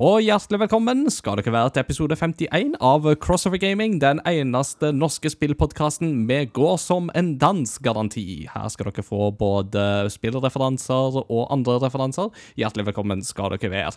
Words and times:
Og 0.00 0.22
hjertelig 0.24 0.62
velkommen 0.62 1.02
skal 1.12 1.36
dere 1.36 1.52
være 1.52 1.70
til 1.74 1.82
episode 1.82 2.16
51 2.16 2.70
av 2.80 3.04
Crossover 3.20 3.60
Gaming, 3.60 3.98
den 4.00 4.22
eneste 4.24 4.94
norske 4.96 5.28
spillpodkasten 5.28 6.14
med 6.24 6.54
går 6.56 6.78
som 6.80 7.10
en 7.12 7.34
dans-garanti. 7.42 8.46
Her 8.48 8.70
skal 8.72 8.88
dere 8.88 9.04
få 9.04 9.28
både 9.36 9.82
spillreferanser 10.08 11.20
og 11.20 11.52
andre 11.52 11.76
referanser. 11.84 12.32
Hjertelig 12.56 12.86
velkommen 12.88 13.20
skal 13.28 13.52
dere 13.58 13.74
være. 13.74 13.92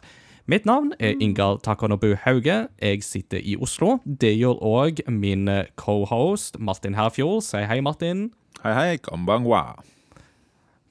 Mitt 0.51 0.67
navn 0.67 0.91
er 0.99 1.15
Ingar 1.23 1.63
Takonobu 1.63 2.17
Hauge. 2.25 2.65
Jeg 2.83 3.07
sitter 3.07 3.39
i 3.39 3.55
Oslo. 3.55 4.01
Det 4.03 4.35
gjør 4.35 4.59
òg 4.59 4.99
min 5.07 5.47
cohost 5.79 6.59
Martin 6.59 6.99
Herfjord. 6.99 7.45
Si 7.47 7.63
hei, 7.63 7.79
Martin. 7.79 8.33
Hei, 8.59 8.75
hei, 8.75 8.99
konbanwa. 9.07 9.69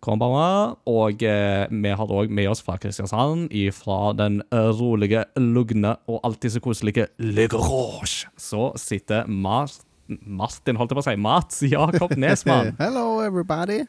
Konbanwa. 0.02 0.74
Og 0.90 1.22
eh, 1.22 1.70
vi 1.70 1.94
har 1.94 2.12
òg 2.18 2.32
med 2.34 2.50
oss 2.50 2.62
fra 2.64 2.76
Kristiansand, 2.82 3.54
fra 3.76 4.00
den 4.18 4.42
rolige, 4.52 5.24
lugne 5.38 5.96
og 6.10 6.20
alltid 6.26 6.56
så 6.56 6.62
koselige 6.64 7.06
Le 7.22 7.46
Grosje 7.50 8.28
Så 8.36 8.72
sitter 8.80 9.26
Mart 9.30 9.84
Martin, 10.08 10.76
holdt 10.76 10.92
jeg 10.92 10.98
på 10.98 11.02
å 11.02 11.06
si, 11.06 11.16
Mats 11.16 11.62
Jakob 11.64 12.12
Nesmann. 12.18 12.74
Hello, 12.82 13.22
everybody. 13.24 13.84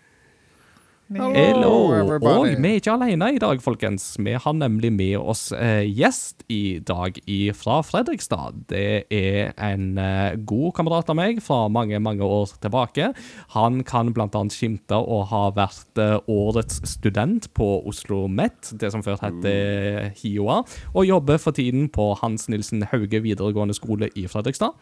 Hello! 1.13 1.91
Hello 1.93 2.15
Og 2.17 2.47
vi 2.47 2.69
er 2.71 2.79
ikke 2.79 2.93
alene 2.95 3.27
i 3.35 3.39
dag, 3.41 3.59
folkens. 3.61 4.15
Vi 4.17 4.33
har 4.33 4.55
nemlig 4.57 4.89
med 4.95 5.17
oss 5.21 5.51
eh, 5.53 5.85
gjest 5.85 6.41
i 6.49 6.79
dag 6.81 7.19
i, 7.29 7.51
fra 7.53 7.81
Fredrikstad. 7.85 8.63
Det 8.71 9.05
er 9.13 9.53
en 9.61 9.99
eh, 10.01 10.33
god 10.41 10.73
kamerat 10.79 11.11
av 11.13 11.19
meg 11.19 11.41
fra 11.45 11.67
mange, 11.69 11.99
mange 12.01 12.25
år 12.25 12.55
tilbake. 12.63 13.11
Han 13.53 13.83
kan 13.85 14.09
annet 14.15 14.57
skimte 14.57 14.97
og 14.97 15.27
ha 15.29 15.45
vært 15.53 16.01
eh, 16.01 16.17
årets 16.25 16.81
student 16.89 17.51
på 17.53 17.69
Oslo 17.85 18.25
Met, 18.27 18.73
det 18.73 18.89
som 18.93 19.05
før 19.05 19.21
het 19.21 19.49
eh, 19.49 20.09
HiOA, 20.23 20.63
og 20.93 21.09
jobber 21.09 21.37
for 21.37 21.53
tiden 21.53 21.91
på 21.93 22.13
Hans 22.23 22.49
Nilsen 22.49 22.87
Hauge 22.89 23.21
videregående 23.21 23.77
skole 23.77 24.09
i 24.17 24.25
Fredrikstad. 24.31 24.73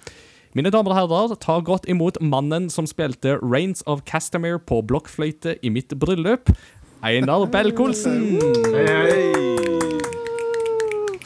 Mine 0.52 0.68
damer 0.68 0.92
og 0.92 0.98
herrer, 0.98 1.34
ta 1.40 1.54
godt 1.64 1.86
imot 1.88 2.18
mannen 2.20 2.66
som 2.68 2.84
spilte 2.84 3.38
Rains 3.40 3.86
of 3.88 4.02
Castamere 4.04 4.60
på 4.60 4.82
blokkfløyte 4.84 5.54
i 5.64 5.70
mitt 5.72 5.96
bryllup, 5.96 6.52
Einar 7.08 7.46
Belk-Olsen. 7.54 8.36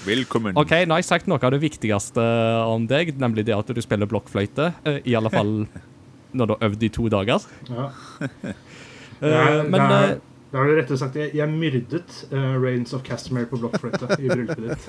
Velkommen. 0.06 0.54
OK, 0.54 0.76
nå 0.86 0.94
har 0.94 1.02
jeg 1.02 1.08
sagt 1.10 1.26
noe 1.32 1.42
av 1.42 1.56
det 1.56 1.64
viktigste 1.64 2.22
om 2.70 2.86
deg, 2.86 3.16
nemlig 3.18 3.48
det 3.50 3.58
at 3.58 3.74
du 3.74 3.82
spiller 3.82 4.06
blokkfløyte. 4.12 4.70
eh, 4.86 5.02
I 5.10 5.18
alle 5.18 5.34
fall 5.34 5.56
når 6.38 6.46
du 6.46 6.54
har 6.54 6.70
øvd 6.70 6.86
i 6.86 6.94
to 6.94 7.10
dager. 7.10 7.50
Ja. 7.72 7.90
uh, 8.22 9.66
Men 9.66 9.82
eh, 9.90 10.16
Da 10.56 10.62
har 10.62 10.70
du 10.72 10.78
rettere 10.78 10.96
sagt 11.02 11.18
Jeg, 11.20 11.34
jeg 11.36 11.52
myrdet 11.52 12.14
uh, 12.32 12.56
Rains 12.64 12.96
of 12.96 13.02
Castamere 13.04 13.50
på 13.52 13.60
blokkfløyte 13.60 14.16
i 14.24 14.30
bryllupet 14.32 14.64
ditt. 14.64 14.86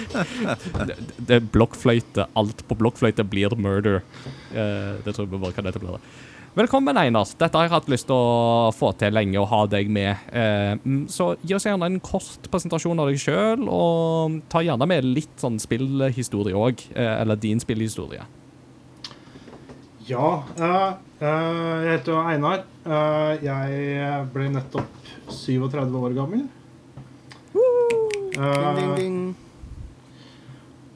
det, 1.28 1.36
er 1.36 1.44
blokkfløyte. 1.52 2.24
Alt 2.40 2.64
på 2.64 2.78
blokkfløyte 2.80 3.26
blir 3.28 3.52
murder. 3.60 4.00
Uh, 4.48 4.96
det 5.04 5.12
tror 5.12 5.26
jeg 5.26 5.42
bare 5.42 5.52
kan 5.58 5.68
etablere. 5.68 6.00
Velkommen, 6.56 6.96
Einar. 6.96 7.28
Dette 7.36 7.56
har 7.56 7.68
jeg 7.68 7.72
hatt 7.74 7.92
lyst 7.92 8.08
til 8.08 8.16
å 8.16 8.72
få 8.76 8.94
til 9.00 9.12
lenge 9.12 9.36
og 9.40 9.48
ha 9.52 9.62
deg 9.72 9.92
med. 9.92 10.24
Eh, 10.32 10.74
mm, 10.80 11.06
så 11.08 11.30
gi 11.40 11.56
oss 11.56 11.64
gjerne 11.64 11.88
en 11.88 11.96
kort 12.04 12.48
presentasjon 12.52 13.00
av 13.00 13.08
deg 13.08 13.20
sjøl, 13.22 13.64
og 13.72 14.36
ta 14.52 14.60
gjerne 14.60 14.88
med 14.88 15.08
litt 15.16 15.32
sånn 15.40 15.56
spillhistorie 15.60 16.52
òg. 16.52 16.84
Eh, 16.92 17.14
eller 17.22 17.40
din 17.40 17.60
spillhistorie. 17.60 18.28
Ja. 20.06 20.42
eh, 20.58 20.92
eh, 21.20 21.84
jeg 21.84 21.90
heter 21.98 22.18
Einar. 22.26 22.64
Eh, 22.82 23.44
jeg 23.46 24.26
ble 24.34 24.48
nettopp 24.50 25.10
37 25.30 25.94
år 26.00 26.16
gammel. 26.16 26.48
Ding, 27.52 28.76
ding, 28.78 28.94
ding. 28.96 29.36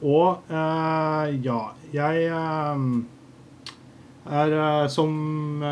Og 0.03 0.43
ja, 0.51 1.59
jeg 1.93 2.25
er 4.27 4.89
som 4.93 5.63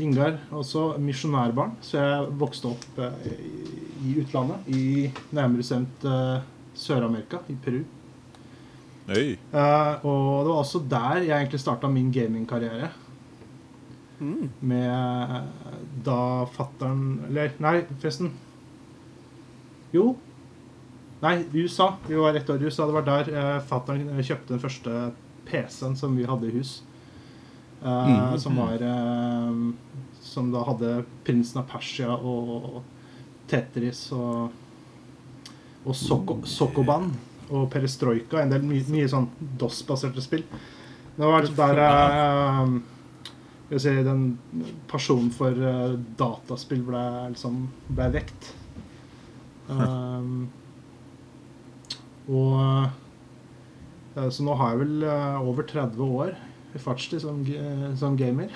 Ingar 0.00 0.38
også 0.54 0.94
misjonærbarn, 1.02 1.74
så 1.84 1.98
jeg 1.98 2.28
vokste 2.40 2.70
opp 2.70 3.00
i, 3.00 4.14
utlandet. 4.22 4.68
I 4.70 5.10
nærmere 5.32 5.60
bestemt 5.60 6.06
Sør-Amerika, 6.76 7.42
i 7.48 7.56
Peru. 7.64 7.82
Oi. 9.10 9.34
Uh, 9.50 10.04
og 10.06 10.44
det 10.44 10.50
var 10.52 10.58
også 10.60 10.80
der 10.90 11.24
jeg 11.24 11.34
egentlig 11.34 11.60
starta 11.60 11.88
min 11.90 12.12
gamingkarriere. 12.14 12.90
Mm. 14.20 14.50
Med 14.60 14.90
eh, 14.92 15.36
da 16.04 16.44
fattern 16.52 17.22
Eller 17.30 17.54
nei, 17.56 17.78
forresten. 18.02 18.28
Jo. 19.94 20.12
Nei, 21.22 21.38
USA. 21.54 21.94
Vi 22.04 22.18
var 22.20 22.36
ett 22.36 22.50
år 22.52 22.60
i 22.60 22.68
USA. 22.68 22.86
Det 22.86 22.98
var 22.98 23.08
der 23.08 23.32
uh, 23.32 23.62
fattern 23.64 24.04
kjøpte 24.20 24.52
den 24.52 24.62
første 24.62 25.00
PC-en 25.48 25.96
som 25.96 26.14
vi 26.16 26.28
hadde 26.28 26.50
i 26.50 26.54
hus. 26.58 26.82
Uh, 27.80 28.06
Mm. 28.10 28.38
Som 28.38 28.58
var 28.60 28.82
uh, 28.84 29.72
Som 30.20 30.50
da 30.52 30.60
hadde 30.66 30.98
Prinsen 31.24 31.62
av 31.62 31.70
Persia 31.70 32.12
og 32.12 32.82
Tetris 33.48 34.10
og 34.12 34.52
Og 35.88 35.96
Soko, 35.96 36.42
Sokoban 36.44 37.08
og 37.50 37.66
Perestrojka. 37.72 38.40
En 38.40 38.52
del 38.52 38.64
mye, 38.66 38.84
mye 38.92 39.08
sånn 39.10 39.28
DOS-baserte 39.60 40.22
spill. 40.24 40.44
Det 41.16 41.28
var 41.28 41.44
der 41.44 41.80
uh, 41.82 42.70
si, 43.76 43.92
den 44.06 44.22
pasjonen 44.90 45.28
for 45.34 45.52
uh, 45.52 45.98
dataspill 46.18 46.84
ble, 46.86 47.02
liksom, 47.34 47.66
ble 47.90 48.08
vekt. 48.20 48.54
Um, 49.70 50.48
og 52.26 52.56
uh, 54.18 54.24
Så 54.34 54.42
nå 54.42 54.56
har 54.58 54.72
jeg 54.72 54.80
vel 54.80 55.04
over 55.46 55.62
30 55.62 56.00
år 56.02 56.32
i 56.74 56.80
fartstid 56.82 57.22
som, 57.22 57.44
som 58.00 58.16
gamer. 58.18 58.50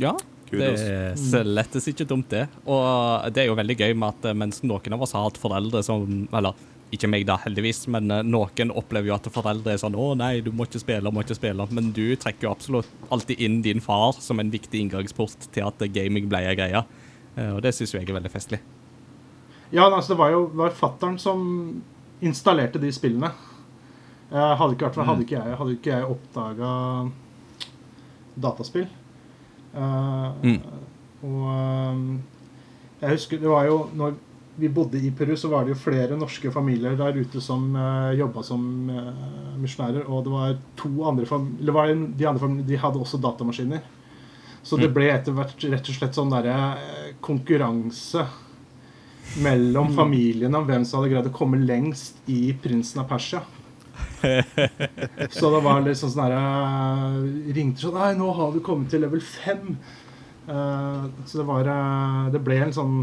Ja, 0.00 0.14
det 0.48 0.70
Kudos. 0.70 0.86
er 0.86 1.20
slettes 1.20 1.90
ikke 1.92 2.06
dumt, 2.08 2.30
det. 2.32 2.46
Og 2.64 3.28
det 3.36 3.44
er 3.44 3.50
jo 3.50 3.58
veldig 3.60 3.76
gøy 3.76 3.92
med 3.92 4.08
at 4.14 4.40
mens 4.40 4.62
noen 4.64 4.96
av 4.96 5.04
oss 5.04 5.12
har 5.12 5.28
hatt 5.28 5.42
foreldre 5.42 5.84
som 5.84 6.24
Eller 6.32 6.56
ikke 6.94 7.08
meg, 7.10 7.26
da, 7.26 7.36
heldigvis, 7.42 7.86
men 7.90 8.10
eh, 8.10 8.22
noen 8.22 8.70
opplever 8.70 9.10
jo 9.10 9.14
at 9.16 9.26
foreldre 9.34 9.72
er 9.72 9.80
sånn 9.82 9.96
'Å 9.98 10.16
nei, 10.16 10.40
du 10.40 10.52
må 10.52 10.66
ikke 10.66 10.80
spille, 10.80 11.10
må 11.10 11.24
ikke 11.24 11.38
spille'. 11.38 11.66
Men 11.70 11.92
du 11.92 12.14
trekker 12.16 12.46
jo 12.46 12.50
absolutt 12.52 12.86
alltid 13.10 13.40
inn 13.40 13.62
din 13.62 13.80
far 13.80 14.12
som 14.12 14.40
en 14.40 14.50
viktig 14.50 14.80
inngangsport 14.80 15.50
til 15.52 15.66
at 15.66 15.78
gaming 15.92 16.28
ble 16.28 16.38
ei 16.46 16.54
greie. 16.54 16.84
Eh, 17.36 17.50
Og 17.54 17.62
det 17.62 17.74
syns 17.74 17.92
jo 17.92 17.98
jeg 17.98 18.08
er 18.08 18.14
veldig 18.20 18.30
festlig. 18.30 18.60
Ja, 19.72 19.90
altså, 19.90 20.14
det 20.14 20.18
var 20.18 20.30
jo 20.30 20.46
det 20.46 20.56
var 20.56 20.70
fattern 20.70 21.18
som 21.18 21.82
installerte 22.22 22.78
de 22.80 22.92
spillene. 22.92 23.32
Eh, 24.32 24.56
hadde 24.56 24.74
ikke, 24.74 24.90
hadde 25.04 25.22
ikke 25.22 25.38
jeg, 25.44 25.56
hadde 25.56 25.74
ikke 25.76 25.90
jeg 25.90 26.04
oppdaga 26.04 27.10
dataspill. 28.40 28.88
Uh, 29.76 30.32
Mm. 30.42 30.60
Og 31.22 31.42
eh, 31.50 32.20
jeg 33.02 33.10
husker 33.10 33.38
det 33.38 33.48
var 33.48 33.66
jo 33.66 33.90
Når 33.94 34.14
vi 34.56 34.68
bodde 34.72 34.98
i 34.98 35.10
Peru, 35.10 35.34
så 35.36 35.48
var 35.52 35.64
det 35.64 35.74
jo 35.74 35.80
flere 35.80 36.16
norske 36.16 36.50
familier 36.52 36.96
der 36.96 37.18
ute 37.18 37.40
som 37.44 37.68
uh, 37.76 38.12
jobba 38.16 38.42
som 38.46 38.62
uh, 38.88 39.10
misjonærer. 39.60 40.06
Og 40.08 40.24
det 40.24 40.32
var 40.32 40.56
to 40.80 40.92
andre 41.08 41.26
familier, 41.28 41.72
var 41.76 41.92
de 41.92 42.28
andre 42.28 42.42
familiene 42.42 42.68
de 42.68 42.80
hadde 42.80 43.02
også 43.02 43.20
datamaskiner. 43.20 43.84
Så 44.66 44.76
det 44.80 44.88
Mm. 44.88 44.94
ble 44.96 45.10
etter 45.12 45.32
hvert 45.36 45.64
rett 45.70 45.88
og 45.88 45.94
slett 45.94 46.16
sånn 46.16 46.32
derre 46.32 46.54
eh, 46.74 47.10
konkurranse 47.22 48.24
mellom 49.38 49.92
familiene 49.94 50.58
om 50.58 50.66
hvem 50.66 50.84
som 50.84 50.98
hadde 50.98 51.12
greid 51.12 51.28
å 51.30 51.34
komme 51.36 51.60
lengst 51.62 52.18
i 52.26 52.52
Prinsen 52.62 53.00
av 53.04 53.06
Persia. 53.12 53.44
Så 55.30 55.50
det 55.52 55.60
var 55.62 55.84
litt 55.84 55.98
sånn 56.00 56.10
sånn 56.10 56.26
derre 56.26 57.52
Ringte 57.54 57.84
sånn 57.84 57.94
Nei, 57.94 58.10
nå 58.18 58.32
har 58.34 58.50
vi 58.54 58.62
kommet 58.64 58.90
til 58.90 59.04
level 59.04 59.22
5. 59.22 59.76
Uh, 60.46 61.06
så 61.26 61.40
det 61.40 61.46
var 61.46 61.66
uh, 61.70 62.26
Det 62.34 62.42
ble 62.42 62.58
en 62.66 62.74
sånn 62.74 62.98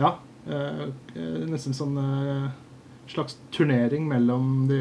Ja. 0.00 0.14
Eh, 0.46 0.84
eh, 1.14 1.40
nesten 1.50 1.76
sånn 1.76 1.98
eh, 2.00 2.46
slags 3.12 3.36
turnering 3.54 4.06
mellom 4.08 4.66
de 4.70 4.80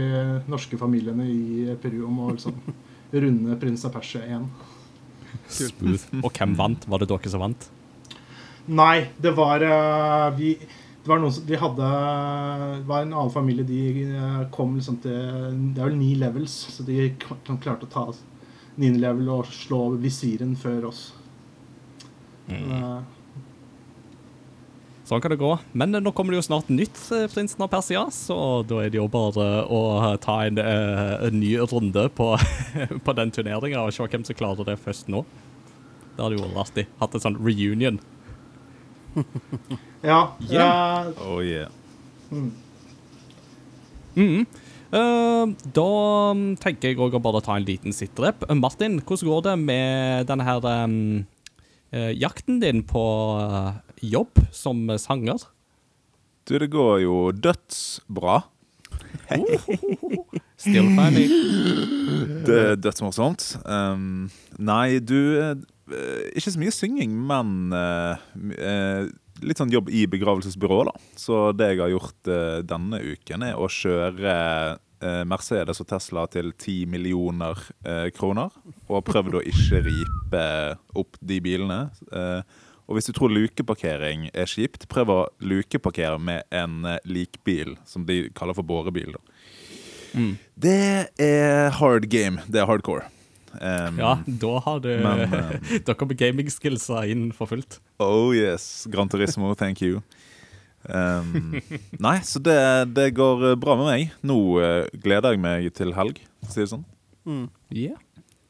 norske 0.52 0.80
familiene 0.80 1.26
i 1.28 1.76
Peru 1.82 2.06
om 2.08 2.20
å 2.26 2.32
liksom 2.34 2.58
runde 3.24 3.58
Prins 3.62 3.86
av 3.88 3.96
Persia 3.96 4.24
igjen. 4.28 4.48
Smooth. 5.52 6.08
Og 6.22 6.32
hvem 6.32 6.56
vant? 6.60 6.88
Var 6.88 7.02
det 7.02 7.10
dere 7.12 7.32
som 7.34 7.44
vant? 7.44 7.68
Nei, 8.72 9.10
det 9.20 9.34
var 9.36 9.64
vi 10.38 10.56
det 11.02 11.10
var 11.10 11.18
noen 11.18 11.34
som, 11.34 11.46
de 11.50 11.58
hadde 11.58 11.86
Det 12.76 12.86
var 12.86 13.02
en 13.02 13.14
annen 13.16 13.32
familie. 13.34 13.66
De 13.66 14.50
kom 14.54 14.76
liksom 14.78 15.00
til 15.02 15.16
Det 15.74 15.82
er 15.82 15.88
vel 15.88 15.98
ni 15.98 16.12
levels, 16.20 16.54
så 16.76 16.86
de 16.86 17.08
klarte 17.18 17.88
å 17.88 17.90
ta 17.90 18.04
niende 18.78 19.02
level 19.02 19.32
og 19.34 19.50
slå 19.52 19.82
visiren 20.02 20.54
før 20.60 20.92
oss. 20.92 21.02
Eh, 22.52 23.00
Sånn 25.12 25.20
kan 25.20 25.34
det 25.34 25.42
gå. 25.42 25.52
Men 25.76 25.92
eh, 25.92 26.00
nå 26.00 26.14
kommer 26.16 26.32
det 26.32 26.40
jo 26.40 26.46
snart 26.46 26.70
nytt 26.72 26.96
eh, 27.12 27.26
Prinsen 27.34 27.60
av 27.66 27.68
Persia, 27.74 28.06
så 28.16 28.36
da 28.64 28.78
er 28.80 28.94
det 28.94 29.02
jo 29.02 29.10
bare 29.12 29.48
å 29.68 29.82
eh, 29.98 30.14
ta 30.24 30.38
en, 30.48 30.62
en 30.62 31.36
ny 31.36 31.58
runde 31.68 32.06
på, 32.16 32.30
på 33.06 33.16
den 33.18 33.34
turneringa 33.36 33.84
og 33.84 33.92
se 33.92 34.08
hvem 34.08 34.24
som 34.24 34.38
klarer 34.40 34.70
det 34.72 34.78
først 34.80 35.12
nå. 35.12 35.26
Det 36.16 36.24
hadde 36.24 36.40
jo 36.40 36.46
vært 36.46 36.62
artig. 36.64 36.88
Hatt 37.02 37.20
en 37.20 37.26
sånn 37.26 37.40
reunion. 37.44 38.00
ja. 40.14 40.22
Ja. 40.48 40.70
eh, 40.70 41.12
Oh 41.28 41.44
yeah. 41.44 41.68
Mm. 42.32 42.52
Mm. 44.16 44.48
Uh, 44.92 45.52
da 45.76 45.90
mm, 46.36 46.48
tenker 46.60 46.92
jeg 46.92 47.00
òg 47.04 47.20
å 47.20 47.24
bare 47.24 47.44
ta 47.44 47.60
en 47.60 47.68
liten 47.68 47.92
sitterep. 47.96 48.48
Eh, 48.48 48.56
Martin, 48.56 49.02
hvordan 49.04 49.28
går 49.28 49.46
det 49.50 49.60
med 49.68 50.32
denne 50.32 50.48
her 50.48 50.72
um, 50.88 51.00
jakten 52.16 52.64
din 52.64 52.86
på 52.88 53.04
jobb 54.02 54.42
som 54.52 54.84
sanger? 55.00 55.46
Du, 56.48 56.58
det 56.58 56.72
går 56.74 57.04
jo 57.04 57.18
dødsbra. 57.32 58.42
Still 60.62 60.90
funny. 60.96 61.26
Det 62.46 62.58
er 62.58 62.80
dødsmorsomt. 62.82 63.46
Um, 63.66 64.30
nei, 64.62 65.00
du 65.00 65.18
eh, 65.40 65.56
Ikke 66.36 66.54
så 66.54 66.62
mye 66.62 66.74
synging, 66.76 67.14
men 67.28 67.74
uh, 67.74 69.08
litt 69.42 69.62
sånn 69.62 69.74
jobb 69.74 69.90
i 69.94 70.06
begravelsesbyrå, 70.10 70.84
da. 70.92 70.96
Så 71.20 71.44
det 71.58 71.74
jeg 71.74 71.84
har 71.84 71.94
gjort 71.94 72.32
uh, 72.32 72.62
denne 72.66 73.02
uken, 73.02 73.46
er 73.48 73.60
å 73.60 73.70
kjøre 73.72 74.36
uh, 74.78 75.24
Mercedes 75.30 75.82
og 75.82 75.90
Tesla 75.90 76.28
til 76.32 76.54
10 76.54 76.90
millioner 76.92 77.64
kroner. 78.18 78.54
Og 78.90 79.06
prøvd 79.08 79.40
å 79.40 79.46
ikke 79.50 79.82
ripe 79.88 80.44
opp 81.00 81.18
de 81.26 81.40
bilene. 81.44 81.80
Eh, 82.14 82.60
og 82.92 82.98
hvis 82.98 83.08
du 83.08 83.14
tror 83.16 83.32
lukeparkering 83.32 84.26
er 84.36 84.50
kjipt, 84.52 84.84
prøv 84.92 85.12
å 85.14 85.20
lukeparkere 85.40 86.20
med 86.20 86.44
en 86.52 86.84
eh, 86.84 87.00
likbil, 87.08 87.78
som 87.88 88.04
de 88.04 88.26
kaller 88.36 88.58
for 88.58 88.68
bårebil. 88.68 89.16
da. 89.16 89.22
Mm. 90.12 90.34
Det 90.60 90.82
er 91.24 91.72
hard 91.78 92.10
game. 92.12 92.44
Det 92.52 92.60
er 92.60 92.68
hardcore. 92.68 93.08
Um, 93.56 94.00
Ja, 94.00 94.18
da 94.26 94.52
har 94.64 94.80
du 94.84 94.90
Men, 95.04 95.22
um, 95.28 95.80
Da 95.88 95.96
med 96.08 96.18
gamingskillsa 96.20 97.06
inn 97.08 97.32
for 97.36 97.48
fullt. 97.48 97.80
Oh 98.00 98.36
yes. 98.36 98.86
Gran 98.92 99.08
Turismo, 99.12 99.56
thank 99.62 99.82
you. 99.82 100.04
Um, 100.84 101.62
nei, 102.06 102.18
så 102.28 102.44
det, 102.44 102.60
det 102.92 103.14
går 103.16 103.54
eh, 103.54 103.60
bra 103.60 103.80
med 103.80 103.88
meg. 103.88 104.16
Nå 104.20 104.38
uh, 104.60 104.84
gleder 105.00 105.38
jeg 105.38 105.44
meg 105.48 105.72
til 105.80 105.96
helg, 105.96 106.20
for 106.44 106.52
å 106.52 106.58
si 106.58 106.66
det 106.66 106.72
sånn. 106.76 106.88
Ja. 107.72 107.96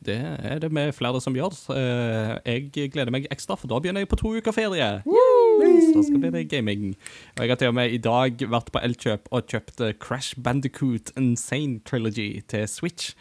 Det 0.02 0.16
er 0.18 0.58
det 0.64 0.72
med 0.74 0.96
flere 0.98 1.20
som 1.22 1.36
gjør. 1.38 1.54
Eh, 1.76 2.32
Jeg 2.74 2.90
gleder 2.94 3.12
meg 3.14 3.28
ekstra, 3.30 3.54
for 3.60 3.70
da 3.70 3.78
begynner 3.80 4.02
jeg 4.02 4.10
på 4.10 4.18
to 4.18 4.32
uker 4.34 4.52
ferie. 4.56 4.88
Så 5.06 5.92
da 5.94 6.02
skal 6.08 6.20
bli 6.24 6.32
det 6.34 6.48
gaming. 6.50 6.96
Og 7.38 7.44
jeg 7.46 7.50
har 7.54 7.60
til 7.62 7.70
og 7.70 7.76
med 7.78 7.94
i 7.94 8.00
dag 8.02 8.42
vært 8.50 8.72
på 8.74 8.82
Elkjøp 8.82 9.30
og 9.32 9.46
kjøpt 9.52 9.82
eh, 9.86 9.94
Crash 10.02 10.34
Bandicoot 10.42 11.14
Insane 11.22 11.80
Trilogy 11.86 12.42
til 12.50 12.66
Switch. 12.68 13.14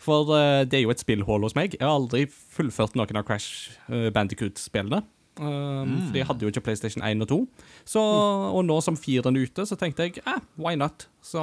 For 0.00 0.32
eh, 0.32 0.64
det 0.64 0.78
er 0.80 0.86
jo 0.86 0.94
et 0.94 1.02
spillhull 1.04 1.44
hos 1.44 1.54
meg. 1.58 1.76
Jeg 1.76 1.84
har 1.84 1.98
aldri 2.00 2.24
fullført 2.32 2.96
noen 2.96 3.20
av 3.20 3.26
Crash 3.28 3.76
Bandicoot-spillene. 3.90 5.02
Um, 5.40 5.92
For 6.08 6.12
de 6.16 6.24
hadde 6.26 6.44
jo 6.44 6.50
ikke 6.52 6.60
PlayStation 6.66 7.04
1 7.06 7.22
og 7.24 7.28
2. 7.30 7.36
Så, 7.88 8.00
og 8.02 8.64
nå 8.66 8.80
som 8.84 8.96
firen 8.98 9.36
er 9.38 9.46
ute, 9.48 9.64
så 9.68 9.76
tenkte 9.78 10.08
jeg 10.08 10.20
eh, 10.24 10.40
why 10.60 10.74
not? 10.80 11.06
Så 11.24 11.40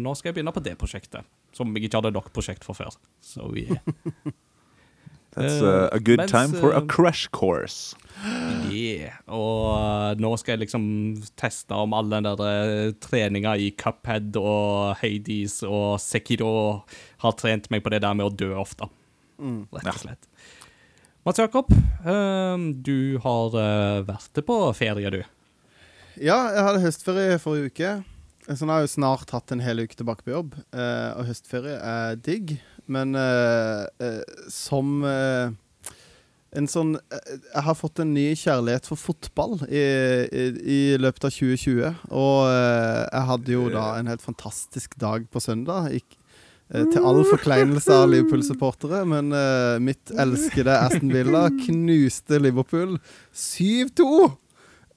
nå 0.00 0.12
skal 0.16 0.30
jeg 0.30 0.38
begynne 0.38 0.54
på 0.54 0.62
det 0.64 0.76
prosjektet. 0.80 1.24
Som 1.54 1.74
jeg 1.76 1.86
ikke 1.86 2.02
hadde 2.02 2.14
nok 2.16 2.32
prosjekt 2.34 2.66
for 2.66 2.76
før. 2.76 2.94
Så 3.22 3.46
yeah. 3.54 3.78
That's 5.34 5.58
Eh, 5.58 5.66
uh, 5.66 5.88
a 5.92 5.98
good 5.98 6.18
mens, 6.18 6.30
time 6.30 6.54
for 6.54 6.72
a 6.72 6.80
eh, 6.80 6.86
crash 6.86 7.28
course. 7.32 7.96
Yeah. 8.70 9.18
Og 9.26 9.66
uh, 9.74 10.14
nå 10.22 10.30
skal 10.38 10.54
jeg 10.54 10.68
liksom 10.68 10.84
teste 11.38 11.74
om 11.74 11.94
all 11.96 12.10
den 12.12 12.28
der 12.28 12.38
uh, 12.38 12.92
treninga 13.02 13.56
i 13.58 13.72
Cuphead 13.74 14.38
og 14.38 14.94
Hades 15.00 15.60
og 15.66 15.98
Sekiro 16.02 16.52
har 17.24 17.34
trent 17.40 17.66
meg 17.74 17.82
på 17.82 17.90
det 17.90 18.04
der 18.06 18.14
med 18.14 18.30
å 18.30 18.34
dø 18.34 18.52
ofte. 18.60 18.86
Rett 19.42 19.90
og 19.90 20.02
slett. 20.04 20.30
Mats 21.24 21.40
Jakob, 21.40 21.70
du 22.84 22.98
har 23.24 23.54
uh, 23.56 24.04
vært 24.06 24.44
på 24.46 24.58
ferie, 24.76 25.10
du. 25.10 25.22
Ja, 26.20 26.36
jeg 26.54 26.62
hadde 26.62 26.82
høstferie 26.84 27.38
forrige 27.42 27.72
uke. 27.72 27.94
Så 28.44 28.66
nå 28.66 28.74
har 28.74 28.82
jeg 28.82 28.90
jo 28.90 28.96
snart 28.98 29.30
hatt 29.32 29.52
en 29.54 29.62
hel 29.64 29.80
uke 29.80 29.96
tilbake 29.96 30.24
på 30.26 30.34
jobb. 30.34 30.56
Eh, 30.76 31.10
og 31.16 31.28
høstferie 31.30 31.78
er 31.80 32.18
digg, 32.20 32.58
men 32.92 33.14
eh, 33.16 33.84
eh, 34.04 34.18
som 34.52 34.98
eh, 35.08 35.54
en 36.54 36.68
sånn 36.70 36.92
eh, 37.00 37.30
Jeg 37.54 37.64
har 37.66 37.78
fått 37.78 38.02
en 38.04 38.12
ny 38.14 38.26
kjærlighet 38.36 38.90
for 38.90 39.00
fotball 39.00 39.56
i, 39.64 39.80
i, 40.28 40.44
i 40.60 40.80
løpet 41.00 41.24
av 41.30 41.32
2020. 41.38 42.04
Og 42.12 42.36
eh, 42.50 43.00
jeg 43.08 43.24
hadde 43.32 43.56
jo 43.56 43.64
da 43.72 43.86
en 44.02 44.12
helt 44.12 44.26
fantastisk 44.28 44.98
dag 45.00 45.24
på 45.32 45.40
søndag. 45.42 45.88
Gikk, 45.96 46.18
eh, 46.68 46.84
til 46.92 47.00
all 47.00 47.24
forkleinelse 47.32 47.96
av 47.96 48.12
Liverpool-supportere, 48.12 49.02
men 49.08 49.32
eh, 49.40 49.80
mitt 49.88 50.12
elskede 50.20 50.76
Aston 50.84 51.16
Villa 51.16 51.46
knuste 51.64 52.44
Liverpool 52.44 52.98
7-2! 53.32 54.10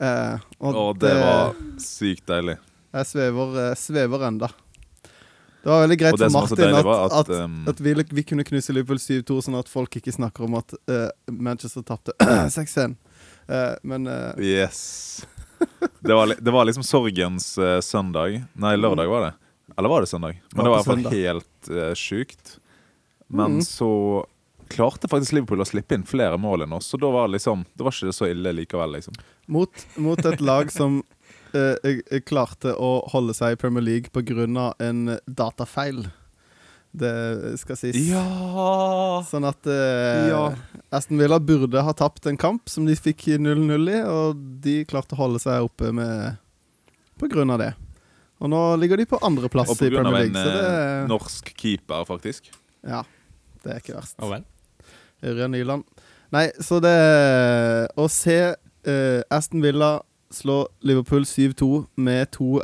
Eh, 0.03 0.47
Og 0.59 0.99
det 1.01 1.15
var 1.23 1.55
sykt 1.81 2.27
deilig. 2.29 2.59
Jeg 2.95 3.09
svever, 3.11 3.59
eh, 3.63 3.75
svever 3.75 4.25
enda. 4.27 4.49
Det 5.63 5.71
var 5.73 5.81
veldig 5.83 5.97
greit 5.99 6.19
for 6.19 6.31
Martin 6.31 6.75
at, 6.75 6.85
at, 6.85 7.15
at, 7.19 7.29
um, 7.43 7.55
at 7.67 7.79
vi, 7.83 7.93
vi 8.15 8.23
kunne 8.23 8.45
knuse 8.47 8.71
Liverpool 8.71 9.01
7-2, 9.03 9.39
sånn 9.43 9.57
at 9.59 9.67
folk 9.67 9.97
ikke 9.99 10.13
snakker 10.15 10.45
om 10.45 10.55
at 10.61 10.71
uh, 10.87 11.09
Manchester 11.27 11.83
tapte 11.83 12.15
6-1. 12.55 12.95
Uh, 13.49 13.73
men 13.83 14.07
uh, 14.07 14.31
Yes. 14.39 15.25
Det 15.99 16.13
var, 16.13 16.31
det 16.39 16.53
var 16.53 16.65
liksom 16.69 16.83
sorgens 16.83 17.57
eh, 17.57 17.79
søndag. 17.81 18.43
Nei, 18.53 18.75
lørdag 18.77 19.09
var 19.09 19.25
det. 19.25 19.33
Eller 19.77 19.89
var 19.89 20.01
det 20.01 20.07
søndag? 20.07 20.39
Men 20.53 20.63
det 20.63 20.69
var 20.69 20.75
i 20.75 20.83
hvert 20.83 20.91
fall 20.93 21.13
helt 21.13 21.69
uh, 21.71 21.93
sjukt. 21.97 22.59
Men 23.27 23.57
mm. 23.57 23.61
så 23.65 23.91
klarte 24.69 25.09
faktisk 25.11 25.35
Liverpool 25.35 25.63
å 25.63 25.67
slippe 25.67 25.97
inn 25.97 26.05
flere 26.07 26.37
mål 26.39 26.65
enn 26.65 26.75
oss, 26.77 26.89
så 26.91 26.99
da 26.99 27.09
var 27.11 27.29
liksom 27.31 27.63
Det 27.73 27.85
var 27.87 27.95
ikke 27.95 28.15
så 28.15 28.27
ille 28.27 28.51
likevel, 28.55 28.97
liksom. 28.97 29.15
mot, 29.47 29.85
mot 29.95 30.19
et 30.19 30.43
lag 30.43 30.71
som 30.71 31.01
eh, 31.55 32.19
klarte 32.27 32.73
å 32.75 33.07
holde 33.11 33.35
seg 33.37 33.55
i 33.55 33.59
Premier 33.59 33.83
League 33.83 34.09
pga. 34.11 34.73
en 34.79 35.19
datafeil. 35.27 36.07
Det 36.97 37.57
skal 37.61 37.77
sies. 37.77 37.97
Ja! 38.09 38.23
Sånn 39.27 39.45
at 39.47 39.67
eh, 39.69 40.29
Ja. 40.31 40.43
Aston 40.91 41.19
Villa 41.19 41.39
burde 41.39 41.81
ha 41.83 41.93
tapt 41.93 42.25
en 42.29 42.37
kamp 42.39 42.69
som 42.71 42.85
de 42.87 42.95
fikk 42.95 43.27
0-0 43.37 43.91
i, 43.91 43.99
og 44.07 44.39
de 44.63 44.79
klarte 44.87 45.13
å 45.17 45.21
holde 45.21 45.41
seg 45.43 45.67
oppe 45.67 45.91
med 45.91 46.37
av 47.51 47.59
det. 47.59 47.73
Og 48.37 48.49
nå 48.53 48.61
ligger 48.77 48.97
de 49.01 49.07
på 49.09 49.17
andreplass 49.25 49.71
Og 49.73 49.81
i 49.81 49.89
Premier 49.89 50.13
en 50.13 50.31
League, 50.31 50.37
så 50.37 50.53
det 50.53 50.65
eh, 50.69 51.07
norsk 51.09 51.53
keeper, 51.57 52.05
faktisk. 52.05 52.51
Ja, 52.85 53.01
det 53.63 53.73
er 53.73 53.81
ikke 53.81 53.97
verst. 53.97 54.17
Oh, 54.21 54.29
vel. 54.31 54.45
Ørjan 55.25 55.51
Nyland. 55.51 55.83
Nei, 56.33 56.49
så 56.61 56.77
det 56.83 56.93
Å 57.97 58.05
se 58.11 58.37
eh, 58.53 59.21
Aston 59.33 59.63
Villa 59.63 59.97
slå 60.37 60.57
Liverpool 60.85 61.25
7-2 61.27 61.69
med 62.05 62.31
to, 62.35 62.57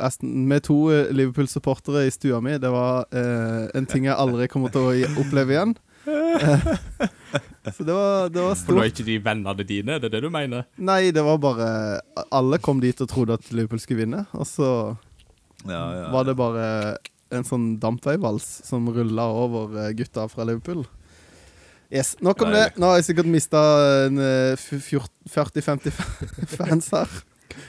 to 0.64 0.76
eh, 0.94 1.10
Liverpool-supportere 1.14 2.06
i 2.06 2.12
stua 2.14 2.40
mi, 2.44 2.56
det 2.62 2.70
var 2.72 3.08
eh, 3.14 3.66
en 3.74 3.88
ting 3.90 4.06
jeg 4.08 4.16
aldri 4.16 4.48
kommer 4.52 4.72
til 4.74 4.86
å 4.86 5.20
oppleve 5.22 5.56
igjen. 5.56 5.74
Eh, 6.06 6.68
så 7.74 7.86
det 7.86 7.94
var, 7.96 8.28
det 8.32 8.42
var 8.44 8.58
For 8.60 8.76
nå 8.76 8.84
er 8.84 8.92
ikke 8.92 9.06
de 9.06 9.18
vennene 9.24 9.66
dine, 9.66 9.98
det 9.98 10.10
er 10.10 10.16
det 10.16 10.22
du 10.26 10.30
mener? 10.32 10.66
Nei, 10.76 11.08
det 11.16 11.22
var 11.24 11.38
bare 11.40 11.68
Alle 12.28 12.58
kom 12.60 12.82
dit 12.82 12.98
og 13.00 13.08
trodde 13.08 13.38
at 13.38 13.48
Liverpool 13.52 13.80
skulle 13.82 14.04
vinne, 14.04 14.26
og 14.36 14.46
så 14.48 14.68
Ja, 15.64 15.84
ja. 15.96 16.08
var 16.12 16.28
det 16.28 16.36
bare 16.38 16.66
en 17.34 17.46
sånn 17.46 17.70
dampveivals 17.82 18.44
som 18.68 18.86
rulla 18.92 19.24
over 19.32 19.78
eh, 19.80 19.94
gutta 19.96 20.28
fra 20.30 20.44
Liverpool. 20.46 20.84
Yes, 21.94 22.14
Nok 22.24 22.42
om 22.42 22.50
det. 22.54 22.72
Nå 22.80 22.88
har 22.90 22.98
jeg 22.98 23.06
sikkert 23.10 23.28
mista 23.30 23.60
40-50 24.58 25.90
fans 26.56 26.90
her. 26.94 27.10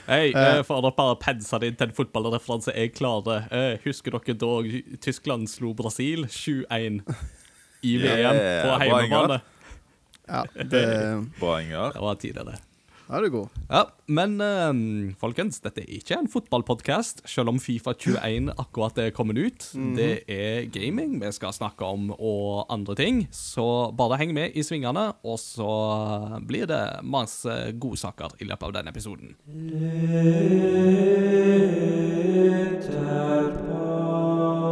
Hei, 0.07 0.31
Eh. 0.33 0.59
uh, 0.59 0.63
for 0.65 0.81
å 0.81 0.91
bare 0.95 1.15
pensa 1.21 1.59
det 1.61 1.67
inn 1.71 1.75
til 1.79 1.89
en 1.89 1.93
fotballreferanse 1.97 2.73
jeg 2.75 2.93
klarer. 2.97 3.45
Uh, 3.51 3.77
husker 3.85 4.11
dere 4.15 4.33
da 4.41 4.51
Tyskland 5.01 5.49
slo 5.51 5.73
Brasil 5.77 6.25
7-1 6.25 7.01
i 7.85 7.97
VM 8.01 8.35
Yeah, 8.35 8.63
på 8.65 8.85
hjemmebane? 8.89 9.41
Ja, 10.27 10.43
det 10.57 10.85
Ingar. 11.61 11.93
Det 11.93 12.01
var 12.01 12.15
tidligere. 12.15 12.57
Da 13.05 13.19
er 13.19 13.25
du 13.27 13.33
god. 13.35 13.57
Ja, 13.69 13.83
men 14.09 14.39
uh, 14.41 15.13
folkens, 15.21 15.59
dette 15.61 15.83
er 15.83 15.91
ikke 15.99 16.17
en 16.17 16.29
fotballpodkast, 16.31 17.21
selv 17.29 17.51
om 17.53 17.59
Fifa 17.61 17.93
21 17.93 18.49
akkurat 18.57 18.97
er 19.03 19.13
kommet 19.13 19.37
ut. 19.37 19.67
Det 19.97 20.25
er 20.25 20.65
gaming 20.73 21.19
vi 21.21 21.31
skal 21.35 21.53
snakke 21.53 21.85
om, 21.85 22.09
og 22.17 22.65
andre 22.73 22.97
ting. 22.97 23.21
Så 23.35 23.91
bare 23.97 24.17
heng 24.21 24.33
med 24.33 24.57
i 24.57 24.65
svingene, 24.65 25.11
og 25.21 25.37
så 25.41 25.69
blir 26.49 26.65
det 26.71 26.81
masse 27.05 27.53
godsaker 27.77 28.39
i 28.41 28.49
løpet 28.49 28.71
av 28.71 28.77
denne 28.79 28.95
episoden. 28.95 29.35
Da 32.85 34.64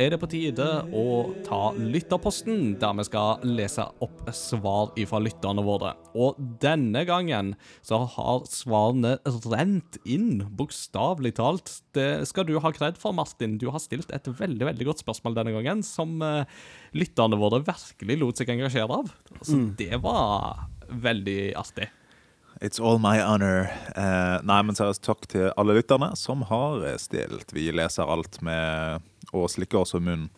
er 0.00 0.14
det 0.14 0.18
på 0.22 0.28
tide 0.30 0.66
å 0.94 1.04
ta 1.46 1.72
lytterposten, 1.76 2.74
der 2.80 2.96
vi 2.98 3.06
skal 3.08 3.44
lese 3.46 3.86
opp 4.04 4.28
svar 4.34 4.92
fra 5.08 5.20
lytterne 5.22 5.64
våre. 5.64 5.94
Og 6.14 6.38
denne 6.62 7.04
gangen 7.08 7.54
så 7.84 8.02
har 8.16 8.44
svarene 8.50 9.16
rent 9.50 9.98
inn, 10.04 10.44
bokstavelig 10.58 11.34
talt. 11.40 11.72
Det 11.96 12.26
skal 12.30 12.48
du 12.48 12.56
ha 12.62 12.72
kred 12.74 13.00
for, 13.00 13.16
Martin. 13.16 13.58
Du 13.60 13.70
har 13.74 13.82
stilt 13.82 14.12
et 14.14 14.28
veldig 14.28 14.70
veldig 14.70 14.90
godt 14.90 15.04
spørsmål 15.04 15.38
denne 15.40 15.56
gangen, 15.56 15.82
som 15.86 16.16
uh, 16.22 16.44
lytterne 16.96 17.40
våre 17.40 17.64
virkelig 17.66 18.20
lot 18.20 18.40
seg 18.40 18.54
engasjere 18.54 19.02
av. 19.02 19.12
Så 19.42 19.58
mm. 19.58 19.68
det 19.80 20.00
var 20.04 20.64
veldig 21.04 21.54
artig. 21.58 21.90
It's 22.60 22.80
all 22.80 22.98
my 22.98 23.18
honor. 23.18 23.66
Eh, 23.96 24.36
nei, 24.46 24.60
men 24.62 24.76
seriøst, 24.78 25.02
takk 25.04 25.26
til 25.30 25.50
alle 25.58 25.74
lytterne 25.76 26.12
som 26.16 26.44
har 26.48 26.84
stilt. 27.02 27.50
Vi 27.52 27.66
leser 27.74 28.08
alt 28.08 28.38
med 28.46 29.02
å 29.34 29.46
slikker 29.50 29.82
også 29.82 30.00
munnen. 30.02 30.30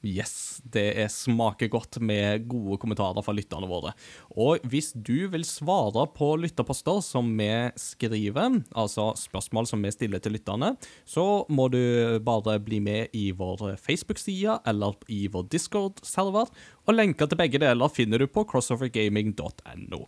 Yes, 0.00 0.62
det 0.64 0.94
er 0.96 1.10
smaker 1.12 1.68
godt 1.68 1.98
med 2.00 2.46
gode 2.48 2.78
kommentarer 2.80 3.20
fra 3.20 3.34
lytterne 3.36 3.68
våre. 3.68 3.92
Og 4.32 4.62
hvis 4.72 4.94
du 4.96 5.28
vil 5.28 5.44
svare 5.44 6.06
på 6.16 6.30
lytterposter 6.40 7.02
som 7.04 7.28
vi 7.36 7.50
skriver, 7.76 8.62
altså 8.72 9.10
spørsmål 9.20 9.68
som 9.68 9.84
vi 9.84 9.92
stiller 9.92 10.24
til 10.24 10.38
lytterne, 10.38 10.72
så 11.04 11.44
må 11.52 11.68
du 11.68 12.16
bare 12.24 12.56
bli 12.64 12.80
med 12.80 13.12
i 13.12 13.28
vår 13.36 13.76
Facebook-side 13.76 14.62
eller 14.72 14.96
i 15.12 15.26
vår 15.28 15.50
Discord-server, 15.52 16.48
og 16.88 16.96
lenker 16.96 17.28
til 17.28 17.42
begge 17.42 17.60
deler 17.60 17.92
finner 17.92 18.24
du 18.24 18.30
på 18.32 18.48
crossovergaming.no. 18.48 20.04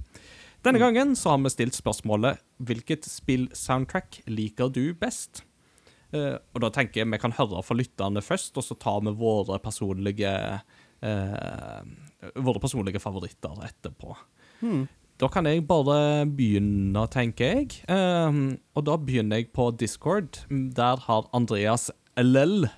Denne 0.63 0.81
gangen 0.81 1.17
så 1.19 1.35
har 1.35 1.45
vi 1.45 1.53
stilt 1.53 1.77
spørsmålet 1.77 2.41
hvilket 2.65 3.05
spill-soundtrack 3.05 4.23
liker 4.31 4.73
du 4.73 4.95
best? 4.97 5.45
Uh, 6.13 6.37
og 6.53 6.65
da 6.65 6.73
tenker 6.75 7.03
jeg 7.03 7.11
vi 7.13 7.21
kan 7.23 7.35
høre 7.37 7.63
fra 7.65 7.77
lytterne 7.79 8.23
først, 8.25 8.57
og 8.61 8.67
så 8.67 8.77
tar 8.79 9.01
vi 9.07 9.15
våre 9.17 9.61
personlige 9.63 10.33
uh, 11.03 11.83
Våre 12.39 12.61
personlige 12.63 13.01
favoritter 13.03 13.65
etterpå. 13.67 14.13
Hmm. 14.61 14.85
Da 15.19 15.27
kan 15.31 15.47
jeg 15.47 15.65
bare 15.67 16.25
begynne, 16.27 17.03
tenker 17.11 17.57
jeg. 17.57 17.81
Um, 17.91 18.61
og 18.79 18.87
da 18.87 18.95
begynner 18.99 19.41
jeg 19.41 19.51
på 19.55 19.73
Discord. 19.75 20.39
Der 20.51 21.03
har 21.03 21.27
Andreas 21.35 21.91
LL 22.19 22.69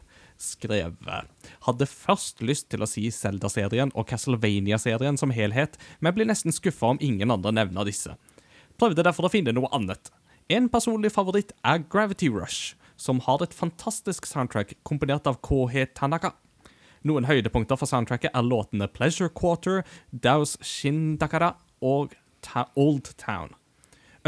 skrevet. 0.40 1.30
Hadde 1.64 1.88
først 1.88 2.42
lyst 2.44 2.68
til 2.72 2.84
å 2.84 2.88
si 2.88 3.06
Zelda-serien 3.12 3.92
og 3.94 4.08
Castlevania-serien 4.10 5.18
som 5.20 5.32
helhet, 5.34 5.78
men 6.00 6.16
blir 6.16 6.28
nesten 6.28 6.54
skuffa 6.54 6.94
om 6.94 7.00
ingen 7.04 7.32
andre 7.34 7.54
nevner 7.54 7.88
disse. 7.88 8.16
Prøvde 8.80 9.06
derfor 9.06 9.28
å 9.28 9.32
finne 9.32 9.54
noe 9.54 9.70
annet. 9.76 10.10
En 10.52 10.68
personlig 10.68 11.14
favoritt 11.14 11.54
er 11.64 11.84
Gravity 11.88 12.28
Rush, 12.32 12.74
som 12.96 13.20
har 13.26 13.42
et 13.42 13.54
fantastisk 13.54 14.26
soundtrack 14.26 14.76
komponert 14.82 15.26
av 15.30 15.40
KH 15.44 15.90
Tanaka. 15.94 16.34
Noen 17.04 17.28
høydepunkter 17.28 17.76
for 17.76 17.90
soundtracket 17.90 18.32
er 18.32 18.46
låtene 18.46 18.88
Pleasure 18.88 19.28
Quarter, 19.28 19.82
Daus 20.10 20.56
Shindakara 20.64 21.54
og 21.84 22.16
Old 22.76 23.12
Town 23.20 23.54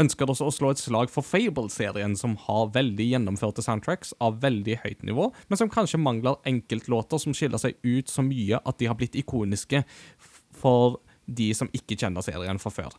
ønsker 0.01 0.29
også 0.29 0.47
å 0.47 0.53
slå 0.53 0.71
et 0.73 0.81
slag 0.81 1.11
for 1.11 1.25
Fable-serien, 1.25 2.15
som 2.19 2.35
har 2.45 2.71
veldig 2.75 3.09
gjennomførte 3.11 3.63
soundtracks 3.65 4.13
av 4.23 4.39
veldig 4.43 4.79
høyt 4.83 5.03
nivå, 5.07 5.31
men 5.49 5.59
som 5.59 5.71
kanskje 5.73 6.01
mangler 6.01 6.37
enkeltlåter 6.49 7.21
som 7.21 7.35
skiller 7.37 7.61
seg 7.61 7.77
ut 7.85 8.11
så 8.11 8.25
mye 8.25 8.61
at 8.61 8.79
de 8.79 8.89
har 8.89 8.97
blitt 8.99 9.17
ikoniske 9.17 9.83
for 10.57 10.99
de 11.25 11.51
som 11.57 11.71
ikke 11.75 11.97
kjenner 11.99 12.25
serien 12.25 12.61
fra 12.61 12.71
før. 12.73 12.93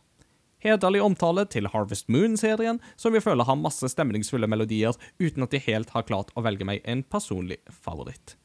Hederlig 0.59 0.99
omtale 0.99 1.45
til 1.47 1.69
Harvest 1.71 2.09
Moon-serien, 2.11 2.81
som 2.99 3.15
jeg 3.15 3.23
føler 3.23 3.47
har 3.47 3.55
masse 3.55 3.87
stemningsfulle 3.93 4.47
melodier, 4.51 4.97
uten 5.21 5.45
at 5.45 5.55
de 5.55 5.61
helt 5.63 5.93
har 5.95 6.03
klart 6.07 6.33
å 6.35 6.43
velge 6.43 6.67
meg 6.67 6.83
en 6.83 7.05
personlig 7.07 7.61
favoritt. 7.71 8.35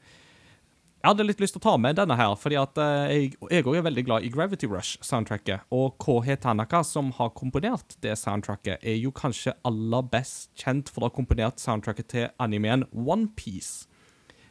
Jeg 1.04 1.10
hadde 1.10 1.24
litt 1.26 1.40
lyst 1.42 1.52
til 1.52 1.60
å 1.60 1.64
ta 1.66 1.72
med 1.76 1.98
denne 1.98 2.16
her, 2.16 2.30
fordi 2.40 2.56
at 2.56 2.78
uh, 2.80 3.10
jeg 3.12 3.66
òg 3.66 3.74
er 3.76 3.82
veldig 3.84 4.04
glad 4.06 4.24
i 4.24 4.30
Gravity 4.32 4.70
Rush-soundtracket. 4.70 5.66
Og 5.74 5.98
KH 6.00 6.38
Tanaka, 6.46 6.80
som 6.86 7.10
har 7.18 7.34
komponert 7.36 7.98
det 8.00 8.14
soundtracket, 8.16 8.78
er 8.80 8.96
jo 8.96 9.12
kanskje 9.12 9.52
aller 9.68 10.06
best 10.14 10.54
kjent 10.56 10.88
for 10.88 11.04
å 11.04 11.10
ha 11.10 11.12
komponert 11.12 11.60
soundtracket 11.60 12.08
til 12.14 12.30
animeen 12.40 12.86
OnePiece. 12.94 13.90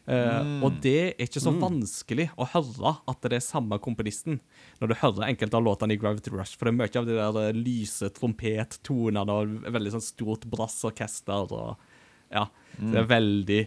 Uh, 0.03 0.13
eh, 0.13 0.39
mm. 0.43 0.63
Og 0.67 0.79
det 0.83 0.97
er 1.13 1.21
ikke 1.23 1.41
så 1.43 1.53
mm. 1.53 1.61
vanskelig 1.61 2.25
å 2.35 2.47
høre 2.51 2.95
at 3.07 3.21
det 3.23 3.37
er 3.37 3.45
samme 3.45 3.77
komponisten, 3.83 4.41
når 4.81 4.91
du 4.91 4.95
hører 4.99 5.29
enkelte 5.29 5.59
av 5.59 5.63
låtene 5.63 5.95
i 5.95 5.99
Gravity 6.01 6.33
Rush. 6.33 6.57
For 6.57 6.67
det 6.67 6.73
er 6.73 6.79
mye 6.81 6.99
av 6.99 7.07
de 7.07 7.15
der 7.19 7.39
uh, 7.39 7.55
lyse 7.55 8.09
trompettonene 8.17 9.37
og 9.39 9.55
veldig 9.71 9.95
sånn 9.95 10.05
stort 10.05 10.47
brassorkester. 10.51 11.55
og 11.55 12.33
ja, 12.33 12.49
mm. 12.79 12.91
Det 12.91 12.99
er 12.99 13.09
veldig 13.13 13.61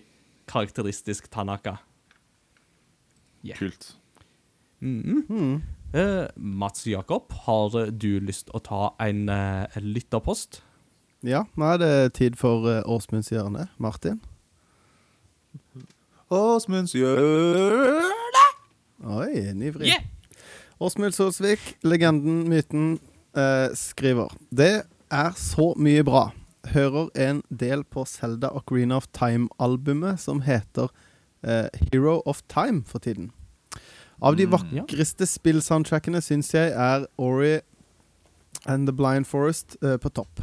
karakteristisk 0.50 1.31
Tanaka. 1.33 1.78
Yeah. 3.47 3.59
Kult. 3.59 3.95
Mm. 4.85 5.25
Mm. 5.28 5.57
Uh, 5.97 6.28
Mats 6.37 6.87
Jakob, 6.87 7.33
har 7.47 7.90
du 7.90 8.11
lyst 8.21 8.50
å 8.52 8.61
ta 8.61 8.90
en 9.00 9.28
uh, 9.31 9.64
lytterpost? 9.81 10.61
Ja, 11.25 11.47
nå 11.57 11.69
er 11.73 11.81
det 11.81 11.93
tid 12.19 12.37
for 12.38 12.66
uh, 12.69 12.83
årsmunnshjørnet. 12.85 13.73
Martin? 13.81 14.21
Åsmundshjørnet! 16.30 18.04
Oi, 19.04 19.52
nivrig. 19.54 19.87
Yeah. 19.87 20.02
Åsmund 20.78 21.14
Solsvik, 21.14 21.76
legenden, 21.83 22.49
myten, 22.49 22.99
eh, 23.37 23.71
skriver 23.75 24.28
Det 24.50 24.83
er 25.11 25.30
så 25.37 25.75
mye 25.78 26.02
bra. 26.02 26.33
Hører 26.73 27.09
en 27.14 27.42
del 27.49 27.85
på 27.85 28.04
Selda 28.04 28.50
Ocarina 28.50 28.97
of 28.97 29.06
Time-albumet 29.12 30.18
som 30.21 30.40
heter 30.42 30.90
eh, 31.47 31.68
Hero 31.92 32.23
of 32.26 32.42
Time 32.49 32.83
for 32.85 32.99
tiden. 32.99 33.30
Av 34.21 34.37
de 34.37 34.47
mm, 34.47 34.52
vakreste 34.52 35.26
spillsoundtrackene 35.26 36.21
syns 36.21 36.50
jeg 36.54 36.75
er 36.75 37.06
Ori 37.18 37.61
and 38.66 38.88
The 38.88 38.92
Blind 38.92 39.25
Forest 39.26 39.76
eh, 39.83 39.97
på 39.97 40.09
topp. 40.09 40.42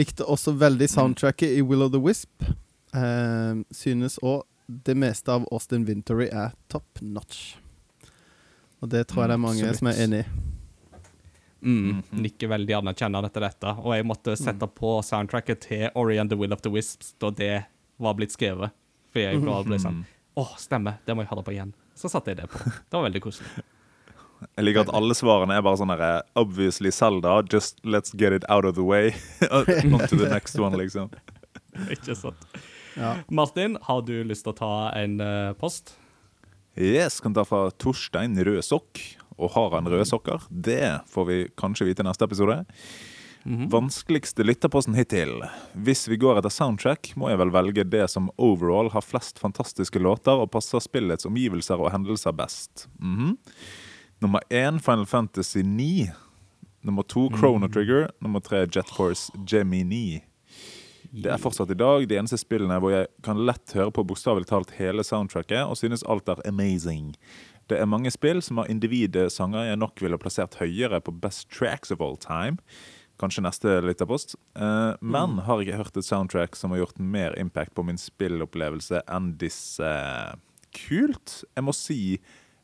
Likte 0.00 0.24
også 0.24 0.56
veldig 0.56 0.88
mm. 0.88 0.94
soundtracket 0.94 1.58
i 1.58 1.60
Will 1.60 1.82
of 1.82 1.92
the 1.92 2.00
Wisp. 2.00 2.42
Uh, 2.90 3.62
synes 3.70 4.16
òg 4.18 4.42
det 4.84 4.94
meste 4.98 5.32
av 5.34 5.48
Austin 5.50 5.84
Vintory 5.88 6.28
er 6.28 6.54
top 6.72 7.02
notch. 7.02 7.56
Og 8.80 8.88
det 8.92 9.06
tror 9.10 9.24
jeg 9.24 9.32
det 9.32 9.36
er 9.36 9.42
mange 9.42 9.66
Absolutt. 9.66 9.80
som 9.80 9.90
er 9.92 10.00
enig 10.04 10.22
i. 10.22 10.46
Mm, 11.60 11.98
nikker 12.24 12.48
veldig 12.48 12.78
anerkjennende 12.78 13.28
etter 13.28 13.44
dette. 13.44 13.74
Og 13.82 13.92
jeg 13.92 14.06
måtte 14.08 14.36
sette 14.40 14.64
mm. 14.64 14.76
på 14.78 14.94
soundtracket 15.04 15.66
til 15.66 15.98
Ori 16.00 16.16
and 16.22 16.32
the 16.32 16.38
Will 16.40 16.56
of 16.56 16.62
the 16.64 16.72
Wisps 16.72 17.12
da 17.20 17.28
det 17.34 17.66
var 18.00 18.16
blitt 18.16 18.32
skrevet. 18.32 18.72
For 19.12 19.20
jeg 19.26 19.42
ble 19.42 19.82
sånn 19.82 20.04
Å, 20.38 20.46
stemmer, 20.56 21.02
det 21.04 21.16
må 21.18 21.26
jeg 21.26 21.32
høre 21.34 21.44
på 21.44 21.52
igjen 21.58 21.74
så 22.00 22.08
satte 22.08 22.32
jeg 22.32 22.40
det 22.40 22.48
på. 22.48 22.62
Det 22.64 22.96
var 22.96 23.06
veldig 23.08 23.22
koselig. 23.28 23.50
Jeg 24.56 24.64
liker 24.64 24.86
at 24.86 24.90
alle 24.96 25.12
svarene 25.12 25.52
er 25.52 25.60
bare 25.60 25.76
sånn 25.76 25.90
herre 25.92 26.22
Obviously 26.40 26.88
Zelda, 26.96 27.42
just 27.44 27.82
let's 27.84 28.14
get 28.16 28.32
it 28.32 28.46
out 28.48 28.64
of 28.64 28.72
the 28.78 28.84
way. 28.86 29.12
On 29.52 30.00
to 30.08 30.16
the 30.16 30.30
next 30.30 30.56
one, 30.56 30.72
liksom. 30.80 31.10
Ikke 31.92 32.16
sant. 32.16 32.46
Ja. 32.96 33.16
Martin, 33.28 33.78
har 33.82 34.02
du 34.02 34.24
lyst 34.24 34.46
til 34.46 34.54
å 34.54 34.58
ta 34.58 34.74
en 34.98 35.20
uh, 35.20 35.52
post? 35.58 35.94
Yes, 36.78 37.20
kan 37.20 37.34
ta 37.34 37.44
fra 37.44 37.68
Torstein 37.70 38.38
Rødsokk. 38.38 39.02
Og 39.40 39.54
har 39.54 39.72
han 39.72 39.88
røde 39.88 40.04
sokker? 40.04 40.42
Det 40.50 41.00
får 41.08 41.26
vi 41.28 41.38
kanskje 41.56 41.86
vite 41.88 42.04
i 42.04 42.08
neste 42.08 42.24
episode. 42.24 42.64
Mm 43.44 43.58
-hmm. 43.58 43.70
Vanskeligste 43.70 44.44
lytterposten 44.44 44.94
hittil. 44.94 45.42
Hvis 45.72 46.08
vi 46.08 46.16
går 46.16 46.38
etter 46.38 46.48
soundtrack, 46.48 47.16
må 47.16 47.28
jeg 47.28 47.38
vel 47.38 47.50
velge 47.50 47.84
det 47.84 48.10
som 48.10 48.30
overall 48.36 48.90
har 48.90 49.00
flest 49.00 49.38
fantastiske 49.38 49.98
låter 49.98 50.32
og 50.32 50.50
passer 50.50 50.80
spillets 50.80 51.24
omgivelser 51.24 51.80
og 51.80 51.92
hendelser 51.92 52.32
best. 52.32 52.88
Mm 53.00 53.16
-hmm. 53.16 53.36
Nummer 54.20 54.40
én 54.50 54.78
Final 54.78 55.06
Fantasy 55.06 55.62
9. 55.62 56.10
Nummer 56.82 57.02
to. 57.02 57.30
Chrono 57.30 57.68
Trigger. 57.68 58.10
Nummer 58.20 58.40
tre 58.40 58.66
Jet 58.66 58.88
Force 58.88 59.32
Gemini. 59.46 60.22
Det 61.10 61.30
er 61.32 61.40
fortsatt 61.42 61.72
i 61.74 61.78
dag 61.78 62.04
de 62.08 62.18
eneste 62.18 62.38
spillene 62.38 62.78
hvor 62.82 62.92
jeg 62.94 63.08
kan 63.26 63.40
lett 63.46 63.74
høre 63.74 63.90
på 63.94 64.04
bokstavelig 64.06 64.46
talt 64.50 64.70
hele 64.78 65.02
soundtracket 65.06 65.66
og 65.66 65.78
synes 65.80 66.04
alt 66.06 66.30
er 66.30 66.42
amazing. 66.46 67.16
Det 67.70 67.78
er 67.78 67.90
mange 67.90 68.12
spill 68.14 68.42
som 68.42 68.60
har 68.62 68.70
individsanger 68.70 69.68
jeg 69.68 69.80
nok 69.80 70.02
ville 70.02 70.18
plassert 70.22 70.58
høyere 70.62 71.02
på 71.02 71.14
Best 71.22 71.48
Tracks 71.54 71.90
of 71.94 72.02
All 72.02 72.18
Time. 72.20 72.62
Kanskje 73.20 73.44
neste 73.44 73.80
lytterpost. 73.84 74.36
Eh, 74.56 74.92
men 75.00 75.36
mm. 75.36 75.42
har 75.46 75.62
ikke 75.62 75.80
hørt 75.82 75.98
et 75.98 76.06
soundtrack 76.06 76.56
som 76.58 76.72
har 76.72 76.84
gjort 76.84 77.02
mer 77.02 77.36
impact 77.38 77.74
på 77.76 77.84
min 77.86 77.98
spillopplevelse 78.00 79.02
enn 79.10 79.34
disse. 79.38 79.90
Kult. 80.74 81.42
Jeg 81.54 81.66
må 81.66 81.74
si 81.76 82.00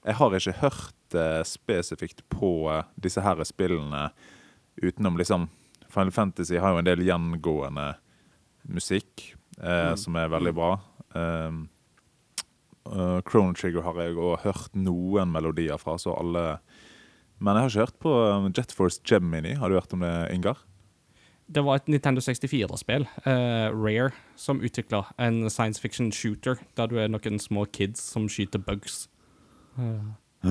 jeg 0.06 0.14
har 0.20 0.34
ikke 0.38 0.60
hørt 0.60 1.14
uh, 1.18 1.42
spesifikt 1.42 2.22
på 2.30 2.50
uh, 2.70 2.84
disse 2.94 3.22
her 3.24 3.40
spillene 3.42 4.08
utenom 4.78 5.16
liksom 5.18 5.48
Final 5.90 6.12
Fantasy 6.14 6.60
har 6.62 6.74
jo 6.74 6.82
en 6.82 6.86
del 6.86 7.02
gjengående 7.02 7.88
musikk 8.68 9.32
mm. 9.60 9.96
som 10.00 10.16
er 10.18 10.30
veldig 10.32 10.52
bra. 10.56 10.70
Um, 11.16 11.64
Chrono 13.26 13.54
Trigger 13.56 13.82
har 13.82 13.98
jeg 13.98 14.14
òg 14.14 14.44
hørt 14.44 14.76
noen 14.78 15.32
melodier 15.34 15.80
fra, 15.80 15.96
så 15.98 16.14
alle 16.14 16.44
men 17.38 17.58
jeg 17.58 17.62
har 17.62 17.72
ikke 17.72 17.84
hørt 17.84 17.98
på 18.00 18.14
um, 18.16 18.48
Jet 18.56 18.72
Force 18.72 19.02
Gemini. 19.04 19.52
Har 19.60 19.68
du 19.68 19.76
hørt 19.76 19.92
om 19.92 20.04
det, 20.04 20.12
Ingar? 20.32 20.62
Det 21.46 21.62
var 21.62 21.78
et 21.78 21.90
Nintendo 21.92 22.22
64-spill, 22.24 23.04
uh, 23.26 23.68
Rare, 23.76 24.10
som 24.40 24.62
utvikla 24.64 25.04
en 25.22 25.44
science 25.50 25.80
fiction 25.80 26.08
shooter 26.10 26.58
der 26.78 26.88
du 26.90 26.96
er 26.98 27.12
noen 27.12 27.38
små 27.38 27.66
kids 27.70 28.00
som 28.02 28.26
skyter 28.32 28.62
bugs. 28.64 29.04
Uh, 29.76 30.16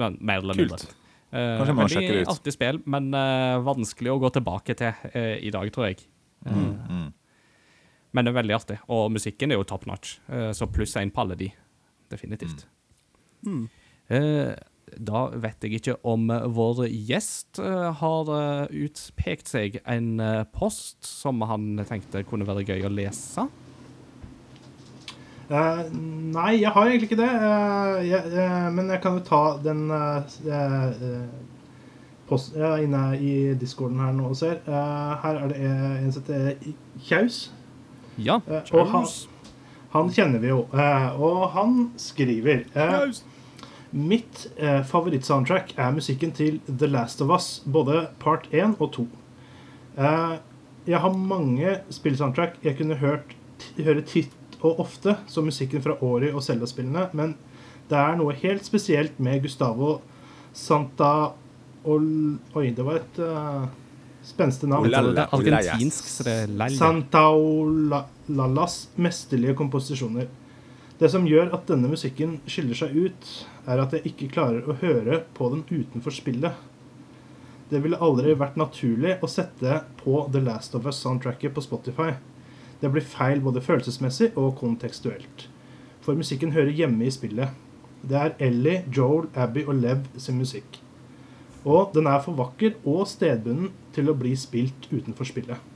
men, 0.00 0.18
mer 0.18 0.42
eller 0.42 0.58
mindre. 0.58 0.80
Kult. 0.80 0.96
Uh, 1.32 1.62
veldig 1.68 2.00
det 2.00 2.22
ut. 2.24 2.32
artig 2.32 2.56
spill, 2.56 2.80
men 2.90 3.12
uh, 3.14 3.60
vanskelig 3.64 4.12
å 4.12 4.18
gå 4.20 4.32
tilbake 4.34 4.76
til 4.80 5.12
uh, 5.12 5.36
i 5.36 5.52
dag, 5.52 5.68
tror 5.72 5.90
jeg. 5.90 6.02
Mm. 6.48 6.72
Mm. 6.88 7.10
Men 8.12 8.26
det 8.26 8.32
er 8.32 8.40
veldig 8.40 8.56
artig, 8.58 8.76
og 8.92 9.08
musikken 9.14 9.52
er 9.52 9.60
jo 9.60 9.68
top 9.68 9.86
notch, 9.88 10.18
eh, 10.28 10.50
så 10.56 10.68
pluss 10.68 10.96
én 11.00 11.12
på 11.12 11.24
alle 11.24 11.38
de. 11.40 11.48
Definitivt. 12.12 12.66
Mm. 13.46 13.64
Eh, 14.12 14.52
da 14.92 15.22
vet 15.40 15.64
jeg 15.64 15.78
ikke 15.78 15.96
om 16.04 16.28
vår 16.52 16.84
gjest 16.92 17.62
eh, 17.62 17.88
har 18.02 18.32
utpekt 18.68 19.48
seg 19.48 19.80
en 19.88 20.20
post 20.52 21.08
som 21.08 21.40
han 21.48 21.80
tenkte 21.88 22.26
kunne 22.28 22.48
være 22.48 22.66
gøy 22.68 22.84
å 22.84 22.92
lese. 22.92 23.48
Uh, 25.52 25.84
nei, 26.32 26.62
jeg 26.62 26.70
har 26.72 26.86
egentlig 26.86 27.10
ikke 27.10 27.16
det. 27.20 27.28
Uh, 27.28 27.98
jeg, 28.06 28.24
uh, 28.32 28.68
men 28.72 28.88
jeg 28.88 29.02
kan 29.04 29.18
jo 29.18 29.24
ta 29.26 29.40
den 29.60 29.82
posten 29.90 31.28
post, 32.28 32.54
Jeg 32.56 32.68
er 32.70 32.84
inne 32.86 33.02
i 33.18 33.32
discorden 33.60 34.00
her 34.00 34.14
nå 34.16 34.30
og 34.30 34.36
ser. 34.38 34.62
Her 34.64 35.40
er 35.42 35.50
det 35.50 35.58
en 35.58 36.12
som 36.14 36.22
heter 36.22 36.72
Kjaus. 37.04 37.50
Ja, 38.18 38.40
Eh, 38.46 38.62
og 38.72 38.86
han- 38.88 39.06
Han 39.92 40.08
kjenner 40.10 40.40
vi 40.40 40.48
jo. 40.48 40.66
Eh, 40.72 41.20
og 41.20 41.50
han 41.50 41.92
skriver 41.96 42.64
eh, 42.74 43.12
Mitt 43.92 44.46
favorittsoundtrack 44.88 45.74
er 45.76 45.92
musikken 45.92 46.32
til 46.32 46.60
The 46.66 46.86
Last 46.86 47.20
of 47.20 47.28
Us, 47.28 47.60
både 47.66 48.08
part 48.18 48.46
1 48.50 48.76
og 48.80 48.90
2. 48.92 49.06
Eh, 49.98 50.38
jeg 50.86 50.98
har 50.98 51.10
mange 51.12 51.80
spillsoundtrack 51.90 52.54
jeg 52.64 52.78
kunne 52.78 52.94
hørt, 52.96 53.34
høre 53.76 54.00
titt 54.02 54.30
og 54.62 54.78
ofte, 54.80 55.18
som 55.26 55.44
musikken 55.44 55.82
fra 55.82 55.96
Ori 56.00 56.30
og 56.32 56.40
Zelda-spillene, 56.42 57.10
men 57.12 57.36
det 57.90 57.98
er 57.98 58.16
noe 58.16 58.32
helt 58.32 58.64
spesielt 58.64 59.20
med 59.20 59.42
Gustavo 59.42 60.00
Santa 60.54 61.32
Ol... 61.84 62.38
Oi, 62.56 62.70
det 62.70 62.84
var 62.86 62.94
et 62.94 63.18
spenstig 64.26 64.68
navn. 64.70 64.88
Det 64.90 64.98
er 64.98 65.28
argentinsk, 65.28 66.04
så 66.08 66.22
det 66.26 66.32
er 66.44 66.48
lalla. 66.50 66.78
Santaolallas 66.78 68.76
mesterlige 68.96 69.54
komposisjoner. 69.58 70.26
Det 70.98 71.10
som 71.10 71.26
gjør 71.26 71.50
at 71.56 71.66
denne 71.66 71.88
musikken 71.90 72.36
skiller 72.46 72.78
seg 72.78 72.94
ut, 72.94 73.30
er 73.66 73.78
at 73.82 73.92
jeg 73.96 74.06
ikke 74.12 74.32
klarer 74.36 74.62
å 74.66 74.78
høre 74.78 75.22
på 75.34 75.48
den 75.54 75.64
utenfor 75.70 76.14
spillet. 76.14 76.54
Det 77.72 77.80
ville 77.82 77.98
aldri 78.04 78.34
vært 78.36 78.58
naturlig 78.60 79.16
å 79.24 79.30
sette 79.30 79.80
på 80.02 80.28
The 80.32 80.42
Last 80.44 80.74
of 80.78 80.86
Us-soundtracket 80.86 81.54
på 81.56 81.64
Spotify. 81.64 82.10
Det 82.82 82.90
blir 82.92 83.02
feil 83.06 83.40
både 83.42 83.62
følelsesmessig 83.64 84.32
og 84.36 84.56
kontekstuelt. 84.60 85.48
For 86.02 86.18
musikken 86.18 86.52
hører 86.52 86.74
hjemme 86.74 87.06
i 87.06 87.14
spillet. 87.14 87.48
Det 88.02 88.18
er 88.18 88.34
Ellie, 88.42 88.82
Joel, 88.92 89.28
Abby 89.38 89.62
og 89.64 89.78
Lev 89.78 90.06
sin 90.18 90.38
musikk. 90.42 90.80
Og 91.64 91.92
den 91.94 92.08
er 92.10 92.18
for 92.24 92.34
vakker 92.38 92.74
og 92.82 93.06
stedbunden 93.08 93.70
til 93.94 94.10
å 94.10 94.14
bli 94.18 94.32
spilt 94.38 94.88
utenfor 94.92 95.28
spillet. 95.28 95.68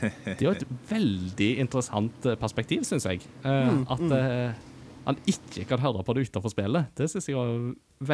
Det 0.24 0.38
er 0.40 0.46
jo 0.46 0.54
et 0.56 0.66
veldig 0.90 1.50
interessant 1.60 2.26
eh, 2.30 2.38
perspektiv, 2.40 2.86
syns 2.88 3.06
jeg. 3.08 3.24
Eh, 3.44 3.70
Mm, 3.70 3.82
at 3.90 4.00
mm. 4.00 4.12
eh, 4.16 4.66
han 5.06 5.18
ikke 5.28 5.64
kan 5.68 5.80
høre 5.82 6.04
på 6.06 6.14
det 6.16 6.26
utenfor 6.28 6.52
spillet. 6.52 6.90
Det 6.96 7.08
syns 7.12 7.28
jeg 7.28 7.36
var 7.36 7.52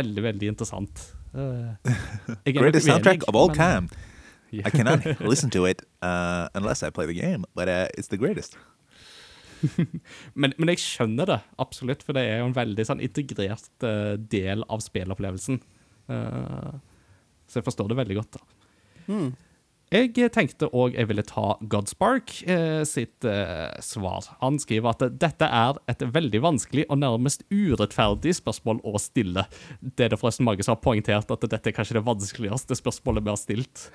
veldig, 0.00 0.22
veldig 0.22 0.48
interessant. 0.54 1.02
Jeg 1.36 2.54
Greatest 2.56 2.86
soundtrack 2.88 3.26
of 3.28 3.36
all 3.38 3.48
men- 3.52 3.56
time. 3.58 3.88
I 4.52 4.70
cannot 4.70 5.02
listen 5.30 5.50
to 5.50 5.64
it 5.66 5.82
uh, 6.06 6.46
unless 6.54 6.82
I 6.82 6.90
play 6.94 7.04
the 7.06 7.14
game, 7.18 7.44
but 7.54 7.68
uh, 7.68 7.88
it's 7.98 8.08
the 8.08 8.16
greatest. 8.16 8.56
men, 10.40 10.52
men 10.56 10.70
jeg 10.70 10.78
skjønner 10.80 11.26
det 11.28 11.38
absolutt, 11.60 12.04
for 12.06 12.16
det 12.16 12.22
er 12.30 12.38
jo 12.40 12.46
en 12.50 12.54
veldig 12.56 12.86
sånn 12.86 13.02
integrert 13.04 13.66
uh, 13.84 14.14
del 14.16 14.62
av 14.70 14.80
spillopplevelsen. 14.84 15.58
Eh, 16.06 16.70
så 17.50 17.58
jeg 17.58 17.66
forstår 17.66 17.90
det 17.90 17.96
veldig 17.98 18.16
godt. 18.20 18.38
da. 18.38 18.65
Mm. 19.06 19.34
Jeg 19.94 20.32
tenkte 20.34 20.66
òg 20.74 20.96
jeg 20.96 21.06
ville 21.06 21.22
ta 21.22 21.52
Godspark 21.70 22.32
eh, 22.50 22.82
sitt 22.88 23.22
eh, 23.22 23.70
svar. 23.78 24.26
Han 24.40 24.58
skriver 24.58 24.90
at 24.90 25.04
dette 25.22 25.46
er 25.46 25.78
et 25.86 26.02
veldig 26.02 26.40
vanskelig 26.42 26.88
og 26.90 26.98
nærmest 27.04 27.44
urettferdig 27.54 28.34
spørsmål 28.34 28.82
å 28.82 28.98
stille. 28.98 29.46
Det 29.78 30.08
er 30.08 30.10
det 30.10 30.18
forresten 30.18 30.48
mange 30.48 30.66
som 30.66 30.74
har 30.74 30.82
poengtert 30.82 31.30
at 31.30 31.46
dette 31.46 31.70
er 31.70 31.76
kanskje 31.76 32.00
det 32.00 32.06
vanskeligste 32.08 32.80
spørsmålet 32.80 33.28
vi 33.28 33.30
har 33.30 33.38
stilt. 33.38 33.86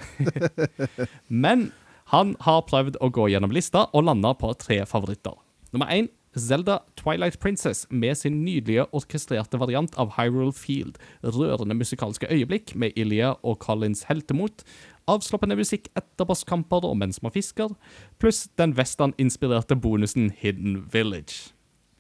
Men 1.44 1.74
han 2.16 2.38
har 2.48 2.64
prøvd 2.72 3.02
å 3.04 3.12
gå 3.12 3.28
gjennom 3.34 3.52
lista 3.52 3.90
og 3.92 4.08
landa 4.08 4.32
på 4.40 4.54
tre 4.64 4.82
favoritter. 4.88 5.36
Nummer 5.76 5.92
én 5.92 6.08
Zelda 6.38 6.80
Twilight 6.96 7.40
Princess 7.40 7.88
med 7.90 8.16
sin 8.16 8.46
nydelige 8.46 8.86
orkestrerte 8.96 9.60
variant 9.60 9.98
av 10.00 10.14
Hyrule 10.16 10.54
Field. 10.56 10.96
Rørende 11.24 11.76
musikalske 11.76 12.28
øyeblikk 12.32 12.76
med 12.76 12.96
Ilya 12.96 13.34
og 13.44 13.60
Collins 13.60 14.06
heltemot. 14.08 14.64
Avslappende 15.12 15.58
musikk 15.60 15.90
etter 15.98 16.28
bosskamper 16.28 16.88
og 16.88 16.96
mens 17.02 17.20
man 17.24 17.36
fisker. 17.36 17.76
Pluss 18.20 18.46
den 18.58 18.78
western-inspirerte 18.78 19.76
bonusen 19.76 20.32
Hidden 20.32 20.86
Village. 20.94 21.52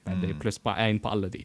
Det 0.07 0.31
er 0.31 0.39
pluss 0.39 0.59
på 0.59 0.71
én 0.79 1.01
på 1.03 1.11
alle 1.11 1.29
de. 1.29 1.43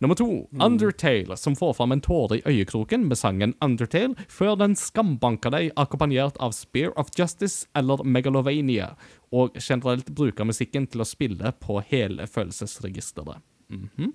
Nummer 0.00 0.14
to, 0.14 0.48
Undertale, 0.60 1.36
som 1.36 1.56
får 1.56 1.74
fram 1.76 1.92
en 1.92 2.00
tåre 2.00 2.38
i 2.38 2.42
øyekroken 2.48 3.02
med 3.08 3.18
sangen 3.20 3.52
Undertale, 3.60 4.14
før 4.32 4.54
den 4.56 4.72
skambanker 4.72 5.52
deg 5.52 5.74
akkompagnert 5.76 6.38
av 6.40 6.54
Spear 6.56 6.94
of 6.96 7.10
Justice 7.18 7.68
eller 7.76 8.00
Megalovania, 8.00 8.94
og 9.28 9.58
generelt 9.60 10.08
bruker 10.16 10.48
musikken 10.48 10.88
til 10.88 11.04
å 11.04 11.08
spille 11.08 11.52
på 11.60 11.82
hele 11.92 12.24
følelsesregisteret. 12.24 13.44
Mhm. 13.68 14.14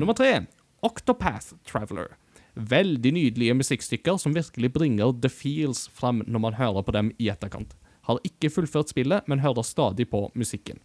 Nummer 0.00 0.16
tre, 0.16 0.46
Octopath 0.82 1.52
Traveler. 1.68 2.16
Veldig 2.56 3.12
nydelige 3.12 3.54
musikkstykker 3.54 4.16
som 4.16 4.32
virkelig 4.32 4.72
bringer 4.72 5.12
the 5.12 5.28
feels 5.28 5.88
fram 5.92 6.24
når 6.26 6.40
man 6.40 6.56
hører 6.56 6.82
på 6.82 6.92
dem 6.96 7.12
i 7.18 7.28
etterkant. 7.28 7.76
Har 8.08 8.18
ikke 8.24 8.48
fullført 8.48 8.88
spillet, 8.88 9.28
men 9.28 9.44
hører 9.44 9.62
stadig 9.62 10.08
på 10.08 10.30
musikken. 10.34 10.80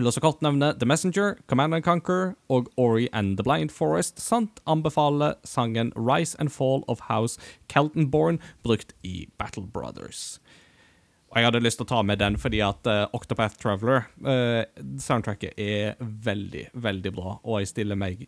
La 0.00 0.08
også 0.08 0.22
kort 0.24 0.40
nevne 0.40 0.70
The 0.80 0.86
Messenger, 0.88 1.34
Command 1.52 1.76
and 1.76 1.84
Conquer 1.84 2.30
og 2.48 2.70
Ori 2.80 3.10
and 3.12 3.36
the 3.36 3.44
Blind 3.44 3.74
Forest, 3.76 4.22
samt 4.24 4.62
anbefale 4.64 5.34
sangen 5.44 5.92
Rise 5.92 6.38
and 6.40 6.48
Fall 6.48 6.80
of 6.88 7.10
House 7.10 7.36
Keltonborn, 7.68 8.38
brukt 8.64 8.94
i 9.04 9.26
Battle 9.36 9.66
Brothers. 9.66 10.40
Og 11.28 11.36
jeg 11.36 11.48
hadde 11.48 11.60
lyst 11.60 11.80
til 11.80 11.84
å 11.84 11.90
ta 11.92 12.00
med 12.08 12.22
den 12.24 12.40
fordi 12.40 12.62
at 12.64 12.88
uh, 12.88 13.04
Octopath 13.12 13.60
Traveler, 13.60 14.08
uh, 14.24 14.64
soundtracket, 14.96 15.60
er 15.60 16.00
veldig, 16.00 16.70
veldig 16.72 17.12
bra, 17.12 17.36
og 17.44 17.60
jeg 17.60 17.74
stiller 17.74 18.00
meg 18.00 18.24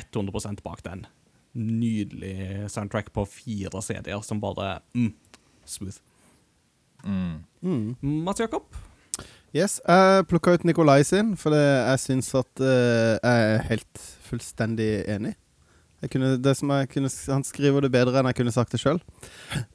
100% 0.00 0.64
bak 0.64 0.80
den. 0.88 1.04
Nydelig 1.52 2.72
soundtrack 2.72 3.12
på 3.12 3.28
fire 3.28 3.84
CD-er 3.84 4.24
som 4.24 4.40
bare 4.40 4.78
mm, 4.96 5.12
smooth. 5.68 6.00
Mm. 7.04 7.96
Mats 8.00 8.40
Jakob? 8.40 8.72
Yes, 9.54 9.78
jeg 9.86 10.26
plukka 10.28 10.56
ut 10.56 10.64
Nikolai 10.68 11.02
sin, 11.06 11.34
for 11.38 11.54
det, 11.54 11.62
jeg 11.62 12.02
syns 12.02 12.32
at 12.36 12.60
uh, 12.60 13.16
jeg 13.16 13.44
er 13.50 13.62
helt 13.70 14.00
fullstendig 14.26 14.88
enig. 15.08 15.34
Jeg 16.02 16.10
kunne, 16.12 16.34
det 16.44 16.52
som 16.58 16.70
jeg 16.74 16.90
kunne, 16.92 17.08
han 17.32 17.44
skriver 17.46 17.86
det 17.86 17.92
bedre 17.94 18.20
enn 18.20 18.28
jeg 18.28 18.36
kunne 18.42 18.52
sagt 18.52 18.74
det 18.74 18.82
sjøl. 18.82 18.98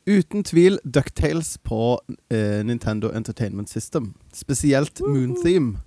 Uten 0.06 0.44
tvil 0.46 0.78
Ducktales 0.86 1.56
på 1.66 1.98
uh, 1.98 2.60
Nintendo 2.68 3.10
Entertainment 3.16 3.72
System. 3.74 4.12
Spesielt 4.36 5.02
Moon 5.02 5.34
Theme. 5.42 5.82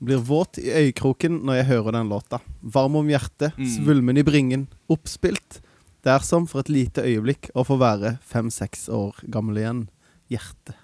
Blir 0.00 0.20
våt 0.24 0.60
i 0.60 0.68
øyekroken 0.72 1.40
når 1.44 1.60
jeg 1.60 1.70
hører 1.72 1.96
den 1.96 2.12
låta. 2.12 2.38
Varm 2.62 2.96
om 3.00 3.08
hjertet, 3.08 3.56
Mm. 3.56 3.66
svulmen 3.68 4.20
i 4.20 4.24
bringen, 4.24 4.68
oppspilt. 4.88 5.60
Er 6.04 6.20
for 6.20 6.60
et 6.60 6.68
lite 6.70 7.02
øyeblikk 7.04 7.50
å 7.54 7.64
få 7.64 7.76
være 7.76 8.18
fem-seks 8.24 8.88
år 8.88 9.14
gammel 9.28 9.58
igjen. 9.60 9.88
Hjerte. 10.30 10.74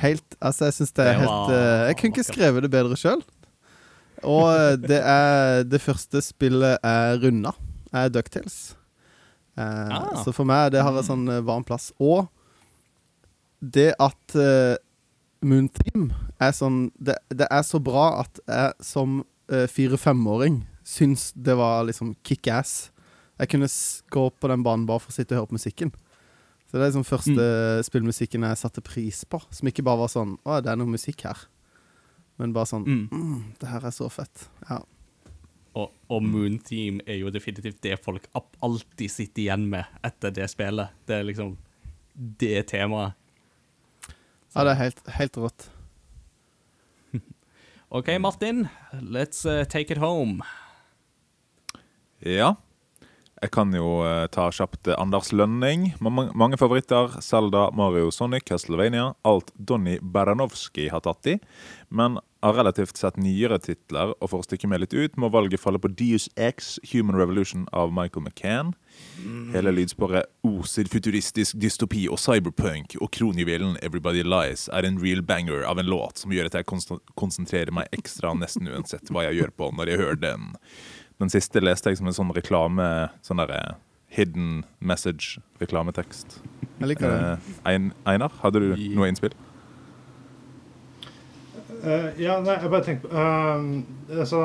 Helt 0.00 0.36
Altså, 0.40 0.68
jeg 0.68 0.74
syns 0.78 0.94
det 0.96 1.04
er 1.06 1.20
helt 1.20 1.52
eh, 1.54 1.84
Jeg 1.88 1.98
kunne 1.98 2.12
ikke 2.12 2.26
skrevet 2.26 2.64
det 2.64 2.70
bedre 2.72 2.98
sjøl. 2.98 3.22
Og 4.26 4.48
eh, 4.50 4.74
det 4.82 4.98
er 5.02 5.62
Det 5.68 5.80
første 5.82 6.22
spillet 6.24 6.82
er 6.82 7.18
runda, 7.22 7.54
er 7.92 8.10
Ducktales. 8.12 8.74
Uh, 9.58 9.90
Ah. 9.90 10.22
Så 10.22 10.30
for 10.30 10.46
meg, 10.46 10.70
det 10.70 10.82
har 10.86 10.94
en 10.94 11.02
sånn 11.06 11.26
varm 11.42 11.64
plass. 11.66 11.90
Og 11.98 12.28
det 13.58 13.90
at 13.98 14.36
uh, 14.38 14.76
Moon 15.42 15.66
Team 15.66 16.12
er 16.38 16.52
sånn 16.54 16.92
det, 16.94 17.16
det 17.34 17.48
er 17.50 17.64
så 17.66 17.80
bra 17.82 18.20
at 18.20 18.38
jeg 18.46 18.86
som 18.86 19.16
uh, 19.50 19.66
fire-femåring 19.66 20.60
syns 20.86 21.32
det 21.34 21.56
var 21.58 21.88
liksom 21.88 22.14
kickass. 22.22 22.92
Jeg 23.38 23.50
kunne 23.50 23.70
gå 24.14 24.28
på 24.30 24.50
den 24.50 24.62
banen 24.62 24.86
bare 24.86 25.02
for 25.02 25.10
å 25.10 25.16
sitte 25.16 25.34
og 25.34 25.42
høre 25.42 25.50
på 25.50 25.58
musikken. 25.58 25.92
Så 26.68 26.76
det 26.76 26.82
er 26.84 26.90
liksom 26.90 27.06
første 27.08 27.44
spillmusikken 27.86 28.44
jeg 28.44 28.58
satte 28.60 28.82
pris 28.84 29.22
på. 29.24 29.40
Som 29.50 29.70
ikke 29.70 29.84
bare 29.86 30.02
var 30.02 30.10
sånn 30.12 30.34
Å, 30.44 30.58
det 30.60 30.68
er 30.72 30.76
noe 30.76 30.90
musikk 30.92 31.24
her. 31.24 31.46
Men 32.38 32.52
bare 32.52 32.68
sånn 32.68 32.84
Mm. 32.86 33.08
mm, 33.10 33.54
Det 33.58 33.68
her 33.72 33.86
er 33.88 33.94
så 33.96 34.08
fett. 34.12 34.48
Ja. 34.68 34.82
Og, 35.78 35.92
og 36.10 36.22
Moon 36.22 36.58
Team 36.58 37.00
er 37.06 37.20
jo 37.22 37.30
definitivt 37.30 37.80
det 37.82 37.96
folk 38.04 38.26
alltid 38.60 39.10
sitter 39.10 39.42
igjen 39.46 39.68
med 39.70 39.86
etter 40.04 40.30
det 40.34 40.48
spillet. 40.50 40.90
Det 41.06 41.16
er 41.20 41.24
liksom 41.24 41.56
det 42.38 42.66
temaet. 42.68 43.14
Ja, 44.54 44.64
det 44.64 44.72
er 44.72 44.80
helt, 44.82 45.02
helt 45.18 45.36
rått. 45.38 45.68
OK, 47.90 48.08
Martin. 48.20 48.66
Let's 49.00 49.44
uh, 49.46 49.64
take 49.64 49.90
it 49.94 49.98
home. 50.02 50.42
Ja. 52.20 52.56
Jeg 53.38 53.52
kan 53.54 53.74
jo 53.74 54.00
eh, 54.02 54.26
ta 54.34 54.48
kjapt 54.54 54.90
eh, 54.90 54.98
Anders 54.98 55.30
Lønning. 55.32 55.92
Mange 56.02 56.58
favoritter. 56.58 57.20
Zelda, 57.22 57.68
Mario, 57.76 58.10
Sonic, 58.14 58.48
Castlevania. 58.50 59.12
Alt 59.22 59.52
Donny 59.54 59.98
Baranovsky 60.02 60.88
har 60.90 61.04
tatt 61.06 61.30
i. 61.30 61.38
Men 61.88 62.18
av 62.44 62.54
relativt 62.54 62.98
sett 62.98 63.16
nyere 63.18 63.58
titler, 63.58 64.12
og 64.20 64.30
for 64.30 64.42
å 64.42 64.46
stikke 64.46 64.68
meg 64.70 64.84
litt 64.84 64.94
ut, 64.94 65.16
må 65.18 65.30
valget 65.34 65.62
falle 65.62 65.80
på 65.82 65.90
Deus 65.90 66.28
X, 66.38 66.76
Human 66.92 67.18
Revolution 67.18 67.64
av 67.74 67.90
Michael 67.94 68.28
McCann. 68.28 68.74
Hele 69.54 69.72
lydsporet 69.74 70.28
oser 70.46 70.90
futuristisk 70.90 71.58
dystopi 71.58 72.04
og 72.10 72.20
cyberpunk, 72.22 72.94
og 73.02 73.10
kronjuvelen 73.14 73.74
Everybody 73.82 74.22
Lies 74.26 74.68
er 74.70 74.86
en 74.86 75.00
real 75.02 75.24
banger 75.26 75.66
av 75.66 75.82
en 75.82 75.90
låt 75.90 76.22
som 76.22 76.34
gjør 76.34 76.50
at 76.50 76.60
jeg 76.60 76.68
konsentrerer 77.18 77.74
meg 77.74 77.90
ekstra 77.96 78.34
nesten 78.38 78.70
uansett 78.70 79.10
hva 79.10 79.26
jeg 79.26 79.40
gjør 79.40 79.54
på 79.58 79.72
når 79.74 79.94
jeg 79.94 80.02
hører 80.04 80.22
den. 80.28 80.48
Den 81.18 81.30
siste 81.32 81.60
leste 81.62 81.90
jeg 81.90 81.98
som 81.98 82.06
en 82.10 82.14
sånn 82.16 82.32
reklame 82.36 82.84
Sånn 83.26 83.40
der 83.42 83.50
eh, 83.54 83.74
hidden 84.14 84.62
message-reklametekst. 84.80 86.38
Jeg 86.78 86.88
liker 86.88 87.10
det. 87.10 87.32
Eh, 87.68 87.90
Einar, 88.08 88.32
hadde 88.40 88.62
du 88.62 88.68
noe 88.96 89.08
innspill? 89.10 89.34
Uh, 91.78 92.08
ja, 92.18 92.38
nei, 92.42 92.56
jeg 92.58 92.70
bare 92.72 92.82
tenkte 92.82 93.06
på 93.06 93.14
eh, 93.14 94.16
Altså 94.18 94.38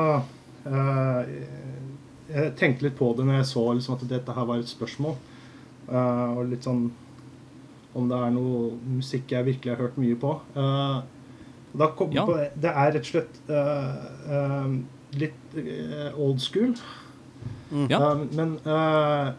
uh, 0.68 1.22
Jeg 2.30 2.52
tenkte 2.60 2.86
litt 2.86 2.94
på 2.98 3.08
det 3.18 3.24
når 3.26 3.40
jeg 3.40 3.48
så 3.50 3.64
liksom, 3.74 3.96
at 3.96 4.04
dette 4.12 4.36
her 4.36 4.46
var 4.46 4.60
et 4.62 4.70
spørsmål. 4.70 5.16
Uh, 5.88 6.36
og 6.38 6.44
litt 6.52 6.68
sånn 6.68 6.84
Om 7.98 8.06
det 8.12 8.20
er 8.20 8.30
noe 8.36 8.60
musikk 8.98 9.34
jeg 9.34 9.48
virkelig 9.48 9.74
har 9.74 9.82
hørt 9.86 9.98
mye 10.02 10.18
på. 10.20 10.36
Uh, 10.54 11.02
da 11.74 11.88
kom 11.98 12.12
Ja. 12.14 12.22
på 12.26 12.36
det. 12.38 12.52
Det 12.62 12.70
er 12.70 12.92
rett 12.94 13.02
og 13.02 13.10
slett 13.10 13.40
uh, 13.50 14.76
litt 15.20 15.58
eh, 15.60 16.10
old 16.18 16.40
school. 16.42 16.74
Ja. 17.90 17.98
Eh, 17.98 18.24
men 18.36 18.58
uh, 18.66 19.32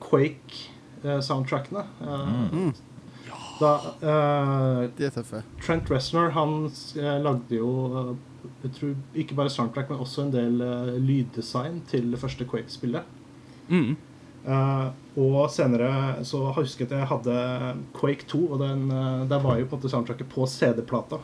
Quake-soundtrackene 0.00 1.84
Mm. 2.00 2.72
Da 3.60 3.70
eh, 4.00 4.88
De 4.96 5.06
er 5.06 5.14
tøffe. 5.14 5.42
Trent 5.60 5.90
Reznor 5.92 6.32
han 6.36 6.66
eh, 6.96 7.16
lagde 7.22 7.58
jo 7.58 7.70
eh, 7.90 8.12
jeg 8.62 8.72
tror 8.76 8.94
ikke 9.20 9.36
bare 9.36 9.52
soundtrack, 9.52 9.90
men 9.90 10.00
også 10.00 10.24
en 10.24 10.32
del 10.32 10.62
eh, 10.64 10.94
lyddesign 11.00 11.82
til 11.90 12.08
det 12.12 12.20
første 12.20 12.46
Quake-spillet. 12.48 13.04
Mm. 13.68 13.98
Uh, 14.40 14.86
og 15.20 15.50
senere 15.52 16.24
så 16.24 16.38
husket 16.56 16.88
jeg 16.88 16.96
at 16.96 17.02
jeg 17.02 17.08
hadde 17.10 17.74
Quake 17.98 18.24
2, 18.28 18.38
og 18.54 18.62
den, 18.62 18.86
uh, 18.88 19.26
der 19.28 19.42
var 19.44 19.58
jo 19.60 19.66
på 19.68 19.76
en 19.76 19.82
måte 19.82 19.90
soundtracket 19.92 20.30
på 20.32 20.46
CD-plata. 20.48 21.18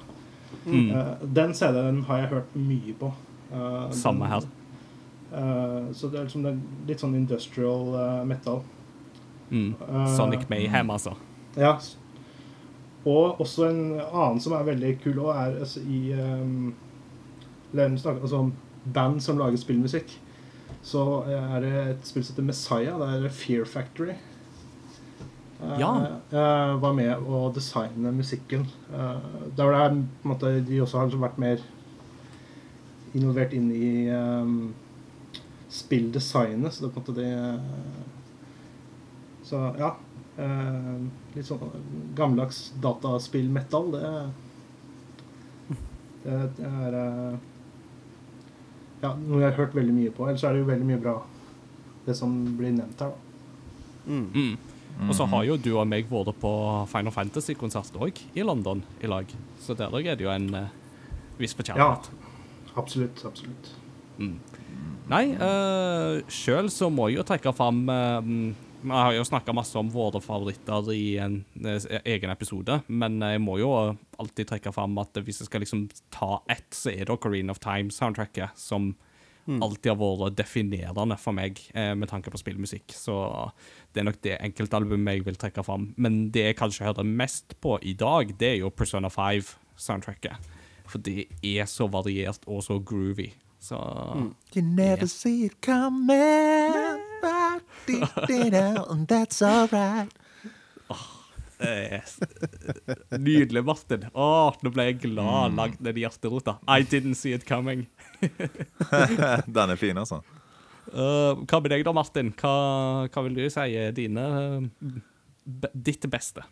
Mm. 0.66 0.90
Uh, 0.92 1.24
den 1.38 1.54
CD-en 1.56 2.02
har 2.10 2.20
jeg 2.20 2.32
hørt 2.34 2.58
mye 2.60 2.96
på. 3.00 3.14
Eh, 3.52 3.90
Samme 3.90 4.26
her. 4.26 4.46
Uh, 5.32 5.92
så 5.92 6.09
det 6.09 6.20
er 6.20 6.26
liksom 6.26 6.44
den, 6.46 6.61
litt 6.87 7.02
sånn 7.02 7.16
industrial 7.18 7.88
uh, 7.94 8.24
metal. 8.26 8.62
Mm. 9.50 9.74
Sonic 10.16 10.46
Mayhem, 10.50 10.90
altså. 10.90 11.14
Ja. 11.59 11.76
Og 13.06 13.40
også 13.42 13.68
en 13.68 13.82
annen 14.00 14.40
som 14.42 14.54
er 14.56 14.66
veldig 14.66 14.92
kul, 15.02 15.20
og 15.22 15.35
er 15.35 15.59
altså, 15.61 15.82
i 15.82 16.14
um, 16.14 16.72
snakker 17.74 18.22
altså 18.22 18.48
band 18.94 19.20
som 19.22 19.38
lager 19.38 19.61
spillmusikk. 19.61 20.16
Så 20.87 21.02
er 21.26 21.61
det 21.62 21.74
et 21.82 22.06
spill 22.06 22.24
som 22.24 22.35
heter 22.35 22.46
Messiah. 22.46 22.98
Det 22.98 23.28
er 23.28 23.35
Fear 23.35 23.66
Factory. 23.66 24.14
Ja. 25.80 25.92
var 26.82 26.92
med 26.94 27.22
å 27.26 27.46
designe 27.54 28.12
musikken. 28.14 28.66
Uh, 28.92 29.22
der 29.56 29.72
det 29.72 29.80
er, 29.80 29.96
på 29.96 30.28
en 30.28 30.35
måte, 30.35 30.52
de 30.66 30.82
også 30.82 31.02
har 31.02 31.18
vært 31.22 31.40
mer 31.42 31.62
involvert 33.16 33.55
inn 33.57 33.70
i 33.72 34.11
um, 34.12 34.74
spilldesignet. 35.72 36.74
Så 36.74 36.85
det 36.85 36.90
er 36.90 36.94
på 36.94 37.00
en 37.00 37.07
måte 37.07 37.20
det 37.20 37.33
Så 39.46 39.61
ja. 39.79 39.92
eh, 40.42 40.94
litt 41.37 41.46
sånn 41.46 41.61
gammeldags 42.18 42.72
dataspill-metal, 42.83 43.92
det, 43.94 44.09
det, 46.24 46.38
det 46.59 46.66
er 46.66 46.96
eh, 46.98 47.37
ja, 49.05 49.12
noe 49.14 49.42
jeg 49.44 49.52
har 49.52 49.61
hørt 49.61 49.76
veldig 49.79 49.94
mye 49.94 50.14
på. 50.16 50.26
Ellers 50.26 50.42
er 50.42 50.57
det 50.57 50.64
jo 50.64 50.70
veldig 50.72 50.88
mye 50.88 51.02
bra, 51.05 51.14
det 52.09 52.16
som 52.18 52.35
blir 52.59 52.74
nevnt 52.74 53.07
her. 53.07 53.14
da. 53.14 53.22
Mm. 54.07 54.26
Mm. 54.35 54.57
Og 55.11 55.14
så 55.14 55.26
har 55.29 55.44
jo 55.44 55.59
du 55.61 55.72
og 55.76 55.87
meg 55.88 56.09
vært 56.11 56.38
på 56.40 56.52
Final 56.90 57.14
Fantasy-konsert 57.14 57.98
òg, 58.00 58.18
i 58.35 58.42
London 58.46 58.83
i 59.05 59.11
lag. 59.11 59.31
Så 59.62 59.76
der 59.79 59.92
òg 59.94 60.09
er 60.09 60.18
det 60.18 60.24
jo 60.24 60.33
en 60.33 60.48
uh, 60.55 60.72
viss 61.38 61.52
Ja, 61.52 61.61
forkjærlighet. 61.61 62.25
Absolutt. 62.76 63.24
Absolutt. 63.24 63.72
Mm. 64.18 64.38
Nei, 65.10 65.24
uh, 65.38 66.22
sjøl 66.32 66.70
så 66.72 66.88
må 66.90 67.10
jeg 67.10 67.20
jo 67.20 67.26
trekke 67.28 67.52
fram 67.54 67.84
eh, 67.92 68.24
mm, 68.26 68.46
Vi 68.82 68.90
har 68.90 69.12
jo 69.14 69.26
snakka 69.28 69.54
masse 69.54 69.76
om 69.78 69.90
våre 69.92 70.18
favoritter 70.24 70.88
i 70.94 71.04
en 71.22 71.36
eh, 71.62 71.86
egen 72.02 72.32
episode, 72.32 72.80
men 72.88 73.20
jeg 73.22 73.42
må 73.44 73.58
jo 73.62 73.70
alltid 74.18 74.50
trekke 74.50 74.72
fram 74.74 74.98
at 75.02 75.18
hvis 75.22 75.42
jeg 75.42 75.50
skal 75.50 75.62
liksom 75.62 75.86
ta 76.14 76.40
ett, 76.50 76.68
så 76.74 76.90
er 76.90 77.04
det 77.04 77.14
Ocarina 77.14 77.54
of 77.54 77.62
Time-soundtracket 77.62 78.58
som 78.58 78.94
alltid 79.46 79.92
har 79.92 79.98
vært 80.00 80.36
definerende 80.38 81.16
for 81.20 81.36
meg 81.36 81.60
eh, 81.74 81.92
med 81.98 82.10
tanke 82.10 82.32
på 82.32 82.40
spillmusikk. 82.40 82.94
Så 82.94 83.14
det 83.94 84.02
er 84.02 84.08
nok 84.08 84.20
det 84.26 84.38
enkeltalbumet 84.40 85.18
jeg 85.18 85.26
vil 85.28 85.38
trekke 85.40 85.64
fram. 85.66 85.92
Men 85.96 86.26
det 86.34 86.48
jeg 86.48 86.58
kanskje 86.58 86.88
hører 86.88 87.06
mest 87.06 87.56
på 87.62 87.78
i 87.82 87.94
dag, 87.98 88.34
det 88.38 88.52
er 88.54 88.60
jo 88.64 88.74
Persona 88.74 89.10
5-soundtracket. 89.12 90.50
For 90.87 90.99
det 91.03 91.27
er 91.42 91.64
så 91.66 91.88
variert 91.90 92.44
og 92.46 92.62
så 92.62 92.79
groovy. 92.85 93.33
Så 93.61 93.77
You 94.55 94.62
never 94.62 94.96
Yeah. 95.07 95.09
see 95.09 95.44
it 95.46 95.61
coming, 95.61 97.01
but 97.22 97.62
deep 97.87 98.53
down, 98.53 98.85
and 98.90 99.09
that's 99.09 99.42
alright. 99.42 100.12
Eh, 101.59 102.01
s- 102.05 102.20
Nydelig, 103.16 103.62
Martin. 103.64 104.03
Åh, 104.14 104.53
nå 104.62 104.70
ble 104.75 104.85
jeg 104.90 104.99
glad 105.01 105.51
Mm. 105.53 105.57
langt 105.57 105.81
ned 105.81 105.96
i 105.96 106.03
hjerterota. 106.05 106.59
I 106.68 106.83
didn't 106.83 107.14
see 107.16 107.33
it 107.33 107.46
coming. 107.46 107.87
Den 109.57 109.70
er 109.70 109.77
fin, 109.81 109.96
altså. 109.96 110.20
Uh, 110.92 111.33
hva 111.49 111.61
med 111.62 111.70
deg 111.72 111.83
da, 111.85 111.92
Martin? 111.96 112.29
Hva, 112.38 113.09
hva 113.09 113.22
vil 113.25 113.35
du 113.35 113.49
si 113.51 113.64
er 113.75 113.90
dine 113.96 114.20
eh, 114.20 115.01
ditt 115.75 116.05
beste? 116.12 116.44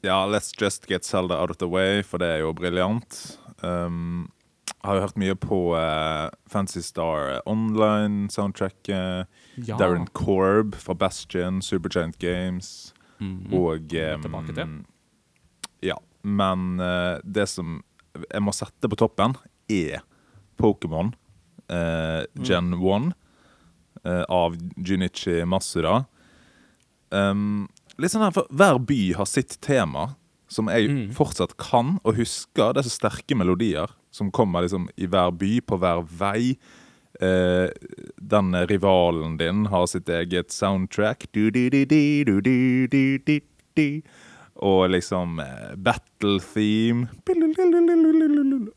Ja, 0.00 0.26
Let's 0.26 0.52
Just 0.62 0.86
Get 0.86 1.04
Zelda 1.04 1.40
Out 1.40 1.50
of 1.50 1.56
the 1.56 1.66
Way, 1.66 2.02
for 2.02 2.22
det 2.22 2.28
er 2.30 2.42
jo 2.44 2.52
briljant. 2.54 3.38
Um, 3.66 4.28
har 4.86 4.94
jo 4.94 5.02
hørt 5.02 5.18
mye 5.18 5.34
på 5.34 5.58
uh, 5.74 6.28
Fancy 6.46 6.80
Star 6.86 7.40
Online-soundtracket. 7.50 9.26
Ja. 9.66 9.78
Darren 9.78 10.06
Korb 10.14 10.76
fra 10.78 10.94
Bastion, 10.94 11.62
Supergiant 11.62 12.18
Games. 12.18 12.94
Mhm. 13.18 13.54
Og 13.58 13.90
um, 13.90 14.22
tilbake 14.22 14.54
til. 14.54 14.76
Ja. 15.82 15.98
Men 16.22 16.78
uh, 16.80 17.18
det 17.24 17.48
som 17.50 17.80
jeg 18.14 18.42
må 18.42 18.54
sette 18.54 18.90
på 18.90 18.98
toppen, 18.98 19.34
er 19.70 20.04
Pokémon 20.58 21.10
uh, 21.70 22.22
Gen 22.38 22.70
1 22.78 23.10
uh, 24.04 24.24
av 24.30 24.54
Junichi 24.76 25.42
Masuda. 25.46 26.04
Um, 27.10 27.68
litt 27.98 28.14
sånn 28.14 28.24
her, 28.26 28.34
for 28.34 28.48
Hver 28.54 28.80
by 28.88 29.00
har 29.18 29.28
sitt 29.28 29.58
tema, 29.64 30.12
som 30.48 30.70
jeg 30.72 30.88
mm. 30.88 31.06
fortsatt 31.16 31.56
kan 31.60 31.98
og 32.04 32.16
husker. 32.16 32.72
Det 32.72 32.82
er 32.82 32.88
så 32.88 32.94
sterke 32.94 33.36
melodier 33.36 33.92
som 34.14 34.32
kommer 34.32 34.64
liksom 34.64 34.88
i 34.96 35.08
hver 35.10 35.34
by, 35.36 35.58
på 35.60 35.76
hver 35.82 36.04
vei. 36.20 36.56
Eh, 37.20 37.68
den 38.16 38.54
rivalen 38.70 39.36
din 39.40 39.66
har 39.72 39.86
sitt 39.90 40.08
eget 40.08 40.54
soundtrack. 40.54 41.28
Du, 41.32 41.50
du, 41.50 41.68
du, 41.68 41.84
og 44.58 44.88
liksom 44.90 45.38
eh, 45.42 45.74
battle 45.76 46.40
theme. 46.42 47.06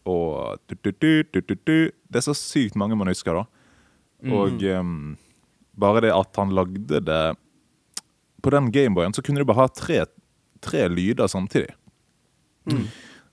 Og 0.05 0.59
Det 0.69 2.19
er 2.19 2.25
så 2.25 2.35
sykt 2.37 2.77
mange 2.77 2.97
man 2.97 3.09
husker, 3.09 3.41
da. 3.41 3.45
Og 4.29 4.61
mm. 4.61 4.67
um, 4.77 5.17
bare 5.81 6.03
det 6.05 6.13
at 6.13 6.37
han 6.37 6.53
lagde 6.53 7.01
det 7.01 7.23
på 8.41 8.53
den 8.53 8.71
Gameboyen 8.73 9.13
så 9.13 9.21
kunne 9.21 9.41
du 9.41 9.47
bare 9.47 9.65
ha 9.65 9.71
tre, 9.75 10.03
tre 10.61 10.87
lyder 10.89 11.29
samtidig. 11.31 11.73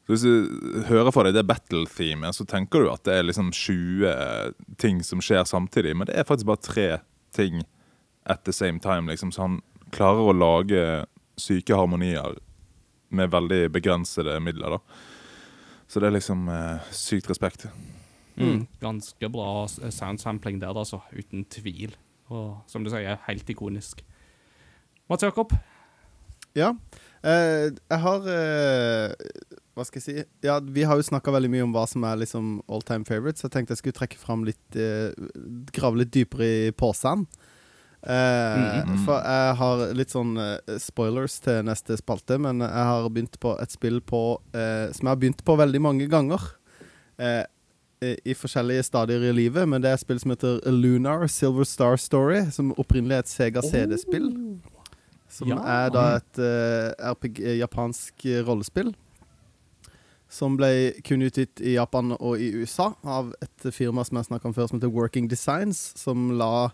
Så 0.09 0.15
hvis 0.15 0.25
du 0.25 0.85
hører 0.89 1.13
for 1.13 1.29
deg 1.29 1.37
det 1.37 1.45
battle-themet, 1.45 2.33
så 2.33 2.47
tenker 2.49 2.81
du 2.81 2.89
at 2.89 3.05
det 3.05 3.19
er 3.19 3.27
liksom 3.29 3.51
20 3.53 4.55
ting 4.81 5.03
som 5.05 5.21
skjer 5.21 5.45
samtidig, 5.45 5.93
men 5.97 6.09
det 6.09 6.17
er 6.17 6.25
faktisk 6.25 6.49
bare 6.49 6.65
tre 6.65 6.89
ting 7.37 7.61
at 8.25 8.45
the 8.49 8.55
same 8.57 8.81
time, 8.81 9.11
liksom. 9.11 9.33
Så 9.33 9.45
han 9.45 9.59
klarer 9.93 10.31
å 10.31 10.37
lage 10.37 10.85
syke 11.37 11.77
harmonier 11.77 12.39
med 13.13 13.33
veldig 13.33 13.69
begrensede 13.77 14.39
midler, 14.41 14.79
da. 14.79 15.05
Så 15.89 16.01
det 16.01 16.09
er 16.09 16.17
liksom 16.17 16.49
eh, 16.53 16.89
sykt 16.93 17.29
respekt. 17.29 17.69
Mm. 18.41 18.67
Ganske 18.81 19.29
bra 19.33 19.67
sound 19.69 19.93
soundsampling 19.93 20.61
der, 20.65 20.73
altså. 20.73 21.03
Uten 21.13 21.45
tvil. 21.53 21.97
Og 22.33 22.63
som 22.69 22.85
du 22.85 22.89
sier, 22.93 23.21
helt 23.29 23.53
ikonisk. 23.53 24.01
Mats 25.09 25.23
Jakob? 25.25 25.53
Ja. 26.57 26.73
Eh, 27.23 27.69
jeg 27.75 27.99
har 28.03 28.27
eh, 28.31 29.13
Hva 29.75 29.85
skal 29.87 30.01
jeg 30.01 30.05
si? 30.07 30.25
Ja, 30.47 30.59
Vi 30.63 30.85
har 30.87 30.97
jo 31.01 31.07
snakka 31.07 31.33
veldig 31.35 31.51
mye 31.53 31.65
om 31.67 31.73
hva 31.75 31.85
som 31.91 32.05
er 32.07 32.21
liksom 32.21 32.59
all 32.69 32.83
time 32.87 33.05
favorites. 33.09 33.43
Jeg 33.47 33.53
tenkte 33.55 33.75
jeg 33.75 33.83
skulle 33.83 33.99
trekke 33.99 34.19
fram 34.21 34.45
litt 34.47 34.79
eh, 34.79 35.11
Grave 35.75 36.03
litt 36.05 36.13
dypere 36.15 36.49
i 36.69 36.73
posen. 36.73 37.27
Eh, 38.03 38.85
Mhm. 38.85 39.05
For 39.05 39.19
jeg 39.19 39.55
har 39.59 39.81
litt 39.99 40.13
sånn 40.15 40.37
eh, 40.39 40.79
spoilers 40.79 41.41
til 41.43 41.65
neste 41.67 41.97
spalte, 41.99 42.39
men 42.39 42.61
jeg 42.63 42.71
har 42.91 43.09
begynt 43.11 43.39
på 43.43 43.57
et 43.61 43.73
spill 43.75 44.01
på 44.01 44.21
eh, 44.55 44.93
som 44.95 45.07
jeg 45.09 45.13
har 45.15 45.17
begynt 45.23 45.43
på 45.45 45.57
veldig 45.59 45.81
mange 45.83 46.07
ganger. 46.11 46.39
Eh, 47.19 47.45
i 48.01 48.13
i 48.31 48.35
forskjellige 48.39 48.85
stadier 48.87 49.25
i 49.27 49.33
livet, 49.35 49.67
men 49.67 49.83
det 49.83 49.91
er 49.91 49.95
et 49.99 50.01
spill 50.05 50.21
som 50.23 50.31
heter 50.31 50.61
Lunar 50.71 51.27
Silver 51.27 51.67
Star 51.67 51.97
Story, 51.99 52.45
som 52.55 52.71
opprinnelig 52.79 53.17
er 53.17 53.25
et 53.25 53.33
Sega 53.33 53.61
CD-spill. 53.67 54.29
Som 55.29 55.49
Ja. 55.49 55.59
er 55.61 55.91
da 55.91 56.05
et 56.17 56.39
uh, 56.41 57.13
RPG, 57.13 57.41
japansk 57.61 58.25
eh, 58.27 58.43
rollespill. 58.47 58.95
Som 60.29 60.57
ble 60.57 60.93
kun 61.05 61.23
utgitt 61.25 61.61
i 61.61 61.75
Japan 61.77 62.13
og 62.19 62.39
i 62.41 62.51
USA 62.53 62.91
av 63.05 63.33
et 63.41 63.73
firma 63.73 64.05
som 64.05 64.17
jeg 64.19 64.27
snakka 64.29 64.49
om 64.51 64.55
før, 64.55 64.69
som 64.69 64.79
heter 64.81 64.93
Working 64.93 65.29
Designs, 65.29 65.93
som 65.97 66.31
la 66.37 66.71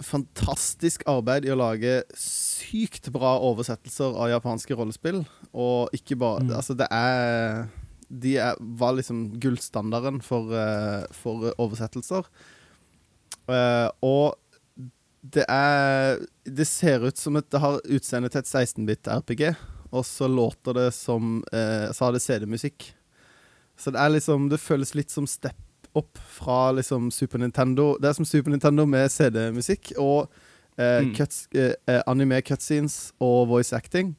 fantastisk 0.00 1.02
arbeid 1.10 1.44
i 1.44 1.52
å 1.52 1.58
lage 1.60 2.00
sykt 2.16 3.10
bra 3.12 3.34
oversettelser 3.44 4.16
av 4.16 4.30
japanske 4.32 4.76
rollespill. 4.78 5.22
Og 5.52 5.90
ikke 5.96 6.16
bare 6.18 6.40
Mm. 6.46 6.56
Altså, 6.56 6.74
det 6.76 6.88
er 6.90 7.68
De 8.12 8.36
er, 8.38 8.56
var 8.58 8.94
liksom 8.94 9.38
gullstandarden 9.38 10.20
for, 10.20 10.50
eh, 10.52 11.06
for 11.12 11.54
oversettelser. 11.58 12.24
Uh, 13.48 13.88
og 14.02 14.34
det 15.22 15.44
er 15.48 16.18
Det 16.44 16.66
ser 16.66 17.04
ut 17.06 17.16
som 17.18 17.36
at 17.36 17.50
Det 17.50 17.60
har 17.60 17.80
utseende 17.84 18.30
til 18.32 18.38
et 18.40 18.46
16-bit 18.48 19.06
RPG, 19.08 19.54
og 19.92 20.04
så 20.06 20.26
låter 20.28 20.72
det 20.74 20.92
som 20.94 21.42
eh, 21.52 21.90
Så 21.92 22.04
har 22.06 22.12
det 22.12 22.22
CD-musikk. 22.22 22.92
Så 23.76 23.90
det 23.92 24.00
er 24.00 24.08
liksom 24.14 24.48
Det 24.48 24.60
føles 24.60 24.94
litt 24.94 25.10
som 25.10 25.26
step 25.26 25.56
up 25.96 26.18
fra 26.18 26.70
liksom 26.72 27.10
Super 27.10 27.38
Nintendo. 27.38 27.96
Det 27.98 28.08
er 28.08 28.12
som 28.14 28.24
Super 28.24 28.50
Nintendo 28.50 28.86
med 28.86 29.10
CD-musikk 29.10 29.92
og 29.98 30.30
eh, 30.78 31.00
Mm. 31.02 31.14
cuts, 31.16 31.48
eh, 31.52 31.74
eh, 31.88 32.00
anime 32.06 32.40
cutscenes 32.42 33.12
og 33.20 33.48
voice 33.48 33.72
acting. 33.76 34.14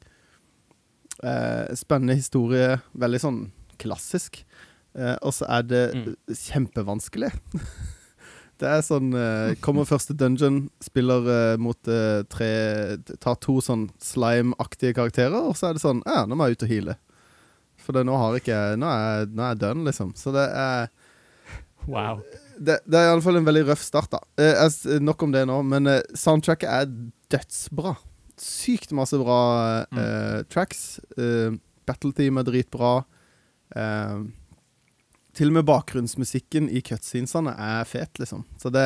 Eh, 1.24 1.74
spennende 1.76 2.16
historie. 2.16 2.80
Veldig 2.94 3.20
sånn 3.24 3.40
klassisk. 3.80 4.44
Eh, 4.96 5.16
og 5.22 5.32
så 5.34 5.46
er 5.50 5.62
det 5.64 5.96
Mm. 5.96 6.16
kjempevanskelig. 6.30 7.32
det 8.62 8.70
er 8.70 8.84
sånn 8.86 9.12
eh, 9.18 9.54
Kommer 9.64 9.88
første 9.90 10.16
dungeon, 10.18 10.64
spiller 10.84 11.28
eh, 11.34 11.56
mot 11.62 11.90
eh, 11.90 12.22
tre 12.32 12.52
Tar 13.22 13.40
to 13.44 13.58
sånn 13.64 13.88
slime-aktige 14.02 14.96
karakterer, 14.98 15.50
og 15.50 15.58
så 15.58 15.70
er 15.70 15.78
det 15.78 15.84
sånn 15.84 16.04
Ja, 16.08 16.24
nå 16.28 16.38
må 16.38 16.48
jeg 16.48 16.60
ut 16.60 16.68
og 16.68 16.74
heale. 16.74 16.98
For 17.82 17.98
det, 17.98 18.06
nå 18.08 18.18
har 18.22 18.38
ikke 18.38 18.60
Nå 18.80 18.92
er 18.92 19.32
nå 19.32 19.46
er 19.46 19.56
jeg 19.56 19.64
done, 19.64 19.88
liksom. 19.90 20.14
Så 20.20 20.36
det 20.36 20.48
er 20.50 20.92
Wow. 21.90 22.20
det, 22.62 22.76
det 22.86 22.94
er 23.00 23.08
iallfall 23.10 23.40
en 23.40 23.46
veldig 23.48 23.64
røff 23.72 23.82
start, 23.82 24.12
da. 24.14 24.20
Eh, 24.38 24.54
jeg 24.54 25.02
nok 25.02 25.24
om 25.26 25.32
det 25.34 25.42
nå, 25.50 25.56
men 25.66 25.90
eh, 25.90 26.04
soundtracket 26.14 26.70
er 26.70 26.92
dødsbra. 27.34 27.96
Sykt 28.38 28.94
masse 28.94 29.18
bra 29.18 29.40
mm. 29.90 30.46
tracks. 30.50 31.00
Uh, 31.14 31.58
Battle 31.86 32.14
Team 32.18 32.40
er 32.42 32.46
dritbra. 32.48 32.94
Eh, 33.76 34.22
til 35.38 35.52
og 35.52 35.60
med 35.60 35.68
bakgrunnsmusikken 35.70 36.68
i 36.70 36.82
cutscenesene 36.86 37.54
er 37.56 37.88
fet, 37.88 38.20
liksom. 38.20 38.44
Så 38.60 38.72
det, 38.74 38.84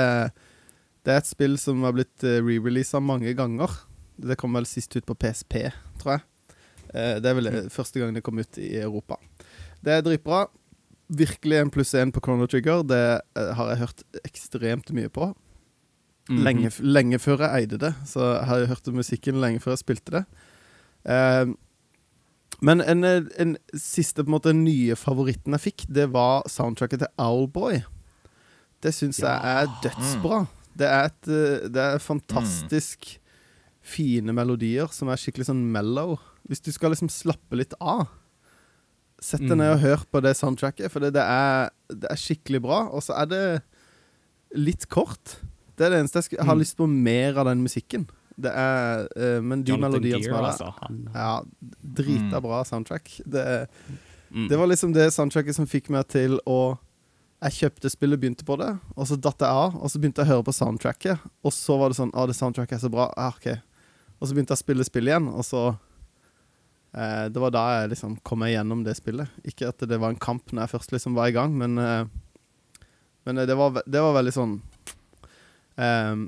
det 1.05 1.13
er 1.13 1.23
et 1.23 1.29
spill 1.29 1.57
som 1.61 1.81
har 1.87 1.95
blitt 1.97 2.25
uh, 2.25 2.37
re-releasa 2.45 3.01
mange 3.01 3.33
ganger. 3.37 3.73
Det 4.15 4.37
kom 4.39 4.55
vel 4.55 4.67
sist 4.69 4.93
ut 4.95 5.07
på 5.07 5.17
PSP, 5.19 5.65
tror 6.01 6.17
jeg. 6.17 6.25
Eh, 6.95 7.17
det 7.21 7.29
er 7.31 7.37
vel 7.37 7.51
mm. 7.51 7.71
første 7.73 8.01
gang 8.01 8.15
det 8.15 8.23
kom 8.25 8.39
ut 8.39 8.59
i 8.61 8.75
Europa. 8.79 9.17
Det 9.83 9.93
er 9.93 10.05
dritbra. 10.05 10.45
Virkelig 11.15 11.59
en 11.59 11.71
pluss 11.73 11.93
én 11.97 12.13
på 12.13 12.23
Chrono 12.23 12.47
Trigger. 12.49 12.85
Det 12.87 13.01
eh, 13.37 13.51
har 13.57 13.71
jeg 13.71 13.81
hørt 13.83 14.05
ekstremt 14.23 14.93
mye 14.95 15.11
på. 15.11 15.33
Mhm. 16.29 16.41
Lenge, 16.41 16.71
lenge 16.81 17.19
før 17.21 17.45
jeg 17.45 17.65
eide 17.65 17.81
det. 17.81 17.93
Så 18.09 18.31
har 18.47 18.63
jeg 18.63 18.71
hørt 18.71 18.93
musikken 18.95 19.41
lenge 19.43 19.61
før 19.63 19.75
jeg 19.75 19.83
spilte 19.83 20.19
det. 20.19 20.23
Eh, 21.05 21.45
men 22.65 22.81
en, 22.81 23.03
eh, 23.05 23.27
en 23.41 23.55
siste 23.77 24.23
på 24.23 24.29
en 24.31 24.35
måte 24.39 24.53
nye 24.57 24.95
favoritten 24.97 25.53
jeg 25.55 25.63
fikk, 25.67 25.85
det 25.93 26.07
var 26.15 26.47
soundtracket 26.49 27.03
til 27.03 27.11
Owlboy. 27.21 27.83
Det 28.81 28.91
syns 28.93 29.19
jeg 29.21 29.53
er 29.53 29.69
dødsbra. 29.83 30.39
Det 30.75 30.87
er, 30.89 31.05
et, 31.11 31.27
eh, 31.31 31.67
det 31.71 31.83
er 31.85 32.01
fantastisk 32.03 33.13
fine 33.85 34.33
melodier 34.33 34.89
som 34.91 35.09
er 35.13 35.21
skikkelig 35.21 35.45
sånn 35.51 35.61
mellow. 35.71 36.17
Hvis 36.49 36.61
du 36.65 36.71
skal 36.73 36.91
liksom 36.93 37.09
slappe 37.13 37.55
litt 37.57 37.73
av, 37.79 38.07
sett 39.21 39.39
deg 39.45 39.55
Mm. 39.55 39.57
ned 39.61 39.71
og 39.75 39.79
hør 39.85 40.03
på 40.11 40.21
det 40.21 40.35
soundtracket, 40.37 40.91
for 40.91 40.99
det, 41.05 41.13
det, 41.15 41.23
er, 41.23 41.69
det 41.89 42.09
er 42.11 42.19
skikkelig 42.19 42.61
bra. 42.65 42.81
Og 42.91 43.01
så 43.05 43.15
er 43.21 43.25
det 43.31 43.43
litt 44.55 44.87
kort. 44.91 45.37
Det 45.77 45.85
er 45.87 45.89
det 45.95 45.99
eneste 46.03 46.21
jeg, 46.21 46.37
jeg 46.39 46.45
har 46.45 46.55
Mm. 46.55 46.61
lyst 46.61 46.77
på 46.77 46.87
mer 46.89 47.37
av 47.39 47.45
den 47.45 47.63
musikken. 47.63 48.07
Det 48.35 48.51
er 48.51 49.05
uh, 49.15 49.41
Men 49.43 49.63
de 49.63 49.71
Jonathan 49.71 49.93
melodiene 49.93 50.23
som 50.23 50.33
er 50.33 50.41
der 50.41 50.49
altså. 50.49 50.71
Han, 50.81 50.97
Ja, 51.13 51.29
drita 52.01 52.41
bra 52.43 52.63
soundtrack. 52.67 53.13
Det, 53.23 53.45
mm. 54.29 54.49
det 54.51 54.59
var 54.59 54.67
liksom 54.71 54.95
det 54.95 55.07
soundtracket 55.15 55.55
som 55.55 55.69
fikk 55.69 55.87
meg 55.93 56.07
til 56.11 56.39
å 56.43 56.75
Jeg 57.45 57.57
kjøpte 57.59 57.91
spillet, 57.91 58.19
begynte 58.19 58.45
på 58.47 58.55
det, 58.59 58.71
og 58.95 59.07
så 59.07 59.17
datt 59.19 59.43
jeg 59.43 59.51
av. 59.51 59.75
Og 59.77 59.91
så 59.91 59.99
begynte 60.01 60.23
jeg 60.23 60.31
å 60.31 60.35
høre 60.35 60.47
på 60.47 60.55
soundtracket, 60.55 61.25
og 61.45 61.53
så 61.53 61.79
var 61.79 61.91
det 61.91 61.99
sånn 61.99 62.13
Å, 62.15 62.27
det 62.27 62.37
soundtracket 62.37 62.79
er 62.79 62.83
så 62.83 62.91
bra. 62.91 63.09
Ah, 63.15 63.35
ok. 63.35 63.55
Og 64.19 64.27
så 64.27 64.35
begynte 64.35 64.55
jeg 64.55 64.59
å 64.59 64.65
spille 64.65 64.87
spill 64.87 65.11
igjen, 65.11 65.27
og 65.29 65.43
så 65.45 65.63
eh, 66.95 67.25
Det 67.31 67.41
var 67.43 67.55
da 67.55 67.65
jeg 67.77 67.91
liksom 67.95 68.19
kom 68.23 68.43
meg 68.43 68.55
gjennom 68.55 68.83
det 68.87 68.97
spillet. 68.99 69.31
Ikke 69.47 69.71
at 69.71 69.83
det 69.83 69.99
var 70.01 70.11
en 70.11 70.23
kamp 70.27 70.51
når 70.51 70.65
jeg 70.65 70.75
først 70.75 70.95
liksom 70.95 71.15
var 71.19 71.31
i 71.31 71.35
gang, 71.35 71.55
men 71.55 71.77
eh, 71.79 72.07
Men 73.27 73.37
eh, 73.37 73.47
det 73.47 73.55
var, 73.59 73.79
det 73.85 74.01
var 74.01 74.15
veldig 74.19 74.33
sånn 74.35 74.57
ehm, 75.81 76.27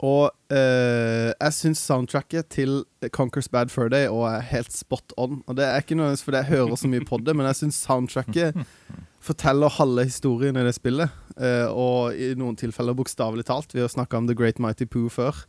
og 0.00 0.30
eh, 0.52 1.28
jeg 1.34 1.52
syns 1.52 1.78
soundtracket 1.84 2.48
til 2.48 2.78
Conquers 3.12 3.48
Bad 3.52 3.68
Fur 3.68 3.90
Day 3.92 4.06
er 4.08 4.40
helt 4.48 4.72
spot 4.72 5.12
on. 5.20 5.42
Og 5.46 5.56
det 5.58 5.66
er 5.66 5.82
ikke 5.82 5.94
nødvendigvis 5.98 6.24
fordi 6.24 6.40
jeg 6.40 6.50
hører 6.54 6.76
så 6.80 6.88
mye 6.88 7.04
på 7.04 7.18
det, 7.20 7.34
men 7.36 7.46
jeg 7.50 7.58
syns 7.58 7.82
soundtracket 7.84 8.56
forteller 9.28 9.68
halve 9.76 10.04
historien 10.08 10.56
i 10.56 10.64
det 10.64 10.72
spillet. 10.74 11.10
eh, 11.36 11.68
og 11.68 12.16
i 12.16 12.30
noen 12.34 12.56
tilfeller 12.56 12.96
bokstavelig 12.96 13.44
talt. 13.50 13.74
Vi 13.76 13.80
har 13.84 13.92
snakka 13.92 14.16
om 14.22 14.26
The 14.30 14.34
Great 14.38 14.58
Mighty 14.58 14.88
Poo 14.88 15.08
før. 15.12 15.44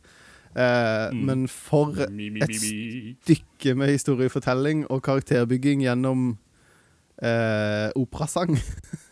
Eh, 0.54 1.08
Mm. 1.12 1.24
Men 1.26 1.48
for 1.48 1.96
et 1.96 2.52
stykke 3.24 3.74
med 3.74 3.88
historiefortelling 3.88 4.84
og 4.90 5.00
karakterbygging 5.02 5.80
gjennom 5.86 6.36
eh, 7.22 7.88
operasang. 7.96 8.58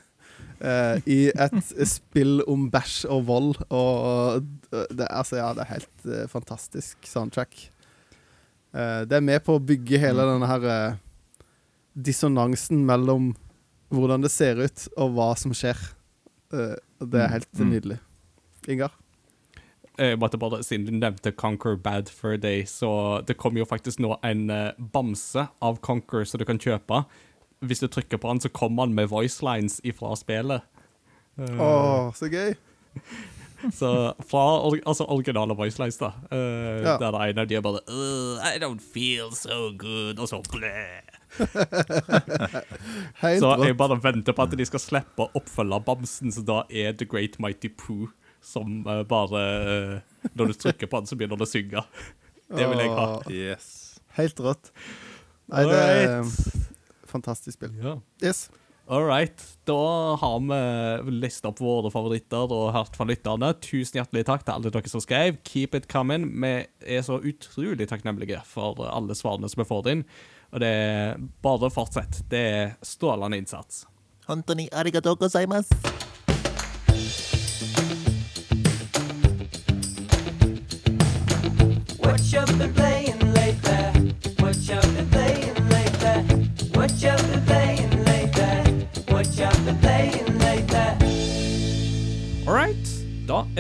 eh, 0.61 1.01
I 1.07 1.19
et 1.35 1.73
spill 1.89 2.43
om 2.49 2.69
bæsj 2.73 3.05
og 3.11 3.27
vold. 3.29 3.61
Og 3.71 4.43
det, 4.71 5.07
altså, 5.11 5.37
ja, 5.41 5.53
det 5.57 5.65
er 5.67 5.73
helt 5.75 6.07
eh, 6.07 6.27
fantastisk 6.31 6.97
soundtrack. 7.09 7.71
Eh, 8.75 9.03
det 9.11 9.17
er 9.19 9.25
med 9.27 9.43
på 9.47 9.57
å 9.59 9.63
bygge 9.63 9.99
hele 9.99 10.27
denne 10.29 10.47
her 10.51 10.67
eh, 10.71 10.99
dissonansen 11.97 12.85
mellom 12.87 13.33
hvordan 13.91 14.23
det 14.23 14.31
ser 14.31 14.61
ut, 14.63 14.85
og 14.97 15.17
hva 15.17 15.33
som 15.39 15.55
skjer. 15.57 15.79
Eh, 16.55 16.77
det 17.03 17.21
er 17.25 17.33
helt 17.39 17.53
Mm. 17.59 17.71
nydelig. 17.75 17.99
Ingar? 18.69 18.93
Jeg 19.99 20.17
måtte 20.19 20.39
bare, 20.39 20.63
Siden 20.63 20.87
du 20.87 20.93
nevnte 20.93 21.33
Conquer 21.37 21.77
Bad 21.77 22.09
Fur 22.09 22.37
Day, 22.39 22.63
så 22.65 23.25
det 23.27 23.37
kommer 23.37 23.59
jo 23.61 23.67
faktisk 23.67 23.99
nå 24.01 24.17
en 24.25 24.49
eh, 24.51 24.73
bamse 24.79 25.49
av 25.61 25.81
Conquer 25.81 26.25
som 26.25 26.39
du 26.39 26.45
kan 26.45 26.59
kjøpe. 26.59 27.05
Hvis 27.61 27.81
du 27.83 27.89
trykker 27.93 28.17
på 28.21 28.29
den, 28.29 28.41
så 28.41 28.49
kommer 28.49 28.83
han 28.87 28.95
med 28.97 29.09
voice 29.13 29.43
lines 29.45 29.81
ifra 29.85 30.15
spillet. 30.17 30.61
Eh, 31.39 31.61
oh, 31.61 32.09
så 32.17 32.29
gøy! 32.33 32.55
Så 33.77 34.15
fra 34.25 34.43
altså 34.89 35.05
originale 35.05 35.53
voice 35.53 35.77
lines, 35.79 35.99
da. 36.01 36.07
Uh, 36.33 36.81
Ja. 36.81 36.95
Der 36.97 37.11
det 37.13 37.21
ene 37.29 37.43
de 37.45 37.55
er 37.59 37.61
bare 37.61 37.81
I 38.49 38.57
don't 38.59 38.81
feel 38.81 39.29
so 39.37 39.69
good, 39.77 40.17
og 40.19 40.29
så 40.29 40.41
blæ. 40.53 41.05
Så 43.41 43.57
jeg 43.65 43.77
bare 43.77 44.01
venter 44.03 44.33
på 44.33 44.43
at 44.43 44.57
de 44.59 44.65
skal 44.67 44.81
slippe 44.81 45.23
å 45.27 45.31
oppfølge 45.37 45.81
bamsen, 45.85 46.33
så 46.33 46.41
da 46.43 46.63
er 46.71 46.93
The 46.97 47.05
Great 47.05 47.37
Mighty 47.39 47.69
Poo 47.69 48.09
som 48.41 48.81
uh, 48.89 49.03
bare 49.05 49.45
uh, 49.45 50.01
Når 50.33 50.47
du 50.47 50.53
trykker 50.57 50.87
på 50.89 50.97
den, 51.03 51.07
så 51.07 51.17
begynner 51.17 51.37
den 51.37 51.45
å 51.45 51.51
synge. 51.51 51.85
Det 52.49 52.65
vil 52.67 52.79
jeg 52.81 52.91
ha. 52.97 53.21
Yes. 53.29 54.01
Helt 54.17 54.41
rått. 54.41 54.73
Nei, 55.53 55.67
det. 55.69 56.25
Fantastisk 57.11 57.59
spill. 57.59 57.77
Ja. 57.83 57.99
Yes. 58.23 58.49
All 58.91 59.05
right. 59.07 59.43
Da 59.65 60.17
har 60.19 60.41
vi 61.05 61.13
lista 61.21 61.53
opp 61.53 61.61
våre 61.63 61.93
favoritter 61.95 62.51
og 62.51 62.73
hørt 62.75 62.97
fra 62.99 63.07
lytterne. 63.07 63.53
Tusen 63.63 64.01
hjertelig 64.01 64.25
takk 64.27 64.43
til 64.43 64.57
alle 64.57 64.73
dere 64.75 64.91
som 64.91 65.05
skrev. 65.05 65.39
Keep 65.47 65.77
it 65.79 65.87
coming. 65.93 66.27
Vi 66.43 66.55
er 66.99 67.07
så 67.07 67.21
utrolig 67.23 67.87
takknemlige 67.91 68.43
for 68.51 68.83
alle 68.91 69.15
svarene 69.15 69.51
som 69.53 69.63
vi 69.63 69.69
får 69.71 69.93
inn. 69.95 70.05
Og 70.51 70.65
det 70.65 70.75
er 70.75 71.23
bare 71.45 71.71
fortsett. 71.71 72.25
Det 72.31 72.45
er 72.51 72.77
strålende 72.83 73.39
innsats. 73.39 73.85
Anthony, 74.31 74.67
arigato 74.75 75.15
gozaimasu. 75.15 76.10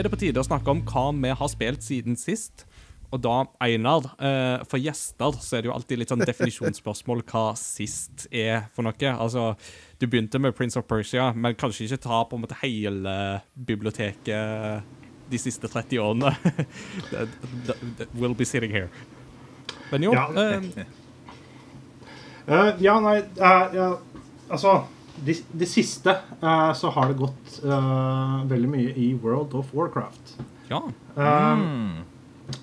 Er 0.01 0.07
det 0.09 0.13
på 0.15 0.21
tide 0.21 0.41
å 0.43 0.47
snakke 0.47 0.73
om 0.73 0.81
hva 0.89 1.07
vi 1.17 1.33
har 1.41 1.51
spilt 1.53 1.85
siden 1.87 2.17
sist. 2.19 2.65
Og 3.11 3.19
da, 3.25 3.41
Einar, 3.65 4.05
eh, 4.23 4.63
for 4.71 4.79
gjester 4.79 5.35
så 5.43 5.57
er 5.59 5.63
det 5.65 5.71
jo 5.71 5.75
alltid 5.75 5.99
litt 5.99 6.13
sånn 6.13 6.23
definisjonsspørsmål 6.23 7.25
hva 7.27 7.43
sist 7.59 8.29
er 8.31 8.69
for 8.77 8.87
noe. 8.87 9.11
Altså, 9.17 9.57
du 9.99 10.07
begynte 10.07 10.39
med 10.39 10.55
Prince 10.55 10.79
of 10.79 10.87
Persia, 10.87 11.33
men 11.35 11.57
kanskje 11.59 11.89
ikke 11.89 12.03
ta 12.07 12.21
på 12.31 12.39
en 12.39 12.45
måte 12.45 12.59
hele 12.63 13.17
biblioteket 13.59 14.87
de 15.31 15.39
siste 15.39 15.67
30 15.71 15.99
årene. 16.03 16.33
We'll 18.15 18.35
be 18.39 18.47
sitting 18.47 18.71
here. 18.71 18.89
Men 19.91 20.03
jo, 20.07 20.13
Ja. 20.15 20.29
eh, 20.31 20.85
Eh, 22.51 22.73
ja, 22.83 22.97
nei 23.01 23.19
uh, 23.21 23.75
ja, 23.75 23.85
Altså, 24.51 24.73
de, 25.27 25.35
de 25.53 25.67
siste 25.69 26.15
uh, 26.43 26.73
så 26.77 26.91
har 26.95 27.11
det 27.11 27.19
gått 27.21 27.61
uh, 27.65 28.41
veldig 28.51 28.71
mye 28.73 28.95
i 28.97 29.11
World 29.23 29.55
of 29.59 29.75
Warcraft. 29.77 30.37
ja. 30.71 30.83
Mm. 31.17 31.67
Uh, 31.67 32.07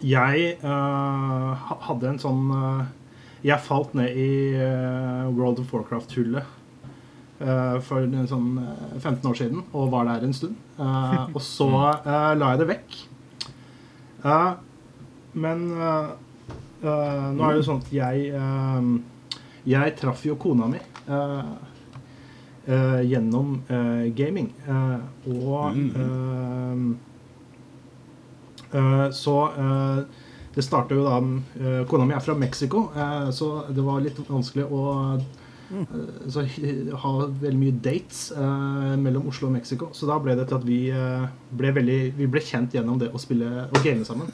Jeg 0.04 0.58
eh, 0.68 1.68
hadde 1.88 2.10
en 2.10 2.18
sånn 2.20 2.50
eh, 2.52 2.82
Jeg 3.48 3.64
falt 3.64 3.94
ned 3.96 4.18
i 4.20 4.52
eh, 4.60 5.30
World 5.32 5.62
of 5.64 5.72
Warcraft-hullet 5.72 6.44
eh, 7.40 7.78
for 7.88 8.04
en 8.04 8.28
sånn 8.28 8.50
eh, 8.60 8.98
15 9.00 9.30
år 9.32 9.38
siden 9.40 9.62
og 9.72 9.88
var 9.94 10.10
der 10.10 10.26
en 10.28 10.36
stund. 10.36 10.58
Eh, 10.76 11.24
og 11.36 11.40
så 11.40 11.70
eh, 12.02 12.34
la 12.36 12.50
jeg 12.52 12.60
det 12.66 12.68
vekk. 12.74 12.98
Eh, 14.28 14.52
men 15.40 15.64
eh, 15.78 16.12
eh, 16.84 17.26
nå 17.32 17.48
er 17.48 17.56
det 17.56 17.62
jo 17.62 17.68
sånn 17.70 17.80
at 17.86 17.94
jeg 17.96 18.28
eh, 18.36 18.92
Jeg 19.72 19.96
traff 20.04 20.26
jo 20.28 20.36
kona 20.36 20.68
mi. 20.76 20.84
Eh, 22.68 22.74
eh, 22.74 23.02
gjennom 23.10 23.54
uh, 23.72 24.06
gaming. 24.16 24.50
Eh, 24.68 25.00
og 25.32 25.78
eh, 28.74 29.10
så 29.12 29.36
eh, 29.58 30.04
det 30.58 30.64
starta 30.66 30.96
jo 30.98 31.04
da 31.06 31.18
uh, 31.22 31.84
Kona 31.88 32.06
mi 32.10 32.16
er 32.18 32.24
fra 32.26 32.36
Mexico, 32.36 32.88
eh, 32.98 33.30
så 33.32 33.52
det 33.70 33.84
var 33.86 34.02
litt 34.02 34.18
vanskelig 34.28 34.66
å 34.74 34.86
så, 36.32 36.46
ha 37.04 37.10
veldig 37.28 37.58
mye 37.60 37.76
dates 37.84 38.32
eh, 38.32 38.94
mellom 39.04 39.26
Oslo 39.28 39.50
og 39.50 39.54
Mexico. 39.58 39.90
Så 39.92 40.08
da 40.08 40.16
ble 40.24 40.36
det 40.40 40.46
til 40.48 40.56
at 40.62 40.64
vi 40.68 40.78
eh, 40.96 41.26
ble 41.60 41.74
veldig 41.76 41.98
Vi 42.16 42.28
ble 42.32 42.40
kjent 42.40 42.72
gjennom 42.78 42.96
det 43.02 43.10
å 43.12 43.20
spille 43.20 43.66
og 43.68 43.80
game 43.84 44.06
sammen. 44.08 44.32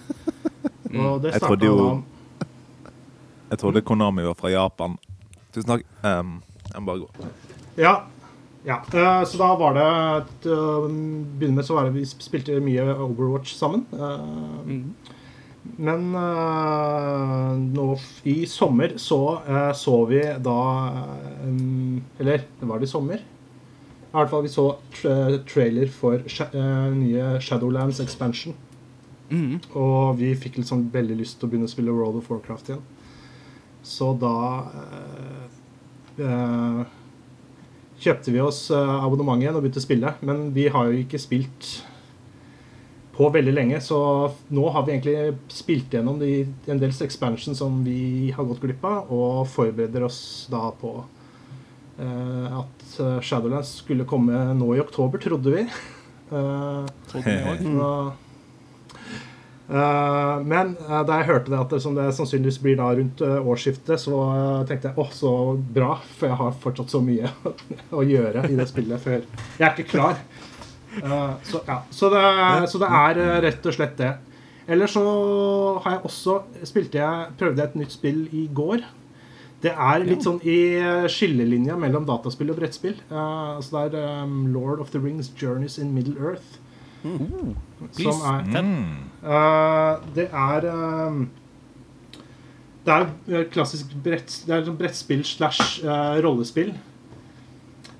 Og 0.93 1.23
det 1.23 1.31
Jeg 1.33 1.41
starta 1.41 1.47
trodde 1.47 1.65
jo- 1.65 1.79
da 1.81 2.91
Jeg 3.49 3.59
trodde 3.63 3.81
Konami 3.81 4.27
var 4.27 4.37
fra 4.37 4.49
Japan. 4.53 4.97
Tusen 5.53 5.69
takk. 5.73 5.83
Um, 6.05 6.35
jeg 6.69 6.81
må 6.81 6.85
bare 6.91 7.01
gå. 7.01 7.31
Ja. 7.81 7.95
Ja. 8.65 8.79
eh, 8.93 9.23
så 9.27 9.39
da 9.41 9.49
var 9.59 9.75
det 9.77 9.89
til 10.45 10.53
å 10.55 10.85
begynne 10.87 11.59
med 11.59 11.67
så 11.67 11.77
var 11.77 11.89
det 11.89 11.97
vi 11.97 12.05
spilte 12.07 12.61
mye 12.63 12.87
Overwatch 12.95 13.55
sammen. 13.59 13.85
Eh, 13.93 14.31
Mm. 14.63 14.85
Men 15.79 16.01
eh, 16.19 17.51
nå 17.71 17.85
i 18.27 18.45
sommer 18.51 18.97
så 18.99 19.19
eh, 19.47 19.69
så 19.79 19.93
vi 20.09 20.19
da 20.43 20.55
Eller 22.19 22.43
Eller 22.43 22.67
var 22.67 22.79
det 22.81 22.89
i 22.89 22.91
sommer? 22.91 23.21
I 23.23 24.15
hvert 24.17 24.29
fall 24.29 24.43
vi 24.43 24.51
så 24.51 24.65
tra 24.93 25.13
trailer 25.49 25.87
for 25.89 26.19
eh, 26.19 26.89
nye 26.93 27.39
Shadowlands 27.41 28.01
expansion. 28.03 28.53
Mm. 29.31 29.55
Og 29.73 30.19
vi 30.19 30.35
fikk 30.37 30.59
liksom 30.59 30.83
veldig 30.93 31.15
lyst 31.17 31.39
til 31.39 31.47
å 31.47 31.53
begynne 31.53 31.65
å 31.65 31.71
spille 31.71 31.95
World 31.95 32.19
of 32.19 32.27
Warcraft 32.29 32.69
igjen. 32.69 32.83
Så 33.83 34.11
da 34.21 34.35
eh, 34.83 35.47
eh, 36.27 36.83
kjøpte 38.03 38.33
vi 38.33 38.43
oss 38.43 38.67
eh, 38.73 38.93
abonnement 39.05 39.41
igjen 39.41 39.55
og 39.57 39.63
begynte 39.63 39.81
å 39.81 39.87
spille. 39.87 40.13
Men 40.25 40.45
vi 40.55 40.67
har 40.73 40.89
jo 40.89 41.01
ikke 41.03 41.21
spilt 41.21 41.73
på 43.13 43.27
veldig 43.29 43.53
lenge, 43.53 43.79
så 43.85 43.97
nå 44.49 44.69
har 44.73 44.85
vi 44.85 44.95
egentlig 44.95 45.35
spilt 45.53 45.93
gjennom 45.93 46.17
de, 46.17 46.47
en 46.65 46.79
del 46.81 46.93
expansion 47.05 47.53
som 47.53 47.83
vi 47.85 48.31
har 48.33 48.47
gått 48.49 48.63
glipp 48.63 48.85
av, 48.89 49.11
og 49.13 49.43
forbereder 49.53 50.07
oss 50.07 50.47
da 50.49 50.71
på 50.79 50.95
uh, 50.97 52.47
at 52.63 52.95
eh, 52.97 53.19
Shadowlands 53.21 53.75
skulle 53.83 54.09
komme 54.09 54.47
nå 54.57 54.71
i 54.73 54.81
oktober, 54.81 55.21
trodde 55.21 55.53
vi. 55.53 55.67
Uh, 56.33 56.89
Trodde 57.11 57.29
vi 57.29 57.37
også. 57.53 58.22
Eh, 59.69 60.37
men 60.43 60.73
eh, 60.87 61.01
da 61.07 61.19
jeg 61.19 61.29
hørte 61.29 61.51
det 61.53 61.59
at 61.59 61.75
det, 61.75 61.79
som 61.83 61.95
det 61.97 62.07
sannsynligvis 62.15 62.59
blir 62.63 62.79
da 62.79 62.89
rundt 62.97 63.23
eh, 63.23 63.49
årsskiftet, 63.53 64.01
så 64.01 64.19
tenkte 64.69 64.91
jeg 64.91 64.99
åh, 65.01 65.11
så 65.15 65.33
bra, 65.75 65.95
for 66.17 66.31
jeg 66.31 66.39
har 66.41 66.57
fortsatt 66.63 66.93
så 66.93 67.01
mye 67.03 67.31
å 67.99 68.03
gjøre 68.07 68.47
i 68.49 68.57
det 68.59 68.67
spillet 68.71 69.03
før 69.03 69.19
jeg 69.21 69.67
er 69.67 69.71
ikke 69.71 69.91
klar. 69.95 70.19
Så, 70.93 71.57
ja. 71.65 71.79
så, 71.89 72.09
det, 72.13 72.25
så 72.69 72.79
det 72.83 72.87
er 72.93 73.19
rett 73.41 73.63
og 73.65 73.73
slett 73.73 73.95
det. 73.97 74.11
Eller 74.69 74.91
så 74.91 75.01
har 75.81 75.95
jeg 75.95 76.03
også 76.05 76.35
spilte 76.69 76.99
jeg, 76.99 77.31
prøvde 77.39 77.63
jeg 77.63 77.71
et 77.71 77.79
nytt 77.81 77.95
spill 77.95 78.19
i 78.29 78.43
går. 78.53 78.83
Det 79.63 79.73
er 79.73 80.05
litt 80.05 80.21
sånn 80.21 80.37
i 80.45 80.59
skillelinja 81.09 81.79
mellom 81.81 82.05
dataspill 82.05 82.53
og 82.53 82.59
brettspill. 82.61 82.93
Så 83.09 83.87
det 83.89 84.03
er 84.05 84.37
Lord 84.53 84.85
of 84.85 84.93
the 84.93 85.01
Rings 85.01 85.33
Journeys 85.33 85.79
in 85.81 85.95
Middle 85.97 86.13
Earth. 86.21 86.61
Please. 87.91 88.13
Som 88.13 88.23
er. 88.29 89.03
Eh, 89.23 90.07
det 90.15 90.27
er 90.29 90.67
eh, 90.67 91.21
Det 92.83 92.95
er 92.95 93.45
klassisk 93.51 93.93
brett, 94.03 94.41
det 94.47 94.57
er 94.57 94.73
brettspill 94.75 95.23
slash 95.23 95.83
eh, 95.85 96.17
rollespill. 96.23 96.73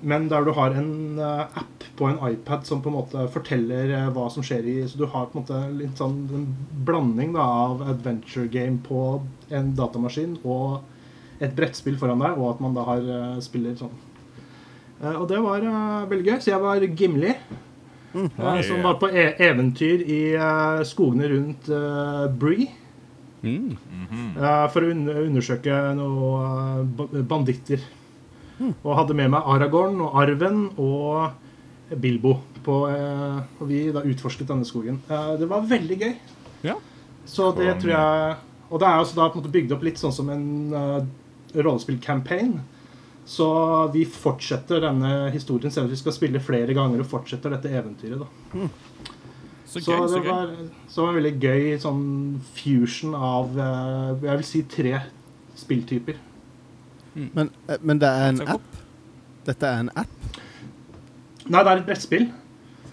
Men 0.04 0.28
der 0.28 0.44
du 0.44 0.52
har 0.52 0.76
en 0.76 1.18
eh, 1.18 1.46
app 1.62 1.86
på 1.96 2.10
en 2.10 2.18
iPad 2.26 2.66
som 2.66 2.82
på 2.82 2.90
en 2.90 2.98
måte 2.98 3.22
forteller 3.32 4.10
hva 4.12 4.26
som 4.32 4.42
skjer 4.42 4.66
i 4.66 4.74
Så 4.90 4.98
du 4.98 5.06
har 5.06 5.28
på 5.30 5.38
en 5.38 5.44
måte 5.44 5.60
litt 5.78 6.00
sånn 6.00 6.16
en 6.34 6.48
blanding 6.84 7.36
da, 7.36 7.44
av 7.70 7.84
adventure 7.86 8.50
game 8.50 8.82
på 8.82 9.22
en 9.54 9.70
datamaskin 9.78 10.34
og 10.42 10.82
et 11.40 11.54
brettspill 11.54 11.96
foran 11.98 12.20
deg, 12.22 12.36
og 12.38 12.52
at 12.52 12.60
man 12.62 12.74
da 12.76 12.84
har 12.86 13.06
spiller 13.42 13.74
sånn. 13.78 13.94
Og 15.18 15.24
det 15.28 15.40
var 15.42 15.64
veldig 16.08 16.28
gøy. 16.28 16.36
Så 16.40 16.52
jeg 16.52 16.62
var 16.62 16.84
Gimli. 16.98 17.33
Eh, 18.14 18.62
som 18.66 18.82
var 18.86 18.98
på 19.02 19.10
e 19.10 19.26
eventyr 19.42 20.04
i 20.06 20.22
uh, 20.38 20.80
skogene 20.86 21.28
rundt 21.32 21.68
uh, 21.68 22.26
Bree. 22.30 22.70
Mm. 23.44 23.76
eh, 24.40 24.64
for 24.72 24.84
å 24.84 24.90
un 24.92 25.04
undersøke 25.08 25.76
noen 25.98 26.90
ba 26.96 27.06
banditter. 27.34 27.82
Og 28.62 28.94
hadde 28.96 29.16
med 29.18 29.32
meg 29.34 29.48
Aragorn 29.50 30.00
og 30.04 30.16
Arven 30.22 30.68
og 30.80 31.96
Bilbo. 32.00 32.38
På, 32.64 32.86
eh, 32.88 33.40
og 33.60 33.68
vi 33.68 33.82
da 33.92 34.04
utforsket 34.08 34.48
denne 34.48 34.64
skogen. 34.64 35.02
Eh, 35.10 35.34
det 35.40 35.48
var 35.50 35.66
veldig 35.68 35.98
gøy. 36.00 36.14
Ja. 36.64 36.78
Så 37.28 37.50
det 37.56 37.66
Konge. 37.66 37.80
tror 37.80 37.92
jeg 37.92 38.36
Og 38.70 38.80
det 38.80 38.86
er 38.88 38.98
også 38.98 39.16
da 39.16 39.28
på 39.28 39.38
en 39.38 39.42
måte 39.42 39.52
bygd 39.52 39.72
opp 39.72 39.82
litt 39.84 40.00
sånn 40.00 40.12
som 40.12 40.30
en 40.32 40.72
uh, 40.72 41.04
rollespill-campaign. 41.54 42.56
Så 43.26 43.46
vi 43.94 44.04
fortsetter 44.04 44.82
denne 44.84 45.30
historien 45.32 45.72
selv 45.72 45.86
om 45.88 45.90
vi 45.94 45.96
skal 45.96 46.12
spille 46.12 46.40
flere 46.44 46.74
ganger 46.76 47.00
og 47.00 47.08
fortsetter 47.08 47.54
dette 47.54 47.70
eventyret. 47.72 48.20
da 48.20 48.68
Så 49.64 49.80
så, 49.80 49.94
gøy, 49.96 50.06
så 50.08 50.14
det 50.14 50.22
gøy. 50.24 50.28
var, 50.30 50.52
så 50.88 50.94
det 51.00 51.04
var 51.06 51.08
en 51.14 51.18
veldig 51.22 51.40
gøy 51.40 51.78
sånn 51.82 52.04
fusion 52.54 53.14
av 53.16 53.56
eh, 53.58 54.28
Jeg 54.28 54.36
vil 54.42 54.44
si 54.50 54.62
tre 54.70 55.00
spilltyper. 55.56 56.20
Men, 57.14 57.50
eh, 57.68 57.80
men 57.80 57.98
det 58.02 58.08
er 58.12 58.28
en 58.28 58.40
app? 58.58 58.80
Dette 59.46 59.66
er 59.66 59.84
en 59.86 59.90
app? 59.96 60.38
Nei, 61.48 61.60
det 61.62 61.70
er 61.72 61.80
et 61.80 61.86
brettspill. 61.88 62.28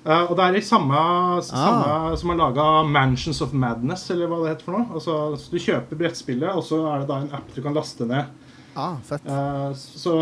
Uh, 0.02 0.32
og 0.32 0.36
det 0.38 0.46
er 0.48 0.56
i 0.58 0.62
samme, 0.66 0.98
Ah. 0.98 2.16
som 2.18 2.30
har 2.32 2.38
laga 2.40 2.84
Mansions 2.90 3.42
of 3.46 3.54
Madness, 3.54 4.10
eller 4.10 4.28
hva 4.28 4.40
det 4.42 4.56
heter 4.56 4.66
for 4.66 4.78
noe. 4.80 4.88
Altså, 4.98 5.38
så 5.38 5.52
du 5.52 5.60
kjøper 5.62 6.00
brettspillet, 6.00 6.50
og 6.56 6.64
så 6.66 6.80
er 6.90 7.00
det 7.04 7.08
da 7.12 7.20
en 7.22 7.30
app 7.38 7.54
du 7.54 7.62
kan 7.62 7.76
laste 7.78 8.08
ned. 8.10 8.26
Ah, 8.74 8.96
fett. 9.04 9.26
Eh, 9.28 9.72
så 9.76 10.14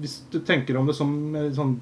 hvis 0.00 0.20
du 0.32 0.38
tenker 0.40 0.76
om 0.80 0.86
det 0.88 0.94
som 0.96 1.10
eh, 1.36 1.50
sånn 1.52 1.74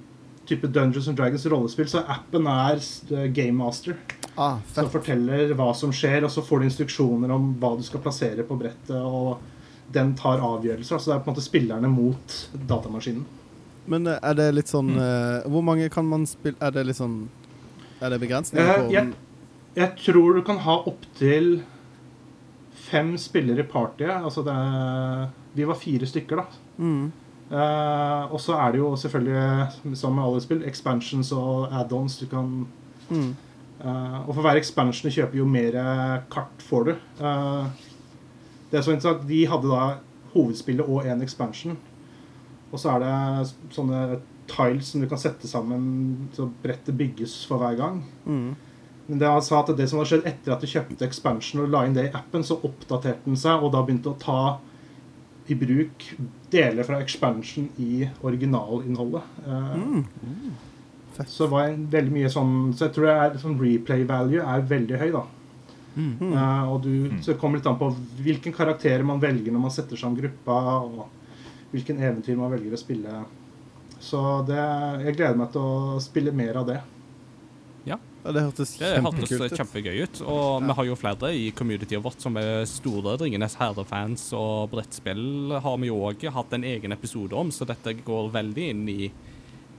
type 0.50 0.66
Dungeons 0.74 1.06
and 1.08 1.16
Dragons 1.20 1.44
rollespill, 1.46 1.86
så 1.88 2.02
appen 2.11 2.46
er 2.50 2.80
eh, 3.14 3.28
Game 3.30 3.54
Master. 3.61 3.94
Ah, 4.36 4.58
Som 4.74 4.88
forteller 4.90 5.52
hva 5.58 5.68
som 5.76 5.92
skjer, 5.94 6.24
og 6.26 6.30
så 6.34 6.42
får 6.42 6.61
du 6.62 6.68
instruksjoner 6.70 7.30
om 7.34 7.52
hva 7.61 7.74
du 7.78 7.82
skal 7.86 8.02
plassere 8.02 8.42
på 8.48 8.56
brettet. 8.58 8.94
Og 8.96 9.38
den 9.94 10.14
tar 10.18 10.38
avgjørelser. 10.42 10.94
altså 10.96 11.11
det 11.11 11.16
er 11.16 11.22
på 11.24 11.30
en 11.30 11.34
måte 11.36 11.44
spillerne 11.46 11.90
mot 11.90 12.36
datamaskinen. 12.70 13.24
Men 13.90 14.06
er 14.06 14.34
det 14.38 14.50
litt 14.54 14.70
sånn 14.70 14.90
Mm. 14.92 14.98
uh, 15.00 15.48
Hvor 15.50 15.62
mange 15.66 15.88
kan 15.90 16.04
man 16.06 16.26
spille 16.28 16.54
Er 16.61 16.70
det 16.70 16.82
litt 16.86 16.98
sånn 16.98 17.28
Er 18.00 18.11
det 18.12 18.18
begrensninger 18.20 18.84
på 18.84 18.90
jeg, 18.92 19.08
jeg 19.74 19.96
tror 20.04 20.34
du 20.36 20.42
kan 20.46 20.58
ha 20.62 20.76
opptil 20.86 21.62
fem 22.90 23.16
spillere 23.18 23.64
i 23.64 23.68
partyet. 23.70 24.22
Altså 24.24 24.44
det 24.46 24.52
er, 24.52 25.26
vi 25.55 25.66
var 25.66 25.78
fire 25.78 26.07
stykker, 26.07 26.42
da. 26.42 26.62
mm. 26.78 27.11
Uh, 27.51 28.30
og 28.30 28.38
så 28.38 28.55
er 28.62 28.70
det 28.70 28.78
jo 28.78 28.92
selvfølgelig, 28.94 29.96
som 29.98 30.14
med 30.14 30.22
alle 30.22 30.40
spill, 30.44 30.61
expansions 30.68 31.32
og 31.34 31.72
add-ons 31.74 32.20
du 32.20 32.28
kan 32.30 32.66
Mm. 33.11 33.32
uh, 33.82 34.28
og 34.28 34.34
for 34.36 34.42
hver 34.46 34.55
expansion 34.61 35.11
du 35.11 35.14
kjøper, 35.16 35.40
jo 35.40 35.46
mer 35.51 35.74
kart 36.30 36.62
får 36.62 36.84
du. 36.86 36.92
Uh, 37.18 37.66
det 38.70 38.78
er 38.78 38.84
så 38.86 38.92
interessant, 38.94 39.26
De 39.26 39.40
hadde 39.51 39.66
da 39.66 39.96
hovedspillet 40.34 40.86
og 40.86 41.07
en 41.11 41.22
expansion. 41.22 41.76
Og 42.70 42.78
så 42.78 42.94
er 42.94 43.03
det 43.03 43.74
sånne 43.74 44.20
tiles 44.51 44.92
som 44.92 45.03
du 45.03 45.09
kan 45.11 45.18
sette 45.18 45.51
sammen 45.51 46.28
så 46.36 46.46
brettet 46.62 46.94
bygges 46.98 47.34
for 47.48 47.59
hver 47.59 47.74
gang. 47.78 48.05
Mm. 48.26 48.55
Men 49.09 49.18
det 49.18 49.26
han 49.26 49.42
sa 49.42 49.64
at 49.64 49.72
det 49.74 49.88
som 49.90 49.98
har 49.98 50.07
skjedd 50.07 50.26
etter 50.28 50.55
at 50.55 50.62
du 50.62 50.70
kjøpte 50.70 51.07
expansion 51.07 51.64
og 51.64 51.72
la 51.72 51.82
inn 51.86 51.96
det 51.96 52.07
i 52.07 52.14
appen, 52.14 52.46
så 52.46 52.61
oppdaterte 52.62 53.26
den 53.26 53.38
seg, 53.38 53.59
og 53.59 53.72
da 53.74 53.82
begynte 53.82 54.12
å 54.12 54.20
ta 54.22 54.42
i 55.49 55.55
bruk 55.59 56.05
deler 56.53 56.84
fra 56.84 57.01
expansion 57.03 57.68
i 57.78 58.09
originalinnholdet. 58.22 59.22
Eh, 59.47 59.86
Så 61.26 61.45
det 61.45 61.51
var 61.53 61.68
en 61.68 61.86
veldig 61.91 62.12
mye 62.14 62.28
sånn 62.32 62.72
Så 62.72 62.86
jeg 62.86 62.93
tror 62.95 63.07
det 63.07 63.14
er 63.20 63.34
sånn 63.43 63.59
replay 63.61 64.05
value 64.09 64.41
er 64.41 64.62
veldig 64.62 64.99
høy, 65.01 65.11
da. 65.12 65.24
Eh, 66.32 66.70
og 66.72 66.82
du, 66.82 67.11
så 67.20 67.32
det 67.32 67.38
kommer 67.41 67.59
litt 67.59 67.66
an 67.66 67.76
på 67.80 67.91
hvilken 68.22 68.53
karakter 68.55 69.03
man 69.05 69.20
velger 69.20 69.53
når 69.53 69.61
man 69.66 69.70
setter 69.74 69.97
sammen 69.97 70.16
gruppa, 70.20 70.61
og 70.86 71.09
hvilken 71.72 71.99
eventyr 72.01 72.36
man 72.38 72.51
velger 72.53 72.72
å 72.72 72.78
spille. 72.80 73.24
Så 74.01 74.20
det, 74.49 74.57
jeg 75.05 75.16
gleder 75.18 75.36
meg 75.36 75.51
til 75.53 75.61
å 75.61 75.99
spille 76.01 76.32
mer 76.32 76.57
av 76.62 76.66
det. 76.70 76.78
Ja, 78.20 78.28
Ja, 78.28 78.32
det 78.36 78.42
hørtes 78.44 78.74
det 78.78 78.88
hørtes 79.00 79.28
kjempekult 79.30 79.52
ut. 79.52 79.58
kjempegøy 79.58 80.02
ut. 80.04 80.20
Og 80.28 80.62
vi 80.62 80.72
har 80.76 80.84
jo 80.84 80.96
flere 81.00 81.30
i 81.32 81.50
communityet 81.56 82.02
vårt 82.04 82.20
som 82.20 82.36
er 82.36 82.64
store 82.68 83.16
Ringenes 83.20 83.54
herre-fans, 83.56 84.26
og 84.36 84.70
brettspill 84.70 85.54
har 85.64 85.78
vi 85.80 85.88
jo 85.88 85.96
òg 86.04 86.26
hatt 86.30 86.52
en 86.52 86.64
egen 86.64 86.92
episode 86.92 87.32
om, 87.32 87.50
så 87.50 87.64
dette 87.66 87.94
går 88.04 88.30
veldig 88.30 88.70
inn 88.70 88.88
i 88.88 89.10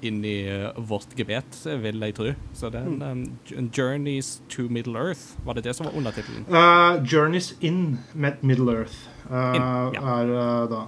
inn 0.02 0.24
i 0.26 0.48
eh, 0.50 0.72
vårt 0.78 1.12
gebet, 1.16 1.60
vil 1.84 2.00
jeg 2.02 2.16
tro. 2.18 2.32
Så 2.58 2.72
det 2.74 2.80
er 2.82 2.88
en 2.90 3.04
um, 3.06 3.70
Journeys 3.70 4.42
to 4.50 4.64
Middle 4.68 4.98
Earth, 4.98 5.38
var 5.46 5.54
det 5.54 5.64
det 5.68 5.76
som 5.78 5.86
var 5.86 5.94
undertittelen? 5.94 6.48
Uh, 6.50 7.04
Journeys 7.06 7.52
in 7.62 8.00
Med- 8.16 8.42
Middle 8.42 8.74
Earth 8.74 8.96
uh, 9.30 9.54
In, 9.54 9.62
ja. 9.94 10.02
er 10.18 10.32
uh, 10.34 10.70
da 10.72 10.82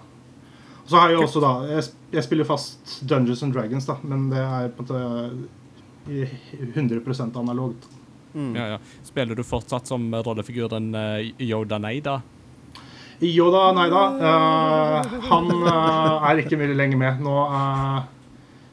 Så 0.90 0.98
har 0.98 1.10
jeg 1.14 1.20
jo 1.20 1.28
også 1.28 1.40
da 1.46 1.52
jeg, 1.76 1.84
jeg 2.12 2.24
spiller 2.26 2.44
fast 2.50 3.04
Dungeons 3.08 3.44
and 3.44 3.54
Dragons, 3.54 3.86
da, 3.86 4.00
men 4.02 4.32
det 4.32 4.42
er 4.42 4.74
på 4.74 4.82
en 4.82 4.90
måte 4.90 5.48
100% 6.08 7.40
analogt. 7.40 7.88
Mm. 8.34 8.56
Ja, 8.58 8.68
ja. 8.76 8.80
Spiller 9.06 9.38
du 9.38 9.44
fortsatt 9.46 9.88
som 9.88 10.08
rollefiguren 10.14 10.90
uh, 10.96 11.20
Yoda 11.38 11.78
Neida? 11.78 12.22
Yoda 13.24 13.68
Neida 13.78 14.04
uh, 14.18 14.98
eh, 15.00 15.18
han 15.30 15.52
uh, 15.54 16.30
er 16.30 16.42
ikke 16.42 16.58
veldig 16.60 16.76
lenge 16.76 16.98
med. 17.00 17.22
Nå 17.24 17.36
uh, 17.54 18.02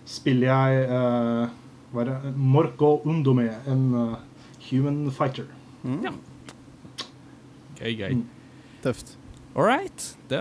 spiller 0.09 0.49
jeg 0.49 0.89
uh, 0.91 1.53
er 1.99 2.07
det? 2.07 2.35
Morco 2.37 3.01
Undome, 3.05 3.49
en 3.67 3.87
eh, 3.99 4.19
human 4.71 5.11
fighter. 5.11 5.49
Ja 6.05 6.13
Gøy, 7.81 7.95
gøy. 7.97 8.13
Mm. 8.13 8.27
Tøft. 8.85 9.15
All 9.57 9.65
right. 9.65 10.05
Det 10.29 10.39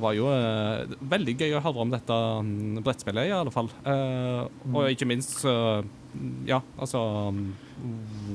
var 0.00 0.14
jo 0.16 0.30
eh, 0.32 0.94
veldig 1.12 1.34
gøy 1.38 1.52
å 1.58 1.60
høre 1.62 1.82
om 1.84 1.92
dette 1.92 2.16
mm, 2.42 2.80
brettspillet, 2.82 3.28
i 3.28 3.34
alle 3.36 3.52
fall. 3.54 3.68
Eh, 3.84 4.46
Og 4.72 4.88
ikke 4.94 5.06
minst 5.06 5.44
eh, 5.44 5.84
Ja, 6.48 6.62
altså 6.80 7.00
mm, 7.32 7.52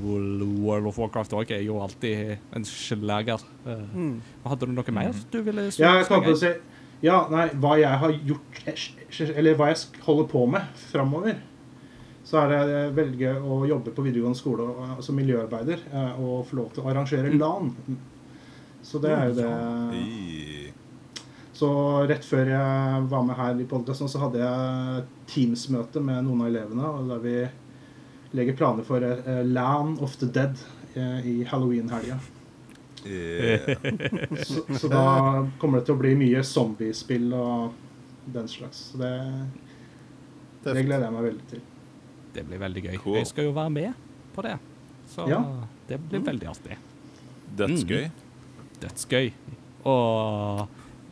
World 0.03 0.87
of 0.87 0.99
Warcraft 0.99 1.33
òg 1.35 1.51
er 1.51 1.63
jo 1.65 1.79
alltid 1.83 2.37
en 2.55 2.63
slager. 2.67 3.41
Eh, 3.65 3.81
Mm. 3.93 4.21
Hadde 4.45 4.67
du 4.67 4.71
noe 4.75 4.91
mer 4.95 5.13
du 5.31 5.41
ville 5.41 5.65
Ja, 5.79 5.95
jeg 5.97 6.05
å 6.09 6.35
inn? 6.35 6.37
si 6.37 6.53
Ja, 7.03 7.27
nei, 7.29 7.49
hva 7.59 7.73
jeg 7.79 7.99
har 7.99 8.13
gjort 8.13 8.61
eh, 8.67 9.33
Eller 9.35 9.55
hva 9.55 9.67
jeg 9.73 9.77
holder 10.05 10.29
på 10.31 10.45
med 10.49 10.61
framover. 10.91 11.35
Så 12.23 12.37
er 12.39 12.47
det 12.49 12.59
jeg 12.71 12.93
velger 12.95 13.41
å 13.43 13.57
jobbe 13.67 13.91
på 13.91 14.03
videregående 14.05 14.37
skole 14.39 14.63
som 14.69 15.01
som 15.03 15.15
miljøarbeider 15.19 15.79
eh, 15.91 16.19
og 16.21 16.45
få 16.47 16.55
lov 16.61 16.71
til 16.73 16.83
å 16.85 16.89
arrangere 16.93 17.33
LAN. 17.35 17.73
Så 18.83 18.99
det 19.01 19.11
er 19.11 19.27
jo 19.27 19.35
det 19.41 20.73
Så 21.53 21.67
rett 22.09 22.23
før 22.25 22.47
jeg 22.49 23.03
var 23.11 23.23
med 23.27 23.35
her 23.37 23.59
i 23.61 23.65
podkasten, 23.69 24.09
så 24.09 24.19
hadde 24.23 24.39
jeg 24.41 25.03
Teams-møte 25.29 26.01
med 26.01 26.23
noen 26.25 26.41
av 26.41 26.47
elevene, 26.49 26.87
og 26.89 27.11
der 27.11 27.19
vi 27.23 27.35
legger 28.33 28.55
planer 28.57 28.83
for 28.87 29.03
uh, 29.03 29.41
Land 29.45 29.99
of 30.03 30.15
the 30.21 30.25
Dead 30.33 30.57
uh, 30.97 31.19
i 31.25 31.43
halloween-helga. 31.49 32.19
Yeah. 33.05 33.77
Så, 34.47 34.61
så 34.79 34.87
da 34.87 35.01
kommer 35.59 35.81
det 35.81 35.89
til 35.89 35.97
å 35.97 35.99
bli 35.99 36.13
mye 36.15 36.39
zombiespill 36.47 37.33
og 37.35 37.73
den 38.31 38.47
slags. 38.47 38.85
Så 38.93 39.01
det, 39.01 39.09
det 40.63 40.85
gleder 40.87 41.09
jeg 41.09 41.15
meg 41.17 41.25
veldig 41.27 41.47
til. 41.51 41.63
Det 42.33 42.45
blir 42.47 42.61
veldig 42.63 42.83
gøy. 42.87 42.95
Cool. 43.03 43.17
Jeg 43.19 43.27
skal 43.29 43.49
jo 43.49 43.55
være 43.57 43.73
med 43.75 44.05
på 44.33 44.45
det. 44.47 44.55
Så 45.11 45.27
Ja. 45.29 45.41
det 45.89 45.99
blir 46.09 46.23
veldig 46.25 46.47
artig. 46.49 46.77
dødsgøy. 47.59 48.07
Dødsgøy. 48.81 49.27
Og 49.85 50.63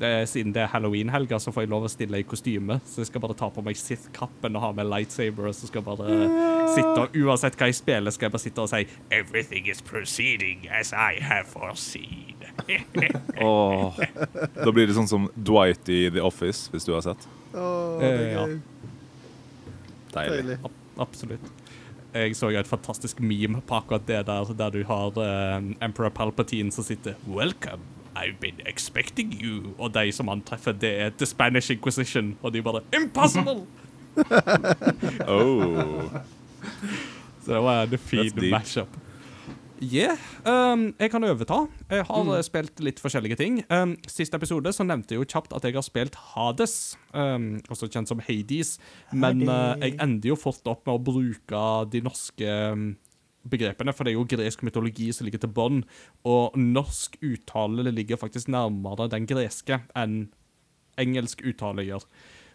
det, 0.01 0.11
siden 0.29 0.53
det 0.55 0.63
er 0.63 0.71
halloween-helga, 0.73 1.39
så 1.39 1.53
får 1.53 1.65
jeg 1.65 1.71
lov 1.71 1.85
å 1.87 1.91
stille 1.91 2.21
i 2.21 2.25
kostyme. 2.27 2.79
Så 2.89 3.03
jeg 3.03 3.11
skal 3.11 3.23
bare 3.23 3.37
ta 3.37 3.51
på 3.53 3.63
meg 3.65 3.79
Sith-kappen 3.79 4.57
og 4.57 4.65
ha 4.65 4.71
med 4.77 4.89
lightsaber, 4.89 5.51
og 5.51 5.55
så 5.57 5.69
skal 5.69 5.81
jeg 5.81 5.87
bare 5.87 6.17
sitte 6.73 7.05
og 7.05 7.17
Uansett 7.21 7.57
hva 7.59 7.69
jeg 7.69 7.77
spiller, 7.77 8.15
skal 8.15 8.27
jeg 8.27 8.35
bare 8.35 8.45
sitte 8.45 8.65
og 8.65 8.71
si 8.71 8.83
Everything 9.13 9.69
is 9.71 9.81
proceeding 9.85 10.67
as 10.71 10.91
I 10.93 11.21
have 11.21 11.47
foreseen. 11.51 12.41
Åh, 13.41 14.01
da 14.57 14.73
blir 14.73 14.89
det 14.89 14.97
sånn 14.97 15.09
som 15.09 15.29
Dwight 15.35 15.89
i 15.91 16.03
The 16.11 16.23
Office, 16.25 16.67
hvis 16.73 16.87
du 16.87 16.93
har 16.95 17.05
sett. 17.05 17.25
Åh, 17.53 18.01
det 18.01 18.11
er 18.11 18.21
gøy. 18.21 18.35
ja. 18.35 18.45
Deilig. 20.11 20.59
Ab 20.65 20.77
absolutt. 21.01 21.51
Jeg 22.11 22.35
så 22.35 22.49
jo 22.51 22.59
et 22.59 22.67
fantastisk 22.67 23.21
meme 23.23 23.61
på 23.63 23.77
akkurat 23.77 24.03
det 24.07 24.19
der, 24.27 24.49
der 24.59 24.73
du 24.73 24.81
har 24.83 25.15
uh, 25.15 25.63
Emperor 25.79 26.11
Palpatine 26.11 26.71
som 26.75 26.83
sitter 26.83 27.15
Welcome, 27.23 27.85
I've 28.15 28.39
been 28.41 28.59
expecting 28.65 29.31
you. 29.33 29.73
Og 29.79 29.93
de 29.93 30.11
som 30.11 30.27
han 30.27 30.41
treffer, 30.41 30.71
det 30.73 30.91
er 31.01 31.09
The 31.17 31.25
Spanish 31.25 31.71
Inquisition, 31.71 32.37
og 32.43 32.53
de 32.53 32.61
bare 32.61 32.81
Impossible! 32.93 33.65
Oh. 35.27 36.11
Så 37.41 37.53
det 37.53 37.61
var 37.63 37.83
en 37.83 37.97
fin 37.97 38.31
match-up. 38.35 38.51
mashup. 38.51 38.87
Yeah. 39.81 40.17
Um, 40.45 40.93
jeg 40.99 41.09
kan 41.11 41.23
overta. 41.23 41.65
Jeg 41.89 42.03
har 42.05 42.23
Mm. 42.23 42.29
eh, 42.37 42.41
spilt 42.43 42.79
litt 42.79 42.99
forskjellige 42.99 43.35
ting. 43.37 43.63
Um, 43.71 43.97
Siste 44.07 44.35
episode 44.37 44.73
så 44.73 44.83
nevnte 44.83 45.15
jeg 45.15 45.17
jo 45.19 45.25
kjapt 45.25 45.53
at 45.55 45.63
jeg 45.63 45.73
har 45.73 45.81
spilt 45.81 46.15
Hades, 46.35 46.97
um, 47.15 47.59
også 47.69 47.87
kjent 47.89 48.07
som 48.07 48.19
Hades. 48.19 48.77
Men 49.11 49.41
uh, 49.49 49.75
jeg 49.81 49.95
ender 50.01 50.29
jo 50.29 50.35
fort 50.35 50.61
opp 50.67 50.85
med 50.85 50.93
å 50.99 51.03
bruke 51.03 51.89
de 51.91 52.01
norske 52.01 52.71
um, 52.73 52.95
begrepene, 53.47 53.93
for 53.95 54.05
det 54.05 54.13
er 54.13 54.19
jo 54.19 54.27
gresk 54.29 54.61
mytologi 54.65 55.09
som 55.15 55.27
ligger 55.27 55.41
til 55.43 55.53
bånn, 55.55 55.81
og 56.27 56.57
norsk 56.57 57.17
uttale 57.25 57.89
ligger 57.91 58.21
faktisk 58.21 58.51
nærmere 58.53 59.09
den 59.11 59.25
greske 59.29 59.81
enn 59.97 60.27
engelsk 61.01 61.41
uttale 61.47 61.87
gjør. 61.87 62.05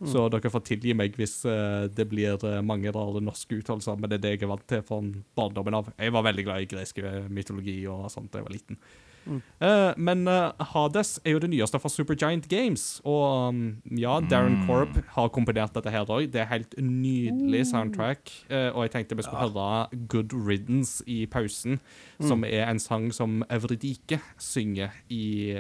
Så 0.04 0.26
dere 0.28 0.50
får 0.52 0.64
tilgi 0.68 0.92
meg 0.92 1.14
hvis 1.16 1.38
uh, 1.48 1.88
det 1.88 2.04
blir 2.10 2.36
uh, 2.44 2.60
mange 2.60 2.92
rare 2.92 3.22
norske 3.24 3.56
uttalelser, 3.62 3.96
men 3.96 4.12
det 4.12 4.18
er 4.18 4.24
det 4.26 4.32
jeg 4.34 4.44
er 4.44 4.50
vant 4.52 4.66
til 4.68 4.82
fra 4.84 5.00
barndommen 5.38 5.78
av. 5.78 5.88
Jeg 5.96 6.12
var 6.12 6.26
veldig 6.26 6.44
glad 6.44 6.64
i 6.64 6.68
gresk 6.68 7.00
mytologi 7.32 7.78
og 7.88 8.10
sånt 8.12 8.28
da 8.32 8.42
jeg 8.42 8.48
var 8.48 8.56
liten. 8.58 8.80
Eh, 9.26 9.92
men 9.96 10.28
uh, 10.28 10.52
Hades 10.72 11.16
er 11.24 11.36
jo 11.36 11.40
det 11.42 11.50
nyeste 11.50 11.80
fra 11.82 11.90
Supergiant 11.90 12.48
Games, 12.48 13.00
og 13.04 13.48
um, 13.48 13.60
ja, 13.98 14.18
Darren 14.30 14.58
Korb 14.66 14.98
har 15.16 15.30
komponert 15.34 15.74
dette 15.74 15.92
her 15.92 16.06
òg. 16.06 16.28
Det 16.32 16.42
er 16.42 16.50
helt 16.52 16.76
nydelig 16.80 17.66
soundtrack, 17.72 18.32
Uh, 18.46 18.70
og 18.76 18.84
jeg 18.84 18.90
tenkte 18.92 19.16
vi 19.18 19.24
skulle 19.24 19.48
høre 19.48 20.06
Good 20.08 20.34
Riddance 20.34 21.02
i 21.10 21.24
pausen, 21.30 21.80
som 22.20 22.44
er 22.46 22.68
en 22.68 22.78
sang 22.78 23.08
som 23.14 23.42
Evridike 23.50 24.20
synger 24.38 24.94
i 25.10 25.56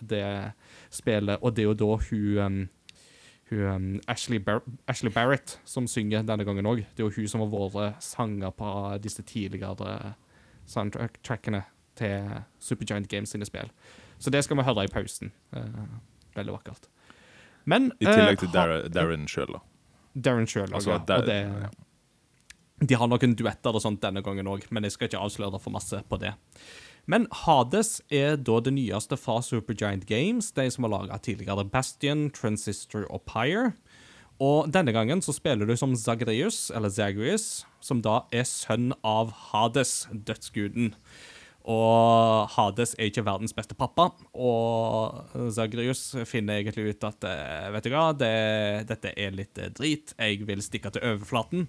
det 0.00 0.24
spillet, 0.90 1.38
og 1.40 1.56
det 1.56 1.64
er 1.64 1.68
jo 1.70 1.76
da 1.78 1.88
hun 2.08 2.38
um, 2.44 2.58
hun, 3.50 3.62
um, 3.64 4.00
Ashley, 4.08 4.38
Bar 4.38 4.62
Ashley 4.88 5.12
Barrett 5.12 5.58
som 5.64 5.86
synger 5.88 6.26
denne 6.26 6.44
gangen 6.44 6.68
òg. 6.68 6.84
Det 6.96 7.04
er 7.04 7.08
jo 7.08 7.14
hun 7.16 7.30
som 7.30 7.44
har 7.44 7.52
vært 7.54 8.04
sanger 8.04 8.52
på 8.56 8.72
disse 9.02 9.24
tidligere 9.24 10.14
soundtrackene 10.68 11.64
til 11.98 12.28
Supergiant 12.62 13.08
Games 13.10 13.34
sine 13.34 13.46
spill. 13.48 13.70
Så 14.18 14.30
det 14.34 14.44
skal 14.46 14.58
vi 14.58 14.66
høre 14.66 14.86
i 14.86 14.92
pausen. 14.92 15.32
Eh, 15.56 15.82
veldig 16.38 16.54
vakkert. 16.56 16.88
Men 17.68 17.90
I 18.00 18.06
tillegg 18.08 18.38
eh, 18.38 18.40
til 18.44 18.54
Dar 18.54 18.72
Darren 18.94 19.26
sjøl, 19.30 19.52
da. 19.58 19.60
Darren 20.18 20.48
sjøl 20.50 20.72
Altså, 20.72 20.94
ja. 20.96 21.02
der- 21.06 21.20
og 21.22 21.26
det, 21.28 22.88
De 22.88 22.94
har 22.94 23.08
noen 23.10 23.34
duetter 23.34 23.74
og 23.74 23.82
sånt 23.82 24.00
denne 24.04 24.22
gangen 24.22 24.46
òg, 24.46 24.64
men 24.70 24.86
jeg 24.86 24.94
skal 24.94 25.08
ikke 25.10 25.18
avsløre 25.26 25.58
for 25.60 25.74
masse 25.74 25.98
på 26.08 26.18
det. 26.22 26.34
Men 27.10 27.24
Hades 27.32 28.00
er 28.12 28.36
da 28.36 28.60
det 28.60 28.74
nyeste 28.76 29.16
fra 29.18 29.40
Supergiant 29.42 30.04
Games, 30.06 30.52
de 30.54 30.68
som 30.70 30.84
har 30.84 30.92
laga 30.92 31.18
tidligere 31.24 31.64
Bastion, 31.72 32.28
Transistor 32.30 33.06
og 33.10 33.24
Pyre. 33.26 33.72
Og 34.38 34.68
denne 34.70 34.92
gangen 34.94 35.18
så 35.24 35.32
spiller 35.34 35.66
du 35.66 35.74
som 35.76 35.96
Zagreus, 35.98 36.68
eller 36.70 36.92
Zagreus, 36.94 37.64
som 37.82 38.02
da 38.04 38.20
er 38.30 38.44
sønn 38.46 38.92
av 39.02 39.32
Hades, 39.48 40.04
dødsguden. 40.12 40.92
Og 41.68 42.48
Hades 42.54 42.94
er 42.96 43.10
ikke 43.10 43.26
verdens 43.26 43.52
beste 43.52 43.76
pappa, 43.76 44.08
og 44.32 45.50
Zagreus 45.52 46.14
finner 46.28 46.62
egentlig 46.62 46.94
ut 46.94 47.04
at 47.04 47.26
eh, 47.28 47.68
vet 47.74 47.84
du 47.84 47.92
hva, 47.92 48.08
det, 48.16 48.32
dette 48.88 49.12
er 49.12 49.36
litt 49.36 49.60
eh, 49.60 49.68
drit, 49.76 50.14
jeg 50.16 50.46
vil 50.48 50.64
stikke 50.64 50.94
til 50.94 51.04
overflaten. 51.10 51.66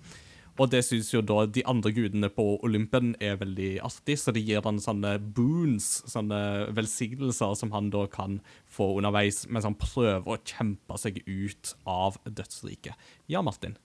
Og 0.60 0.68
det 0.72 0.82
syns 0.84 1.14
jo 1.14 1.22
da 1.24 1.46
de 1.48 1.64
andre 1.68 1.92
gudene 1.96 2.28
på 2.36 2.46
Olympen 2.68 3.14
er 3.24 3.38
veldig 3.40 3.78
artig, 3.88 4.18
så 4.20 4.34
de 4.36 4.44
gir 4.44 4.64
han 4.66 4.80
sånne 4.84 5.14
boons, 5.36 5.88
sånne 6.12 6.40
velsignelser 6.76 7.56
som 7.56 7.72
han 7.76 7.92
da 7.94 8.06
kan 8.12 8.42
få 8.68 8.92
underveis, 8.98 9.46
mens 9.48 9.68
han 9.68 9.78
prøver 9.80 10.28
å 10.28 10.40
kjempe 10.44 11.00
seg 11.00 11.22
ut 11.28 11.74
av 11.88 12.20
dødsriket. 12.28 12.96
Ja, 13.32 13.44
Martin? 13.44 13.78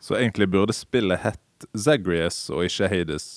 Så 0.00 0.16
egentlig 0.16 0.48
burde 0.52 0.76
spillet 0.76 1.20
hett 1.24 1.68
Zagreus 1.76 2.46
og 2.50 2.64
ikke 2.66 2.88
Hades. 2.90 3.28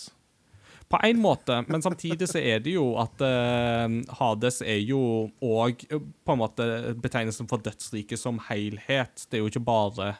På 0.91 0.99
en 1.03 1.17
måte, 1.17 1.63
men 1.65 1.81
samtidig 1.81 2.27
så 2.29 2.37
er 2.37 2.59
det 2.61 2.75
jo 2.75 2.91
at 3.01 3.21
uh, 3.25 3.95
Hades 4.19 4.61
er 4.61 4.83
jo 4.85 4.99
òg 5.41 5.87
på 5.89 6.35
en 6.35 6.41
måte 6.41 6.67
betegnelsen 7.01 7.49
for 7.49 7.63
dødsriket 7.65 8.21
som 8.21 8.37
helhet. 8.51 9.25
Det 9.25 9.39
er 9.39 9.41
jo 9.41 9.49
ikke 9.49 9.65
bare 9.65 10.11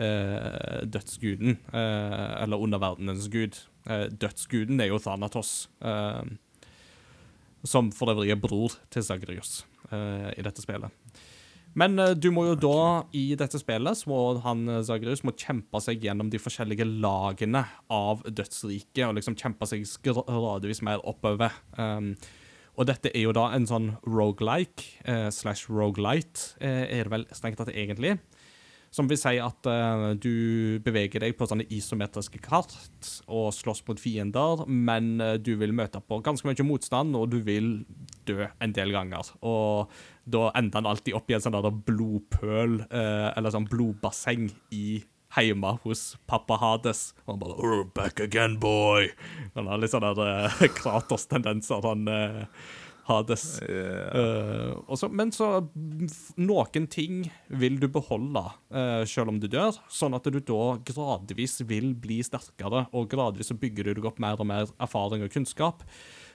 uh, 0.00 0.80
dødsguden, 0.88 1.58
uh, 1.74 2.32
eller 2.40 2.64
underverdenens 2.64 3.28
gud. 3.28 3.60
Eh, 3.88 4.08
dødsguden 4.12 4.80
er 4.80 4.90
jo 4.90 5.00
Thanatos, 5.00 5.70
eh, 5.80 6.24
som 7.64 7.88
for 7.92 8.12
øvrig 8.12 8.30
er 8.34 8.40
bror 8.40 8.76
til 8.92 9.04
Zagreus 9.04 9.64
eh, 9.92 10.32
i 10.36 10.44
dette 10.44 10.62
spillet. 10.62 10.92
Men 11.78 11.98
eh, 12.02 12.14
du 12.18 12.30
må 12.34 12.48
jo 12.48 12.56
da, 12.58 12.80
i 13.16 13.30
dette 13.38 13.60
spillet, 13.60 14.00
så 14.00 14.10
må 14.10 14.18
han 14.44 14.66
eh, 14.68 14.82
Zagreus 14.86 15.24
må 15.26 15.36
kjempe 15.38 15.82
seg 15.84 16.02
gjennom 16.04 16.32
de 16.32 16.40
forskjellige 16.42 16.88
lagene 16.88 17.64
av 17.92 18.24
dødsriket, 18.26 19.04
og 19.06 19.16
liksom 19.18 19.38
kjempe 19.38 19.68
seg 19.70 19.86
gradvis 20.04 20.82
mer 20.86 21.04
oppover. 21.06 21.54
Um, 21.78 22.14
og 22.78 22.86
dette 22.86 23.10
er 23.10 23.24
jo 23.26 23.34
da 23.34 23.48
en 23.54 23.66
sånn 23.66 23.88
rogelike, 24.06 24.86
eh, 25.10 25.28
slash 25.34 25.66
rogelight, 25.66 26.54
eh, 26.60 26.86
er 26.94 27.08
det 27.08 27.14
vel 27.14 27.26
strengt 27.34 27.58
tatt 27.58 27.74
egentlig. 27.74 28.18
Som 28.94 29.08
vil 29.10 29.20
si 29.20 29.34
at 29.42 29.68
uh, 29.68 30.14
du 30.16 30.78
beveger 30.84 31.22
deg 31.24 31.36
på 31.36 31.48
sånne 31.48 31.66
isometriske 31.74 32.40
kart 32.44 32.72
og 33.26 33.50
slåss 33.52 33.84
mot 33.88 34.00
fiender, 34.00 34.64
men 34.66 35.18
uh, 35.20 35.34
du 35.36 35.52
vil 35.60 35.74
møte 35.76 36.00
på 36.00 36.22
ganske 36.24 36.48
mye 36.48 36.66
motstand, 36.66 37.16
og 37.18 37.28
du 37.34 37.38
vil 37.44 37.82
dø 38.28 38.46
en 38.48 38.74
del 38.76 38.94
ganger. 38.96 39.28
Og 39.44 39.92
da 40.28 40.48
ender 40.58 40.80
han 40.80 40.88
alltid 40.88 41.16
opp 41.18 41.28
i 41.28 41.36
en 41.36 41.44
sånn 41.44 41.58
der 41.58 41.70
blodpøl, 41.90 42.80
uh, 42.88 43.28
eller 43.36 43.54
sånn 43.54 43.68
blodbasseng 43.68 44.48
i 44.72 45.00
Hjemme 45.36 45.74
hos 45.84 46.16
pappa 46.26 46.56
Hades. 46.56 47.12
Og 47.26 47.34
han 47.34 47.40
bare 47.42 47.56
oh, 47.60 47.84
'Back 47.94 48.20
again, 48.20 48.56
boy'. 48.58 49.10
Han 49.54 49.68
har 49.68 49.78
litt 49.78 49.92
sånne 49.92 50.14
der, 50.16 50.56
kraterstendenser. 50.80 51.84
Han 51.84 52.08
eh, 52.08 52.46
Hades. 53.08 53.44
Yeah. 53.64 54.12
Uh, 54.12 54.72
og 54.86 54.98
så- 55.00 55.08
men 55.10 55.30
så 55.32 55.48
Noen 56.36 56.86
ting 56.92 57.22
vil 57.48 57.78
du 57.80 57.88
beholde 57.88 58.42
uh, 58.70 59.04
selv 59.08 59.32
om 59.32 59.40
du 59.40 59.48
dør, 59.48 59.78
sånn 59.88 60.14
at 60.14 60.28
du 60.28 60.38
da 60.40 60.76
gradvis 60.84 61.58
vil 61.66 61.94
bli 61.94 62.20
sterkere, 62.26 62.86
og 62.92 63.08
gradvis 63.10 63.48
så 63.48 63.56
bygger 63.58 63.88
du 63.88 63.94
deg 63.98 64.08
opp 64.10 64.20
mer 64.20 64.36
og 64.40 64.46
mer 64.50 64.66
erfaring 64.78 65.24
og 65.24 65.32
kunnskap. 65.32 65.82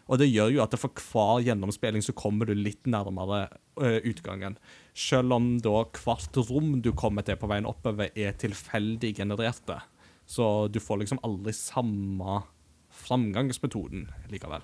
Og 0.10 0.20
det 0.20 0.28
gjør 0.34 0.50
jo 0.52 0.64
at 0.66 0.74
for 0.76 0.90
hver 1.00 1.46
gjennomspilling 1.46 2.04
så 2.04 2.12
kommer 2.18 2.50
du 2.50 2.54
litt 2.58 2.84
nærmere 2.92 3.46
uh, 3.80 4.00
utgangen. 4.04 4.58
Selv 4.94 5.32
om 5.38 5.54
da 5.64 5.86
hvert 5.96 6.42
rom 6.50 6.82
du 6.84 6.92
kommer 6.92 7.24
til 7.24 7.38
på 7.40 7.48
veien 7.48 7.70
oppover, 7.70 8.10
er 8.18 8.34
tilfeldig 8.36 9.14
genererte. 9.22 9.80
Så 10.28 10.68
du 10.72 10.80
får 10.84 11.04
liksom 11.04 11.22
aldri 11.24 11.54
samme 11.56 12.42
framgangsmetoden 12.94 14.08
likevel. 14.32 14.64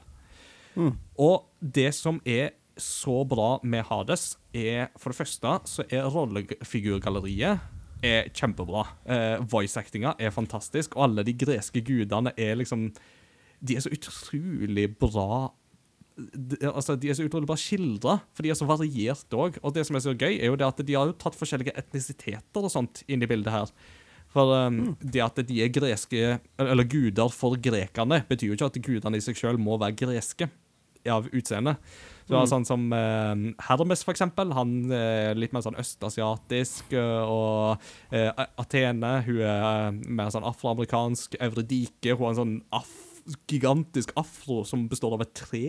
Og 1.20 1.50
det 1.60 1.90
som 1.98 2.22
er 2.26 2.54
så 2.80 3.24
bra 3.28 3.58
med 3.64 3.84
Hades, 3.90 4.38
er 4.56 4.88
for 4.98 5.12
det 5.12 5.20
første 5.20 5.56
så 5.68 5.86
er 5.92 6.08
rollefigurgalleriet 6.08 7.60
er 8.04 8.30
kjempebra. 8.32 8.86
Eh, 9.06 9.42
Voice-actinga 9.52 10.16
er 10.20 10.32
fantastisk, 10.32 10.96
og 10.96 11.10
alle 11.10 11.26
de 11.28 11.36
greske 11.36 11.82
gudene 11.84 12.32
er 12.38 12.56
liksom 12.56 12.92
De 13.60 13.76
er 13.76 13.84
så 13.84 13.92
utrolig 13.92 14.86
bra 14.96 15.50
de, 16.20 16.58
altså, 16.68 16.96
de 17.00 17.10
er 17.10 17.16
så 17.16 17.26
utrolig 17.28 17.48
bra 17.48 17.56
skildra, 17.60 18.18
for 18.36 18.44
de 18.44 18.52
er 18.52 18.58
så 18.58 18.68
variert 18.68 19.36
òg. 19.36 19.60
Og 19.64 19.74
det 19.76 19.86
som 19.88 19.96
er 19.96 20.04
så 20.04 20.16
gøy, 20.16 20.36
er 20.36 20.50
jo 20.52 20.58
det 20.60 20.68
at 20.68 20.82
de 20.86 20.98
har 20.98 21.14
tatt 21.22 21.38
forskjellige 21.38 21.76
etnisiteter 21.80 22.66
og 22.66 22.72
sånt 22.74 23.04
inn 23.08 23.24
i 23.24 23.30
bildet 23.30 23.54
her. 23.54 23.72
For 24.30 24.54
um, 24.68 24.80
det 25.02 25.24
at 25.26 25.40
de 25.50 25.62
er 25.66 25.72
greske, 25.74 26.40
eller 26.62 26.86
guder 26.90 27.32
for 27.34 27.58
grekerne, 27.58 28.22
betyr 28.30 28.52
jo 28.52 28.58
ikke 28.60 28.70
at 28.70 28.82
gudene 28.86 29.18
i 29.18 29.24
seg 29.26 29.40
sjøl 29.40 29.58
må 29.62 29.80
være 29.82 29.98
greske 30.04 30.50
av 31.10 31.30
utseende. 31.34 31.78
Så 32.30 32.38
er 32.38 32.50
sånn 32.52 32.66
som 32.68 32.84
eh, 32.94 33.40
Hermes, 33.66 34.04
for 34.06 34.14
eksempel. 34.14 34.52
Han 34.54 34.92
er 34.94 35.38
litt 35.40 35.54
mer 35.56 35.64
sånn 35.66 35.80
østasiatisk. 35.82 36.92
eh, 36.94 37.22
og 37.26 37.82
eh, 38.14 38.30
Athene, 38.62 39.16
hun 39.26 39.40
er 39.42 39.64
eh, 39.66 40.02
mer 40.20 40.30
sånn 40.34 40.46
afroamerikansk. 40.46 41.40
Euridike, 41.42 42.14
hun 42.14 42.28
har 42.28 42.36
en 42.36 42.42
sånn 42.44 42.58
af 42.78 42.92
gigantisk 43.50 44.14
afro 44.18 44.62
som 44.66 44.86
består 44.92 45.18
av 45.18 45.26
et 45.26 45.34
tre. 45.42 45.64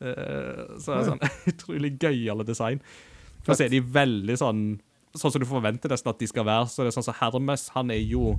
Eh, 0.00 0.62
så 0.78 0.94
det 0.94 1.00
er 1.00 1.10
sånn 1.10 1.26
utrolig 1.54 1.92
gøyale 1.98 2.46
design. 2.46 2.84
Og 3.48 3.50
så 3.56 3.64
er 3.66 3.74
de 3.74 3.82
veldig 3.82 4.38
sånn 4.38 4.62
Sånn 5.18 5.32
som 5.34 5.42
du 5.42 5.46
forventer 5.48 5.90
nesten 5.90 6.10
at 6.12 6.20
de 6.20 6.26
skal 6.30 6.44
være. 6.46 6.68
Så 6.70 6.84
det 6.84 6.92
er 6.92 6.98
sånn 7.00 7.08
som 7.08 7.16
Hermes, 7.20 7.68
han 7.74 7.90
er 7.90 8.02
jo 8.02 8.36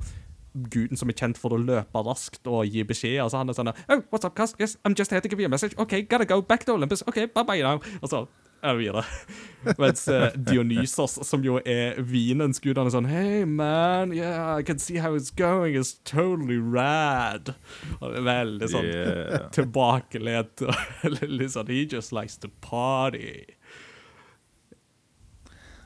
guden 0.71 0.99
som 0.99 1.07
er 1.11 1.15
kjent 1.15 1.37
for 1.39 1.55
å 1.55 1.59
løpe 1.59 2.01
raskt 2.03 2.47
og 2.51 2.65
gi 2.67 2.83
beskjed. 2.87 3.21
Altså 3.23 3.39
han 3.39 3.51
er 3.51 3.55
sånn 3.57 3.71
Oh, 3.71 4.01
what's 4.11 4.27
up, 4.27 4.35
Kask? 4.35 4.59
Yes, 4.59 4.77
I'm 4.83 4.95
just 4.97 5.11
here 5.11 5.21
to 5.23 5.29
give 5.31 5.39
you 5.39 5.47
a 5.47 5.51
message. 5.51 5.75
OK, 5.79 6.01
gotta 6.11 6.25
go 6.27 6.41
back 6.41 6.65
to 6.65 6.73
Olympus. 6.75 7.03
OK, 7.07 7.25
bye 7.35 7.43
bye 7.47 7.61
now. 7.63 7.79
Og 8.01 8.09
så 8.11 8.25
er 8.61 8.75
vi 8.77 8.83
videre. 8.85 9.03
Mens 9.81 10.03
eh, 10.11 10.35
Dionysos, 10.35 11.15
som 11.25 11.41
jo 11.45 11.55
er 11.65 11.97
vinens 12.05 12.59
gud, 12.61 12.77
han 12.77 12.89
er 12.89 12.93
sånn 12.93 13.07
Hey, 13.09 13.43
man, 13.45 14.11
yeah, 14.13 14.59
I 14.59 14.63
can 14.67 14.77
see 14.79 14.99
how 15.01 15.15
it's 15.17 15.31
going. 15.31 15.73
It's 15.79 15.95
totally 16.05 16.59
rad. 16.59 17.55
Og 18.01 18.11
det 18.11 18.19
er 18.21 18.27
veldig 18.27 18.71
sånn 18.75 18.89
Yeah. 18.91 19.47
tilbakelent. 19.55 20.61
Litt 21.31 21.55
sånn 21.55 21.71
He 21.71 21.85
just 21.89 22.11
likes 22.13 22.37
to 22.43 22.51
party. 22.61 23.45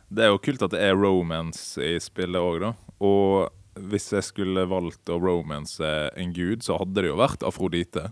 Det 0.09 0.25
er 0.25 0.33
jo 0.33 0.41
kult 0.41 0.65
at 0.65 0.73
det 0.75 0.81
er 0.85 0.97
romance 0.97 1.81
i 1.81 1.95
spillet 2.03 2.41
òg, 2.41 2.59
da. 2.61 2.73
Og 3.03 3.85
hvis 3.89 4.11
jeg 4.13 4.23
skulle 4.23 4.67
valgt 4.71 5.09
å 5.11 5.19
romance 5.19 5.87
en 6.15 6.35
gud, 6.35 6.63
så 6.63 6.77
hadde 6.79 7.01
det 7.01 7.09
jo 7.11 7.19
vært 7.19 7.43
Afrodite. 7.47 8.09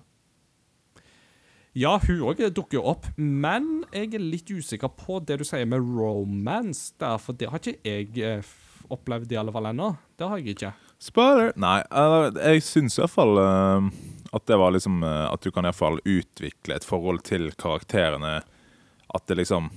Ja, 1.74 1.96
hun 2.04 2.20
òg 2.30 2.41
dukker 2.54 2.78
jo 2.78 2.86
opp, 2.91 3.08
men 3.18 3.86
jeg 3.96 4.12
er 4.14 4.22
litt 4.22 4.52
usikker 4.52 4.91
på 4.94 5.18
det 5.26 5.39
du 5.41 5.46
sier 5.48 5.66
med 5.66 5.82
romance 5.82 6.94
der, 7.02 7.18
for 7.22 7.38
det 7.38 7.50
har 7.50 7.62
ikke 7.62 7.80
jeg 7.82 8.12
eh, 8.22 8.52
opplevd 8.94 9.32
i 9.34 9.39
alle 9.41 9.54
fall 9.56 9.72
ennå. 9.72 9.94
Det 10.20 10.28
har 10.30 10.41
jeg 10.41 10.54
ikke. 10.54 10.74
Spoiler! 11.02 11.50
Nei, 11.60 11.80
jeg 12.38 12.62
syns 12.68 13.00
iallfall 13.00 13.41
uh, 13.41 13.88
at 14.34 14.46
det 14.50 14.58
var 14.60 14.72
liksom 14.74 15.02
eh, 15.04 15.26
At 15.28 15.44
du 15.44 15.52
kan 15.52 15.66
iallfall 15.68 16.00
utvikle 16.06 16.78
et 16.78 16.86
forhold 16.88 17.26
til 17.28 17.50
karakterene. 17.60 18.38
At 19.14 19.26
det 19.28 19.41
liksom 19.41 19.72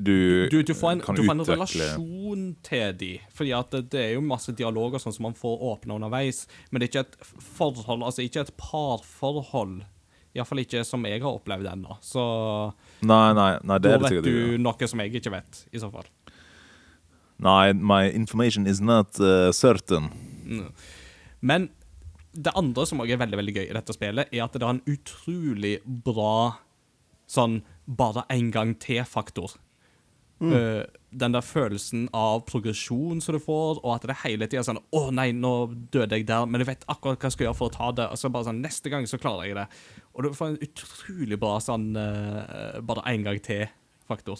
Du, 0.00 0.48
Du, 0.48 0.62
du 0.64 0.72
får 0.74 0.92
en, 0.94 1.00
kan 1.04 1.16
du 1.18 1.22
får 1.26 1.34
en 1.34 1.42
utvikle- 1.44 1.58
relasjon 1.60 2.44
til 2.64 2.92
de, 2.96 3.10
fordi 3.36 3.52
at 3.52 3.70
det, 3.74 3.82
det 3.92 4.02
er 4.06 4.12
jo 4.14 4.22
masse 4.24 4.54
dialoger 4.56 5.02
sånn 5.02 5.12
som 5.12 5.26
man 5.28 5.36
får 5.36 5.60
åpne 5.74 5.98
underveis, 5.98 6.46
men 6.70 6.80
det 6.80 6.88
er 6.88 6.92
ikke 6.92 7.02
et 7.08 7.18
forhold, 7.58 8.04
altså 8.06 8.24
ikke 8.24 8.46
et 8.46 8.52
parforhold. 8.60 9.82
Iallfall 10.32 10.62
ikke 10.62 10.84
som 10.86 11.04
jeg 11.08 11.20
har 11.24 11.34
opplevd 11.36 11.66
ennå. 11.72 11.96
Så 12.06 12.22
Nei, 13.02 13.32
nei, 13.34 13.50
nei, 13.66 13.78
det 13.82 13.90
da 13.90 13.96
er 13.98 14.04
det 14.04 14.10
vet 14.20 14.28
du 14.28 14.58
noe 14.62 14.88
som 14.88 15.02
jeg 15.02 15.20
ikke 15.20 15.32
vet, 15.34 15.64
i 15.74 15.82
så 15.82 15.90
fall. 15.92 16.06
Nei, 17.40 17.72
my 17.72 18.04
information 18.12 18.66
is 18.70 18.80
not 18.80 19.18
uh, 19.20 19.50
certain. 19.52 20.10
Mm. 20.46 20.68
Men 21.40 21.68
det 22.32 22.52
andre 22.54 22.84
som 22.86 23.00
også 23.02 23.16
er 23.16 23.20
veldig 23.24 23.38
veldig 23.40 23.54
gøy 23.56 23.64
i 23.66 23.74
dette 23.74 23.96
spillet, 23.96 24.30
er 24.30 24.44
at 24.44 24.54
det 24.54 24.62
har 24.62 24.76
en 24.76 24.84
utrolig 24.86 25.78
bra 25.84 26.60
sånn 27.30 27.60
bare 27.86 28.22
en 28.30 28.52
gang 28.54 28.76
til-faktor. 28.82 29.56
Eh, 30.40 30.86
den 31.10 31.34
der 31.34 31.44
følelsen 31.44 32.06
av 32.16 32.46
progresjon 32.48 33.18
som 33.20 33.36
du 33.36 33.40
får, 33.42 33.80
og 33.82 33.90
at 33.96 34.06
det 34.08 34.20
hele 34.22 34.46
tida 34.46 34.62
er 34.62 34.68
sånn 34.68 34.80
'Å 34.80 35.12
nei, 35.12 35.32
nå 35.32 35.90
døde 35.90 36.16
jeg 36.16 36.26
der, 36.26 36.46
men 36.46 36.60
jeg 36.60 36.68
vet 36.68 36.86
akkurat 36.88 37.18
hva 37.18 37.28
jeg 37.28 37.32
skal 37.32 37.46
gjøre 37.46 37.56
for 37.56 37.68
å 37.68 37.76
ta 37.76 37.90
det.' 37.92 38.10
Og 38.10 38.16
så 38.16 38.30
bare 38.32 38.44
sånn 38.44 38.62
'Neste 38.62 38.90
gang 38.90 39.04
så 39.04 39.18
klarer 39.18 39.46
jeg 39.46 39.54
det.' 39.56 39.68
Og 40.14 40.22
du 40.22 40.30
får 40.30 40.48
en 40.48 40.64
utrolig 40.64 41.38
bra 41.38 41.58
sånn 41.58 41.96
uh, 41.96 42.80
bare 42.80 43.02
en 43.06 43.24
gang 43.24 43.38
til-faktor. 43.38 44.38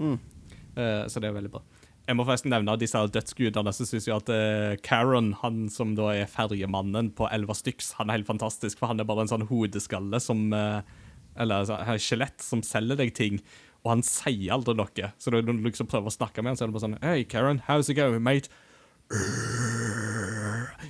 Eh, 0.00 1.06
så 1.06 1.20
det 1.20 1.28
er 1.28 1.34
veldig 1.34 1.50
bra. 1.50 1.60
Jeg 2.06 2.16
må 2.16 2.24
forresten 2.24 2.50
nevne 2.50 2.78
disse 2.78 2.96
dødsgudene. 2.96 3.72
Så 3.72 3.84
syns 3.86 4.06
jeg 4.06 4.16
at 4.16 4.28
uh, 4.28 4.76
Karen, 4.82 5.34
han 5.42 5.68
som 5.68 5.94
da 5.94 6.14
er 6.14 6.26
ferjemannen 6.26 7.12
på 7.14 7.28
Elva 7.30 7.54
Styx, 7.54 7.92
han 7.98 8.08
er 8.08 8.14
helt 8.14 8.26
fantastisk. 8.26 8.78
For 8.78 8.86
han 8.86 9.00
er 9.00 9.04
bare 9.04 9.20
en 9.20 9.28
sånn 9.28 9.46
hodeskalle 9.46 10.18
som 10.20 10.52
Eller 10.52 11.54
altså, 11.54 11.78
skjelett 11.96 12.40
som 12.40 12.62
selger 12.62 12.96
deg 12.96 13.14
ting. 13.14 13.40
Og 13.82 13.96
han 13.96 14.04
sier 14.06 14.52
aldri 14.54 14.76
noe. 14.78 15.08
Så 15.18 15.32
når 15.34 15.46
du 15.46 15.52
liksom 15.64 15.88
prøver 15.90 16.10
å 16.10 16.14
snakke 16.14 16.42
med 16.42 16.52
han, 16.52 16.58
så 16.58 16.64
er 16.64 16.70
det 16.70 16.76
bare 16.76 16.86
sånn 16.86 17.00
Hey, 17.02 17.24
Karen, 17.26 17.62
how's 17.66 17.90
it 17.90 17.98
going, 17.98 18.22
mate? 18.22 18.50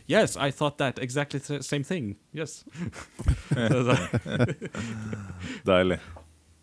Yes, 0.07 0.37
I 0.37 0.51
thought 0.51 0.79
that 0.79 0.99
exactly 0.99 1.41
the 1.41 1.63
same 1.63 1.85
thing. 1.85 2.17
Yes. 2.33 2.65
Deilig. 5.69 5.99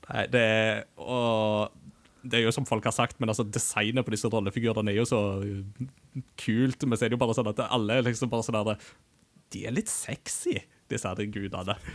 Nei, 0.09 0.23
det 0.33 0.41
er 0.41 0.83
Og 0.97 1.75
det 2.19 2.39
er 2.39 2.43
jo 2.43 2.53
som 2.53 2.65
folk 2.67 2.83
har 2.83 2.93
sagt, 2.93 3.19
men 3.21 3.31
altså 3.31 3.45
designet 3.47 4.05
på 4.05 4.11
disse 4.11 4.29
rollefigurene 4.29 4.91
er 4.91 4.99
jo 4.99 5.07
så 5.07 5.19
kult. 6.41 6.85
Men 6.85 6.99
så 6.99 7.05
er 7.05 7.11
det 7.11 7.17
jo 7.17 7.23
bare 7.23 7.37
sånn 7.37 7.51
at 7.51 7.61
alle 7.69 7.99
er 7.99 8.09
liksom 8.09 8.31
bare 8.31 8.45
sånn 8.45 8.59
der 8.59 8.89
De 9.53 9.63
er 9.65 9.73
litt 9.73 9.89
sexy, 9.89 10.59
disse 10.91 11.09
her 11.09 11.33
gudene. 11.33 11.77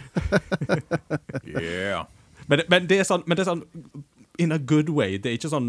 Yeah. 1.44 2.06
Men, 2.48 2.64
men 2.68 2.88
det 2.88 2.98
er 3.00 3.06
sånn, 3.08 3.22
men 3.28 3.38
det 3.38 3.44
er 3.44 3.52
sånn 3.52 3.64
in 4.38 4.52
a 4.52 4.58
good 4.58 4.88
way. 4.90 5.16
Det 5.18 5.30
er 5.30 5.36
ikke 5.38 5.50
sånn, 5.52 5.68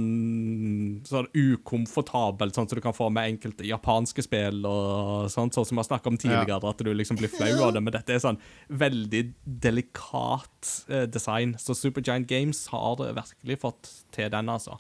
sånn 1.06 1.28
ukomfortabelt, 1.38 2.56
sånn 2.58 2.68
som 2.70 2.80
du 2.80 2.82
kan 2.84 2.96
få 2.98 3.12
med 3.14 3.36
enkelte 3.36 3.68
japanske 3.68 4.26
spill, 4.26 4.64
og 4.66 5.30
sånt, 5.34 5.54
sånn 5.54 5.68
som 5.68 5.78
vi 5.78 5.84
har 5.84 5.90
snakket 5.90 6.12
om 6.12 6.20
tidligere, 6.22 6.74
at 6.74 6.82
du 6.82 6.92
liksom 6.94 7.20
blir 7.20 7.30
flau 7.30 7.54
av 7.68 7.76
det. 7.76 7.84
Men 7.86 7.94
dette 7.94 8.16
er 8.16 8.24
sånn 8.24 8.42
veldig 8.74 9.24
delikat 9.46 10.74
eh, 10.90 11.06
design. 11.06 11.54
Så 11.62 11.78
Supergiant 11.78 12.28
Games 12.30 12.66
har 12.74 12.98
virkelig 13.06 13.62
fått 13.62 13.92
til 14.16 14.32
den, 14.34 14.50
altså. 14.50 14.80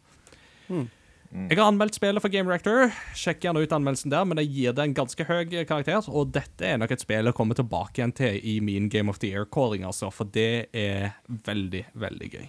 Jeg 1.35 1.57
har 1.59 1.67
anmeldt 1.67 1.97
spillet 1.97 2.23
for 2.23 2.31
Game 2.31 2.49
Reactor. 2.49 2.93
Sjekk 3.17 3.43
gjerne 3.43 3.61
ut 3.65 3.73
anmeldelsen 3.75 4.13
der, 4.13 4.25
men 4.25 4.39
jeg 4.39 4.53
gir 4.55 4.75
det 4.77 4.85
en 4.85 4.97
ganske 4.97 5.25
høy 5.27 5.43
karakter. 5.67 6.05
Og 6.07 6.31
dette 6.33 6.63
er 6.63 6.79
nok 6.79 6.93
et 6.95 7.03
spill 7.03 7.27
jeg 7.27 7.35
kommer 7.37 7.57
tilbake 7.57 7.99
igjen 7.99 8.15
til 8.15 8.39
i 8.39 8.59
min 8.63 8.87
Game 8.89 9.11
of 9.11 9.19
the 9.19 9.33
Year-kåring, 9.33 9.83
altså, 9.85 10.09
for 10.15 10.31
det 10.31 10.69
er 10.73 11.17
veldig, 11.27 11.89
veldig 11.93 12.29
gøy. 12.37 12.47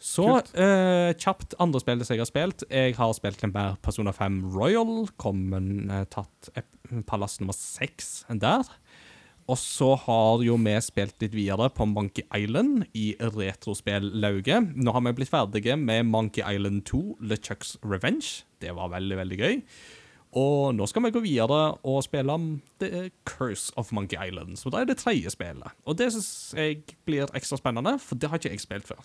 Så 0.00 0.24
uh, 0.24 1.10
kjapt 1.20 1.54
andre 1.60 1.80
spill 1.82 2.00
som 2.04 2.16
jeg 2.16 2.22
har 2.24 2.30
spilt. 2.30 2.64
Jeg 2.72 2.96
har 2.96 3.12
spilt 3.16 3.42
en 3.44 3.52
mer 3.52 3.76
Persona 3.84 4.14
5 4.16 4.40
Royal. 4.54 5.04
Kommen 5.20 5.90
uh, 5.92 6.04
tatt 6.08 6.48
ep- 6.56 7.04
palass 7.06 7.36
nummer 7.40 7.56
seks 7.56 8.24
der. 8.32 8.64
Og 9.50 9.58
så 9.58 9.92
har 10.06 10.42
jo 10.46 10.54
vi 10.62 10.72
spilt 10.84 11.16
litt 11.22 11.34
videre 11.34 11.66
på 11.74 11.84
Monkey 11.90 12.22
Island 12.36 12.84
i 12.94 13.12
retrospill-lauget. 13.18 14.76
Nå 14.78 14.92
har 14.94 15.02
vi 15.04 15.12
blitt 15.18 15.32
ferdige 15.32 15.76
med 15.76 16.06
Monkey 16.06 16.44
Island 16.44 16.84
2, 16.86 17.00
LeChucks 17.20 17.76
Revenge. 17.82 18.44
Det 18.62 18.72
var 18.76 18.92
veldig, 18.94 19.16
veldig 19.18 19.38
gøy. 19.40 19.58
Og 20.38 20.76
nå 20.78 20.86
skal 20.86 21.02
vi 21.02 21.10
gå 21.10 21.22
videre 21.24 21.60
og 21.82 22.04
spille 22.06 22.30
om 22.32 22.44
The 22.78 23.08
Curse 23.26 23.72
of 23.80 23.90
Monkey 23.92 24.20
Island. 24.22 24.56
Så 24.60 24.70
da 24.70 24.84
er 24.84 24.86
det 24.92 25.00
tredje 25.02 25.32
spillet. 25.34 25.74
Og 25.84 25.98
det 25.98 26.12
syns 26.14 26.54
jeg 26.54 26.84
blir 27.08 27.32
ekstra 27.34 27.58
spennende, 27.58 27.96
for 27.98 28.14
det 28.14 28.30
har 28.30 28.38
ikke 28.38 28.54
jeg 28.54 28.62
spilt 28.62 28.86
før. 28.86 29.02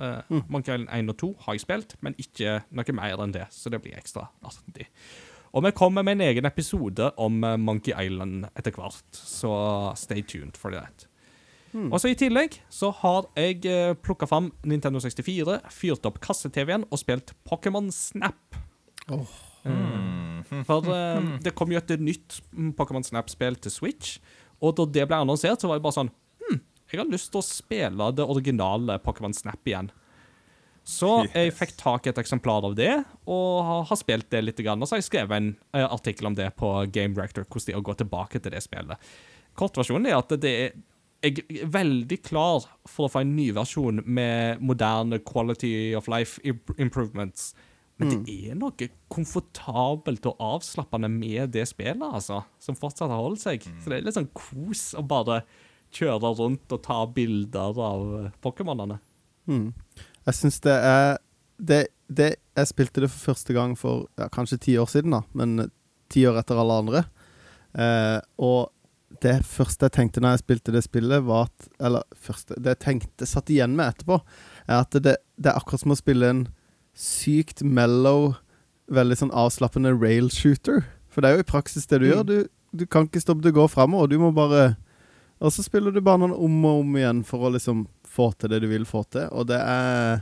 Eh, 0.00 0.38
Monkey 0.48 0.74
Island 0.74 0.88
1 0.96 1.12
og 1.12 1.18
2 1.22 1.30
har 1.44 1.56
jeg 1.56 1.64
spilt, 1.66 1.96
men 2.00 2.16
ikke 2.20 2.60
noe 2.72 2.96
mer 2.96 3.20
enn 3.24 3.34
det, 3.36 3.46
så 3.54 3.72
det 3.72 3.82
blir 3.84 3.98
ekstra 3.98 4.28
artig. 4.46 4.88
Og 5.50 5.64
vi 5.66 5.72
kommer 5.74 6.06
med 6.06 6.18
en 6.18 6.28
egen 6.28 6.46
episode 6.46 7.10
om 7.18 7.44
eh, 7.44 7.58
Monkey 7.60 7.92
Island 7.92 8.48
etter 8.54 8.74
hvert, 8.76 9.06
så 9.16 9.52
stay 9.98 10.22
tuned 10.22 10.60
for 10.60 10.74
that. 10.76 11.06
Og 11.70 12.00
så 12.02 12.10
I 12.10 12.16
tillegg 12.18 12.56
så 12.72 12.90
har 12.98 13.28
jeg 13.38 13.62
uh, 13.70 13.92
plukka 13.94 14.26
fram 14.26 14.48
Nintendo 14.66 14.98
64, 14.98 15.60
fyrt 15.70 16.08
opp 16.08 16.18
kasse-TV-en 16.24 16.88
og 16.90 16.98
spilt 16.98 17.30
Pokémon 17.46 17.92
Snap. 17.94 18.58
Eh, 19.10 20.64
for 20.66 20.88
eh, 20.90 21.28
det 21.44 21.54
kom 21.54 21.72
jo 21.72 21.78
et 21.80 21.92
nytt 22.00 22.40
mm, 22.50 22.72
Pokémon 22.78 23.06
Snap-spill 23.06 23.58
til 23.62 23.74
Switch, 23.74 24.18
og 24.60 24.76
da 24.78 24.88
det 24.98 25.06
ble 25.08 25.20
annonsert, 25.22 25.62
så 25.62 25.70
var 25.70 25.78
det 25.78 25.86
bare 25.86 25.98
sånn 26.00 26.12
jeg 26.96 27.04
har 27.04 27.12
lyst 27.12 27.30
til 27.32 27.40
å 27.42 27.46
spille 27.46 28.10
det 28.16 28.26
originale 28.26 28.98
Pokémon 29.04 29.34
Snap 29.36 29.66
igjen. 29.68 29.90
Så 30.90 31.10
jeg 31.28 31.52
fikk 31.54 31.74
tak 31.78 32.06
i 32.06 32.10
et 32.10 32.18
eksemplar 32.18 32.64
av 32.66 32.74
det, 32.74 32.92
og 33.30 33.48
har, 33.66 33.82
har 33.90 33.98
spilt 34.00 34.30
det 34.32 34.40
litt. 34.42 34.60
Grann, 34.64 34.80
og 34.80 34.88
så 34.88 34.96
har 34.96 35.02
jeg 35.02 35.10
skrevet 35.10 35.36
en 35.36 35.50
eh, 35.76 35.86
artikkel 35.86 36.30
om 36.30 36.36
det 36.36 36.48
på 36.58 36.72
Game 36.92 37.14
Rector, 37.20 37.44
hvordan 37.46 37.68
det 37.68 37.76
har 37.76 37.86
gått 37.86 38.00
tilbake 38.02 38.40
til 38.40 38.54
det 38.54 38.62
spillet. 38.64 39.10
Kortversjonen 39.58 40.08
er 40.10 40.18
at 40.18 40.34
det 40.40 40.54
er 40.64 40.78
jeg 41.20 41.42
er 41.52 41.68
veldig 41.68 42.16
klar 42.24 42.64
for 42.88 43.04
å 43.04 43.12
få 43.12 43.20
en 43.20 43.34
ny 43.36 43.50
versjon 43.52 44.00
med 44.08 44.62
moderne 44.64 45.18
quality 45.20 45.92
of 45.92 46.08
life 46.08 46.40
improvements. 46.80 47.50
Men 48.00 48.22
det 48.24 48.36
er 48.48 48.56
noe 48.56 48.86
komfortabelt 49.12 50.24
og 50.30 50.40
avslappende 50.40 51.10
med 51.12 51.52
det 51.52 51.66
spillet, 51.68 52.00
altså. 52.00 52.40
Som 52.56 52.78
fortsatt 52.78 53.12
har 53.12 53.20
holdt 53.20 53.42
seg. 53.42 53.66
Så 53.82 53.92
det 53.92 53.98
er 53.98 54.06
litt 54.06 54.16
sånn 54.16 54.30
kos 54.32 54.94
å 54.96 55.04
bare 55.04 55.42
kjøre 55.94 56.32
rundt 56.38 56.72
og 56.74 56.82
ta 56.84 57.00
bilder 57.14 57.78
av 57.84 58.04
eh, 58.18 58.32
Pokémonene. 58.42 59.00
Mm. 59.50 59.70
Jeg 60.28 60.36
syns 60.36 60.60
det 60.62 60.76
er 60.76 61.18
det, 61.60 61.80
det, 62.08 62.34
Jeg 62.56 62.68
spilte 62.70 63.02
det 63.02 63.10
for 63.12 63.32
første 63.32 63.56
gang 63.56 63.74
for 63.78 64.06
ja, 64.20 64.28
kanskje 64.32 64.60
ti 64.66 64.76
år 64.80 64.88
siden, 64.90 65.16
da, 65.16 65.24
men 65.36 65.70
ti 66.12 66.24
år 66.28 66.40
etter 66.40 66.60
alle 66.60 66.78
andre. 66.84 67.02
Eh, 67.74 68.18
og 68.42 68.70
det 69.22 69.40
første 69.46 69.88
jeg 69.88 69.96
tenkte 69.96 70.22
når 70.22 70.36
jeg 70.36 70.44
spilte 70.44 70.74
det 70.74 70.84
spillet, 70.86 71.24
var 71.26 71.48
at 71.48 71.66
Eller 71.82 72.02
første 72.14 72.56
Det 72.58 72.72
jeg 72.72 72.80
tenkte 72.82 73.26
satt 73.28 73.50
igjen 73.50 73.74
med 73.78 73.92
etterpå, 73.92 74.20
er 74.66 74.84
at 74.84 74.94
det, 74.94 75.16
det 75.36 75.50
er 75.50 75.58
akkurat 75.58 75.82
som 75.82 75.94
å 75.94 75.98
spille 75.98 76.30
en 76.30 76.44
sykt 76.96 77.62
mellow, 77.62 78.34
veldig 78.90 79.18
sånn 79.18 79.34
avslappende 79.36 79.92
rail 79.94 80.30
shooter. 80.34 80.82
For 81.10 81.22
det 81.22 81.30
er 81.30 81.38
jo 81.38 81.44
i 81.44 81.50
praksis 81.50 81.86
det 81.90 82.00
du 82.02 82.08
gjør. 82.08 82.24
Du, 82.26 82.36
du 82.74 82.86
kan 82.86 83.06
ikke 83.06 83.22
stoppe 83.22 83.44
til 83.44 83.54
å 83.54 83.60
gå 83.62 83.66
framover. 83.72 84.10
Du 84.10 84.18
må 84.22 84.32
bare 84.34 84.74
Og 85.40 85.52
så 85.54 85.62
spiller 85.64 85.92
du 85.94 86.00
banene 86.04 86.36
om 86.36 86.64
og 86.68 86.82
om 86.82 86.96
igjen 87.00 87.22
for 87.24 87.46
å 87.48 87.52
liksom 87.54 87.86
få 88.10 88.30
til 88.36 88.50
det 88.52 88.58
du 88.60 88.68
vil 88.68 88.84
få 88.88 89.00
til. 89.08 89.26
Og 89.32 89.46
det 89.48 89.56
er 89.60 90.20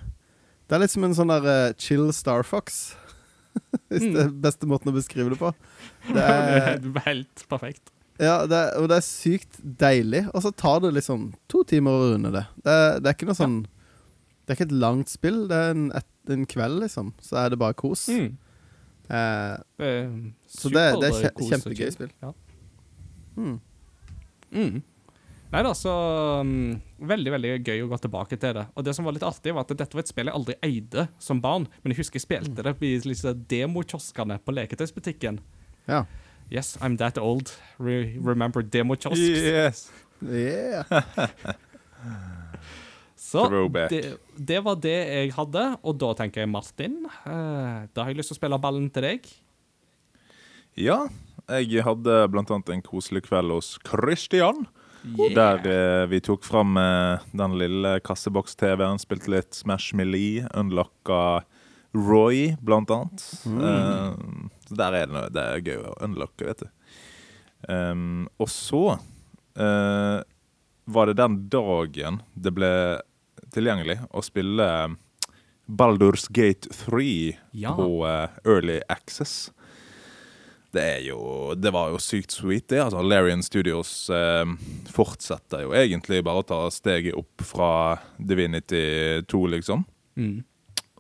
Det 0.69 0.77
er 0.77 0.83
litt 0.85 0.93
som 0.93 1.05
en 1.09 1.15
sånn 1.17 1.31
der 1.33 1.47
uh, 1.49 1.73
chill 1.81 2.11
Star 2.13 2.43
Fox. 2.45 2.95
Hvis 3.91 4.05
det 4.15 4.21
er 4.27 4.35
beste 4.45 4.69
måten 4.69 4.93
å 4.93 4.95
beskrive 4.95 5.33
det 5.33 5.39
på. 5.41 5.51
Det 6.15 6.23
er, 6.23 6.79
det 6.79 6.93
er 6.95 7.07
helt 7.09 7.43
perfekt. 7.51 7.91
ja, 8.21 8.47
det 8.47 8.57
er, 8.57 8.69
og 8.81 8.87
det 8.89 8.97
er 9.01 9.05
sykt 9.05 9.59
deilig. 9.81 10.23
Og 10.33 10.43
så 10.45 10.53
tar 10.55 10.81
det 10.85 10.93
liksom 10.95 11.33
to 11.51 11.65
timer 11.69 11.91
å 11.97 12.13
runde 12.13 12.31
det. 12.33 12.45
Det 12.65 12.73
er, 12.77 13.01
det 13.03 13.11
er 13.11 13.17
ikke 13.19 13.29
noe 13.29 13.37
sånn 13.39 13.57
Det 13.67 14.55
er 14.55 14.57
ikke 14.59 14.69
et 14.71 14.77
langt 14.85 15.11
spill. 15.13 15.41
Det 15.51 15.57
er 15.59 15.73
en, 15.75 15.89
et, 15.99 16.09
en 16.33 16.47
kveld, 16.49 16.79
liksom. 16.85 17.11
Så 17.21 17.37
er 17.43 17.51
det 17.53 17.59
bare 17.61 17.77
kos. 17.77 18.07
Mm. 18.09 18.37
Eh, 19.09 19.57
Det 19.81 19.91
Så 20.47 20.69
det- 20.73 20.87
det 21.01 21.11
er 21.11 21.33
kjempegøy 21.51 21.91
spill. 21.97 22.13
Ja. 22.23 22.33
mm. 23.37 23.59
Mm. 24.53 24.83
Nei 25.49 25.63
da, 25.65 25.71
så 25.77 25.93
um, 26.45 26.75
Veldig 27.09 27.33
veldig 27.33 27.53
gøy 27.65 27.85
å 27.85 27.89
gå 27.89 27.99
tilbake 28.03 28.37
til 28.41 28.57
det. 28.59 28.67
Og 28.77 28.85
det 28.85 28.93
som 28.97 29.07
var 29.09 29.17
litt 29.17 29.25
artig, 29.25 29.55
var 29.57 29.65
at 29.65 29.73
dette 29.73 29.97
var 29.97 30.05
et 30.05 30.11
spill 30.11 30.29
jeg 30.29 30.37
aldri 30.37 30.57
eide 30.67 31.07
som 31.23 31.41
barn, 31.41 31.69
men 31.83 31.95
jeg 31.95 32.03
husker 32.03 32.21
jeg 32.21 32.27
spilte 32.27 32.65
det 32.67 32.75
i 32.85 32.97
disse 33.01 33.33
demokioskene 33.49 34.37
på 34.45 34.55
leketøysbutikken. 34.59 35.41
Ja. 35.89 36.03
Yes, 36.53 36.77
I'm 36.81 36.97
that 37.01 37.19
old. 37.21 37.53
Re 37.81 38.17
remember 38.25 38.63
demokiosk? 38.63 39.21
Yes. 39.21 39.89
Yeah. 40.25 40.85
Så 43.19 43.45
det, 43.91 44.17
det 44.37 44.61
var 44.65 44.79
det 44.81 44.95
jeg 44.95 45.33
hadde, 45.37 45.65
og 45.83 45.99
da 46.01 46.15
tenker 46.17 46.45
jeg 46.45 46.49
Martin. 46.49 47.03
eh, 47.29 47.89
da 47.93 48.05
har 48.05 48.13
jeg 48.13 48.21
lyst 48.21 48.33
til 48.33 48.39
å 48.39 48.41
spille 48.41 48.61
ballen 48.63 48.87
til 48.95 49.05
deg. 49.05 49.27
Ja, 50.79 51.09
jeg 51.51 51.83
hadde 51.85 52.21
blant 52.33 52.53
annet 52.55 52.71
en 52.73 52.85
koselig 52.87 53.27
kveld 53.27 53.53
hos 53.53 53.75
Christian. 53.85 54.65
Der 55.35 55.63
eh, 55.67 56.07
vi 56.11 56.21
tok 56.25 56.45
fram 56.45 56.77
eh, 56.81 57.19
den 57.37 57.55
lille 57.61 57.97
kasseboks-TV-en, 58.05 58.99
spilte 59.03 59.31
litt 59.33 59.55
Smash 59.55 59.95
Melee, 59.97 60.47
unlocka 60.59 61.43
Roy, 61.97 62.57
blant 62.61 62.91
annet. 62.93 63.25
Eh, 63.47 64.49
så 64.69 64.79
der 64.81 64.97
er 64.99 65.07
det 65.09 65.15
noe 65.15 65.29
det 65.33 65.45
er 65.45 65.63
gøy 65.65 65.79
å 65.89 65.95
unlocke, 66.05 66.45
vet 66.51 66.65
du. 66.67 66.69
Um, 67.69 68.29
og 68.39 68.47
så 68.53 68.83
eh, 69.59 70.19
var 70.87 71.09
det 71.11 71.17
den 71.19 71.39
dagen 71.51 72.21
det 72.39 72.53
ble 72.55 72.71
tilgjengelig 73.55 73.97
å 74.15 74.23
spille 74.23 74.69
Baldur's 75.69 76.29
Gate 76.33 76.71
3 76.87 77.37
Ja. 77.59 77.75
på 77.75 78.07
eh, 78.07 78.37
Early 78.47 78.79
Access. 78.89 79.51
Det 80.75 80.83
er 80.85 81.01
jo 81.07 81.55
Det 81.57 81.73
var 81.73 81.93
jo 81.95 82.01
sykt 82.03 82.35
sweet, 82.37 82.69
det. 82.69 82.83
altså 82.83 83.01
Larian 83.03 83.43
Studios 83.43 84.11
eh, 84.13 84.45
fortsetter 84.93 85.65
jo 85.65 85.73
egentlig 85.77 86.21
bare 86.27 86.43
å 86.43 86.49
ta 86.49 86.61
steget 86.73 87.17
opp 87.17 87.45
fra 87.47 87.71
Divinity 88.19 89.23
2, 89.31 89.43
liksom. 89.57 89.87
Mm. 90.19 90.45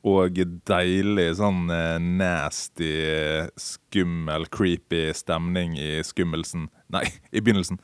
Og 0.08 0.38
deilig 0.68 1.28
sånn 1.40 1.68
eh, 1.74 1.98
nasty, 2.00 2.90
eh, 3.12 3.48
skummel, 3.60 4.46
creepy 4.54 5.08
stemning 5.16 5.76
i 5.76 5.98
skummelsen 6.06 6.68
Nei, 6.88 7.04
i 7.36 7.42
begynnelsen. 7.44 7.76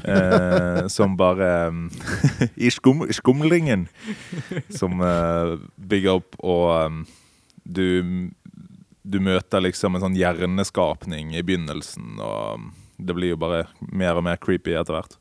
Eh, 0.00 0.86
som 0.88 1.18
bare 1.20 1.50
I 2.56 2.70
skum, 2.72 3.04
skumlingen. 3.12 3.88
Som 4.72 5.02
eh, 5.04 5.58
bygger 5.76 6.22
opp, 6.22 6.38
og 6.40 6.70
um, 6.86 7.02
du 7.68 8.30
du 9.10 9.18
møter 9.22 9.64
liksom 9.64 9.96
en 9.96 10.04
sånn 10.04 10.18
hjerneskapning 10.18 11.34
i 11.34 11.42
begynnelsen, 11.42 12.20
og 12.22 12.70
det 13.00 13.16
blir 13.16 13.34
jo 13.34 13.40
bare 13.40 13.64
mer 13.90 14.18
og 14.20 14.26
mer 14.26 14.38
creepy 14.40 14.76
etter 14.76 14.96
hvert. 14.96 15.16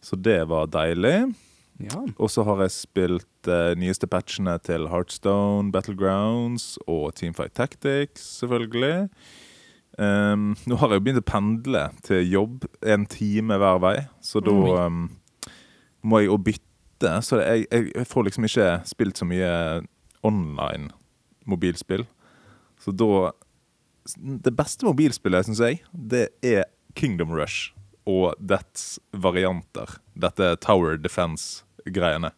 Så 0.00 0.16
det 0.16 0.40
var 0.48 0.70
deilig. 0.72 1.30
Ja. 1.80 2.00
Og 2.20 2.30
så 2.32 2.44
har 2.44 2.60
jeg 2.64 2.74
spilt 2.74 3.48
uh, 3.48 3.72
nyeste 3.78 4.08
patchene 4.10 4.56
til 4.64 4.88
Heartstone, 4.92 5.72
Battlegrounds 5.72 6.74
og 6.86 7.14
Teamfight 7.16 7.54
Tactics, 7.56 8.24
selvfølgelig. 8.40 9.08
Um, 10.00 10.54
nå 10.68 10.76
har 10.80 10.92
jeg 10.92 11.00
jo 11.00 11.04
begynt 11.04 11.22
å 11.22 11.28
pendle 11.28 11.84
til 12.06 12.24
jobb 12.28 12.64
en 12.86 13.06
time 13.10 13.58
hver 13.60 13.80
vei, 13.82 13.96
så 14.24 14.40
da 14.44 14.54
ehm, 14.84 15.08
må 16.06 16.20
jeg 16.20 16.30
jo 16.30 16.38
bytte. 16.46 17.16
Så 17.26 17.40
jeg, 17.42 17.66
jeg 17.72 18.06
får 18.08 18.28
liksom 18.28 18.46
ikke 18.48 18.70
spilt 18.88 19.20
så 19.20 19.28
mye 19.28 19.50
online 20.24 20.92
mobilspill. 21.48 22.04
Så 22.90 22.96
da 22.98 23.32
Det 24.42 24.50
beste 24.56 24.82
mobilspillet, 24.88 25.46
syns 25.46 25.60
jeg, 25.62 25.82
det 25.92 26.28
er 26.42 26.64
Kingdom 26.98 27.30
Rush 27.36 27.70
og 28.08 28.34
dets 28.40 28.98
varianter. 29.12 29.92
Dette 30.18 30.56
Tower 30.64 30.96
Defense-greiene. 30.98 32.32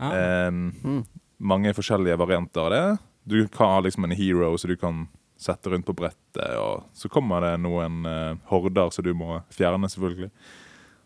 Ah. 0.00 0.48
Um, 0.48 0.72
Mm. 0.82 1.04
mange 1.38 1.74
forskjellige 1.76 2.16
varianter 2.18 2.60
av 2.64 2.70
det. 2.70 2.98
Du 3.28 3.48
kan 3.48 3.68
ha 3.76 3.80
liksom 3.84 4.04
en 4.04 4.10
hero 4.16 4.56
som 4.58 4.70
du 4.70 4.76
kan 4.76 5.06
sette 5.38 5.70
rundt 5.70 5.86
på 5.86 5.94
brettet, 5.94 6.56
og 6.58 6.88
så 6.92 7.08
kommer 7.08 7.40
det 7.44 7.60
noen 7.60 8.02
uh, 8.06 8.34
horder 8.50 8.90
som 8.90 9.04
du 9.04 9.12
må 9.14 9.42
fjerne, 9.52 9.86
selvfølgelig. 9.88 10.30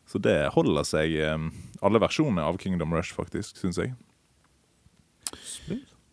Så 0.07 0.19
det 0.23 0.49
holder 0.55 0.85
seg 0.87 1.13
um, 1.35 1.51
alle 1.83 2.01
versjoner 2.01 2.47
av 2.47 2.57
Kingdom 2.59 2.95
Rush, 2.95 3.13
faktisk, 3.15 3.59
syns 3.61 3.77
jeg. 3.83 3.93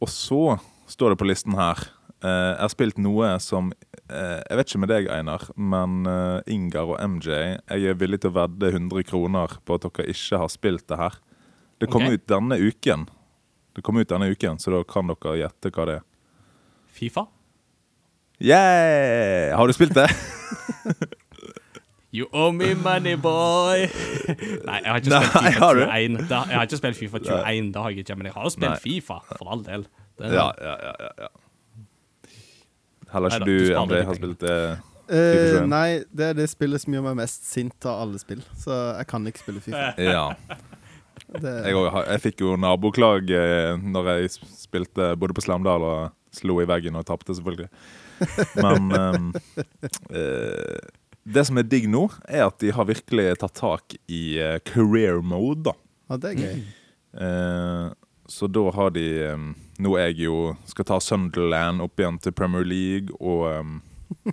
Og 0.01 0.09
så 0.09 0.57
står 0.91 1.13
det 1.13 1.21
på 1.21 1.29
listen 1.29 1.55
her 1.55 1.77
Jeg 2.21 2.61
har 2.61 2.69
spilt 2.69 2.99
noe 3.01 3.31
som 3.41 3.71
eh, 3.73 4.41
Jeg 4.45 4.57
vet 4.59 4.69
ikke 4.69 4.81
med 4.83 4.91
deg, 4.91 5.07
Einar, 5.09 5.47
men 5.57 6.05
eh, 6.05 6.53
Ingar 6.53 6.91
og 6.93 6.99
MJ 7.01 7.31
Jeg 7.33 7.87
er 7.89 7.97
villig 7.97 8.21
til 8.21 8.29
å 8.29 8.35
vedde 8.35 8.69
100 8.69 9.07
kroner 9.09 9.55
på 9.65 9.77
at 9.79 9.87
dere 9.87 10.05
ikke 10.13 10.41
har 10.43 10.51
spilt 10.53 10.85
det 10.91 10.99
her. 10.99 11.17
Det 11.81 11.89
kom 11.89 12.05
okay. 12.05 12.19
ut 12.19 12.27
denne 12.29 12.59
uken. 12.61 13.07
Det 13.73 13.81
kom 13.85 13.97
ut 13.97 14.09
denne 14.09 14.29
uken, 14.29 14.59
så 14.61 14.75
da 14.75 14.83
kan 14.85 15.09
dere 15.09 15.39
gjette 15.39 15.71
hva 15.73 15.87
det 15.89 15.97
er. 16.01 16.05
Fifa? 16.91 17.25
Yeah! 18.41 19.57
Har 19.57 19.69
du 19.69 19.73
spilt 19.73 19.97
det? 19.97 20.09
You 22.11 22.27
owe 22.33 22.51
me 22.51 22.73
money, 22.75 23.15
boy! 23.15 23.87
Nei, 24.67 24.79
jeg 24.83 24.91
har 24.91 24.97
ikke 24.99 25.13
Nei, 25.13 25.21
spilt 25.23 25.45
Fifa 25.45 25.69
21. 25.79 26.17
Da, 26.27 26.41
jeg 26.49 26.57
har 26.57 26.65
ikke 26.67 26.79
spilt 26.81 26.97
Fifa 26.99 27.21
21, 27.23 27.69
det 27.71 27.81
har 27.81 27.93
jeg 27.93 28.03
ikke, 28.03 28.17
men 28.19 28.27
jeg 28.27 28.35
har 28.35 28.43
jo 28.43 28.51
spilt 28.51 28.73
Nei. 28.73 28.79
Fifa, 28.83 29.19
for 29.29 29.51
all 29.53 29.63
del. 29.63 29.85
Det, 30.19 30.33
ja, 30.35 30.49
ja. 30.59 30.73
ja, 30.83 31.11
ja. 31.23 31.29
Heller 33.11 33.33
ikke 33.33 33.45
Neida, 33.45 33.51
du 33.51 33.71
du, 33.71 33.75
André, 33.81 34.01
har 34.07 34.19
spilt 34.19 34.45
det. 34.45 34.57
Uh, 35.11 35.57
nei, 35.67 35.87
det 36.15 36.29
er 36.29 36.37
det 36.37 36.47
spillet 36.51 36.83
som 36.83 36.95
gjør 36.95 37.03
meg 37.09 37.17
mest 37.19 37.47
sint 37.49 37.87
av 37.89 38.05
alle 38.05 38.21
spill. 38.21 38.43
Så 38.59 38.71
jeg 38.71 39.09
kan 39.11 39.27
ikke 39.27 39.43
spille 39.43 39.63
Fifa. 39.63 39.89
Ja. 40.13 40.29
Det, 41.31 41.51
Jeg, 41.67 41.75
jeg 41.75 42.21
fikk 42.23 42.41
jo 42.43 42.55
naboklag 42.59 43.29
eh, 43.35 43.75
når 43.79 44.07
jeg 44.09 44.31
spilte 44.35 45.11
bodde 45.19 45.35
på 45.37 45.43
Slamdal 45.43 45.83
og 45.85 46.15
slo 46.35 46.57
i 46.63 46.67
veggen 46.67 46.97
og 46.99 47.05
tapte, 47.07 47.35
selvfølgelig. 47.35 47.69
Men 48.57 48.89
um, 48.95 49.29
uh, 50.11 50.79
det 51.23 51.43
som 51.47 51.59
er 51.61 51.67
digg 51.69 51.87
nå, 51.91 52.07
er 52.25 52.47
at 52.47 52.57
de 52.63 52.71
har 52.73 52.87
virkelig 52.89 53.27
tatt 53.41 53.53
tak 53.59 53.95
i 54.09 54.39
eh, 54.41 54.57
career 54.65 55.21
mode, 55.21 55.69
da. 55.69 55.75
ja, 56.09 56.17
det 56.17 56.31
er 56.31 56.39
gøy. 56.39 56.61
Eh, 57.11 57.87
så 58.31 58.47
da 58.47 58.63
har 58.71 58.93
de 58.95 59.05
um, 59.33 59.51
Nå 59.81 59.95
er 59.99 60.11
jeg 60.11 60.27
jo 60.29 60.53
skal 60.69 60.87
ta 60.87 60.99
Sunderland 61.03 61.83
opp 61.83 61.99
igjen 61.99 62.19
til 62.21 62.35
Premier 62.37 62.63
League, 62.67 63.11
og 63.19 63.49
um, 63.59 63.81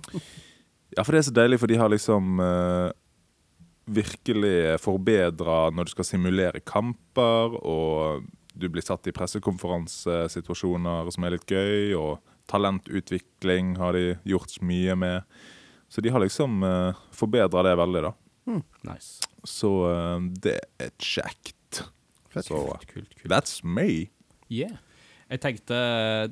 Ja, 0.95 1.03
for 1.03 1.13
det 1.13 1.19
er 1.19 1.27
så 1.27 1.35
deilig, 1.35 1.59
for 1.61 1.69
de 1.69 1.77
har 1.77 1.91
liksom 1.91 2.39
uh, 2.41 2.89
virkelig 3.89 4.79
forbedra 4.81 5.69
når 5.73 5.83
du 5.85 5.91
skal 5.93 6.07
simulere 6.07 6.61
kamper, 6.65 7.53
og 7.61 8.25
du 8.57 8.65
blir 8.71 8.83
satt 8.85 9.07
i 9.07 9.13
pressekonferansesituasjoner 9.15 11.11
som 11.13 11.25
er 11.25 11.35
litt 11.35 11.49
gøy, 11.49 11.93
og 11.97 12.17
talentutvikling 12.49 13.75
har 13.77 13.93
de 13.97 14.17
gjort 14.27 14.57
mye 14.65 14.97
med. 14.97 15.39
Så 15.89 16.01
de 16.01 16.09
har 16.13 16.21
liksom 16.23 16.63
uh, 16.65 16.97
forbedra 17.15 17.63
det 17.69 17.77
veldig, 17.79 18.03
da. 18.09 18.13
Nice. 18.89 19.21
Så 19.45 19.69
uh, 19.85 20.17
det 20.41 20.57
er 20.81 20.91
kjekt. 20.97 21.58
Fett. 22.29 22.45
Så 22.45 22.59
Kult, 22.65 22.87
kult, 22.93 23.15
kult. 23.17 23.31
that's 23.31 23.59
me. 23.63 24.09
Yeah. 24.49 24.77
Jeg 25.29 25.41
tenkte, 25.43 25.75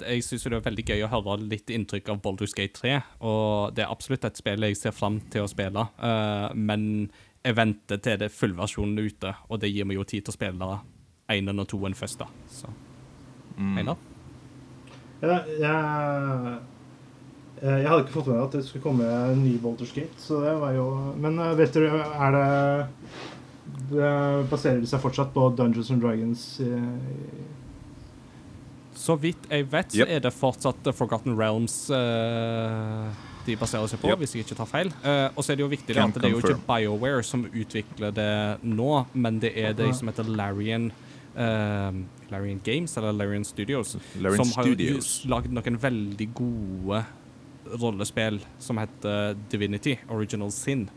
jeg 0.02 0.24
synes 0.26 0.44
det 0.44 0.54
er 0.58 0.64
veldig 0.66 0.86
gøy 0.90 1.04
å 1.06 1.10
høre 1.12 1.36
litt 1.46 1.70
inntrykk 1.70 2.10
av 2.10 2.22
Baldur's 2.24 2.56
Gate 2.58 2.74
3, 2.80 2.96
og 3.22 3.76
det 3.78 3.84
er 3.86 3.92
absolutt 3.94 4.26
et 4.26 4.40
spill 4.40 4.66
jeg 4.66 4.78
ser 4.80 4.96
frem 4.98 5.20
til 5.30 5.46
å 5.46 5.50
spille, 5.52 5.84
uh, 6.02 6.48
men 6.58 7.12
jeg 7.46 7.56
venter 7.60 8.02
til 8.02 8.18
det 8.18 8.32
fullversjonen 8.34 8.98
er 8.98 9.12
ute, 9.12 9.36
og 9.50 9.62
det 9.62 9.70
gir 9.70 9.86
meg 9.86 10.00
jo 10.00 10.04
tid 10.10 10.26
til 10.26 10.34
å 10.34 10.38
spille 10.40 10.72
enen 11.30 11.62
og 11.62 11.68
toen 11.70 11.94
først 11.98 12.20
da. 12.26 12.28
Så, 12.50 12.74
Mm. 13.58 13.78
Einar? 13.82 13.98
Ja, 15.22 15.38
jeg, 15.50 16.58
eh, 17.62 17.78
jeg 17.82 17.88
hadde 17.90 18.04
ikke 18.04 18.14
fått 18.20 18.28
med 18.28 18.36
meg 18.38 18.44
at 18.46 18.52
det 18.54 18.66
skulle 18.68 18.84
komme 18.84 19.08
en 19.32 19.40
ny 19.42 19.56
Baldur's 19.58 19.94
Gate, 19.96 20.14
så 20.22 20.44
det 20.44 20.52
var 20.62 20.76
jo 20.76 20.84
Men 21.18 21.40
eh, 21.42 21.56
vet 21.58 21.74
dere, 21.74 22.04
er 22.06 22.36
det 22.36 22.46
det- 23.90 24.50
Baserer 24.50 24.82
det 24.82 24.90
seg 24.90 25.02
fortsatt 25.02 25.34
på 25.34 25.50
Dungeons 25.56 25.92
and 25.92 26.02
Dragons? 26.02 26.60
Så 28.98 29.16
vidt 29.22 29.46
jeg 29.50 29.68
vet, 29.72 29.92
så 29.94 30.00
Yep. 30.02 30.10
er 30.10 30.20
det 30.26 30.34
fortsatt 30.34 30.88
Forgotten 30.96 31.38
Realms 31.38 31.90
uh, 31.90 33.12
de 33.46 33.56
baserer 33.56 33.88
seg 33.88 34.00
på, 34.02 34.10
Yep. 34.10 34.18
hvis 34.20 34.34
jeg 34.36 34.44
ikke 34.46 34.58
tar 34.58 34.66
feil. 34.66 34.88
Uh, 35.06 35.30
og 35.38 35.44
så 35.46 35.52
er 35.54 35.56
det 35.60 35.64
jo 35.64 35.70
viktig 35.72 35.96
Can 35.96 36.10
at 36.10 36.16
det 36.18 36.26
er 36.26 36.34
jo 36.34 36.42
ikke. 36.42 36.58
BioWare 36.68 37.24
som 37.24 37.46
utvikler 37.46 38.12
det 38.12 38.64
nå, 38.64 39.06
men 39.14 39.40
det 39.40 39.54
er 39.58 39.74
de 39.78 39.94
som 39.94 40.08
heter 40.10 40.24
Larian 40.28 40.92
eh, 41.38 41.92
Larian 42.32 42.60
Games, 42.64 42.98
eller 42.98 43.12
Larian 43.14 43.46
Studios, 43.46 43.96
Larian 44.20 44.44
som 44.44 44.64
har 44.64 45.30
lagd 45.30 45.52
noen 45.54 45.78
veldig 45.80 46.28
gode 46.34 47.06
rollespill 47.78 48.40
som 48.60 48.80
heter 48.82 49.36
Divinity, 49.52 49.98
Original 50.10 50.50
Sin, 50.52 50.90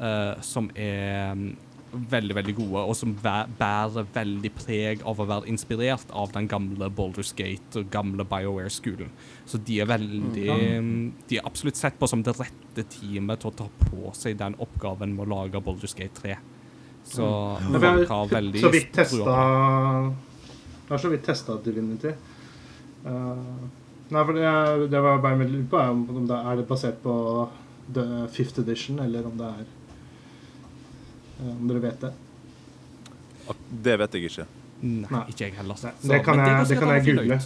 uh, 0.00 0.40
som 0.40 0.70
er 0.74 1.34
mm, 1.34 1.56
veldig, 1.94 2.34
veldig 2.38 2.54
gode, 2.58 2.82
og 2.88 2.96
som 2.98 3.12
bærer 3.22 4.08
veldig 4.14 4.50
preg 4.56 5.04
av 5.06 5.20
å 5.20 5.26
være 5.28 5.50
inspirert 5.52 6.10
av 6.14 6.32
den 6.34 6.48
gamle 6.50 6.88
Baldur's 6.94 7.32
Gate 7.36 7.80
og 7.80 7.90
gamle 7.92 8.26
BioWare-skolen. 8.28 9.12
Så 9.48 9.60
de 9.62 9.80
er 9.82 9.88
veldig 9.90 10.48
mm, 10.80 10.96
De 11.28 11.38
er 11.38 11.46
absolutt 11.46 11.78
sett 11.78 11.98
på 12.00 12.08
som 12.10 12.22
det 12.24 12.36
rette 12.38 12.86
teamet 12.96 13.42
til 13.42 13.52
å 13.52 13.56
ta 13.62 13.68
på 13.84 14.12
seg 14.16 14.38
den 14.40 14.56
oppgaven 14.62 15.14
med 15.14 15.26
å 15.26 15.30
lage 15.34 15.62
Baldur's 15.64 15.96
Gate 15.98 16.20
3. 16.20 16.36
Så 17.04 17.26
mm. 17.60 17.80
folk 17.80 18.12
har 18.14 18.30
veldig 18.32 18.64
så 18.64 18.72
vidt 18.72 18.92
testa. 18.96 19.38
Jeg 20.84 20.92
har 20.92 21.00
så 21.00 21.12
vidt 21.12 21.26
testa 21.26 21.58
Divinity. 21.64 22.12
Uh, 23.04 23.68
nei, 24.08 24.20
for 24.22 24.32
det, 24.36 24.50
det 24.92 25.00
var 25.04 25.20
bare 25.20 25.40
med 25.40 25.52
lurer 25.52 25.68
på 25.68 25.80
om 25.80 26.04
om 26.16 26.28
det 26.28 26.38
er 26.40 26.60
det 26.60 26.68
basert 26.68 27.02
på 27.04 27.14
the 27.92 28.26
fifth 28.32 28.60
edition, 28.60 29.00
eller 29.04 29.26
om 29.28 29.36
det 29.38 29.48
er 29.48 29.66
Om 31.40 31.68
dere 31.68 31.80
vet 31.82 32.00
det. 32.00 32.12
Det 33.84 33.98
vet 33.98 34.14
jeg 34.14 34.24
ikke. 34.30 34.46
Nei, 34.84 35.08
Nei. 35.10 35.22
ikke 35.28 35.44
jeg 35.48 35.54
heller. 35.58 35.74
Så- 35.76 35.90
det 36.02 36.22
kan 36.24 36.38
jeg- 36.38 36.68
det 36.68 36.78
kan 36.78 36.88
jeg 36.88 37.04
google. 37.16 37.40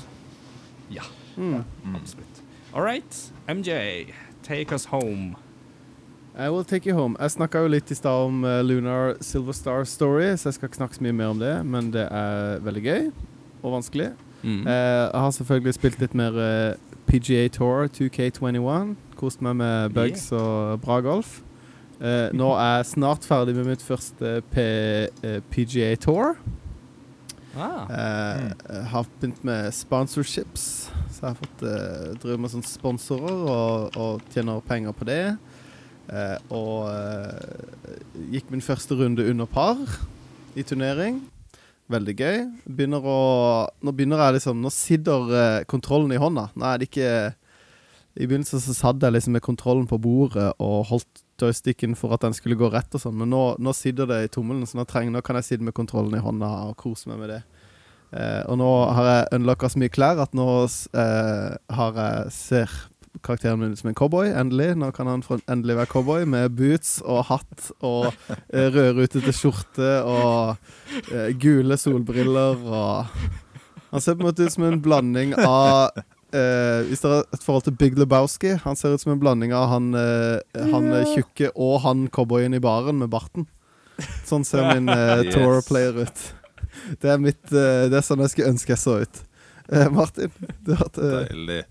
Ja, 0.91 1.03
Mm. 1.37 1.65
absolutt. 1.95 2.43
All 2.75 2.83
right, 2.83 3.33
MJ, 3.49 4.07
take 4.43 4.73
us 4.75 4.85
home. 4.87 5.37
I 6.39 6.49
will 6.51 6.65
take 6.65 6.87
you 6.87 6.95
home. 6.95 7.17
Jeg 7.21 7.31
snakka 7.31 7.59
jo 7.63 7.67
litt 7.69 7.91
i 7.91 7.95
stad 7.95 8.11
om 8.27 8.45
eh, 8.45 8.63
Lunar 8.63 9.15
Silver 9.21 9.53
Star 9.53 9.85
Story, 9.85 10.37
så 10.37 10.45
jeg 10.49 10.55
skal 10.55 10.69
ikke 10.69 10.77
snakke 10.77 10.95
så 10.95 11.03
mye 11.03 11.13
mer 11.13 11.27
om 11.27 11.39
det, 11.39 11.67
men 11.67 11.91
det 11.91 12.09
er 12.13 12.59
veldig 12.61 12.83
gøy 12.83 13.13
og 13.63 13.73
vanskelig. 13.83 14.13
Mm. 14.45 14.67
Eh, 14.67 15.11
jeg 15.13 15.21
har 15.21 15.31
selvfølgelig 15.31 15.75
spilt 15.75 16.01
litt 16.01 16.15
mer 16.15 16.39
eh, 16.39 16.75
PGA 17.07 17.49
Tour 17.49 17.89
2K21. 17.89 18.97
Kost 19.17 19.43
meg 19.43 19.57
med 19.57 19.91
bugs 19.95 20.31
og 20.33 20.81
bra 20.81 21.01
golf. 21.01 21.41
Eh, 21.99 22.29
nå 22.31 22.53
er 22.55 22.77
jeg 22.79 22.93
snart 22.93 23.27
ferdig 23.27 23.57
med 23.57 23.73
mitt 23.73 23.83
første 23.83 24.39
P, 24.53 24.65
eh, 25.27 25.41
PGA 25.51 25.95
Tour. 25.99 26.39
Ah, 27.59 27.89
Uh, 27.91 28.85
har 28.87 29.07
begynt 29.19 29.41
med 29.43 29.73
sponsorships, 29.75 30.93
så 31.11 31.25
jeg 31.25 31.33
har 31.33 31.39
fått 31.41 31.63
uh, 31.67 32.13
drive 32.23 32.37
med 32.39 32.53
sånne 32.53 32.69
sponsorer 32.69 33.41
og, 33.51 33.97
og 33.99 34.29
tjener 34.31 34.61
penger 34.69 34.95
på 34.95 35.09
det. 35.09 35.23
Eh, 36.09 36.37
og 36.55 36.87
gikk 38.33 38.47
min 38.49 38.63
første 38.65 38.97
runde 38.97 39.27
under 39.29 39.49
par 39.51 39.81
i 40.57 40.63
turnering. 40.63 41.19
Veldig 41.91 42.15
gøy. 42.15 42.39
Begynner 42.65 43.05
å, 43.05 43.19
nå 43.83 43.93
begynner 43.93 44.23
jeg 44.23 44.39
liksom 44.39 44.63
Nå 44.63 44.73
sitter 44.73 45.67
kontrollen 45.69 46.15
i 46.15 46.21
hånda. 46.21 46.47
Nå 46.57 46.65
er 46.65 46.81
det 46.81 46.89
ikke 46.89 47.11
I 48.17 48.25
begynnelsen 48.25 48.63
så 48.65 48.77
satt 48.77 49.05
jeg 49.05 49.19
liksom 49.19 49.37
med 49.37 49.45
kontrollen 49.45 49.89
på 49.91 50.01
bordet 50.01 50.55
og 50.57 50.87
holdt 50.95 51.25
joysticken 51.41 51.95
for 51.99 52.15
at 52.17 52.25
den 52.27 52.37
skulle 52.37 52.59
gå 52.59 52.71
rett 52.73 52.95
og 52.97 53.03
sånn, 53.03 53.17
men 53.21 53.31
nå, 53.33 53.43
nå 53.63 53.75
sitter 53.77 54.09
det 54.11 54.21
i 54.25 54.33
tommelen, 54.33 54.67
så 54.69 54.81
nå, 54.81 54.87
trenger, 54.89 55.15
nå 55.15 55.23
kan 55.25 55.39
jeg 55.39 55.49
sitte 55.49 55.67
med 55.67 55.77
kontrollen 55.77 56.19
i 56.19 56.25
hånda 56.25 56.51
og 56.69 56.77
kose 56.81 57.11
meg 57.11 57.23
med 57.23 57.35
det. 57.37 57.41
Eh, 58.09 58.43
og 58.49 58.57
nå 58.61 58.69
har 58.97 59.11
jeg 59.11 59.33
unlocka 59.37 59.69
så 59.69 59.83
mye 59.83 59.93
klær 59.93 60.23
at 60.25 60.37
nå 60.37 60.49
eh, 60.65 61.51
har 61.79 61.99
jeg 62.01 62.33
ser 62.35 62.79
karakteren 63.25 63.59
min 63.61 63.73
ut 63.73 63.81
som 63.81 63.91
en 63.91 63.97
cowboy. 63.99 64.31
Endelig. 64.31 64.75
Nå 64.79 64.91
kan 64.97 65.11
han 65.11 65.25
endelig 65.47 65.77
være 65.81 65.93
cowboy 65.93 66.27
med 66.29 66.55
boots 66.59 66.99
og 67.05 67.27
hatt 67.33 67.71
og 67.85 68.11
eh, 68.53 68.69
rødrutete 68.75 69.35
skjorte 69.35 69.91
og 70.07 70.57
eh, 71.13 71.35
gule 71.41 71.79
solbriller 71.81 72.65
og 72.65 73.19
Han 73.89 74.03
ser 74.05 74.19
på 74.19 74.21
en 74.21 74.29
måte 74.29 74.45
ut 74.45 74.53
som 74.53 74.67
en 74.69 74.83
blanding 74.85 75.31
av 75.41 75.97
eh, 76.35 76.87
Hvis 76.89 77.03
det 77.05 77.11
er 77.11 77.23
et 77.35 77.45
forhold 77.45 77.67
til 77.69 77.77
Big 77.79 77.99
Lebowski 77.99 78.57
Han 78.65 78.77
ser 78.77 78.95
ut 78.95 79.03
som 79.03 79.13
en 79.15 79.21
blanding 79.21 79.55
av 79.57 79.69
han, 79.73 79.93
uh, 79.95 80.41
han 80.73 80.91
yeah. 80.91 81.15
tjukke 81.15 81.53
og 81.55 81.81
han 81.85 82.09
cowboyen 82.15 82.57
i 82.57 82.63
baren 82.63 83.01
med 83.01 83.11
barten. 83.13 83.49
Sånn 84.27 84.47
ser 84.47 84.69
min 84.75 84.89
uh, 84.93 85.23
Yes. 85.25 85.35
tour-player 85.35 86.05
ut. 86.05 86.27
Det 87.03 87.11
er 87.11 87.19
mitt 87.23 87.43
uh, 87.53 87.89
Det 87.91 87.99
er 87.99 88.07
sånn 88.07 88.23
jeg 88.25 88.35
skulle 88.35 88.55
ønske 88.55 88.75
jeg 88.75 88.83
så 88.85 89.01
ut. 89.05 89.25
Martin, 89.93 90.33
du 90.65 90.73
har 90.73 90.87
hatt 90.87 90.97
Deilig. 90.97 91.63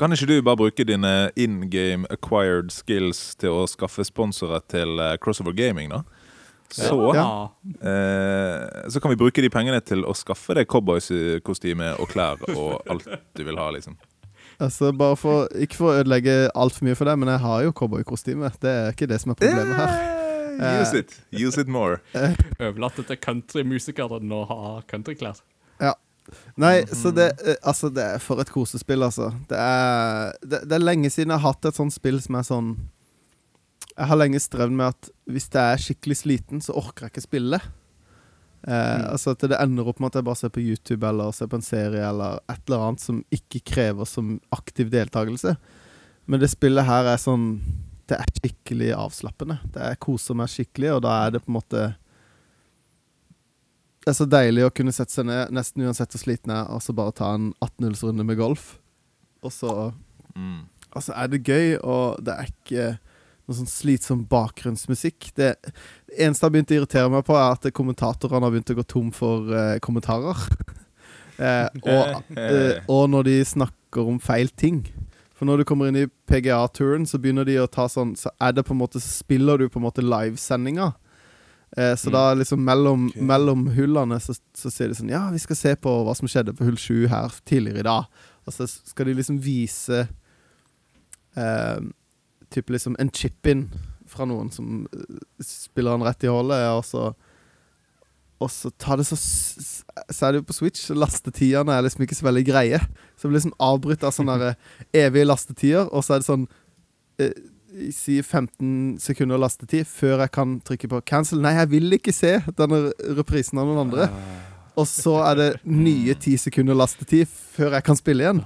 Kan 0.00 0.14
ikke 0.14 0.30
du 0.30 0.38
bare 0.40 0.56
bruke 0.56 0.86
dine 0.88 1.30
in 1.36 1.66
game 1.70 2.08
acquired 2.10 2.72
skills 2.72 3.34
til 3.36 3.52
å 3.52 3.66
skaffe 3.68 4.06
sponsorer 4.08 4.64
til 4.72 4.96
Crossover 5.20 5.52
Gaming, 5.52 5.92
da? 5.92 6.00
Så 6.72 6.96
Ja. 7.14 7.48
eh, 7.82 8.88
Så 8.88 9.00
kan 9.00 9.10
vi 9.12 9.16
bruke 9.20 9.42
de 9.42 9.50
pengene 9.52 9.80
til 9.84 10.04
å 10.04 10.14
skaffe 10.16 10.54
deg 10.54 10.66
cowboykostyme 10.68 11.92
og 12.00 12.08
klær 12.08 12.40
og 12.56 12.80
alt 12.90 13.06
du 13.36 13.44
vil 13.44 13.56
ha, 13.60 13.70
liksom. 13.70 13.96
Altså, 14.60 14.92
bare 14.96 15.16
for, 15.16 15.48
Ikke 15.58 15.76
for 15.76 15.92
å 15.92 16.00
ødelegge 16.02 16.50
altfor 16.54 16.84
mye 16.86 16.94
for 16.96 17.04
deg, 17.08 17.18
men 17.18 17.28
jeg 17.28 17.40
har 17.40 17.62
jo 17.66 17.72
cowboykostyme. 17.72 18.50
Det 18.60 18.70
er 18.70 18.92
ikke 18.92 19.08
det 19.08 19.20
som 19.20 19.32
er 19.32 19.34
problemet 19.40 19.76
her. 19.76 20.18
Eh, 20.52 20.82
Use 20.82 20.94
it. 20.98 21.14
Use 21.32 21.58
it 21.60 21.68
more. 21.68 22.00
Overlatt 22.60 22.98
til 23.06 23.16
countrymusikeren 23.16 24.30
å 24.36 24.42
ha 24.46 24.80
countryklær. 24.88 25.40
Nei, 26.56 26.84
så 26.86 27.10
det 27.10 27.32
eh, 27.44 27.56
Altså, 27.66 27.88
det 27.92 28.02
er 28.14 28.18
for 28.22 28.38
et 28.40 28.50
kosespill, 28.52 29.02
altså. 29.02 29.32
Det 29.50 29.58
er, 29.58 30.32
det, 30.46 30.60
det 30.70 30.76
er 30.76 30.84
lenge 30.84 31.10
siden 31.10 31.32
jeg 31.34 31.40
har 31.42 31.52
hatt 31.52 31.64
et 31.66 31.74
sånt 31.74 31.92
spill 31.92 32.20
som 32.22 32.36
er 32.38 32.46
sånn 32.46 32.68
Jeg 33.92 34.08
har 34.08 34.16
lenge 34.18 34.40
strevd 34.40 34.72
med 34.72 34.86
at 34.94 35.10
hvis 35.28 35.48
jeg 35.52 35.60
er 35.74 35.80
skikkelig 35.80 36.16
sliten, 36.22 36.62
så 36.64 36.74
orker 36.80 37.06
jeg 37.06 37.12
ikke 37.12 37.24
spille. 37.26 37.58
Eh, 38.62 39.04
Altså 39.12 39.34
at 39.34 39.42
det 39.50 39.58
ender 39.58 39.88
opp 39.90 40.00
med 40.00 40.12
at 40.12 40.20
jeg 40.20 40.24
bare 40.28 40.38
ser 40.38 40.52
på 40.54 40.62
YouTube 40.62 41.06
eller 41.08 41.32
ser 41.36 41.48
på 41.50 41.58
en 41.58 41.66
serie 41.66 42.02
eller 42.08 42.38
et 42.48 42.60
eller 42.68 42.84
annet 42.88 43.02
som 43.02 43.24
ikke 43.34 43.60
krever 43.72 44.08
som 44.08 44.36
aktiv 44.54 44.90
deltakelse. 44.92 45.56
Men 46.26 46.40
det 46.40 46.52
spillet 46.52 46.86
her 46.86 47.08
er 47.10 47.18
sånn 47.18 47.56
Det 48.08 48.18
er 48.18 48.30
skikkelig 48.34 48.92
avslappende. 48.98 49.58
Det 49.72 49.80
er 49.82 49.98
koser 50.02 50.34
meg 50.36 50.50
skikkelig, 50.50 50.90
og 50.96 51.02
da 51.02 51.12
er 51.26 51.30
det 51.34 51.40
på 51.44 51.50
en 51.52 51.56
måte 51.58 51.82
Det 54.02 54.10
er 54.10 54.16
så 54.18 54.26
deilig 54.26 54.64
å 54.66 54.72
kunne 54.74 54.92
sette 54.92 55.14
seg 55.14 55.26
ned 55.28 55.52
nesten 55.54 55.84
uansett 55.86 56.10
hvor 56.10 56.22
sliten 56.24 56.50
jeg 56.50 56.58
er, 56.58 56.70
og 56.74 56.82
så 56.82 56.94
bare 56.96 57.14
ta 57.14 57.34
en 57.36 57.52
18-hullsrunde 57.62 58.24
med 58.26 58.40
golf. 58.40 58.78
Og 59.42 59.52
så 59.52 59.92
Mm. 60.34 60.64
Altså, 60.96 61.12
er 61.12 61.26
det 61.28 61.42
gøy, 61.44 61.76
og 61.84 62.24
det 62.24 62.32
er 62.32 62.46
ikke 62.48 62.98
noe 63.46 63.58
sånn 63.58 63.70
slitsom 63.70 64.24
bakgrunnsmusikk. 64.30 65.32
Det, 65.38 65.54
eneste 66.14 66.44
jeg 66.44 66.48
har 66.48 66.54
begynt 66.54 66.72
å 66.72 66.78
irritere 66.78 67.12
meg 67.12 67.26
på, 67.26 67.36
er 67.36 67.56
at 67.56 67.68
kommentatorene 67.74 68.46
har 68.46 68.54
begynt 68.54 68.72
å 68.74 68.78
gå 68.78 68.86
tom 68.88 69.12
for 69.14 69.50
uh, 69.50 69.76
kommentarer. 69.84 70.46
eh, 71.42 71.68
og, 71.82 72.34
eh, 72.38 72.82
og 72.86 73.06
når 73.12 73.28
de 73.30 73.38
snakker 73.52 74.12
om 74.14 74.20
feil 74.22 74.52
ting. 74.54 74.84
For 75.34 75.48
når 75.48 75.62
du 75.62 75.68
kommer 75.68 75.90
inn 75.90 76.04
i 76.04 76.08
PGA-turen, 76.30 77.06
så 77.08 77.18
begynner 77.18 77.48
de 77.48 77.58
å 77.58 77.70
ta 77.70 77.88
sånn 77.90 78.12
Så 78.14 78.30
er 78.38 78.52
det 78.54 78.62
på 78.62 78.76
en 78.76 78.78
måte 78.78 79.00
Så 79.02 79.08
spiller 79.10 79.58
du 79.58 79.64
på 79.66 79.80
en 79.80 79.86
måte 79.88 80.04
livesendinga. 80.04 80.92
Eh, 81.76 81.96
så 81.98 82.12
da 82.14 82.28
liksom 82.36 82.62
mellom, 82.62 83.08
okay. 83.10 83.24
mellom 83.26 83.64
hullene 83.74 84.20
så, 84.20 84.36
så 84.54 84.70
sier 84.70 84.92
de 84.92 84.98
sånn 85.00 85.10
Ja, 85.10 85.24
vi 85.34 85.40
skal 85.42 85.58
se 85.58 85.72
på 85.80 85.94
hva 86.06 86.14
som 86.14 86.30
skjedde 86.30 86.54
på 86.54 86.68
hull 86.68 86.78
sju 86.78 87.08
her 87.10 87.34
tidligere 87.48 87.82
i 87.82 87.88
dag. 87.88 88.22
Og 88.46 88.54
så 88.54 88.68
skal 88.70 89.08
de 89.08 89.16
liksom 89.18 89.40
vise 89.42 90.04
eh, 91.34 91.80
Typ 92.52 92.70
liksom 92.74 92.96
en 93.00 93.10
chip-in 93.10 93.66
fra 94.12 94.26
noen 94.28 94.50
som 94.52 94.82
eh, 94.92 95.20
spiller 95.44 95.94
han 95.96 96.04
rett 96.04 96.24
i 96.26 96.32
hullet, 96.32 96.66
og 96.76 96.84
så 96.88 97.12
og 98.42 98.48
så 98.50 98.72
tar 98.74 98.96
det 98.98 99.04
så 99.06 99.14
s- 99.14 99.84
Så 100.10 100.32
det 100.32 100.40
jo 100.40 100.46
på 100.48 100.54
Switch, 100.56 100.88
lastetidene 100.90 101.76
er 101.76 101.84
liksom 101.86 102.02
ikke 102.02 102.16
så 102.18 102.24
veldig 102.26 102.42
greie. 102.48 102.80
Så 103.14 103.28
det 103.28 103.30
blir 103.30 103.38
liksom 103.38 103.52
avbrutt 103.62 104.02
av 104.02 104.10
sånne 104.16 104.56
evige 105.04 105.28
lastetider, 105.28 105.86
og 105.94 106.02
så 106.02 106.16
er 106.16 106.22
det 106.24 106.26
sånn 106.26 106.46
eh, 107.22 107.36
Si 107.94 108.18
15 108.20 108.98
sekunder 109.00 109.38
lastetid 109.40 109.86
før 109.88 110.18
jeg 110.26 110.32
kan 110.34 110.58
trykke 110.60 110.90
på 110.92 110.98
cancel. 111.08 111.38
Nei, 111.40 111.54
jeg 111.56 111.70
vil 111.72 111.94
ikke 111.96 112.12
se 112.12 112.34
denne 112.58 112.90
reprisen 113.16 113.56
av 113.62 113.64
noen 113.70 113.86
andre. 113.86 114.10
Og 114.76 114.84
så 114.90 115.14
er 115.30 115.38
det 115.38 115.46
nye 115.64 116.12
10 116.18 116.36
sekunder 116.50 116.76
lastetid 116.76 117.30
før 117.30 117.78
jeg 117.78 117.86
kan 117.86 117.96
spille 117.96 118.26
igjen. 118.26 118.42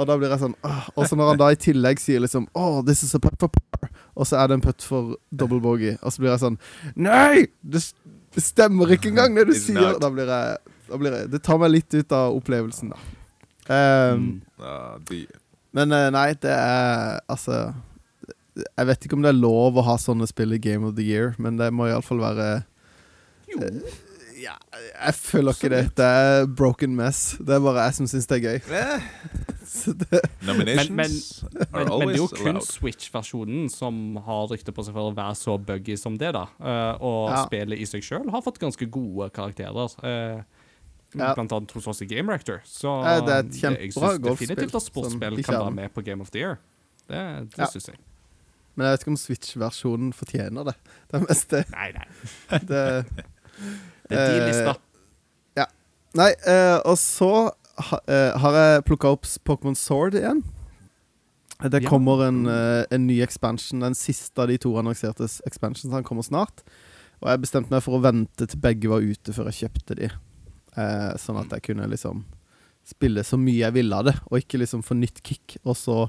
Og 0.00 0.06
da 0.08 0.16
blir 0.16 0.32
jeg 0.32 0.40
sånn 0.40 0.54
åh. 0.64 0.86
Og 0.96 1.08
så 1.10 1.16
når 1.18 1.34
han 1.34 1.40
da 1.42 1.50
i 1.52 1.58
tillegg 1.60 2.00
sier 2.00 2.22
liksom 2.24 2.46
Oh, 2.56 2.80
this 2.86 3.02
is 3.04 3.12
a 3.16 3.20
putt 3.22 3.36
for 3.42 3.52
par 3.52 3.90
Og 4.16 4.28
så 4.28 4.38
er 4.40 4.48
det 4.50 4.56
en 4.58 4.64
putt 4.64 4.84
for 4.86 5.14
double 5.28 5.60
bogey 5.60 5.96
Og 6.00 6.14
så 6.14 6.22
blir 6.22 6.32
jeg 6.32 6.42
sånn 6.44 6.56
Nei! 6.96 7.46
Det, 7.60 7.82
stemmer 8.40 8.94
ikke 8.94 9.10
engang 9.10 9.34
det 9.36 9.48
du 9.50 9.54
sier. 9.58 9.98
Da 10.00 10.08
blir 10.14 10.30
jeg, 10.30 10.56
da 10.88 11.00
blir 11.00 11.18
jeg 11.18 11.30
Det 11.34 11.42
tar 11.46 11.60
meg 11.60 11.74
litt 11.74 11.98
ut 11.98 12.16
av 12.16 12.38
opplevelsen 12.38 12.94
da 12.94 13.00
um, 14.14 14.26
Men 15.76 15.96
eh, 15.96 16.08
nei, 16.14 16.28
det 16.40 16.54
er 16.56 17.20
Altså 17.30 17.60
Jeg 18.64 18.90
vet 18.92 19.04
ikke 19.06 19.18
om 19.18 19.26
det 19.26 19.34
er 19.34 19.40
lov 19.42 19.78
å 19.80 19.86
ha 19.90 19.98
sånne 20.00 20.28
spill 20.30 20.56
i 20.56 20.62
Game 20.62 20.86
of 20.88 20.96
the 20.96 21.06
Year 21.06 21.34
Men 21.38 21.60
det 21.60 21.72
må 21.74 21.90
i 21.90 21.94
alle 21.94 22.06
fall 22.06 22.22
være 22.22 22.52
jo. 23.50 23.66
Ja, 24.40 24.54
jeg 24.78 25.14
føler 25.18 25.56
ikke 25.56 25.68
det 25.72 25.80
Det 25.98 26.06
er 26.06 26.44
broken 26.46 26.94
mess 26.96 27.34
Det 27.42 27.56
er 27.56 27.64
bare 27.64 27.88
jeg 27.88 27.96
som 27.98 28.06
synes 28.08 28.30
det 28.30 28.38
er 28.38 28.44
gøy 28.46 28.60
det, 30.00 30.20
Nominations 30.42 30.90
Men- 30.90 31.10
are 31.60 31.84
Men, 31.84 31.88
men 31.88 32.08
det 32.08 32.14
er 32.14 32.18
jo 32.18 32.26
kun. 32.28 32.60
Switch-versjonen 32.66 33.68
som 33.70 34.16
har 34.26 34.48
rykte 34.50 34.72
på 34.74 34.82
seg 34.86 34.96
for 34.96 35.10
å 35.10 35.14
være 35.16 35.36
så 35.38 35.54
buggy 35.62 35.96
som 36.00 36.16
det, 36.18 36.32
da. 36.34 36.46
Eh, 36.58 36.94
og 37.00 37.30
Ja. 37.30 37.44
spillet 37.46 37.78
i 37.78 37.86
seg 37.86 38.02
sjøl 38.02 38.30
har 38.34 38.42
fått 38.42 38.58
ganske 38.62 38.88
gode 38.90 39.30
karakterer. 39.36 39.94
eh, 40.04 40.42
Ja. 41.14 41.32
Blant 41.34 41.50
annet 41.52 41.72
hos 41.74 41.86
oss 41.90 42.02
i 42.02 42.06
Game 42.06 42.30
Rector. 42.30 42.60
Så 42.64 42.86
Ja, 43.02 43.20
det 43.20 43.32
er 43.34 43.38
et 43.40 43.52
jeg 43.54 43.62
kjempebra 43.90 44.18
golfspill 44.18 44.30
definitivt 44.48 44.74
at 44.78 44.82
sportsspill 44.82 45.42
kan 45.42 45.54
være 45.64 45.74
med 45.74 45.92
på 45.94 46.04
Game 46.04 46.20
of 46.22 46.30
the 46.30 46.38
Year. 46.38 46.58
Det, 47.08 47.50
det 47.50 47.58
Ja. 47.58 47.66
syns 47.66 47.86
jeg. 47.88 47.96
Men 48.76 48.86
jeg 48.86 48.92
vet 48.92 49.00
ikke 49.00 49.08
om 49.08 49.16
Switch-versjonen 49.16 50.12
fortjener 50.14 50.64
det 50.64 50.74
Det 51.10 51.20
er 51.20 51.26
mest 51.26 51.48
det, 51.50 51.64
Nei, 51.70 51.90
nei. 51.92 52.06
det 52.58 53.06
Det 54.08 54.18
er 54.18 54.38
de 54.38 54.40
Eh, 54.40 54.46
lista. 54.46 54.76
Nei, 56.12 56.32
eh, 56.44 56.80
og 56.90 56.96
så 56.98 57.52
ha, 57.80 58.00
eh, 58.06 58.38
har 58.38 58.56
jeg 58.58 58.84
plukka 58.88 59.12
opp 59.14 59.28
Pokémon 59.46 59.76
Sword 59.76 60.18
igjen. 60.18 60.42
Det 61.60 61.82
kommer 61.84 62.24
en, 62.24 62.46
eh, 62.46 62.84
en 62.90 63.06
ny 63.06 63.20
expansion. 63.20 63.80
Den 63.80 63.94
siste 63.94 64.38
av 64.40 64.48
de 64.48 64.56
to 64.58 64.72
annonserte 64.80 65.28
expansions. 65.46 65.92
Han 65.92 66.04
kommer 66.04 66.22
snart. 66.22 66.62
Og 67.20 67.28
jeg 67.28 67.42
bestemte 67.42 67.70
meg 67.70 67.82
for 67.84 67.98
å 67.98 68.02
vente 68.02 68.46
til 68.48 68.60
begge 68.60 68.88
var 68.88 69.04
ute 69.04 69.32
før 69.36 69.50
jeg 69.50 69.68
kjøpte 69.68 69.96
de. 69.96 70.08
Eh, 70.76 71.12
sånn 71.20 71.40
at 71.40 71.50
jeg 71.50 71.62
kunne 71.62 71.88
liksom 71.90 72.24
spille 72.86 73.22
så 73.26 73.36
mye 73.36 73.60
jeg 73.60 73.76
ville 73.76 73.92
av 73.92 74.06
det, 74.08 74.16
og 74.30 74.40
ikke 74.40 74.58
liksom 74.62 74.82
få 74.82 74.96
nytt 74.96 75.22
kick. 75.22 75.58
Og 75.64 75.76
så 75.76 76.08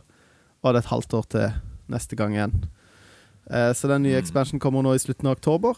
var 0.64 0.74
det 0.74 0.86
et 0.86 0.94
halvt 0.94 1.14
år 1.20 1.28
til 1.30 1.54
neste 1.92 2.16
gang 2.16 2.32
igjen. 2.38 2.56
Eh, 3.50 3.74
så 3.74 3.90
den 3.92 4.04
nye 4.04 4.16
expansionen 4.16 4.56
expansion 4.58 4.60
kommer 4.64 4.86
nå 4.86 4.96
i 4.96 5.04
slutten 5.04 5.28
av 5.28 5.36
oktober. 5.36 5.76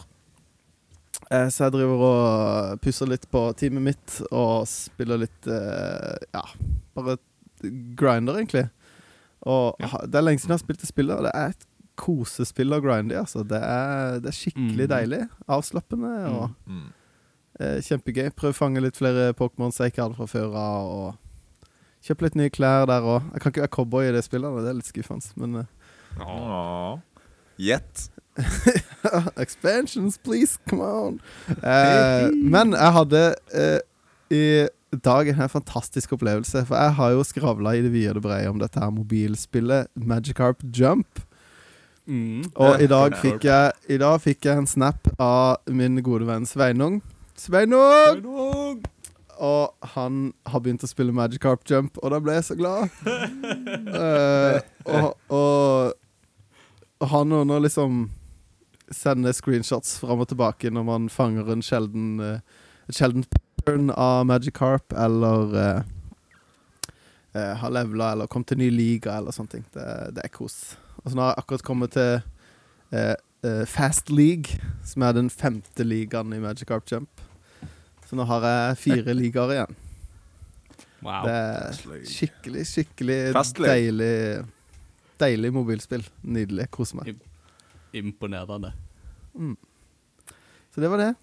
Eh, 1.30 1.48
så 1.48 1.64
jeg 1.66 1.72
driver 1.72 2.02
og 2.08 2.80
pusser 2.84 3.08
litt 3.08 3.24
på 3.32 3.46
teamet 3.56 3.82
mitt 3.82 4.16
og 4.30 4.66
spiller 4.68 5.22
litt 5.24 5.46
eh, 5.48 6.16
Ja, 6.34 6.42
bare 6.94 7.16
grinder, 7.96 8.36
egentlig. 8.40 8.66
Og 9.46 9.76
Ja. 9.80 9.88
det 10.06 10.14
er 10.18 10.22
lenge 10.26 10.40
siden 10.42 10.52
jeg 10.52 10.58
har 10.60 10.64
spilt 10.66 10.80
det 10.84 10.88
spillet, 10.90 11.16
og 11.16 11.24
det 11.24 11.32
er 11.34 11.48
et 11.54 11.64
kosespill 11.96 12.72
å 12.74 12.80
grinde 12.82 13.14
i. 13.14 13.18
Altså. 13.20 13.44
Det, 13.46 13.60
er, 13.62 14.18
det 14.20 14.28
er 14.32 14.36
skikkelig 14.36 14.86
mm. 14.88 14.92
deilig. 14.92 15.22
Avslappende 15.48 16.12
og 16.32 16.50
Mm. 16.66 16.88
eh, 17.60 17.78
kjempegøy. 17.80 18.30
Prøv 18.34 18.50
å 18.52 18.58
fange 18.58 18.80
litt 18.82 18.96
flere 18.96 19.32
Pokémons 19.32 19.78
jeg 19.78 19.92
ikke 19.92 20.02
hadde 20.02 20.16
fra 20.18 20.26
før 20.26 20.56
av. 20.58 20.88
Og 20.90 21.68
kjøp 22.04 22.22
litt 22.26 22.34
nye 22.36 22.50
klær 22.50 22.86
der 22.90 23.00
òg. 23.06 23.30
Jeg 23.32 23.40
kan 23.40 23.52
ikke 23.52 23.64
være 23.64 23.76
cowboy 23.78 24.08
i 24.08 24.12
det 24.12 24.24
spillet, 24.26 24.58
det 24.64 24.68
er 24.72 24.78
litt 24.80 24.90
skuffende. 24.90 25.32
Men 25.36 25.56
eh, 25.62 25.66
Åh. 26.20 26.98
Yet. 27.58 28.08
Expansions, 29.36 30.18
please, 30.18 30.58
come 30.68 30.82
on. 30.82 31.20
Eh, 31.62 32.30
men 32.34 32.74
jeg 32.74 32.92
hadde 32.98 33.22
eh, 33.54 33.80
i 34.30 34.46
dag 35.04 35.28
en 35.28 35.48
fantastisk 35.48 36.12
opplevelse. 36.16 36.64
For 36.66 36.78
jeg 36.78 36.96
har 36.98 37.14
jo 37.14 37.26
skravla 37.26 37.76
i 37.76 37.84
det 37.84 37.92
vide 37.94 38.10
og 38.12 38.18
det 38.18 38.24
brede 38.26 38.50
om 38.50 38.58
dette 38.62 38.80
her 38.80 38.90
mobilspillet 38.94 39.90
Magikarp 39.94 40.64
Jump. 40.76 41.22
Mm. 42.06 42.44
Og 42.54 42.82
i 42.84 42.86
dag 42.86 43.14
fikk 43.16 43.46
jeg 43.48 43.70
I 43.88 43.96
dag 43.96 44.18
fikk 44.20 44.44
jeg 44.44 44.60
en 44.60 44.66
snap 44.68 45.06
av 45.16 45.62
min 45.72 46.02
gode 46.04 46.26
venn 46.28 46.44
Sveinung. 46.44 47.00
Sveinung! 47.40 48.82
Og 49.34 49.94
han 49.94 50.18
har 50.46 50.62
begynt 50.62 50.84
å 50.84 50.90
spille 50.90 51.14
Magikarp 51.16 51.64
Jump, 51.66 51.96
og 52.02 52.12
da 52.12 52.20
ble 52.22 52.36
jeg 52.36 52.46
så 52.50 52.58
glad. 52.58 52.92
uh, 53.08 54.60
og, 54.94 55.08
og, 55.32 55.96
og 57.00 57.08
han 57.10 57.34
under 57.40 57.64
liksom 57.64 58.04
sender 58.94 59.34
screenshots 59.36 59.98
fram 60.02 60.22
og 60.22 60.30
tilbake 60.30 60.70
når 60.72 60.86
man 60.86 61.10
fanger 61.12 61.50
en 61.52 61.64
sjelden 61.64 62.14
uh, 62.22 62.38
et 62.88 62.98
sjeldent 62.98 63.28
pattern 63.64 63.90
av 63.90 64.24
Magikarp, 64.28 64.92
eller 64.92 65.54
uh, 65.56 65.82
eh, 67.32 67.52
har 67.60 67.72
levela 67.72 68.12
eller 68.12 68.28
kommet 68.30 68.52
til 68.52 68.60
ny 68.60 68.70
liga 68.70 69.16
eller 69.18 69.32
sånne 69.32 69.56
ting. 69.56 69.64
Det, 69.72 69.86
det 70.16 70.24
er 70.24 70.32
kos. 70.32 70.76
Og 71.02 71.10
så 71.10 71.16
nå 71.16 71.24
har 71.24 71.34
jeg 71.34 71.44
akkurat 71.44 71.64
kommet 71.64 71.94
til 71.96 72.18
uh, 72.94 73.14
uh, 73.46 73.64
Fast 73.70 74.12
League, 74.12 74.60
som 74.84 75.06
er 75.06 75.16
den 75.16 75.30
femte 75.32 75.86
ligaen 75.86 76.34
i 76.36 76.42
Magikarp 76.42 76.88
Jump. 76.92 77.24
Så 78.04 78.18
nå 78.18 78.28
har 78.28 78.44
jeg 78.48 78.80
fire 78.84 79.16
ligaer 79.22 79.56
igjen. 79.56 79.80
Wow. 81.04 81.24
Det 81.26 81.32
er 81.36 82.04
skikkelig, 82.08 82.62
skikkelig 82.68 83.18
Fastlig. 83.36 83.68
deilig 83.68 84.44
Deilig 85.20 85.52
mobilspill. 85.54 86.02
Nydelig. 86.26 86.66
Koser 86.74 86.98
meg. 86.98 87.20
Imponerende. 87.94 88.72
Så 90.74 90.82
det 90.82 90.90
var 90.90 90.98
det. 90.98 91.14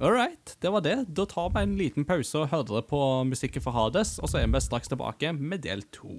All 0.00 0.12
right, 0.12 0.56
det 0.60 0.70
var 0.70 0.80
det. 0.80 0.96
Da 1.14 1.26
tar 1.30 1.50
vi 1.54 1.62
en 1.62 1.76
liten 1.78 2.04
pause 2.04 2.42
og 2.42 2.50
hører 2.50 2.82
på 2.88 3.00
musikken 3.28 3.62
fra 3.62 3.74
Hades, 3.76 4.18
og 4.18 4.28
så 4.32 4.42
er 4.42 4.50
vi 4.50 4.60
straks 4.60 4.90
tilbake 4.90 5.32
med 5.38 5.62
del 5.62 5.86
to. 5.94 6.18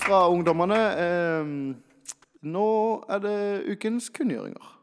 Fra 0.00 0.24
ungdommene. 0.32 0.80
Eh, 1.04 1.52
nå 2.48 2.66
er 3.10 3.22
det 3.24 3.38
ukens 3.74 4.10
kunngjøringer. 4.14 4.74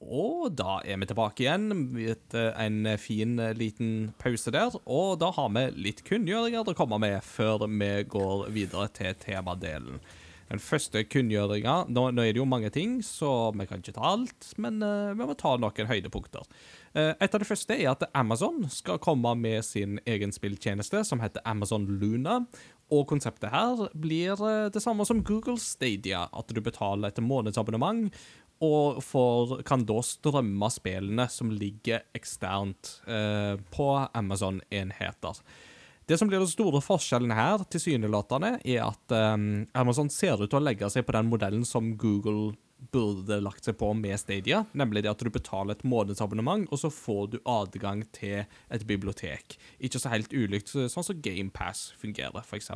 Og 0.00 0.54
da 0.56 0.78
er 0.88 0.96
vi 0.96 1.08
tilbake 1.10 1.44
igjen 1.44 1.68
etter 2.00 2.54
en 2.60 2.88
fin 3.00 3.36
eh, 3.38 3.52
liten 3.56 4.14
pause 4.20 4.52
der. 4.54 4.72
Og 4.88 5.18
da 5.20 5.28
har 5.36 5.52
vi 5.56 5.66
litt 5.88 6.02
kunngjøringer 6.08 6.72
å 6.72 6.76
komme 6.78 7.00
med 7.02 7.20
før 7.26 7.66
vi 7.68 7.92
går 8.08 8.48
videre 8.54 8.88
til 8.96 9.16
temadelen. 9.20 10.00
Den 10.50 10.58
første 10.58 11.04
kunngjøringa 11.06 11.74
nå, 11.94 12.08
nå 12.10 12.24
er 12.24 12.34
det 12.34 12.40
jo 12.40 12.48
mange 12.48 12.72
ting, 12.74 12.96
så 13.06 13.52
vi 13.54 13.68
kan 13.70 13.84
ikke 13.84 13.94
ta 13.94 14.08
alt, 14.16 14.48
men 14.58 14.80
uh, 14.82 15.12
vi 15.14 15.28
må 15.28 15.36
ta 15.38 15.52
noen 15.60 15.86
høydepunkter. 15.86 16.42
Uh, 16.90 17.12
et 17.22 17.30
av 17.30 17.38
de 17.38 17.46
første 17.46 17.76
er 17.76 17.92
at 17.92 18.02
Amazon 18.18 18.64
skal 18.72 18.98
komme 18.98 19.36
med 19.38 19.62
sin 19.62 20.00
egen 20.10 20.34
spilltjeneste 20.34 21.04
som 21.06 21.22
heter 21.22 21.44
Amazon 21.46 21.86
Luna. 21.86 22.40
Og 22.90 23.06
konseptet 23.10 23.52
her 23.52 23.86
blir 23.94 24.40
uh, 24.42 24.68
det 24.72 24.82
samme 24.82 25.06
som 25.08 25.22
Google 25.26 25.58
Stadia, 25.62 26.26
at 26.32 26.52
du 26.52 26.60
betaler 26.64 27.10
et 27.10 27.22
månedsabonnement 27.24 28.10
og 28.60 29.00
får, 29.00 29.60
kan 29.64 29.86
da 29.88 30.02
strømme 30.04 30.68
spillene 30.68 31.24
som 31.32 31.48
ligger 31.48 32.02
eksternt 32.12 32.90
på 33.72 33.86
Amazon-enheter. 34.12 35.40
Det 36.10 36.18
som 36.18 36.28
blir 36.28 36.42
den 36.42 36.50
store 36.50 36.80
forskjellen 36.82 37.30
her, 37.30 37.62
tilsynelatende, 37.70 38.56
er 38.66 38.88
at 38.88 39.12
eh, 39.14 39.42
Amazon 39.78 40.08
ser 40.10 40.40
ut 40.42 40.50
til 40.50 40.58
å 40.58 40.64
legge 40.64 40.88
seg 40.90 41.04
på 41.06 41.14
den 41.14 41.28
modellen 41.30 41.62
som 41.68 41.92
Google 42.00 42.56
burde 42.92 43.40
lagt 43.42 43.66
seg 43.66 43.76
på 43.80 43.90
med 43.96 44.18
Stadia, 44.20 44.64
nemlig 44.72 45.04
det 45.04 45.12
at 45.12 45.24
du 45.24 45.30
betaler 45.32 45.76
et 45.76 45.84
månedsabonnement, 45.86 46.68
og 46.70 46.80
så 46.82 46.90
får 46.92 47.34
du 47.34 47.38
adgang 47.48 48.04
til 48.16 48.46
et 48.46 48.86
bibliotek. 48.88 49.58
Ikke 49.78 50.00
så 50.00 50.12
helt 50.14 50.32
ulikt 50.32 50.72
sånn 50.72 50.90
som 50.90 51.20
GamePass 51.22 51.90
fungerer, 52.00 52.40
f.eks. 52.44 52.72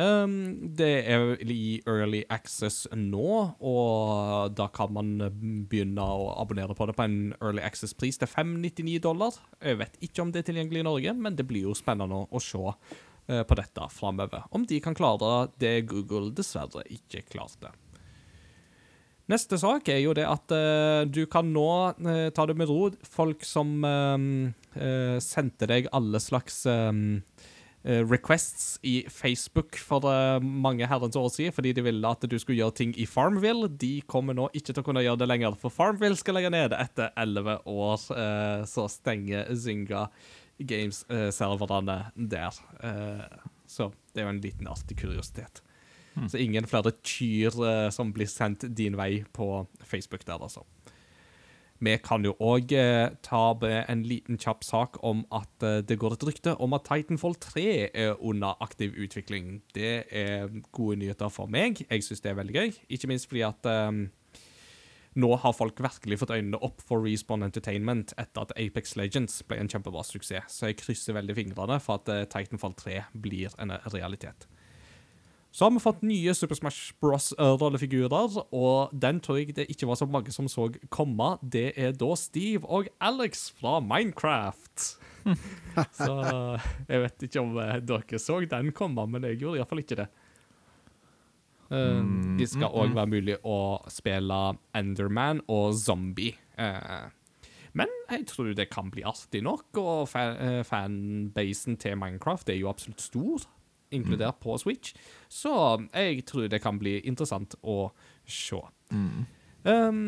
Um, 0.00 0.70
det 0.78 0.88
er 1.10 1.34
i 1.42 1.80
early 1.88 2.22
access 2.30 2.86
nå, 2.94 3.32
og 3.58 4.54
da 4.56 4.68
kan 4.72 4.94
man 4.94 5.10
begynne 5.68 6.04
å 6.04 6.30
abonnere 6.40 6.76
på 6.78 6.86
det 6.88 6.94
på 6.96 7.04
en 7.08 7.18
early 7.40 7.64
access-pris 7.66 8.20
til 8.20 8.30
599 8.30 9.02
dollar. 9.04 9.36
Jeg 9.60 9.80
vet 9.82 9.98
ikke 10.06 10.24
om 10.24 10.32
det 10.32 10.44
er 10.44 10.50
tilgjengelig 10.52 10.84
i 10.84 10.88
Norge, 10.88 11.16
men 11.18 11.36
det 11.36 11.48
blir 11.50 11.68
jo 11.68 11.76
spennende 11.76 12.22
å 12.30 12.42
se 12.44 12.62
uh, 12.62 13.42
på 13.42 13.58
dette 13.58 13.90
framover. 13.92 14.46
Om 14.54 14.64
de 14.70 14.80
kan 14.84 14.96
klare 14.96 15.50
det 15.60 15.80
Google 15.90 16.30
dessverre 16.38 16.86
ikke 16.88 17.26
klarte. 17.34 17.74
Neste 19.30 19.60
sak 19.62 19.88
er 19.92 20.00
jo 20.02 20.14
det 20.16 20.26
at 20.26 20.52
uh, 20.54 21.06
du 21.06 21.22
kan 21.30 21.52
nå 21.54 21.70
uh, 21.94 22.26
ta 22.34 22.46
det 22.50 22.58
med 22.58 22.70
ro. 22.70 22.90
Folk 23.06 23.46
som 23.46 23.78
sendte 25.20 25.66
deg 25.70 25.88
alle 25.94 26.20
slags 26.22 26.62
Eh, 27.82 28.04
requests 28.04 28.78
i 28.82 29.06
Facebook 29.08 29.78
for 29.80 30.04
uh, 30.04 30.36
mange 30.40 30.84
herrens 30.84 31.16
år 31.16 31.30
siden 31.32 31.54
fordi 31.56 31.70
de 31.72 31.84
ville 31.86 32.08
at 32.12 32.26
du 32.28 32.34
skulle 32.36 32.58
gjøre 32.58 32.76
ting 32.76 32.92
i 33.00 33.06
Farmville. 33.08 33.70
De 33.72 34.02
kommer 34.04 34.36
nå 34.36 34.50
ikke 34.52 34.74
til 34.74 34.82
å 34.82 34.84
kunne 34.84 35.04
gjøre 35.04 35.22
det 35.22 35.28
lenger, 35.30 35.56
for 35.56 35.72
Farmville 35.72 36.18
skal 36.20 36.36
legge 36.36 36.50
ned 36.52 36.76
etter 36.76 37.08
elleve 37.16 37.56
år. 37.64 38.04
Uh, 38.12 38.68
så 38.68 38.84
stenger 38.92 39.48
Zynga 39.56 40.10
Games-serverne 40.60 41.96
der. 42.14 42.58
så 43.64 43.86
det 44.12 44.20
er 44.20 44.26
jo 44.26 44.32
en 44.34 44.42
liten 44.44 44.68
artig 44.68 44.98
kuriositet. 45.00 45.62
Hmm. 46.20 46.28
Så 46.28 46.36
ingen 46.36 46.68
flere 46.68 46.92
kyr 47.00 47.56
som 47.94 48.12
blir 48.12 48.28
sendt 48.28 48.68
din 48.76 48.98
vei 49.00 49.22
på 49.32 49.64
Facebook 49.88 50.26
der, 50.28 50.36
altså. 50.36 50.66
Vi 51.80 51.94
kan 52.04 52.24
jo 52.26 52.34
òg 52.44 52.74
eh, 52.76 53.08
ta 53.24 53.42
en 53.64 54.02
liten 54.04 54.36
kjapp 54.40 54.66
sak 54.68 54.98
om 55.06 55.22
at 55.32 55.64
eh, 55.64 55.78
det 55.80 55.96
går 56.00 56.18
et 56.18 56.26
rykte 56.28 56.52
om 56.60 56.76
at 56.76 56.84
Titanfall 56.84 57.38
3 57.40 57.64
er 57.88 58.20
under 58.20 58.60
aktiv 58.60 58.92
utvikling. 59.00 59.62
Det 59.72 60.04
er 60.12 60.52
gode 60.76 60.98
nyheter 61.00 61.32
for 61.32 61.48
meg. 61.48 61.80
Jeg 61.88 62.04
syns 62.04 62.20
det 62.20 62.34
er 62.34 62.36
veldig 62.42 62.56
gøy. 62.58 62.76
Ikke 62.92 63.08
minst 63.08 63.30
fordi 63.30 63.46
at 63.48 63.70
um, 63.88 64.02
nå 65.16 65.32
har 65.40 65.56
folk 65.56 65.80
virkelig 65.80 66.20
fått 66.20 66.36
øynene 66.36 66.60
opp 66.60 66.84
for 66.84 67.00
Respawn 67.00 67.48
Entertainment 67.48 68.12
etter 68.20 68.44
at 68.44 68.52
Apex 68.60 68.92
Legends 69.00 69.40
ble 69.48 69.62
en 69.62 69.72
kjempebra 69.72 70.04
suksess. 70.04 70.60
Så 70.60 70.68
jeg 70.68 70.82
krysser 70.84 71.16
veldig 71.16 71.38
fingrene 71.40 71.80
for 71.80 72.04
at 72.04 72.28
Titanfall 72.28 72.76
3 72.76 73.06
blir 73.24 73.56
en 73.56 73.72
realitet. 73.88 74.50
Så 75.50 75.64
har 75.64 75.72
vi 75.74 75.82
fått 75.82 76.04
nye 76.06 76.34
Super 76.34 76.54
Smash 76.54 76.92
Bros-rollefigurer, 77.02 78.36
og 78.54 78.92
den 78.94 79.18
tror 79.22 79.40
jeg 79.40 79.56
det 79.56 79.66
ikke 79.72 79.88
var 79.90 79.98
så 79.98 80.06
mange 80.06 80.30
som 80.30 80.46
så 80.48 80.68
komme. 80.94 81.32
Det 81.42 81.72
er 81.74 81.96
da 81.98 82.14
Steve 82.18 82.62
og 82.70 82.86
Alex 83.02 83.48
fra 83.58 83.80
Minecraft. 83.82 84.84
så 85.98 86.14
jeg 86.86 87.02
vet 87.02 87.26
ikke 87.26 87.42
om 87.42 87.58
eh, 87.58 87.80
dere 87.82 88.22
så 88.22 88.38
den 88.46 88.70
komme, 88.72 89.08
men 89.10 89.26
jeg 89.26 89.42
gjorde 89.42 89.58
iallfall 89.58 89.82
ikke 89.82 90.04
det. 90.04 90.08
Um, 91.70 92.36
det 92.38 92.48
skal 92.50 92.70
òg 92.74 92.94
være 92.96 93.10
mulig 93.10 93.36
å 93.46 93.78
spille 93.90 94.38
Enderman 94.74 95.42
og 95.50 95.74
Zombie. 95.78 96.38
Uh, 96.58 97.10
men 97.78 97.90
jeg 98.10 98.26
tror 98.30 98.54
det 98.54 98.70
kan 98.70 98.90
bli 98.90 99.02
artig 99.06 99.42
nok, 99.46 99.78
og 99.82 100.10
fanbasen 100.10 101.78
til 101.78 101.98
Minecraft 101.98 102.50
er 102.50 102.62
jo 102.62 102.70
absolutt 102.70 103.02
stor 103.02 103.50
inkludert 103.90 104.38
mm. 104.38 104.42
på 104.44 104.56
Switch. 104.62 104.94
Så 105.28 105.52
jeg 105.92 106.24
tror 106.28 106.48
det 106.50 106.62
kan 106.62 106.78
bli 106.80 106.98
interessant 107.06 107.56
å 107.62 107.90
se. 108.26 108.60
Mm. 108.90 109.24
Um, 109.64 110.04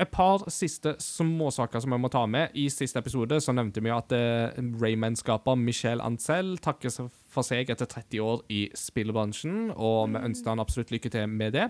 et 0.00 0.08
par 0.08 0.46
siste 0.52 0.94
småsaker 1.02 1.82
som 1.84 1.92
jeg 1.92 2.00
må 2.00 2.08
ta 2.12 2.24
med. 2.30 2.54
I 2.56 2.68
siste 2.72 3.00
episode 3.02 3.36
så 3.44 3.52
nevnte 3.52 3.82
vi 3.84 3.92
at 3.92 4.14
uh, 4.16 4.62
Rayman-skaper 4.80 5.58
Michel 5.60 6.02
Ancel 6.04 6.56
takker 6.64 6.92
for 7.28 7.46
seg 7.46 7.72
etter 7.72 7.88
30 7.90 8.24
år 8.24 8.42
i 8.54 8.64
spillbransjen, 8.78 9.70
og 9.74 10.14
vi 10.14 10.24
ønsker 10.30 10.54
han 10.54 10.64
absolutt 10.64 10.94
lykke 10.94 11.12
til 11.12 11.28
med 11.28 11.56
det. 11.58 11.68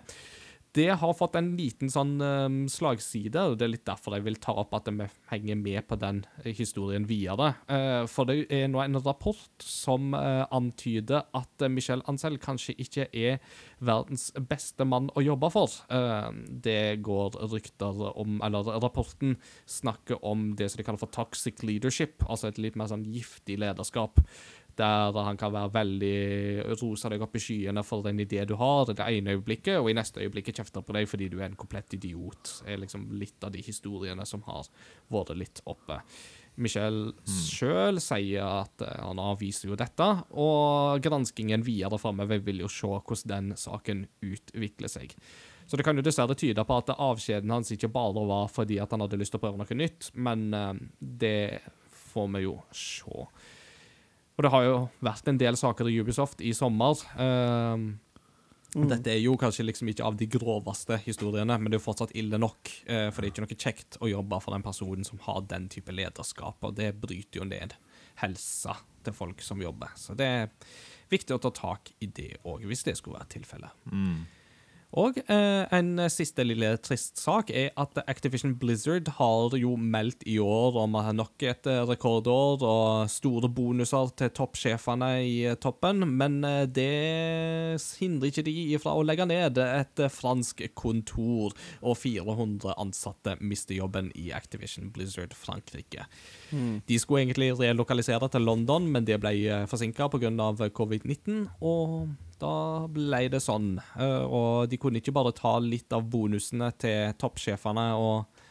Det 0.74 0.90
har 0.98 1.14
fått 1.14 1.36
en 1.38 1.52
liten 1.54 1.90
sånn 1.92 2.16
um, 2.18 2.56
slagside, 2.70 3.38
og 3.38 3.58
det 3.60 3.66
er 3.66 3.72
litt 3.76 3.84
derfor 3.86 4.16
jeg 4.16 4.24
vil 4.26 4.38
ta 4.42 4.56
opp 4.58 4.72
at 4.74 4.88
vi 4.90 5.06
henger 5.30 5.60
med 5.60 5.86
på 5.86 5.98
den 6.02 6.24
historien 6.42 7.06
videre. 7.06 7.52
Uh, 7.70 8.02
for 8.10 8.26
det 8.26 8.48
er 8.50 8.66
nå 8.72 8.82
en 8.82 8.98
rapport 9.04 9.62
som 9.62 10.16
uh, 10.18 10.42
antyder 10.50 11.28
at 11.30 11.62
uh, 11.62 11.70
Michel 11.70 12.02
Ancel 12.10 12.40
kanskje 12.42 12.74
ikke 12.82 13.06
er 13.14 13.38
verdens 13.84 14.32
beste 14.50 14.86
mann 14.88 15.12
å 15.14 15.22
jobbe 15.22 15.50
for. 15.52 15.70
det 16.64 17.02
går 17.04 17.34
rykter 17.52 17.98
om 18.16 18.38
Eller 18.46 18.78
rapporten 18.80 19.34
snakker 19.68 20.22
om 20.24 20.54
det 20.56 20.70
som 20.70 20.80
de 20.80 20.86
kaller 20.86 21.02
for 21.02 21.12
toxic 21.12 21.62
leadership, 21.62 22.24
altså 22.24 22.48
et 22.48 22.58
litt 22.58 22.78
mer 22.80 22.88
sånn 22.88 23.04
giftig 23.04 23.58
lederskap 23.60 24.22
der 24.78 25.18
han 25.26 25.38
kan 25.40 25.52
være 25.54 25.72
veldig 25.74 26.76
rosa 26.80 27.10
deg 27.12 27.22
opp 27.24 27.36
i 27.38 27.42
skyene 27.42 27.84
for 27.86 28.04
den 28.06 28.22
idé 28.24 28.44
du 28.48 28.56
har 28.60 28.90
i 28.90 28.96
det 28.96 29.08
ene 29.18 29.36
øyeblikket, 29.36 29.78
og 29.80 29.90
i 29.90 29.96
neste 29.96 30.22
øyeblikket 30.24 30.60
kjefter 30.60 30.84
på 30.84 30.96
deg 30.96 31.08
fordi 31.10 31.30
du 31.32 31.38
er 31.40 31.48
en 31.50 31.58
komplett 31.58 31.96
idiot. 31.96 32.60
Er 32.66 32.82
liksom 32.82 33.08
litt 33.20 33.44
av 33.44 33.54
de 33.54 33.62
historiene 33.64 34.26
som 34.28 34.44
har 34.48 34.68
vært 35.12 35.36
litt 35.38 35.62
oppe. 35.70 36.00
Michel 36.54 37.08
mm. 37.10 37.32
sjøl 37.48 37.98
sier 38.02 38.44
at 38.46 38.84
eh, 38.86 39.00
han 39.02 39.18
avviser 39.18 39.72
jo 39.72 39.78
dette, 39.78 40.06
og 40.38 41.02
granskingen 41.02 41.64
videre 41.66 41.98
framover 41.98 42.42
vil 42.46 42.62
jo 42.62 42.70
se 42.70 42.90
hvordan 42.90 43.32
den 43.32 43.58
saken 43.58 44.06
utvikler 44.22 44.92
seg. 44.92 45.16
Så 45.66 45.78
det 45.80 45.86
kan 45.86 45.96
jo 45.96 46.04
dessverre 46.04 46.36
tyde 46.38 46.62
på 46.66 46.76
at 46.76 46.92
avskjeden 46.92 47.50
hans 47.50 47.72
ikke 47.74 47.90
bare 47.92 48.22
var 48.28 48.50
fordi 48.52 48.78
at 48.82 48.92
han 48.92 49.02
hadde 49.02 49.18
lyst 49.18 49.34
til 49.34 49.40
å 49.40 49.44
prøve 49.46 49.60
noe 49.60 49.78
nytt, 49.80 50.10
men 50.14 50.50
uh, 50.52 50.74
det 51.00 51.62
får 52.12 52.28
vi 52.36 52.44
jo 52.44 52.58
se. 52.76 53.24
Og 54.34 54.42
det 54.42 54.50
har 54.50 54.64
jo 54.66 54.78
vært 55.04 55.28
en 55.30 55.38
del 55.38 55.58
saker 55.58 55.90
i 55.90 56.00
Ubisoft 56.02 56.42
i 56.42 56.50
sommer. 56.56 56.98
Um, 57.14 57.84
mm. 58.74 58.86
Dette 58.90 59.12
er 59.12 59.20
jo 59.22 59.36
kanskje 59.38 59.66
liksom 59.68 59.92
ikke 59.92 60.06
av 60.08 60.18
de 60.18 60.26
groveste 60.30 60.98
historiene, 61.04 61.58
men 61.58 61.70
det 61.70 61.78
er 61.78 61.82
jo 61.82 61.86
fortsatt 61.86 62.14
ille 62.18 62.40
nok. 62.42 62.72
Uh, 62.88 63.08
for 63.14 63.20
det 63.22 63.28
er 63.28 63.32
ikke 63.32 63.46
noe 63.46 63.60
kjekt 63.66 64.00
å 64.02 64.10
jobbe 64.10 64.40
for 64.42 64.56
den 64.56 64.66
personen 64.66 65.06
som 65.06 65.22
har 65.28 65.44
den 65.50 65.68
type 65.70 65.94
lederskap, 65.94 66.58
og 66.66 66.74
det 66.80 66.96
bryter 66.98 67.42
jo 67.42 67.48
ned 67.50 67.76
helsa 68.22 68.78
til 69.06 69.14
folk 69.14 69.42
som 69.42 69.62
jobber. 69.62 69.94
Så 69.98 70.16
det 70.18 70.26
er 70.26 70.48
viktig 71.12 71.36
å 71.36 71.42
ta 71.42 71.52
tak 71.54 71.94
i 72.02 72.10
det 72.10 72.32
òg, 72.42 72.66
hvis 72.66 72.86
det 72.88 72.96
skulle 72.98 73.20
være 73.20 73.36
tilfellet. 73.36 73.86
Mm. 73.92 74.24
Og 75.00 75.18
eh, 75.26 75.64
en 75.74 76.04
siste 76.12 76.44
lille 76.46 76.68
trist 76.84 77.18
sak 77.18 77.50
er 77.50 77.72
at 77.80 77.98
Activision 78.06 78.52
Blizzard 78.58 79.08
har 79.16 79.56
jo 79.58 79.74
meldt 79.74 80.22
i 80.30 80.36
år 80.38 80.78
om 80.84 80.94
nok 81.18 81.42
et 81.42 81.66
eh, 81.70 81.82
rekordår 81.88 82.62
og 82.62 83.10
store 83.10 83.50
bonuser 83.50 84.12
til 84.20 84.30
toppsjefene 84.38 85.10
i 85.26 85.34
eh, 85.50 85.58
toppen, 85.58 86.04
men 86.14 86.38
eh, 86.46 86.62
det 86.70 87.80
hindrer 87.98 88.30
ikke 88.30 88.46
de 88.46 88.54
ifra 88.76 88.94
å 88.94 89.02
legge 89.06 89.26
ned 89.26 89.58
et 89.64 90.04
fransk 90.14 90.62
kontor, 90.78 91.56
og 91.82 91.98
400 91.98 92.76
ansatte 92.78 93.34
mister 93.42 93.74
jobben 93.80 94.12
i 94.14 94.30
Activision 94.36 94.92
Blizzard 94.94 95.34
Frankrike. 95.34 96.06
Mm. 96.52 96.84
De 96.86 97.00
skulle 97.02 97.24
egentlig 97.24 97.50
relokalisere 97.58 98.30
til 98.30 98.46
London, 98.46 98.86
men 98.94 99.06
det 99.08 99.18
ble 99.22 99.34
forsinka 99.70 100.06
pga. 100.12 100.30
covid-19. 100.74 101.48
og 101.60 102.14
da 102.44 102.86
ble 102.92 103.24
det 103.32 103.40
sånn. 103.42 103.78
Eh, 103.96 104.22
og 104.24 104.68
de 104.70 104.78
kunne 104.80 105.00
ikke 105.00 105.14
bare 105.16 105.34
ta 105.36 105.56
litt 105.62 105.92
av 105.96 106.06
bonusene 106.10 106.70
til 106.80 107.14
toppsjefene 107.20 107.88
og 108.00 108.42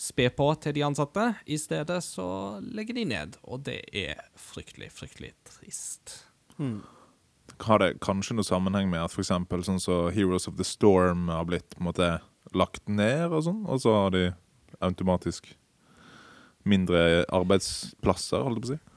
spe 0.00 0.30
på 0.32 0.46
til 0.62 0.76
de 0.76 0.86
ansatte. 0.86 1.26
I 1.50 1.58
stedet 1.60 2.00
så 2.04 2.28
legger 2.64 2.96
de 2.96 3.04
ned, 3.10 3.36
og 3.44 3.66
det 3.68 3.82
er 3.92 4.22
fryktelig, 4.38 4.92
fryktelig 4.96 5.34
trist. 5.48 6.24
Hmm. 6.56 6.82
har 7.64 7.80
det 7.80 8.00
kanskje 8.04 8.34
noe 8.36 8.44
sammenheng 8.44 8.90
med 8.92 9.00
at 9.00 9.14
eksempel 9.16 9.62
sånn 9.64 9.80
så 9.80 10.10
Heroes 10.12 10.46
of 10.48 10.58
the 10.58 10.64
Storm 10.64 11.28
har 11.32 11.46
blitt 11.48 11.66
på 11.72 11.80
en 11.80 11.88
måte 11.88 12.08
lagt 12.56 12.88
ned 12.88 13.32
og 13.32 13.44
sånn, 13.46 13.62
og 13.68 13.80
så 13.80 13.94
har 13.96 14.14
de 14.14 14.22
automatisk 14.80 15.50
mindre 16.68 17.24
arbeidsplasser, 17.32 18.44
holdt 18.44 18.60
jeg 18.60 18.64
på 18.64 18.68
å 18.68 18.72
si? 18.74 18.89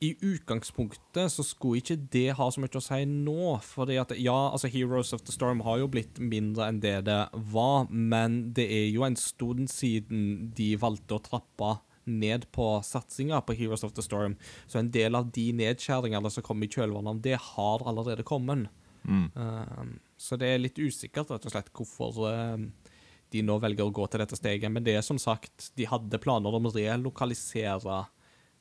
I 0.00 0.14
utgangspunktet 0.24 1.28
så 1.28 1.44
skulle 1.44 1.82
ikke 1.82 1.98
det 2.12 2.30
ha 2.38 2.46
så 2.48 2.62
mye 2.62 2.78
å 2.78 2.80
si 2.80 3.02
nå. 3.04 3.58
fordi 3.60 3.98
at 4.00 4.14
ja, 4.16 4.38
altså 4.48 4.70
Heroes 4.72 5.12
of 5.12 5.26
the 5.26 5.34
Storm 5.34 5.60
har 5.66 5.82
jo 5.82 5.90
blitt 5.92 6.16
mindre 6.16 6.70
enn 6.70 6.80
det 6.80 6.94
det 7.04 7.18
var, 7.52 7.84
men 7.90 8.38
det 8.56 8.64
er 8.64 8.86
jo 8.88 9.04
en 9.04 9.18
stund 9.20 9.68
siden 9.68 10.52
de 10.56 10.72
valgte 10.80 11.18
å 11.18 11.24
trappe 11.26 11.74
ned 12.08 12.46
på 12.52 12.68
satsinga 12.84 13.42
på 13.44 13.58
Heroes 13.58 13.84
of 13.84 13.92
the 13.92 14.02
Storm. 14.02 14.38
Så 14.66 14.80
en 14.80 14.88
del 14.90 15.18
av 15.18 15.28
de 15.36 15.50
nedskjæringene 15.58 16.32
som 16.32 16.46
kom 16.48 16.64
i 16.64 16.70
kjølvannet 16.70 17.12
av 17.12 17.20
det, 17.26 17.36
har 17.50 17.84
allerede 17.84 18.24
kommet. 18.26 18.70
Mm. 19.04 19.28
Uh, 19.36 19.98
så 20.16 20.40
det 20.40 20.48
er 20.48 20.64
litt 20.64 20.80
usikkert, 20.80 21.28
rett 21.28 21.44
og 21.44 21.52
slett, 21.52 21.68
hvorfor 21.76 22.22
uh, 22.24 22.96
de 23.30 23.44
nå 23.44 23.58
velger 23.62 23.84
å 23.84 23.94
gå 23.94 24.08
til 24.08 24.24
dette 24.24 24.38
steget. 24.38 24.72
Men 24.72 24.86
det 24.86 24.96
er 24.96 25.04
som 25.06 25.20
sagt, 25.20 25.70
de 25.76 25.88
hadde 25.88 26.22
planer 26.24 26.56
om 26.56 26.68
å 26.68 26.74
relokalisere 26.74 28.00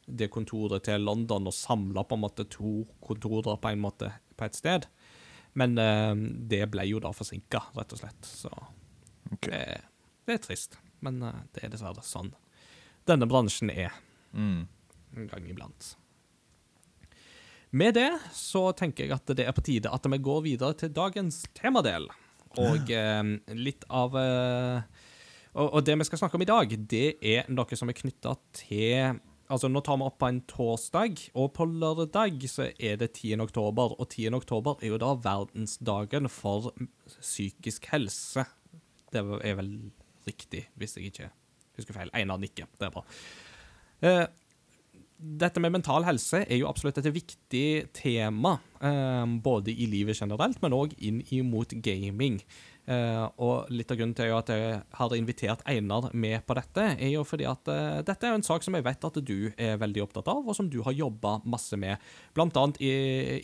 det 0.09 0.31
kontoret 0.33 0.85
til 0.87 1.05
London 1.05 1.49
og 1.49 1.55
samla 1.55 2.03
på 2.07 2.17
en 2.17 2.23
måte 2.23 2.45
to 2.49 2.83
kontorer 3.05 3.59
på 3.61 3.71
en 3.73 3.81
måte 3.83 4.11
på 4.39 4.47
et 4.47 4.57
sted. 4.57 4.89
Men 5.59 5.77
um, 5.77 6.25
det 6.49 6.63
ble 6.71 6.85
jo 6.89 7.01
da 7.03 7.11
forsinka, 7.15 7.63
rett 7.77 7.95
og 7.95 8.01
slett. 8.01 8.27
Så 8.27 8.51
okay. 9.33 9.49
det, 9.49 9.81
det 10.29 10.37
er 10.37 10.45
trist. 10.45 10.77
Men 11.05 11.21
uh, 11.25 11.43
det 11.55 11.65
er 11.65 11.73
dessverre 11.73 12.05
sånn 12.05 12.33
denne 13.09 13.29
bransjen 13.29 13.71
er 13.73 13.95
Mm. 14.33 14.67
en 15.17 15.27
gang 15.27 15.45
iblant. 15.49 15.95
Med 17.71 17.95
det 17.97 18.11
så 18.33 18.71
tenker 18.77 19.05
jeg 19.05 19.15
at 19.15 19.31
det 19.33 19.45
er 19.45 19.55
på 19.57 19.63
tide 19.65 19.89
at 19.89 20.05
vi 20.05 20.19
går 20.21 20.43
videre 20.45 20.77
til 20.77 20.91
dagens 20.93 21.47
temadel. 21.57 22.05
Og 22.61 22.91
eh, 22.93 23.23
litt 23.57 23.85
av 23.89 24.13
eh, 24.17 24.85
og, 25.53 25.73
og 25.73 25.81
det 25.85 25.97
vi 25.97 26.05
skal 26.05 26.21
snakke 26.21 26.37
om 26.37 26.45
i 26.45 26.49
dag, 26.49 26.77
det 26.89 27.17
er 27.25 27.49
noe 27.49 27.77
som 27.77 27.89
er 27.89 27.97
knytta 27.97 28.35
til 28.53 29.17
Altså, 29.49 29.69
nå 29.71 29.81
tar 29.81 29.97
vi 29.97 30.05
opp 30.05 30.19
på 30.21 30.27
en 30.29 30.43
torsdag, 30.49 31.23
og 31.33 31.53
på 31.57 31.65
lørdag 31.65 32.43
så 32.51 32.67
er 32.77 32.99
det 33.01 33.15
10. 33.15 33.39
oktober. 33.47 33.95
Og 33.97 34.05
10. 34.11 34.29
oktober 34.37 34.77
er 34.83 34.93
jo 34.93 34.99
da 35.01 35.15
verdensdagen 35.17 36.29
for 36.29 36.69
psykisk 37.17 37.89
helse. 37.89 38.45
Det 39.09 39.23
er 39.25 39.57
vel 39.57 39.71
riktig, 40.29 40.67
hvis 40.77 40.97
jeg 40.97 41.09
ikke 41.09 41.31
husker 41.79 41.97
feil. 41.97 42.13
Einar 42.13 42.37
nikker. 42.41 42.69
Det 42.77 42.89
er 42.89 42.93
bra. 42.93 43.03
Eh, 44.05 44.25
dette 45.19 45.59
med 45.59 45.73
mental 45.73 46.05
helse 46.07 46.45
er 46.45 46.61
jo 46.61 46.69
absolutt 46.69 47.01
et 47.01 47.09
viktig 47.11 47.89
tema, 47.97 48.59
eh, 48.79 49.25
både 49.43 49.73
i 49.73 49.89
livet 49.89 50.21
generelt, 50.21 50.61
men 50.61 50.77
òg 50.77 50.93
inn 50.99 51.23
imot 51.35 51.73
gaming. 51.81 52.39
Eh, 52.89 53.25
og 53.37 53.69
litt 53.69 53.91
av 53.93 53.99
grunnen 53.99 54.15
til 54.17 54.31
at 54.33 54.49
jeg 54.49 54.79
har 54.97 55.13
invitert 55.13 55.61
Einar 55.69 56.07
med 56.17 56.41
på 56.47 56.55
dette, 56.57 56.85
er 56.97 57.11
jo 57.11 57.21
fordi 57.27 57.45
at 57.45 57.69
uh, 57.69 57.99
dette 58.05 58.25
er 58.25 58.33
en 58.33 58.45
sak 58.45 58.65
som 58.65 58.73
jeg 58.73 58.85
vet 58.87 59.05
at 59.05 59.19
du 59.21 59.51
er 59.53 59.77
veldig 59.77 60.07
opptatt 60.07 60.31
av, 60.31 60.41
og 60.41 60.57
som 60.57 60.71
du 60.71 60.79
har 60.87 60.97
jobba 60.97 61.35
masse 61.45 61.77
med. 61.77 62.01
Blant 62.33 62.57
annet 62.57 62.81
i, 62.81 62.91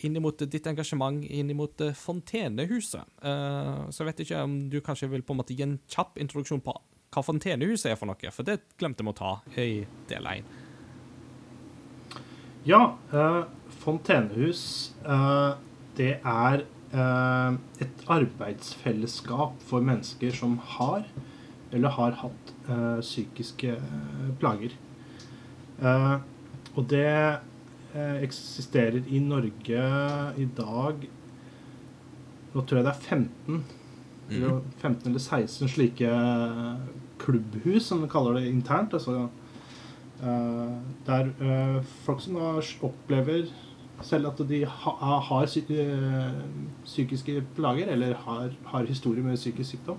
inn 0.07 0.17
ditt 0.17 0.67
engasjement 0.71 1.21
inn 1.29 1.53
imot 1.53 1.85
eh, 1.85 1.93
Fontenehuset. 1.93 3.05
Eh, 3.21 3.85
så 3.93 4.01
jeg 4.01 4.09
vet 4.09 4.25
ikke 4.25 4.43
om 4.47 4.57
du 4.71 4.79
kanskje 4.81 5.11
vil 5.13 5.25
på 5.25 5.35
en 5.35 5.43
måte 5.43 5.53
gi 5.53 5.65
en 5.67 5.77
kjapp 5.93 6.17
introduksjon 6.21 6.63
på 6.65 6.73
hva 7.13 7.23
Fontenehuset 7.23 7.93
er 7.93 7.99
for 7.99 8.09
noe, 8.09 8.31
for 8.33 8.47
det 8.47 8.59
glemte 8.79 9.05
vi 9.05 9.13
å 9.13 9.17
ta 9.17 9.35
i 9.61 9.83
del 10.09 10.31
én. 10.33 10.47
Ja, 12.65 12.95
eh, 13.13 13.43
Fontenehus, 13.83 14.95
eh, 15.05 15.51
det 15.95 16.15
er 16.17 16.65
et 16.93 18.03
arbeidsfellesskap 18.07 19.57
for 19.67 19.83
mennesker 19.83 20.31
som 20.31 20.59
har 20.75 21.07
eller 21.73 21.91
har 21.91 22.13
hatt 22.21 22.51
eh, 22.69 22.99
psykiske 23.01 23.73
eh, 23.73 24.27
plager. 24.39 24.75
Eh, 25.81 26.13
og 26.75 26.85
det 26.91 27.09
eh, 27.09 28.21
eksisterer 28.23 29.01
i 29.07 29.19
Norge 29.19 29.87
i 30.39 30.45
dag 30.55 31.07
Nå 32.55 32.61
tror 32.63 32.79
jeg 32.79 32.85
det 32.85 32.91
er 32.93 33.01
15 33.03 33.63
eller 34.31 34.61
15 34.79 35.09
eller 35.09 35.19
16 35.19 35.69
slike 35.73 36.11
klubbhus, 37.19 37.89
som 37.89 37.99
vi 38.05 38.07
kaller 38.09 38.37
det 38.39 38.47
internt. 38.47 38.93
altså 38.95 39.25
Eh, 40.23 40.75
der 41.05 41.27
eh, 41.43 41.83
folk 42.05 42.21
som 42.23 42.37
opplever 42.81 43.49
selv 44.03 44.27
at 44.27 44.41
de 44.49 44.63
ha, 44.65 45.19
har 45.29 45.47
psy 45.47 45.63
eh, 45.69 46.37
psykiske 46.85 47.43
plager, 47.55 47.91
eller 47.93 48.15
har, 48.25 48.51
har 48.71 48.85
historie 48.89 49.23
med 49.23 49.39
psykisk 49.39 49.77
sykdom, 49.77 49.97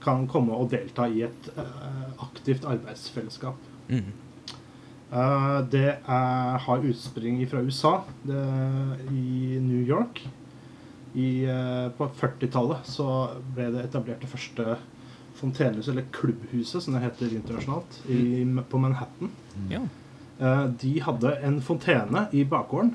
kan 0.00 0.26
komme 0.30 0.56
og 0.56 0.70
delta 0.72 1.04
i 1.12 1.22
et 1.26 1.50
uh, 1.58 2.06
aktivt 2.24 2.64
arbeidsfellesskap. 2.64 3.58
Mm. 3.90 4.12
Uh, 5.12 5.60
det 5.68 5.88
er, 5.90 6.56
har 6.64 6.86
utspring 6.88 7.42
fra 7.50 7.60
USA, 7.60 7.98
det, 8.24 8.40
i 9.12 9.58
New 9.60 9.82
York. 9.84 10.22
I, 11.12 11.44
uh, 11.44 11.90
på 11.98 12.08
40-tallet 12.16 12.88
så 12.88 13.10
ble 13.52 13.68
det 13.74 13.84
etablert 13.90 14.24
det 14.24 14.30
første 14.32 14.78
fontenehuset, 15.40 15.92
eller 15.92 16.08
klubbhuset 16.14 16.84
som 16.84 16.96
det 16.96 17.04
heter 17.04 17.36
internasjonalt, 17.36 18.00
i, 18.08 18.44
på 18.70 18.80
Manhattan. 18.80 19.32
Ja. 19.68 19.84
Eh, 20.40 20.66
de 20.80 20.92
hadde 21.04 21.34
en 21.44 21.60
fontene 21.60 22.26
i 22.32 22.44
bakgården. 22.48 22.94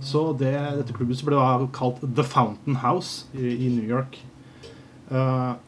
Så 0.00 0.30
det, 0.40 0.54
dette 0.78 0.94
klubbhuset 0.96 1.26
ble 1.28 1.36
da 1.36 1.66
kalt 1.76 2.00
The 2.00 2.24
Fountain 2.24 2.78
House 2.80 3.28
i, 3.36 3.66
i 3.66 3.68
New 3.74 3.84
York. 3.84 4.16
Uh, 5.10 5.58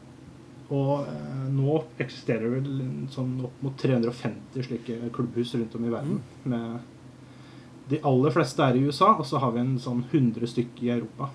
og 0.73 1.03
uh, 1.05 1.43
nå 1.53 1.75
eksisterer 2.01 2.47
det 2.47 2.53
vel 2.55 3.07
sånn 3.13 3.35
opp 3.45 3.59
mot 3.61 3.75
350 3.77 4.65
slike 4.65 5.11
klubbhus 5.13 5.53
rundt 5.53 5.75
om 5.77 5.85
i 5.85 5.93
verden. 5.93 6.21
Med 6.49 7.91
de 7.91 7.99
aller 8.09 8.33
fleste 8.33 8.65
er 8.65 8.79
i 8.79 8.85
USA, 8.87 9.11
og 9.13 9.27
så 9.27 9.41
har 9.43 9.53
vi 9.53 9.61
en 9.61 9.75
sånn 9.83 10.01
100 10.07 10.49
stykker 10.49 10.87
i 10.87 10.93
Europa. 10.95 11.29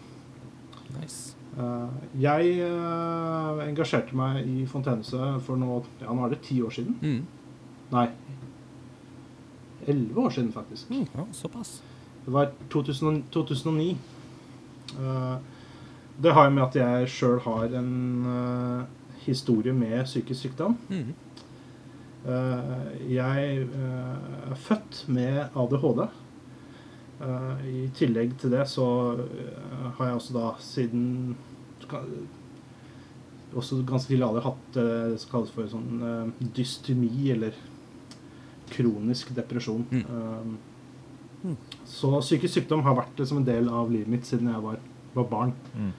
Nice. 0.96 1.36
Uh, 1.54 1.92
jeg 2.18 2.58
engasjerte 3.68 4.16
meg 4.18 4.42
i 4.42 4.66
Fontenehuset 4.66 5.38
for 5.46 5.60
nå, 5.60 5.84
ja, 6.02 6.10
nå 6.10 6.26
er 6.26 6.34
det 6.34 6.42
ti 6.48 6.58
år 6.66 6.74
siden. 6.74 6.98
Mm. 6.98 7.22
Nei. 7.94 8.08
Elleve 9.88 10.26
år 10.26 10.34
siden, 10.36 10.52
faktisk. 10.52 10.90
Mm, 10.92 11.06
ja, 11.14 11.24
såpass. 11.32 11.78
Det 12.24 12.34
var 12.34 12.52
2000, 12.72 13.22
2009. 13.34 13.96
Uh, 14.98 15.36
det 16.22 16.32
har 16.34 16.48
jo 16.48 16.54
med 16.56 16.66
at 16.66 16.76
jeg 16.76 17.08
sjøl 17.14 17.40
har 17.44 17.74
en 17.78 17.90
uh, 18.26 18.84
historie 19.24 19.72
med 19.72 20.04
psykisk 20.04 20.48
sykdom. 20.48 20.76
Mm. 20.88 21.14
Uh, 22.28 22.88
jeg 23.08 23.60
eh, 23.62 24.50
er 24.50 24.56
født 24.58 25.04
med 25.08 25.44
ADHD. 25.56 26.08
Eh, 27.18 27.62
I 27.66 27.86
tillegg 27.98 28.36
til 28.38 28.52
det 28.54 28.64
så 28.70 28.86
eh, 29.24 29.86
har 29.98 30.10
jeg 30.10 30.18
også 30.20 30.34
da 30.36 30.50
siden 30.62 31.06
også 33.58 33.80
ganske 33.88 34.12
tidlig 34.12 34.26
alder 34.28 34.46
hatt 34.46 34.78
eh, 34.78 35.08
det 35.14 35.18
som 35.22 35.32
kalles 35.32 35.54
for 35.54 35.70
sånn 35.72 36.04
eh, 36.06 36.46
dystemi, 36.54 37.10
eller 37.34 37.56
kronisk 38.72 39.32
depresjon. 39.36 39.86
Mm. 39.90 40.04
Um, 40.08 41.56
Så 41.86 42.10
psykisk 42.20 42.58
sykdom 42.58 42.82
har 42.82 42.96
vært 42.98 43.20
som 43.28 43.38
en 43.38 43.46
del 43.46 43.68
av 43.70 43.90
livet 43.92 44.10
mitt 44.10 44.26
siden 44.26 44.50
jeg 44.50 44.62
var, 44.62 44.80
var 45.14 45.28
barn. 45.30 45.52
Mm. 45.74 45.92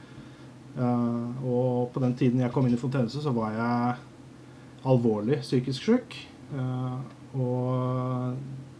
Uh, 0.80 1.46
og 1.48 1.90
på 1.94 2.04
den 2.04 2.16
tiden 2.20 2.44
jeg 2.44 2.52
kom 2.54 2.68
inn 2.68 2.76
i 2.76 2.80
Fontenehuset, 2.80 3.24
så 3.24 3.34
var 3.36 3.56
jeg 3.56 3.96
alvorlig 4.90 5.40
psykisk 5.42 5.88
syk. 5.88 6.20
Uh, 6.52 7.00
og 7.40 8.38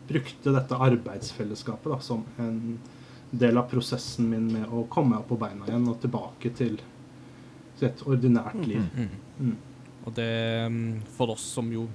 brukte 0.10 0.54
dette 0.54 0.78
arbeidsfellesskapet 0.90 1.92
da, 1.94 2.00
som 2.02 2.24
en 2.42 2.80
del 3.30 3.60
av 3.62 3.68
prosessen 3.70 4.30
min 4.30 4.48
med 4.50 4.72
å 4.74 4.88
komme 4.90 5.14
meg 5.14 5.22
opp 5.22 5.30
på 5.34 5.40
beina 5.42 5.68
igjen 5.70 5.90
og 5.92 6.00
tilbake 6.02 6.50
til, 6.58 6.80
til 7.78 7.90
et 7.92 8.06
ordinært 8.10 8.58
liv. 8.66 8.86
Mm. 8.96 9.12
Mm. 9.40 9.58
Og 10.08 10.16
det, 10.18 10.32
mm, 10.74 10.96
for 11.18 11.36
oss 11.36 11.46
som 11.58 11.70
jo 11.74 11.86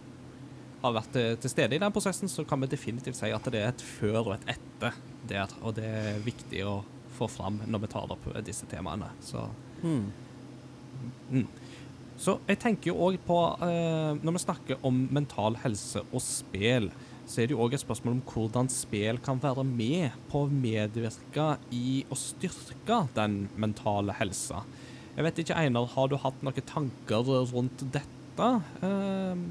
har 0.85 0.95
vært 0.99 1.15
til, 1.17 1.51
stede 1.51 1.77
i 1.77 1.81
den 1.83 1.95
prosessen, 1.95 2.31
så 2.31 2.45
kan 2.49 2.61
vi 2.63 2.71
definitivt 2.71 3.19
si 3.19 3.33
at 3.33 3.51
det 3.53 3.61
er 3.63 3.73
et 3.73 3.85
før 3.85 4.21
og 4.23 4.35
et 4.37 4.55
etter 4.57 4.99
der. 5.29 5.55
Og 5.65 5.77
det 5.79 5.89
er 5.89 6.25
viktig 6.25 6.65
å 6.69 6.79
få 7.15 7.29
fram 7.31 7.61
når 7.67 7.85
vi 7.85 7.93
tar 7.95 8.13
opp 8.13 8.29
disse 8.45 8.69
temaene. 8.71 9.09
Så, 9.25 9.47
mm. 9.83 11.47
så 12.21 12.39
jeg 12.51 12.61
tenker 12.63 12.93
jo 12.93 13.01
òg 13.09 13.19
på 13.27 13.39
eh, 13.67 14.13
Når 14.21 14.37
vi 14.37 14.43
snakker 14.45 14.87
om 14.87 15.05
mental 15.15 15.59
helse 15.65 16.05
og 16.11 16.23
spill, 16.25 16.91
så 17.25 17.41
er 17.41 17.49
det 17.49 17.57
jo 17.57 17.63
òg 17.65 17.77
et 17.77 17.85
spørsmål 17.85 18.19
om 18.19 18.25
hvordan 18.29 18.69
spill 18.73 19.21
kan 19.25 19.41
være 19.41 19.65
med 19.67 20.17
på 20.33 20.45
å 20.45 20.51
medvirke 20.53 21.55
i 21.73 22.03
å 22.13 22.19
styrke 22.19 23.07
den 23.17 23.47
mentale 23.57 24.17
helsa. 24.19 24.65
Jeg 25.15 25.25
vet 25.29 25.41
ikke, 25.41 25.57
Einar, 25.57 25.87
har 25.95 26.11
du 26.11 26.19
hatt 26.19 26.43
noen 26.43 26.69
tanker 26.69 27.31
rundt 27.55 27.87
dette 27.95 28.51
eh, 28.83 29.45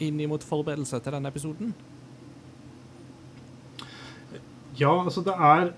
inn 0.00 0.20
mot 0.30 0.42
forberedelse 0.44 1.00
til 1.02 1.12
denne 1.12 1.28
episoden? 1.28 1.74
Ja, 4.78 4.92
altså 5.04 5.22
det 5.26 5.34
er 5.34 5.72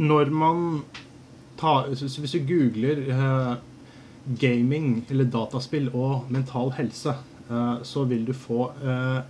når 0.00 0.30
man 0.32 0.82
tar 1.60 1.88
Hvis 1.88 2.16
hvis 2.16 2.32
du 2.32 2.38
googler 2.48 3.02
eh, 3.12 3.56
gaming 4.40 5.04
eller 5.10 5.24
dataspill 5.28 5.90
og 5.94 6.30
mental 6.32 6.70
helse, 6.76 7.12
eh, 7.50 7.82
så 7.84 8.04
vil 8.08 8.24
du 8.24 8.32
få 8.32 8.70
eh, 8.80 9.20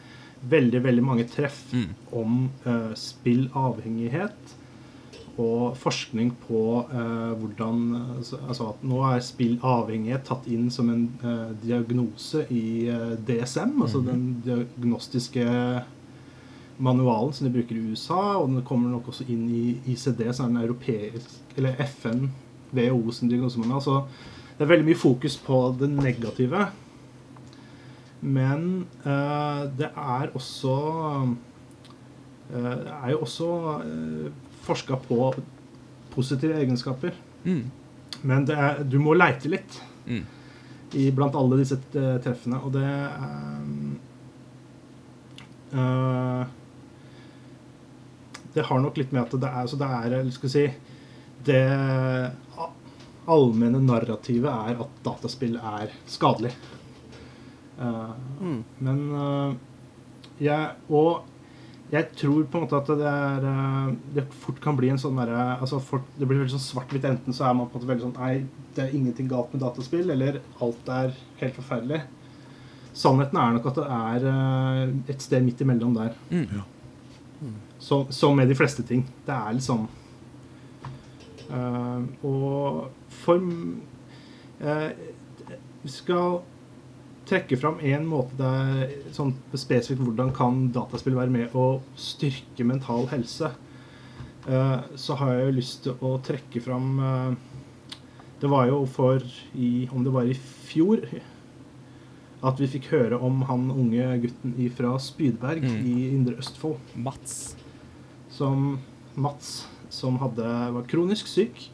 veldig, 0.50 0.82
veldig 0.84 1.02
mange 1.04 1.24
treff 1.28 1.72
Mm. 1.72 1.88
om 2.12 2.50
eh, 2.66 2.94
spillavhengighet 2.94 4.54
og 5.40 5.76
forskning 5.80 6.32
på 6.44 6.62
eh, 6.92 7.30
hvordan 7.40 7.80
altså, 8.18 8.40
altså 8.46 8.66
at 8.74 8.82
nå 8.86 9.00
er 9.08 9.22
spillavhengighet 9.24 10.26
tatt 10.28 10.48
inn 10.52 10.68
som 10.74 10.90
en 10.92 11.06
eh, 11.24 11.54
diagnose 11.62 12.44
i 12.52 12.90
eh, 12.92 13.14
DSM, 13.28 13.78
altså 13.80 14.02
den 14.04 14.26
diagnostiske 14.44 15.46
manualen 16.80 17.32
som 17.36 17.46
de 17.46 17.54
bruker 17.54 17.76
i 17.76 17.86
USA, 17.92 18.36
og 18.40 18.48
den 18.48 18.64
kommer 18.66 18.92
nok 18.92 19.08
også 19.12 19.26
inn 19.28 19.48
i 19.52 19.64
ICD, 19.92 20.26
som 20.32 20.46
er 20.48 20.54
den 20.54 20.62
europeisk 20.64 21.56
Eller 21.56 21.80
FN, 21.84 22.30
WHO 22.72 23.12
sin 23.12 23.28
diagnosemanual. 23.28 23.82
Så 23.82 23.96
det 24.56 24.64
er 24.64 24.70
veldig 24.70 24.86
mye 24.86 25.00
fokus 25.00 25.36
på 25.40 25.58
det 25.80 25.90
negative. 25.90 26.68
Men 28.20 28.86
eh, 29.04 29.62
det 29.78 29.88
er 29.96 30.30
også 30.36 30.76
eh, 32.52 32.60
Det 32.76 32.94
er 33.04 33.10
jo 33.10 33.18
også 33.24 33.48
uh, 33.84 34.30
forska 34.62 34.96
på 34.96 35.34
positive 36.14 36.58
egenskaper. 36.60 37.14
Mm. 37.44 37.70
Men 38.22 38.44
det 38.48 38.56
er, 38.58 38.82
du 38.84 38.98
må 39.02 39.14
leite 39.16 39.48
litt 39.52 39.80
Mm. 40.06 40.24
i, 40.96 41.10
blant 41.12 41.36
alle 41.36 41.58
disse 41.60 41.76
eh, 41.94 42.16
treffene, 42.24 42.56
og 42.64 42.72
det 42.72 42.86
eh, 45.76 46.46
Det 48.54 48.64
har 48.66 48.80
nok 48.82 48.96
litt 48.98 49.12
med 49.12 49.22
at 49.22 49.36
det 49.44 49.50
er, 49.60 49.66
så 49.70 49.76
det 49.78 49.86
er 49.86 50.30
skal 50.34 50.50
si 50.50 50.64
Det 51.46 51.60
allmenne 53.30 53.78
narrativet 53.84 54.50
er 54.50 54.80
at 54.82 55.02
dataspill 55.04 55.56
er 55.56 55.92
skadelig. 56.10 56.52
Uh, 57.78 58.10
Mm. 58.40 58.64
Men 58.80 58.98
uh, 59.14 59.54
jeg 60.40 60.74
Og 60.88 61.22
jeg 61.90 62.06
tror 62.14 62.44
på 62.46 62.58
en 62.58 62.64
måte 62.64 62.78
at 62.78 62.90
det 63.00 63.06
er 63.10 63.46
eh, 63.50 63.86
Det 64.14 64.24
fort 64.44 64.60
kan 64.62 64.76
bli 64.78 64.92
en 64.92 65.00
sånn 65.00 65.18
derre 65.18 65.56
altså 65.56 65.80
Det 66.14 66.26
blir 66.26 66.38
veldig 66.38 66.54
sånn 66.54 66.62
svart-hvitt. 66.62 67.06
Enten 67.08 67.34
så 67.34 67.48
er 67.48 67.56
man 67.58 67.66
på 67.66 67.78
en 67.78 67.82
måte 67.82 67.90
veldig 67.90 68.04
sånn 68.06 68.18
Nei, 68.20 68.34
det 68.76 68.84
er 68.84 68.94
ingenting 68.94 69.30
galt 69.30 69.50
med 69.54 69.64
dataspill, 69.64 70.10
eller 70.14 70.38
alt 70.62 70.90
er 70.94 71.16
helt 71.40 71.56
forferdelig. 71.58 72.02
Sannheten 72.94 73.38
er 73.38 73.56
nok 73.56 73.66
at 73.70 73.80
det 73.80 73.88
er 73.96 74.28
eh, 74.34 74.84
et 75.14 75.24
sted 75.26 75.42
midt 75.46 75.62
imellom 75.64 75.96
der. 75.98 76.14
Mm. 76.30 76.62
Som, 77.80 78.06
som 78.12 78.36
med 78.36 78.50
de 78.50 78.58
fleste 78.58 78.84
ting. 78.86 79.02
Det 79.26 79.34
er 79.34 79.60
sånn 79.64 79.86
eh, 81.48 82.00
Og 82.28 82.86
for 83.20 83.42
uh, 84.60 84.90
skal 85.88 86.42
trekke 87.30 87.56
fram 87.60 87.78
én 87.86 88.04
måte 88.10 88.34
det 88.38 88.50
er 88.50 88.94
sånn 89.14 89.32
spesifikt 89.54 90.02
hvordan 90.02 90.32
kan 90.34 90.64
dataspill 90.74 91.14
være 91.18 91.30
med 91.32 91.54
å 91.56 91.80
styrke 91.98 92.66
mental 92.66 93.06
helse. 93.12 93.52
Eh, 94.48 94.78
så 94.98 95.16
har 95.20 95.34
jeg 95.36 95.46
jo 95.46 95.56
lyst 95.58 95.82
til 95.86 96.00
å 96.06 96.14
trekke 96.24 96.62
fram 96.64 96.86
eh, 97.04 97.34
Det 98.40 98.48
var 98.48 98.70
jo 98.70 98.78
for 98.88 99.20
i 99.52 99.84
Om 99.92 100.06
det 100.06 100.12
var 100.14 100.24
i 100.24 100.32
fjor 100.38 101.02
at 102.40 102.56
vi 102.56 102.70
fikk 102.72 102.86
høre 102.88 103.18
om 103.20 103.42
han 103.44 103.66
unge 103.68 104.06
gutten 104.22 104.54
fra 104.72 104.94
Spydberg 104.96 105.60
Mm. 105.60 105.82
i 105.84 105.96
Indre 106.14 106.38
Østfold 106.40 106.78
Mats. 106.96 107.54
som 108.32 108.78
Mats, 109.14 109.66
som 109.90 110.16
hadde, 110.22 110.46
var 110.72 110.86
kronisk 110.88 111.26
syk 111.28 111.66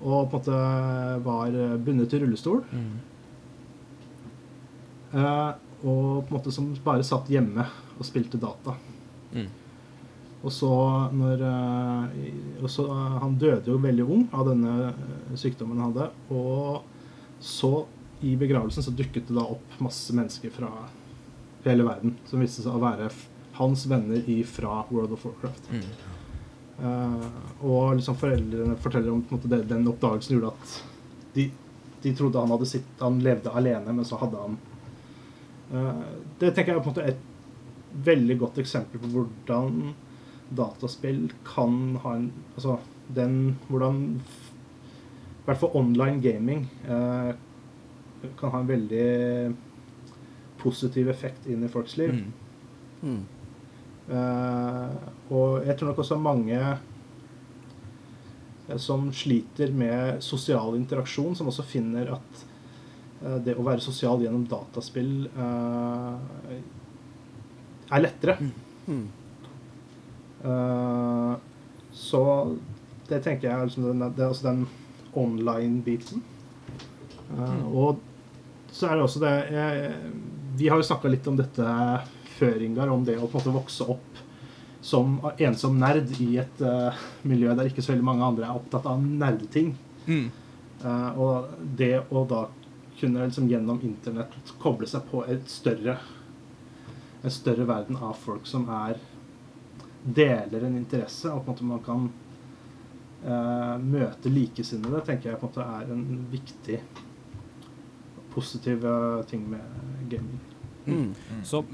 og 0.00 0.30
på 0.30 0.36
en 0.36 0.44
måte 0.44 1.24
var 1.24 1.50
bundet 1.82 2.10
til 2.12 2.22
rullestol. 2.22 2.62
Mm. 2.70 3.00
Eh, 5.16 5.52
og 5.86 6.26
på 6.26 6.30
en 6.30 6.36
måte 6.38 6.52
som 6.52 6.68
bare 6.84 7.04
satt 7.06 7.30
hjemme 7.32 7.64
og 7.96 8.06
spilte 8.06 8.40
data. 8.40 8.74
Mm. 9.32 9.48
Og 10.46 10.52
så 10.52 10.72
når 11.16 11.44
eh, 11.48 12.26
og 12.62 12.68
så, 12.70 12.86
eh, 12.92 13.16
Han 13.22 13.38
døde 13.40 13.72
jo 13.72 13.80
veldig 13.82 14.04
ung 14.04 14.26
av 14.32 14.50
denne 14.50 14.92
sykdommen 15.38 15.80
han 15.80 15.92
hadde. 15.92 16.10
Og 16.30 16.84
så, 17.40 17.72
i 18.24 18.36
begravelsen, 18.38 18.84
så 18.84 18.94
dukket 18.94 19.28
det 19.28 19.36
da 19.36 19.46
opp 19.56 19.80
masse 19.84 20.14
mennesker 20.16 20.52
fra 20.54 20.70
hele 21.66 21.84
verden 21.86 22.14
som 22.28 22.40
viste 22.40 22.62
seg 22.64 22.76
å 22.76 22.82
være 22.82 23.10
hans 23.56 23.86
venner 23.88 24.28
i, 24.30 24.42
fra 24.46 24.84
World 24.90 25.16
of 25.16 25.24
Warcraft. 25.26 25.70
Mm. 25.72 26.14
Uh, 26.76 27.28
og 27.64 27.96
liksom 27.96 28.18
foreldrene 28.20 28.76
forteller 28.84 29.14
om 29.14 29.22
måte, 29.30 29.48
den 29.48 29.88
oppdagelsen 29.88 30.36
gjorde 30.36 30.50
at 30.52 30.74
de, 31.32 31.46
de 32.04 32.12
trodde 32.16 32.42
han 32.42 32.52
hadde 32.52 32.68
sitt, 32.68 32.90
han 33.00 33.16
levde 33.24 33.52
alene, 33.56 33.94
men 33.96 34.04
så 34.04 34.18
hadde 34.20 34.42
han 34.42 34.58
Det 35.70 36.52
tenker 36.54 36.72
jeg 36.72 36.78
er 36.78 36.82
på 36.84 36.90
en 36.90 36.94
måte 36.94 37.06
et 37.10 37.22
veldig 38.06 38.36
godt 38.38 38.58
eksempel 38.62 39.00
på 39.02 39.10
hvordan 39.14 39.94
dataspill 40.56 41.24
kan 41.46 41.96
ha 42.04 42.16
en 42.18 42.28
Altså 42.54 42.78
den 43.14 43.56
Hvordan 43.68 44.20
i 45.46 45.46
hvert 45.46 45.60
fall 45.60 45.76
online 45.78 46.18
gaming 46.22 46.64
eh, 46.90 47.34
kan 48.38 48.50
ha 48.50 48.58
en 48.60 48.66
veldig 48.68 49.54
positiv 50.58 51.08
effekt 51.12 51.46
inn 51.46 51.62
i 51.62 51.68
folks 51.70 51.94
liv. 52.00 52.16
Mm. 52.16 52.32
Mm. 53.06 53.20
Uh, 54.10 54.90
og 55.30 55.66
jeg 55.66 55.76
tror 55.76 55.88
nok 55.92 56.00
også 56.02 56.18
mange 56.18 56.58
eh, 58.66 58.78
som 58.82 59.12
sliter 59.14 59.70
med 59.70 60.22
sosial 60.22 60.74
interaksjon, 60.78 61.36
som 61.38 61.46
også 61.52 61.62
finner 61.66 62.10
at 62.16 62.42
eh, 62.42 62.55
det 63.44 63.54
å 63.56 63.64
være 63.64 63.80
sosial 63.80 64.20
gjennom 64.20 64.44
dataspill 64.48 65.26
uh, 65.38 66.16
er 67.90 68.02
lettere. 68.02 68.36
Mm. 68.86 69.06
Uh, 70.44 71.34
så 71.96 72.22
det 73.08 73.22
tenker 73.24 73.48
jeg 73.48 73.56
er 73.56 73.68
liksom 73.68 73.86
den, 73.88 74.04
det 74.16 74.24
er 74.24 74.32
også 74.32 74.48
den 74.48 74.66
online-biten. 75.16 76.22
Eh, 77.32 77.64
Og 77.66 78.00
så 78.72 78.90
er 78.90 78.98
det 78.98 79.06
også 79.06 79.22
det 79.22 79.32
jeg, 79.54 79.94
Vi 80.56 80.68
har 80.68 80.80
jo 80.80 80.88
snakka 80.88 81.10
litt 81.10 81.26
om 81.28 81.36
dette 81.38 81.64
før, 82.36 82.60
Ingar, 82.64 82.92
om 82.92 83.04
det 83.04 83.16
å 83.16 83.26
på 83.26 83.38
en 83.38 83.40
måte 83.40 83.54
vokse 83.54 83.86
opp 83.88 84.22
som 84.86 85.16
ensom 85.42 85.78
nerd 85.80 86.12
i 86.22 86.36
et 86.38 86.60
eh, 86.62 86.98
miljø 87.26 87.54
der 87.56 87.70
ikke 87.70 87.82
så 87.82 87.92
veldig 87.94 88.06
mange 88.06 88.26
andre 88.26 88.46
er 88.46 88.58
opptatt 88.58 88.86
av 88.86 89.00
nerdeting. 89.02 89.72
Mm. 90.06 90.28
Eh, 90.84 91.18
og 91.18 91.56
det 91.78 91.94
å 92.10 92.22
da 92.28 92.46
kunne 93.00 93.26
liksom 93.26 93.48
gjennom 93.50 93.80
internett 93.84 94.54
koble 94.62 94.88
seg 94.88 95.04
på 95.10 95.24
et 95.30 95.48
større 95.50 95.98
en 97.26 97.30
større 97.30 97.64
verden 97.64 97.96
av 97.96 98.14
folk 98.14 98.46
som 98.46 98.68
er 98.70 99.00
deler 100.06 100.62
en 100.62 100.76
interesse, 100.78 101.30
og 101.32 101.42
på 101.42 101.50
en 101.50 101.56
måte 101.56 101.66
man 101.66 101.82
kan 101.82 102.04
eh, 103.26 103.72
møte 103.82 104.30
likesinnede, 104.30 105.02
tenker 105.06 105.32
jeg 105.32 105.40
på 105.40 105.48
en 105.48 105.50
måte 105.50 105.66
er 105.80 105.90
en 105.94 106.20
viktig 106.30 106.78
positiv 108.34 108.86
eh, 108.86 109.24
ting 109.26 109.42
med 109.50 110.06
gaming. 110.12 110.38
Mm. 110.86 111.42
Så 111.42 111.64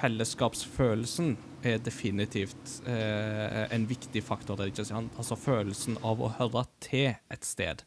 fellesskapsfølelsen 0.00 1.34
er 1.66 1.82
definitivt 1.84 2.78
eh, 2.88 3.66
en 3.68 3.84
viktig 3.90 4.22
faktor 4.24 4.56
der, 4.56 4.72
ikke 4.72 4.86
sant? 4.88 5.12
Altså 5.20 5.36
følelsen 5.36 6.00
av 6.00 6.22
å 6.24 6.32
høre 6.38 6.64
til 6.80 7.10
et 7.28 7.44
sted 7.44 7.84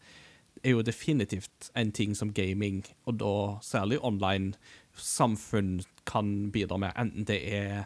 er 0.63 0.75
jo 0.75 0.83
definitivt 0.85 1.71
en 1.75 1.91
ting 1.91 2.15
som 2.15 2.33
gaming, 2.33 2.83
og 3.05 3.19
da 3.19 3.33
særlig 3.61 3.99
online 4.03 4.53
samfunn, 4.97 5.81
kan 6.05 6.51
bidra 6.51 6.77
med, 6.77 6.91
enten 6.99 7.23
det 7.27 7.39
er 7.55 7.85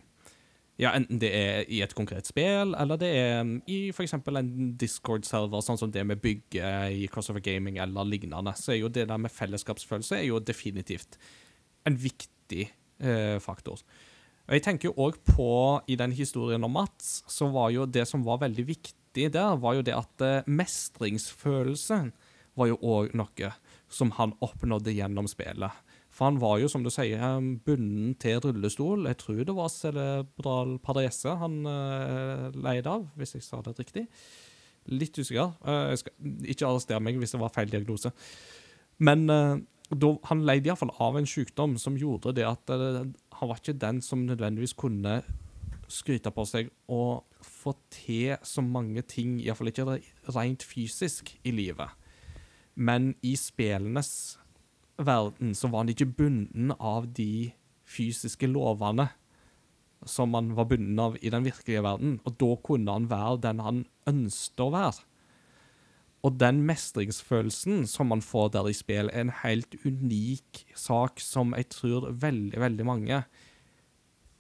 ja, 0.78 0.91
enten 0.94 1.18
det 1.22 1.30
er 1.34 1.64
i 1.74 1.82
et 1.82 1.94
konkret 1.98 2.28
spill, 2.30 2.76
eller 2.78 2.99
det 3.02 3.10
er 3.18 3.40
um, 3.41 3.56
i 3.70 3.90
f.eks. 3.90 4.14
en 4.14 4.52
Discord-server, 4.78 5.64
sånn 5.66 5.80
som 5.82 5.94
det 5.94 6.04
vi 6.12 6.18
bygger 6.22 6.94
i 6.94 7.08
Crossover 7.10 7.41
Gaming 7.41 7.80
eller 7.82 8.06
lignende, 8.06 8.54
så 8.58 8.76
er 8.76 8.84
jo 8.84 8.91
det 8.94 9.08
der 9.10 9.22
med 9.22 9.34
fellesskapsfølelse 9.34 10.20
er 10.20 10.28
jo 10.30 10.41
definitivt 10.41 11.18
en 11.88 11.98
viktig 11.98 12.68
eh, 13.02 13.38
faktor. 13.41 13.82
Og 14.48 14.54
jeg 14.56 14.64
tenker 14.68 14.91
jo 14.91 15.08
òg 15.08 15.18
på, 15.26 15.49
i 15.90 15.98
den 15.99 16.14
historien 16.16 16.64
om 16.64 16.78
Mats, 16.78 17.24
så 17.28 17.49
var 17.52 17.74
jo 17.74 17.90
det 17.90 18.06
som 18.08 18.22
var 18.26 18.44
veldig 18.45 18.68
viktig 18.70 19.32
der, 19.34 19.58
var 19.58 19.80
jo 19.80 19.86
det 19.86 19.98
at 19.98 20.26
eh, 20.26 20.45
mestringsfølelsen 20.45 22.14
var 22.58 22.72
jo 22.72 22.80
òg 22.82 23.14
noe 23.18 23.52
som 23.88 24.12
han 24.18 24.34
oppnådde 24.44 24.96
gjennom 24.98 25.30
spillet. 25.30 25.84
For 26.18 26.32
han 26.32 26.40
var 26.42 26.58
jo, 26.62 26.70
som 26.72 26.84
du 26.84 26.90
sier, 26.90 27.22
eh, 27.22 27.48
bunden 27.66 28.16
til 28.20 28.42
rullestol. 28.42 29.06
Jeg 29.06 29.20
tror 29.22 29.44
det 29.46 29.56
var 29.56 29.70
cerebral 29.70 30.78
parese 30.82 31.36
han 31.38 31.62
uh, 31.68 32.50
leide 32.58 32.90
av, 32.90 33.08
hvis 33.16 33.36
jeg 33.38 33.46
sa 33.46 33.62
det 33.62 33.78
riktig. 33.78 34.08
Litt 34.88 35.18
usikker. 35.20 35.54
Uh, 35.62 35.92
jeg 35.94 36.02
skal 36.02 36.14
ikke 36.56 36.70
arrestere 36.70 37.04
meg 37.04 37.20
hvis 37.22 37.36
det 37.36 37.42
var 37.44 37.54
feil 37.54 37.70
diagnose. 37.70 38.12
Men 38.98 39.30
uh, 39.30 39.60
da, 39.94 40.14
han 40.32 40.46
leide 40.48 40.72
iallfall 40.72 40.96
av 41.00 41.20
en 41.20 41.30
sykdom 41.30 41.78
som 41.78 42.00
gjorde 42.00 42.34
det 42.40 42.48
at 42.50 42.74
uh, 42.74 43.06
han 43.38 43.52
var 43.52 43.62
ikke 43.62 43.78
den 43.78 44.02
som 44.02 44.26
nødvendigvis 44.26 44.74
kunne 44.80 45.22
skryte 45.88 46.34
på 46.34 46.44
seg 46.48 46.74
å 46.92 47.22
få 47.46 47.76
til 47.94 48.36
så 48.44 48.64
mange 48.66 49.04
ting, 49.08 49.38
iallfall 49.40 49.70
ikke 49.70 50.00
rent 50.34 50.66
fysisk, 50.66 51.36
i 51.46 51.54
livet. 51.54 52.07
Men 52.78 53.16
i 53.26 53.34
spillenes 53.40 54.38
verden 54.98 55.56
så 55.58 55.70
var 55.72 55.84
han 55.84 55.94
ikke 55.94 56.12
bunden 56.18 56.74
av 56.78 57.10
de 57.18 57.52
fysiske 57.88 58.49
lovene 58.49 59.10
som 60.06 60.36
han 60.38 60.52
var 60.58 60.70
bunden 60.70 60.99
av 61.02 61.18
i 61.26 61.32
den 61.34 61.45
virkelige 61.48 61.82
verden, 61.82 62.20
og 62.22 62.38
da 62.38 62.52
kunne 62.62 62.94
han 62.94 63.10
være 63.10 63.41
den 63.48 63.62
han 63.66 63.84
ønsket 64.10 64.62
å 64.62 64.72
være. 64.76 65.06
Og 66.26 66.38
den 66.41 66.64
mestringsfølelsen 66.68 67.86
som 67.90 68.10
man 68.12 68.22
får 68.26 68.52
der 68.54 68.70
i 68.70 68.76
spill, 68.78 69.10
er 69.10 69.26
en 69.26 69.34
helt 69.44 69.78
unik 69.86 70.64
sak 70.78 71.22
som 71.24 71.54
jeg 71.58 71.70
tror 71.74 72.10
veldig, 72.12 72.60
veldig 72.62 72.88
mange 72.88 73.22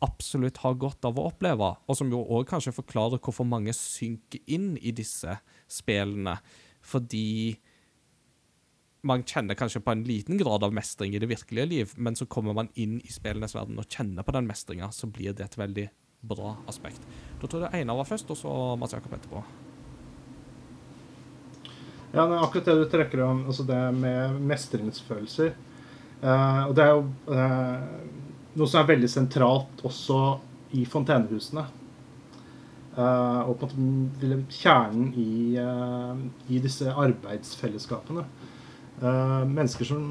absolutt 0.03 0.59
har 0.61 0.77
godt 0.77 1.05
av 1.09 1.17
å 1.17 1.29
oppleve, 1.31 1.71
og 1.89 1.97
som 1.97 2.11
jo 2.13 2.21
òg 2.21 2.49
kanskje 2.51 2.75
forklarer 2.75 3.21
hvorfor 3.21 3.47
mange 3.49 3.73
synker 3.73 4.43
inn 4.45 4.75
i 4.77 4.93
disse 4.93 5.39
spillene. 5.71 6.37
Fordi 6.85 7.57
man 9.07 9.23
kjenner 9.27 9.57
kanskje 9.57 9.81
på 9.83 9.93
en 9.93 10.03
liten 10.07 10.37
grad 10.39 10.65
av 10.67 10.73
mestring 10.75 11.15
i 11.15 11.21
det 11.21 11.29
virkelige 11.31 11.69
liv, 11.69 11.93
men 11.95 12.15
så 12.15 12.27
kommer 12.29 12.55
man 12.57 12.69
inn 12.75 12.99
i 12.99 13.13
spillenes 13.13 13.55
verden 13.55 13.79
og 13.79 13.87
kjenner 13.87 14.27
på 14.27 14.35
den 14.35 14.49
mestringa, 14.49 14.91
så 14.91 15.09
blir 15.11 15.35
det 15.37 15.47
et 15.47 15.57
veldig 15.59 15.87
bra 16.27 16.55
aspekt. 16.67 17.03
Da 17.41 17.47
tror 17.47 17.65
jeg 17.65 17.81
Einar 17.81 17.99
var 18.01 18.09
først, 18.09 18.31
og 18.33 18.39
så 18.39 18.53
Mats 18.79 18.95
Jakob 18.97 19.15
etterpå. 19.15 19.43
Ja, 22.13 22.23
det 22.23 22.33
er 22.33 22.43
akkurat 22.43 22.69
det 22.69 22.77
du 22.79 22.85
trekker 22.91 23.23
om, 23.27 23.43
altså 23.51 23.65
det 23.67 23.79
med 23.95 24.37
mestringsfølelser. 24.49 25.55
Eh, 26.21 26.61
og 26.65 26.75
det 26.75 26.85
er 26.85 26.93
jo 26.95 27.35
eh, 27.35 27.81
noe 28.57 28.69
som 28.69 28.81
er 28.81 28.93
veldig 28.93 29.09
sentralt 29.11 29.83
også 29.87 30.21
i 30.79 30.85
fontenehusene. 30.89 31.67
Eh, 32.97 33.41
og 33.45 33.59
på 33.61 33.69
en 33.69 33.89
måte 34.07 34.39
kjernen 34.57 35.11
i, 35.13 35.55
eh, 35.61 36.23
i 36.49 36.61
disse 36.63 36.89
arbeidsfellesskapene. 36.89 38.25
Eh, 39.01 39.43
mennesker 39.45 39.85
som 39.85 40.05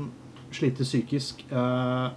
sliter 0.55 0.87
psykisk 0.87 1.43
eh, 1.51 2.09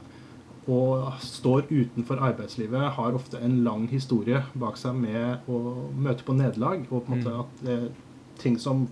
og 0.69 1.15
står 1.25 1.65
utenfor 1.71 2.21
arbeidslivet, 2.21 2.91
har 2.93 3.15
ofte 3.17 3.39
en 3.41 3.63
lang 3.65 3.87
historie 3.89 4.43
bak 4.53 4.77
seg 4.77 4.97
med 4.99 5.49
å 5.49 5.89
møte 5.97 6.25
på 6.27 6.35
nederlag. 6.37 6.85
Og 6.91 7.07
på 7.07 7.13
en 7.13 7.17
måte 7.17 7.33
at 7.41 7.63
det, 7.65 7.79
ting 8.39 8.59
som 8.61 8.85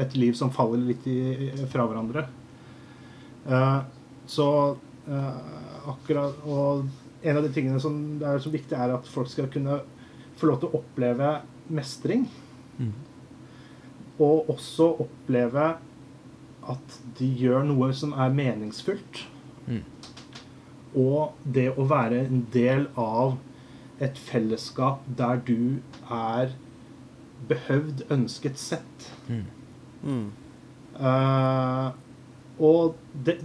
et 0.00 0.14
liv 0.16 0.36
som 0.38 0.52
faller 0.54 0.80
litt 0.92 1.06
i, 1.10 1.50
fra 1.72 1.88
hverandre. 1.88 2.26
Eh, 3.50 3.80
så 4.30 4.48
eh, 5.10 5.38
akkurat 5.90 6.44
Og 6.46 6.84
en 7.26 7.38
av 7.38 7.42
de 7.42 7.50
tingene 7.54 7.80
som 7.82 7.96
er 8.22 8.38
så 8.42 8.50
viktig, 8.50 8.76
er 8.78 8.94
at 8.94 9.08
folk 9.10 9.30
skal 9.30 9.50
kunne 9.50 9.80
få 10.38 10.48
lov 10.48 10.62
til 10.62 10.70
å 10.70 10.78
oppleve 10.80 11.32
mestring. 11.74 12.28
Mm. 12.78 12.94
Og 14.22 14.50
også 14.54 14.88
oppleve 15.02 15.72
at 16.70 16.98
de 17.18 17.28
gjør 17.42 17.64
noe 17.70 17.90
som 17.96 18.12
er 18.14 18.34
meningsfullt. 18.34 19.24
Mm. 19.66 19.82
Og 20.98 21.32
det 21.54 21.70
å 21.74 21.86
være 21.88 22.26
en 22.26 22.44
del 22.52 22.86
av 23.00 23.38
et 24.02 24.18
fellesskap 24.18 25.04
der 25.18 25.40
du 25.46 25.80
er 26.10 26.54
behøvd, 27.48 28.06
ønsket, 28.12 28.58
sett. 28.58 29.10
Mm. 29.28 29.44
Mm. 30.02 30.30
Uh, 30.98 31.92
og 32.62 32.96
det, 33.26 33.38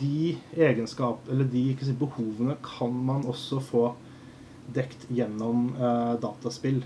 de 0.00 0.34
egenskap, 0.56 1.28
eller 1.30 1.48
de 1.48 1.68
ikke 1.72 1.86
si, 1.88 1.94
behovene 1.98 2.56
kan 2.64 2.92
man 3.06 3.24
også 3.30 3.60
få 3.62 3.86
dekt 4.74 5.06
gjennom 5.12 5.70
uh, 5.78 6.16
dataspill. 6.20 6.82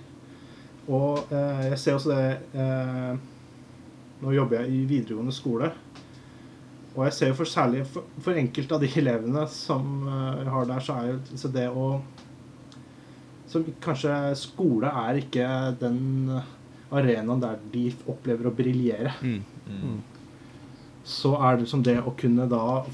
Og 0.88 1.24
uh, 1.32 1.64
jeg 1.68 1.78
ser 1.78 1.98
også 1.98 2.14
det 2.14 2.60
eh, 2.60 3.18
Nå 4.22 4.34
jobber 4.34 4.62
jeg 4.62 4.74
i 4.74 4.84
videregående 4.90 5.34
skole. 5.34 5.70
Og 6.96 7.04
jeg 7.06 7.14
ser 7.14 7.30
jo 7.30 7.38
for 7.38 7.46
særlig 7.46 7.84
for, 7.86 8.06
for 8.24 8.38
enkelte 8.40 8.74
av 8.74 8.82
de 8.82 8.88
elevene 8.98 9.44
som 9.52 10.08
eh, 10.08 10.40
jeg 10.42 10.54
har 10.54 10.70
der, 10.72 10.80
så 10.82 10.96
er 10.98 11.12
jo 11.12 11.18
så 11.38 11.50
det 11.54 11.68
å 11.70 11.88
som 13.48 13.64
Kanskje 13.80 14.12
skole 14.36 14.90
er 15.06 15.22
ikke 15.22 15.44
den 15.80 16.00
arenaen 16.92 17.40
der 17.40 17.56
de 17.72 17.86
opplever 18.08 18.48
å 18.48 18.52
briljere 18.54 19.14
Mm. 19.68 20.02
så 21.04 21.34
er 21.36 21.56
det 21.56 21.62
liksom 21.64 21.82
det 21.84 21.98
å 22.00 22.12
kunne 22.16 22.44
da 22.48 22.84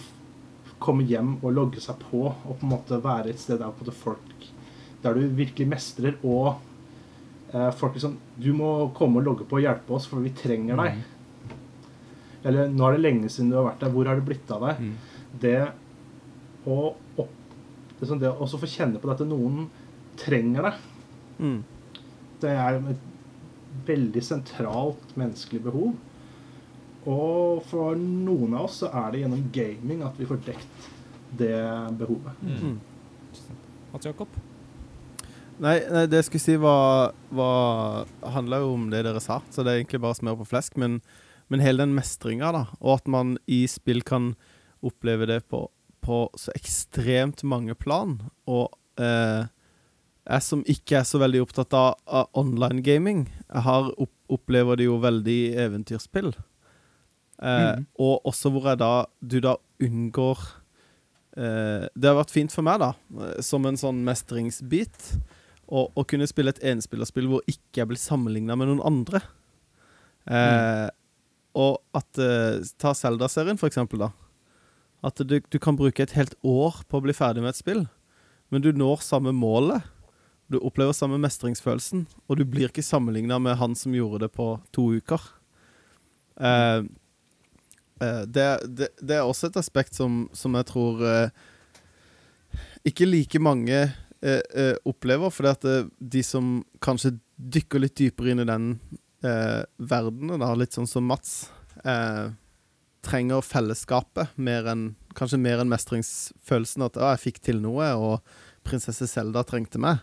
komme 0.79 1.03
hjem 1.07 1.37
og 1.43 1.53
logge 1.55 1.81
seg 1.81 1.97
på 2.11 2.27
og 2.29 2.59
på 2.59 2.63
en 2.67 2.71
måte 2.71 2.99
være 3.03 3.31
et 3.31 3.41
sted 3.41 3.59
der 3.59 3.71
på 3.75 3.87
det 3.87 3.95
folk 3.95 4.47
der 5.03 5.15
du 5.15 5.27
virkelig 5.37 5.67
mestrer 5.69 6.15
og 6.23 6.61
eh, 7.53 7.71
folk 7.73 7.95
liksom 7.95 8.17
Du 8.39 8.53
må 8.53 8.91
komme 8.95 9.21
og 9.21 9.25
logge 9.27 9.45
på 9.45 9.57
og 9.57 9.63
hjelpe 9.63 9.95
oss, 9.95 10.07
for 10.07 10.21
vi 10.21 10.31
trenger 10.31 10.77
deg. 10.77 11.03
Eller 12.45 12.69
nå 12.69 12.87
er 12.89 12.97
det 12.97 13.05
lenge 13.05 13.31
siden 13.33 13.51
du 13.53 13.57
har 13.59 13.71
vært 13.71 13.81
der. 13.85 13.93
Hvor 13.95 14.11
har 14.11 14.21
det 14.21 14.27
blitt 14.29 14.51
av 14.53 14.67
deg? 14.69 14.81
Mm. 14.85 14.95
Det 15.41 15.57
å 16.69 16.79
opp, 16.93 17.31
det, 17.89 18.01
er 18.03 18.11
sånn 18.11 18.21
det 18.23 18.31
å 18.33 18.49
få 18.49 18.69
kjenne 18.69 19.01
på 19.01 19.09
dette 19.11 19.25
at 19.27 19.33
noen 19.33 19.67
trenger 20.21 20.71
deg, 20.71 20.91
Mm. 21.35 21.65
det 22.41 22.51
er 22.55 22.77
et 22.93 23.07
veldig 23.89 24.23
sentralt 24.23 25.17
menneskelig 25.19 25.65
behov. 25.65 25.97
Og 27.11 27.65
for 27.67 27.99
noen 27.99 28.55
av 28.55 28.69
oss 28.69 28.79
så 28.85 28.91
er 28.95 29.11
det 29.13 29.25
gjennom 29.25 29.43
gaming 29.53 30.05
at 30.07 30.15
vi 30.21 30.29
får 30.29 30.45
dekt 30.47 30.87
det 31.37 31.59
behovet. 31.99 32.39
Mm. 32.47 32.79
Mats 33.93 34.07
Jakob? 34.07 34.29
Nei, 35.59 35.77
nei, 35.91 36.07
det 36.11 36.19
jeg 36.23 36.29
skulle 36.29 36.43
si 36.43 36.55
var, 36.59 37.13
var 37.35 38.07
handla 38.35 38.63
jo 38.63 38.73
om 38.75 38.89
det 38.91 39.05
dere 39.07 39.21
sa, 39.23 39.41
så 39.51 39.63
det 39.63 39.73
er 39.75 39.83
egentlig 39.83 40.01
bare 40.03 40.19
smør 40.19 40.39
på 40.41 40.49
flesk. 40.55 40.79
Men, 40.81 41.01
men 41.53 41.63
hele 41.65 41.85
den 41.85 41.95
mestringa, 41.97 42.53
da, 42.55 42.65
og 42.81 43.01
at 43.01 43.11
man 43.11 43.37
i 43.51 43.65
spill 43.71 44.03
kan 44.07 44.33
oppleve 44.85 45.29
det 45.31 45.43
på, 45.53 45.67
på 46.05 46.25
så 46.39 46.55
ekstremt 46.57 47.45
mange 47.49 47.77
plan, 47.79 48.19
og 48.51 48.73
eh, 49.01 49.45
jeg 50.25 50.45
som 50.45 50.65
ikke 50.71 50.99
er 51.01 51.07
så 51.09 51.21
veldig 51.21 51.43
opptatt 51.45 51.77
av, 51.77 52.01
av 52.09 52.29
online 52.41 52.81
gaming, 52.85 53.27
jeg 53.45 53.65
har 53.67 53.91
opp, 53.93 54.13
opplever 54.33 54.81
det 54.81 54.89
jo 54.89 54.97
veldig 55.03 55.37
i 55.37 55.55
eventyrspill. 55.67 56.33
Eh, 57.43 57.71
mm. 57.77 57.87
Og 58.01 58.29
også 58.31 58.53
hvor 58.55 58.71
jeg 58.71 58.81
da 58.81 58.93
du 59.21 59.41
da 59.43 59.57
unngår 59.83 60.39
eh, 61.37 61.87
Det 61.91 62.07
har 62.07 62.15
vært 62.21 62.33
fint 62.33 62.55
for 62.55 62.65
meg, 62.65 62.81
da, 62.81 62.93
som 63.45 63.67
en 63.69 63.79
sånn 63.81 64.05
mestringsbit, 64.07 65.11
å, 65.65 66.05
kunne 66.07 66.29
spille 66.29 66.53
et 66.53 66.63
enspillerspill 66.73 67.27
hvor 67.31 67.45
ikke 67.51 67.81
jeg 67.81 67.91
blir 67.91 68.01
sammenligna 68.01 68.57
med 68.57 68.69
noen 68.71 68.85
andre. 68.85 69.23
Eh, 70.29 70.87
Og 71.55 71.79
at 71.95 72.21
eh, 72.21 72.63
Ta 72.81 72.95
Zelda-serien, 72.99 73.59
for 73.61 73.71
eksempel, 73.71 74.07
da. 74.07 74.11
At 75.05 75.21
du, 75.21 75.37
du 75.39 75.59
kan 75.61 75.77
bruke 75.79 76.03
et 76.03 76.17
helt 76.17 76.35
år 76.43 76.81
på 76.89 76.99
å 76.99 77.05
bli 77.05 77.15
ferdig 77.17 77.45
med 77.45 77.53
et 77.53 77.61
spill, 77.61 77.85
men 78.53 78.65
du 78.65 78.71
når 78.73 79.05
samme 79.05 79.35
målet. 79.37 79.85
Du 80.53 80.59
opplever 80.61 80.93
samme 80.97 81.19
mestringsfølelsen, 81.23 82.05
og 82.29 82.39
du 82.39 82.45
blir 82.49 82.69
ikke 82.69 82.85
sammenligna 82.85 83.39
med 83.41 83.59
han 83.61 83.77
som 83.79 83.95
gjorde 83.97 84.27
det 84.27 84.35
på 84.37 84.49
to 84.77 84.91
uker. 84.99 85.23
Eh, 86.37 86.85
eh, 88.05 88.23
det, 88.29 88.49
det, 88.69 88.91
det 89.01 89.19
er 89.19 89.25
også 89.25 89.49
et 89.49 89.61
aspekt 89.61 89.97
som, 89.97 90.27
som 90.37 90.57
jeg 90.59 90.69
tror 90.69 91.05
eh, 91.09 91.45
ikke 92.85 93.09
like 93.09 93.41
mange 93.41 93.79
eh, 93.79 94.43
eh, 94.53 94.75
opplever, 94.85 95.33
eh, 95.49 95.89
de 95.99 96.23
som 96.23 96.59
kanskje 96.85 97.17
dykker 97.37 97.83
litt 97.83 97.97
dypere 97.99 98.35
inn 98.35 98.45
i 98.45 98.49
den 98.49 98.69
eh, 99.25 99.63
verdenen, 99.79 100.43
da, 100.43 100.53
litt 100.59 100.77
sånn 100.77 100.89
som 100.91 101.07
Mats, 101.09 101.49
eh, 101.85 102.29
trenger 103.05 103.45
fellesskapet 103.45 104.37
mer 104.41 104.71
enn 104.73 104.93
Kanskje 105.15 105.39
mer 105.39 105.61
enn 105.63 105.71
mestringsfølelsen 105.71 106.83
at 106.83 106.97
'å, 106.99 107.13
jeg 107.13 107.21
fikk 107.23 107.37
til 107.47 107.61
noe', 107.63 107.93
og 107.95 108.23
prinsesse 108.67 109.07
Selda 109.07 109.45
trengte 109.47 109.79
meg. 109.79 110.01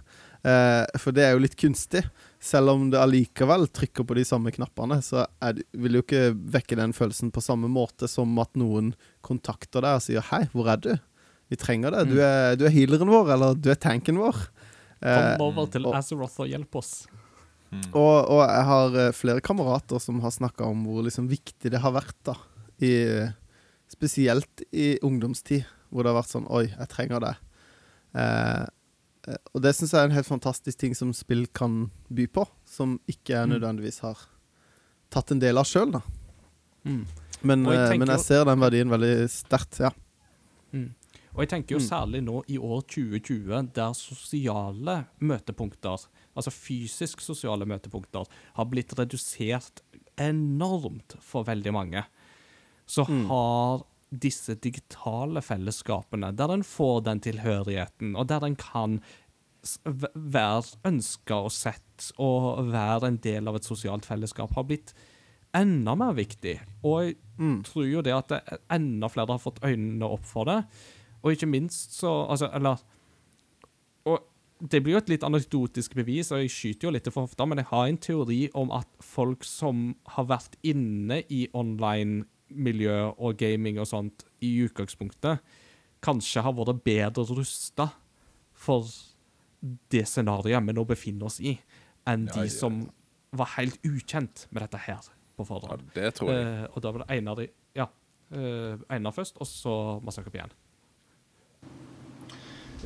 Eh, 0.47 0.85
for 0.97 1.11
det 1.11 1.25
er 1.25 1.33
jo 1.35 1.41
litt 1.43 1.57
kunstig. 1.59 2.05
Selv 2.39 2.71
om 2.71 2.89
det 2.89 3.01
allikevel 3.01 3.67
trykker 3.67 4.07
på 4.07 4.15
de 4.15 4.23
samme 4.23 4.53
knappene, 4.55 5.01
så 5.03 5.27
er 5.43 5.57
det, 5.59 5.65
vil 5.73 5.99
jo 5.99 6.01
ikke 6.05 6.31
vekke 6.33 6.79
den 6.79 6.93
følelsen 6.93 7.29
på 7.33 7.43
samme 7.43 7.67
måte 7.67 8.07
som 8.07 8.31
at 8.39 8.55
noen 8.55 8.95
kontakter 9.21 9.83
deg 9.83 9.99
og 9.99 10.01
sier 10.01 10.21
'hei, 10.21 10.47
hvor 10.53 10.71
er 10.71 10.77
du'? 10.77 10.99
Vi 11.49 11.57
trenger 11.57 11.91
det. 11.91 12.07
Du 12.07 12.19
er, 12.21 12.55
du 12.55 12.63
er 12.65 12.71
healeren 12.71 13.11
vår, 13.11 13.33
eller 13.33 13.53
du 13.53 13.69
er 13.69 13.75
tanken 13.75 14.15
vår. 14.15 14.47
Eh, 15.03 15.35
Kom 15.35 15.51
over 15.51 15.67
til 15.67 15.83
Azeroth 15.91 16.39
og 16.39 16.47
hjelp 16.47 16.75
oss. 16.79 17.07
Og, 17.71 18.15
og 18.27 18.41
jeg 18.43 18.65
har 18.67 18.97
eh, 18.99 19.13
flere 19.15 19.43
kamerater 19.43 20.01
som 20.03 20.19
har 20.23 20.33
snakka 20.35 20.67
om 20.67 20.83
hvor 20.87 21.05
liksom 21.05 21.29
viktig 21.31 21.71
det 21.71 21.79
har 21.79 21.93
vært, 21.95 22.17
da. 22.27 22.35
I, 22.81 22.91
spesielt 23.91 24.63
i 24.73 24.95
ungdomstid, 25.05 25.63
hvor 25.91 26.03
det 26.03 26.11
har 26.11 26.19
vært 26.21 26.33
sånn 26.33 26.49
Oi, 26.51 26.65
jeg 26.71 26.91
trenger 26.91 27.23
det. 27.23 27.33
Eh, 28.17 28.65
eh, 29.27 29.41
og 29.53 29.63
det 29.63 29.75
syns 29.77 29.93
jeg 29.93 30.01
er 30.01 30.09
en 30.09 30.17
helt 30.17 30.29
fantastisk 30.29 30.81
ting 30.83 30.95
som 30.97 31.13
spill 31.15 31.45
kan 31.55 31.85
by 32.11 32.27
på, 32.27 32.47
som 32.67 32.99
ikke 33.11 33.35
jeg 33.35 33.47
Mm. 33.47 33.53
nødvendigvis 33.55 34.01
har 34.03 34.17
tatt 35.11 35.31
en 35.31 35.39
del 35.39 35.59
av 35.59 35.67
sjøl, 35.67 35.91
da. 35.91 36.01
Mm. 36.83 37.05
Men, 37.43 37.65
jeg 37.65 37.77
eh, 37.77 37.87
tenker 37.89 38.05
men 38.05 38.15
jeg 38.15 38.25
ser 38.25 38.45
den 38.45 38.59
verdien 38.59 38.89
veldig 38.91 39.29
sterkt, 39.29 39.79
ja. 39.79 39.91
Og 41.31 41.43
jeg 41.43 41.49
tenker 41.49 41.77
jo 41.77 41.83
særlig 41.83 42.21
nå 42.23 42.41
i 42.51 42.57
år 42.59 42.81
2020, 42.91 43.71
der 43.75 43.93
sosiale 43.95 45.05
møtepunkter, 45.19 46.07
altså 46.35 46.53
fysisk 46.53 47.23
sosiale 47.23 47.67
møtepunkter, 47.69 48.27
har 48.57 48.69
blitt 48.71 48.95
redusert 48.99 49.83
enormt 50.21 51.17
for 51.23 51.47
veldig 51.47 51.73
mange, 51.75 52.03
så 52.85 53.05
har 53.07 53.85
disse 54.11 54.57
digitale 54.59 55.39
fellesskapene, 55.43 56.33
der 56.35 56.51
en 56.51 56.65
får 56.67 57.05
den 57.07 57.21
tilhørigheten, 57.23 58.15
og 58.19 58.27
der 58.27 58.43
en 58.43 58.57
kan 58.59 58.99
være 60.15 60.81
ønska 60.89 61.37
og 61.45 61.53
sett 61.53 62.11
og 62.19 62.65
være 62.73 63.11
en 63.11 63.19
del 63.23 63.47
av 63.47 63.59
et 63.59 63.67
sosialt 63.67 64.07
fellesskap, 64.09 64.55
har 64.57 64.67
blitt 64.67 64.93
enda 65.55 65.95
mer 65.99 66.15
viktig. 66.17 66.57
Og 66.87 67.11
jeg 67.11 67.59
tror 67.67 67.87
jo 67.87 68.03
det 68.05 68.15
at 68.15 68.33
enda 68.73 69.09
flere 69.11 69.35
har 69.35 69.43
fått 69.43 69.61
øynene 69.63 70.07
opp 70.07 70.25
for 70.27 70.49
det. 70.49 70.59
Og 71.21 71.35
ikke 71.35 71.49
minst 71.49 71.93
så 71.99 72.23
Altså, 72.25 72.49
eller 72.53 72.81
det 74.69 74.81
blir 74.83 74.93
jo 74.93 74.99
et 75.01 75.09
litt 75.09 75.23
anekdotisk 75.25 75.95
bevis, 75.97 76.29
og 76.31 76.41
jeg 76.43 76.51
skyter 76.53 76.87
jo 76.87 76.91
litt 76.93 77.07
for 77.09 77.25
hofta, 77.25 77.45
men 77.49 77.57
jeg 77.61 77.69
har 77.71 77.87
en 77.89 77.97
teori 77.97 78.41
om 78.57 78.69
at 78.75 78.87
folk 79.01 79.43
som 79.47 79.95
har 80.15 80.27
vært 80.29 80.57
inne 80.67 81.21
i 81.33 81.47
online-miljø 81.57 82.97
og 83.17 83.37
gaming 83.41 83.79
og 83.81 83.87
sånt 83.89 84.25
i 84.45 84.51
utgangspunktet, 84.65 85.41
kanskje 86.05 86.43
har 86.45 86.53
vært 86.57 86.83
bedre 86.85 87.25
rusta 87.29 87.89
for 88.53 88.85
det 89.93 90.03
scenarioet 90.09 90.65
vi 90.67 90.73
nå 90.77 90.85
befinner 90.89 91.25
oss 91.29 91.39
i, 91.41 91.55
enn 92.09 92.27
Ja, 92.29 92.39
de 92.39 92.47
ja, 92.47 92.53
som 92.53 92.83
var 93.37 93.53
helt 93.57 93.77
ukjent 93.85 94.47
med 94.51 94.63
dette 94.65 94.79
her 94.87 95.05
på 95.37 95.45
forhånd. 95.47 95.85
Ja, 95.93 96.01
det 96.01 96.13
tror 96.17 96.33
jeg. 96.33 96.41
Eh, 96.45 96.65
og 96.73 96.81
da 96.83 96.91
var 96.91 97.03
det 97.05 97.11
Einar 97.17 97.37
de, 97.37 97.47
Ja. 97.77 97.87
eh, 98.33 98.77
Einar 98.89 99.13
først, 99.15 99.37
og 99.39 99.47
så 99.47 100.01
Massakre 100.03 100.31
Pian. 100.33 100.51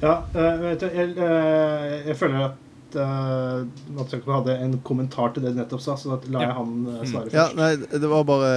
Ja, 0.01 0.15
eh, 0.35 0.57
vet 0.61 0.79
du, 0.83 0.87
jeg, 0.91 1.13
eh, 1.17 2.07
jeg 2.09 2.17
føler 2.19 2.49
at 2.49 2.97
uh, 2.99 3.63
Matsako 3.95 4.33
hadde 4.39 4.57
en 4.63 4.77
kommentar 4.87 5.31
til 5.35 5.45
det 5.45 5.53
du 5.55 5.59
nettopp 5.61 5.81
sa, 5.83 5.95
så 5.99 6.15
da 6.15 6.31
lar 6.35 6.41
Ja. 6.43 6.47
jeg 6.49 6.57
han 6.57 6.73
svare 7.07 7.29
først. 7.29 7.35
Ja, 7.37 7.47
nei, 7.55 7.75
det 7.91 8.09
var 8.11 8.23
bare 8.27 8.51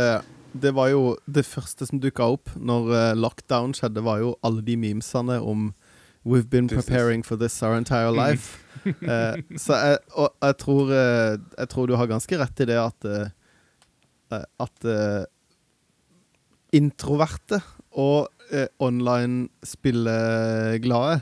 Det 0.59 0.73
var 0.75 0.89
jo 0.89 1.17
det 1.31 1.45
første 1.47 1.87
som 1.87 2.01
dukka 2.01 2.25
opp 2.35 2.49
når 2.57 2.87
eh, 2.97 3.15
lockdown 3.21 3.75
skjedde, 3.77 4.03
var 4.03 4.19
jo 4.23 4.31
alle 4.43 4.63
de 4.65 4.77
memesene 4.81 5.37
om 5.45 5.75
We've 6.25 6.49
been 6.51 6.67
preparing 6.69 7.23
for 7.23 7.37
this 7.37 7.63
our 7.63 7.77
entire 7.77 8.11
life. 8.13 8.65
Eh, 8.89 9.35
så 9.59 9.75
jeg, 9.75 9.99
og 10.15 10.31
jeg 10.41 10.55
tror 10.63 10.91
eh, 10.95 11.37
Jeg 11.59 11.69
tror 11.69 11.87
du 11.91 11.97
har 11.99 12.07
ganske 12.07 12.37
rett 12.39 12.61
i 12.63 12.67
det 12.71 12.77
at 12.79 13.05
eh, 13.05 13.27
eh, 14.33 14.45
At 14.63 14.85
eh, 14.87 15.25
introverte 16.79 17.59
og 17.99 18.29
eh, 18.51 18.69
online 18.79 19.49
spilleglade 19.67 21.21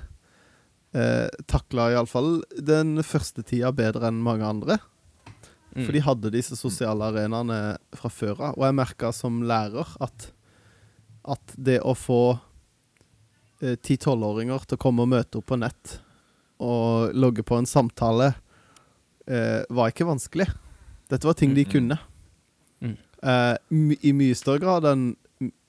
eh, 0.97 1.28
takla 1.47 1.90
iallfall 1.93 2.40
den 2.57 3.01
første 3.05 3.44
tida 3.47 3.73
bedre 3.77 4.11
enn 4.11 4.23
mange 4.24 4.47
andre. 4.47 4.78
For 5.77 5.93
de 5.93 6.01
hadde 6.01 6.31
disse 6.32 6.57
sosiale 6.57 7.05
arenaene 7.05 7.77
fra 7.93 8.09
før 8.09 8.39
av. 8.40 8.55
Og 8.57 8.62
jeg 8.65 8.77
merka 8.78 9.11
som 9.12 9.43
lærer 9.44 9.90
at, 10.01 10.31
at 11.28 11.53
det 11.61 11.82
å 11.85 11.93
få 11.93 12.20
eh, 13.61 13.77
ti-tolvåringer 13.77 14.65
til 14.65 14.78
å 14.78 14.81
komme 14.81 15.05
og 15.05 15.12
møte 15.12 15.43
opp 15.43 15.51
på 15.53 15.59
nett 15.61 15.98
og 16.65 17.12
logge 17.12 17.44
på 17.44 17.59
en 17.61 17.69
samtale, 17.69 18.31
eh, 19.28 19.69
var 19.69 19.93
ikke 19.93 20.09
vanskelig. 20.09 20.48
Dette 21.12 21.28
var 21.28 21.36
ting 21.36 21.53
de 21.53 21.66
Mm, 21.66 21.69
mm. 21.69 21.73
kunne. 21.74 21.98
Mm. 22.81 22.97
Eh, 23.28 23.57
I 24.09 24.12
mye 24.16 24.35
større 24.35 24.65
grad 24.65 24.89
enn 24.89 25.11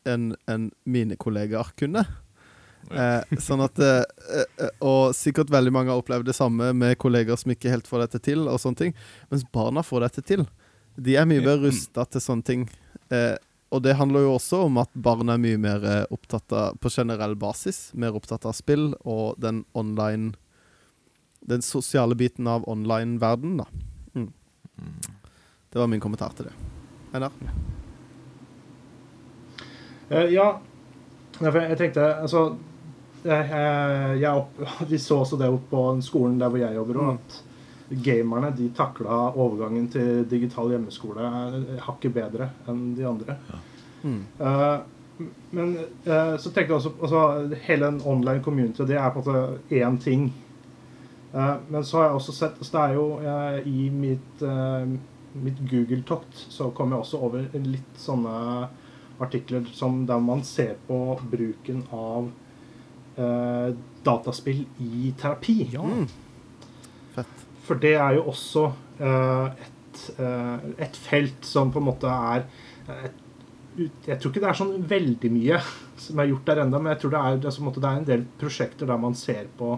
enn 0.08 0.32
en 0.50 0.70
mine 0.88 1.18
kollegaer 1.20 1.74
kunne. 1.80 2.06
Eh, 2.88 3.40
sånn 3.44 3.60
at 3.66 3.80
eh, 3.84 4.04
eh, 4.32 4.70
Og 4.86 5.12
sikkert 5.18 5.50
veldig 5.52 5.74
mange 5.76 5.92
har 5.92 6.00
opplevd 6.00 6.30
det 6.30 6.38
samme 6.38 6.70
med 6.78 6.96
kollegaer 7.02 7.40
som 7.40 7.52
ikke 7.52 7.74
helt 7.74 7.90
får 7.90 8.06
dette 8.06 8.22
til, 8.30 8.46
og 8.48 8.62
sånne 8.64 8.84
ting. 8.86 8.96
Mens 9.32 9.44
barna 9.54 9.84
får 9.84 10.08
dette 10.08 10.24
til. 10.30 10.46
De 10.96 11.18
er 11.20 11.28
mye 11.30 11.44
mer 11.44 11.60
rusta 11.62 12.08
til 12.08 12.24
sånne 12.24 12.48
ting. 12.48 12.66
Eh, 13.14 13.36
og 13.76 13.84
det 13.84 13.98
handler 14.00 14.24
jo 14.24 14.36
også 14.38 14.64
om 14.70 14.80
at 14.80 14.92
barn 14.96 15.30
er 15.30 15.42
mye 15.42 15.60
mer 15.60 15.84
eh, 15.84 16.04
opptatt 16.14 16.54
av, 16.56 16.78
på 16.80 16.92
generell 16.94 17.36
basis, 17.40 17.90
mer 17.94 18.16
opptatt 18.16 18.48
av 18.48 18.56
spill 18.58 18.94
og 19.04 19.40
den 19.44 19.66
online 19.78 20.36
Den 21.48 21.62
sosiale 21.64 22.16
biten 22.18 22.48
av 22.48 22.66
online-verden, 22.68 23.62
da. 23.62 23.68
Mm. 24.16 24.32
Det 25.72 25.80
var 25.80 25.88
min 25.88 26.04
kommentar 26.04 26.36
til 26.36 26.50
det. 26.50 26.56
Einar? 27.14 27.32
Eh, 30.10 30.32
ja, 30.34 30.48
Nei, 31.38 31.52
for 31.52 31.60
jeg 31.62 31.78
tenkte 31.78 32.06
Altså 32.16 32.44
jeg, 33.28 33.50
jeg, 33.52 34.18
jeg 34.22 34.32
opp, 34.32 34.62
Vi 34.92 35.00
så 35.02 35.22
også 35.24 35.40
det 35.40 35.50
opp 35.52 35.70
på 35.72 35.84
skolen 36.06 36.40
der 36.40 36.52
hvor 36.54 36.62
jeg 36.62 36.78
jobber 36.78 37.02
og 37.04 37.14
at 37.18 37.44
gamerne 38.04 38.52
de 38.52 38.68
takla 38.76 39.30
overgangen 39.32 39.86
til 39.88 40.26
digital 40.28 40.74
hjemmeskole 40.74 41.30
hakket 41.86 42.12
bedre 42.18 42.50
enn 42.68 42.82
de 42.98 43.06
andre. 43.08 43.38
Mm. 44.04 44.18
Uh, 44.42 45.24
men 45.56 45.72
uh, 46.04 46.36
så 46.36 46.52
tenkte 46.52 46.66
jeg 46.66 46.82
også 46.82 46.92
altså, 47.00 47.22
Hele 47.64 47.86
den 47.86 48.02
online 48.04 48.44
community, 48.44 48.84
det 48.84 49.00
er 49.00 49.14
på 49.16 49.24
en 49.24 49.30
måte 49.30 49.80
én 49.80 49.96
ting. 50.04 50.28
Uh, 51.32 51.56
men 51.70 51.86
så 51.86 52.02
har 52.02 52.10
jeg 52.10 52.20
også 52.20 52.36
sett 52.36 52.60
så 52.60 52.76
Det 52.76 52.84
er 52.84 52.98
jo 52.98 53.08
eh, 53.20 53.58
i 53.68 53.88
mitt, 53.94 54.44
eh, 54.44 54.84
mitt 55.44 55.60
Google-tokt 55.70 56.46
så 56.50 56.70
kom 56.76 56.92
jeg 56.92 57.04
også 57.04 57.20
over 57.24 57.48
litt 57.54 58.00
sånne 58.00 58.68
artikler 59.24 59.66
som 59.74 60.06
der 60.08 60.22
man 60.22 60.44
ser 60.46 60.76
på 60.88 61.00
bruken 61.32 61.84
av 61.94 62.30
eh, 63.18 63.76
dataspill 64.06 64.66
i 64.84 65.14
terapi. 65.20 65.58
Ja. 65.74 65.84
Mm. 65.84 66.08
Fett. 67.16 67.46
For 67.68 67.82
det 67.82 67.96
er 68.00 68.18
jo 68.18 68.28
også 68.32 68.68
eh, 69.04 69.66
et, 69.68 70.04
eh, 70.22 70.70
et 70.88 71.00
felt 71.08 71.48
som 71.48 71.74
på 71.74 71.82
en 71.82 71.90
måte 71.90 72.12
er 72.12 72.46
et, 72.88 73.24
Jeg 73.78 74.18
tror 74.18 74.32
ikke 74.32 74.42
det 74.42 74.50
er 74.50 74.58
sånn 74.58 74.88
veldig 74.90 75.30
mye 75.30 75.60
som 76.02 76.18
er 76.22 76.32
gjort 76.32 76.48
der 76.50 76.64
ennå, 76.64 76.80
men 76.82 76.94
jeg 76.94 77.02
tror 77.04 77.12
det 77.14 77.20
er, 77.20 77.38
det, 77.44 77.52
er, 77.52 77.92
en 77.92 78.08
del 78.08 78.24
prosjekter 78.40 78.90
der 78.90 78.98
man 79.02 79.14
ser 79.18 79.46
på, 79.58 79.76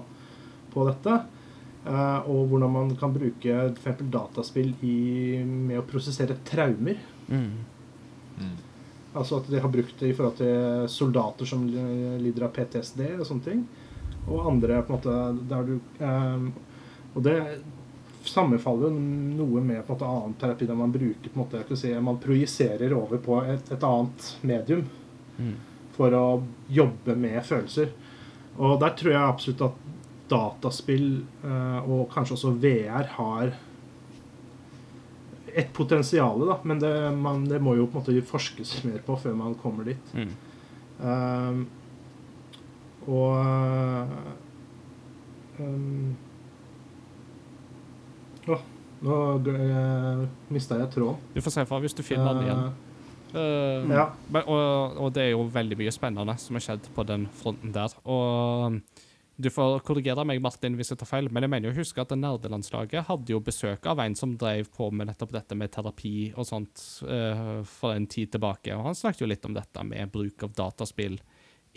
på 0.74 0.86
dette. 0.88 1.18
eh, 1.86 2.30
og 2.30 2.48
hvordan 2.52 2.72
man 2.76 2.96
kan 3.00 3.16
bruke 3.16 3.58
f.eks. 3.74 4.06
dataspill 4.14 4.72
i, 4.86 5.00
med 5.44 5.82
å 5.82 5.88
prosessere 5.88 6.38
traumer. 6.48 7.00
Mm. 7.28 7.52
Altså 9.18 9.40
at 9.40 9.48
de 9.50 9.60
har 9.60 9.72
brukt 9.74 10.00
det 10.00 10.12
i 10.12 10.14
forhold 10.14 10.38
til 10.38 10.88
soldater 10.92 11.48
som 11.50 11.64
lider 11.66 12.46
av 12.46 12.54
PTSD 12.54 13.02
og 13.16 13.26
sånne 13.26 13.46
ting. 13.48 13.64
Og 14.30 14.46
andre 14.52 14.82
på 14.86 14.94
en 14.94 15.00
måte 15.00 15.16
der 15.50 15.64
du 15.66 15.76
eh, 16.06 16.44
Og 17.16 17.24
det 17.26 17.38
sammenfaller 18.30 18.92
jo 18.92 19.00
noe 19.40 19.62
med 19.64 19.82
på 19.88 19.94
en 19.94 19.96
måte 19.96 20.10
annen 20.10 20.36
terapi 20.38 20.68
der 20.70 20.78
man 20.78 20.92
bruker 20.94 21.32
på 21.32 21.34
en 21.34 21.42
måte, 21.42 21.64
jeg 21.64 21.80
si, 21.80 21.94
Man 22.04 22.20
projiserer 22.22 22.94
over 22.94 23.18
på 23.24 23.40
et, 23.46 23.72
et 23.74 23.84
annet 23.84 24.34
medium 24.44 24.86
Mm. 25.40 25.56
for 25.96 26.12
å 26.12 26.26
jobbe 26.68 27.16
med 27.16 27.40
følelser. 27.48 27.94
Og 28.60 28.74
der 28.82 28.92
tror 29.00 29.14
jeg 29.14 29.24
absolutt 29.24 29.62
at 29.70 29.78
dataspill 30.30 31.22
eh, 31.48 31.80
og 31.88 32.10
kanskje 32.12 32.36
også 32.36 32.52
VR 32.60 33.08
har 33.16 33.54
et 35.60 35.70
potensial, 35.76 36.42
da, 36.48 36.58
men 36.68 36.80
det, 36.82 36.94
man, 37.20 37.44
det 37.50 37.60
må 37.64 37.76
jo 37.78 37.88
på 37.90 38.00
en 38.00 38.06
måte 38.06 38.26
forskes 38.30 38.78
mer 38.88 39.02
på 39.06 39.18
før 39.20 39.36
man 39.38 39.58
kommer 39.60 39.88
dit. 39.92 40.16
Mm. 40.16 40.34
Um, 41.00 41.62
og 43.10 44.10
um, 45.60 46.16
Åh, 48.50 48.62
nå 49.06 49.16
uh, 49.46 50.24
mista 50.52 50.78
jeg 50.80 50.92
tråden. 50.96 51.20
Du 51.36 51.42
får 51.44 51.56
se 51.56 51.66
fra 51.70 51.80
hvis 51.84 51.96
du 51.96 52.04
finner 52.06 52.34
den 52.36 52.48
igjen. 52.48 52.70
Uh, 53.30 53.86
Ja. 53.94 54.08
og, 54.42 54.98
og 54.98 55.12
det 55.14 55.28
er 55.28 55.32
jo 55.36 55.44
veldig 55.54 55.78
mye 55.78 55.94
spennende 55.94 56.34
som 56.42 56.58
har 56.58 56.66
skjedd 56.66 56.90
på 56.96 57.06
den 57.06 57.28
fronten 57.38 57.76
der. 57.76 57.94
Og 58.10 58.80
du 59.40 59.48
får 59.54 59.80
korrigere 59.88 60.26
meg, 60.28 60.42
Martin, 60.44 60.76
hvis 60.76 60.92
jeg 60.92 61.00
tar 61.00 61.08
feil, 61.08 61.30
men 61.32 61.46
jeg 61.46 61.52
mener 61.54 61.70
jo 61.70 61.76
å 61.78 61.80
huske 61.80 62.04
at 62.04 62.12
nerdelandslaget 62.12 63.08
hadde 63.08 63.32
jo 63.32 63.40
besøk 63.44 63.86
av 63.88 64.02
en 64.04 64.16
som 64.20 64.34
drev 64.40 64.68
på 64.76 64.90
med 64.92 65.08
nettopp 65.08 65.32
dette 65.32 65.56
med 65.56 65.72
terapi 65.72 66.32
og 66.34 66.48
sånt 66.50 66.82
uh, 67.08 67.62
for 67.64 67.96
en 67.96 68.08
tid 68.12 68.34
tilbake, 68.34 68.76
og 68.76 68.90
han 68.90 68.98
snakket 69.00 69.24
jo 69.24 69.30
litt 69.32 69.48
om 69.48 69.56
dette 69.56 69.86
med 69.88 70.12
bruk 70.12 70.44
av 70.44 70.58
dataspill 70.58 71.16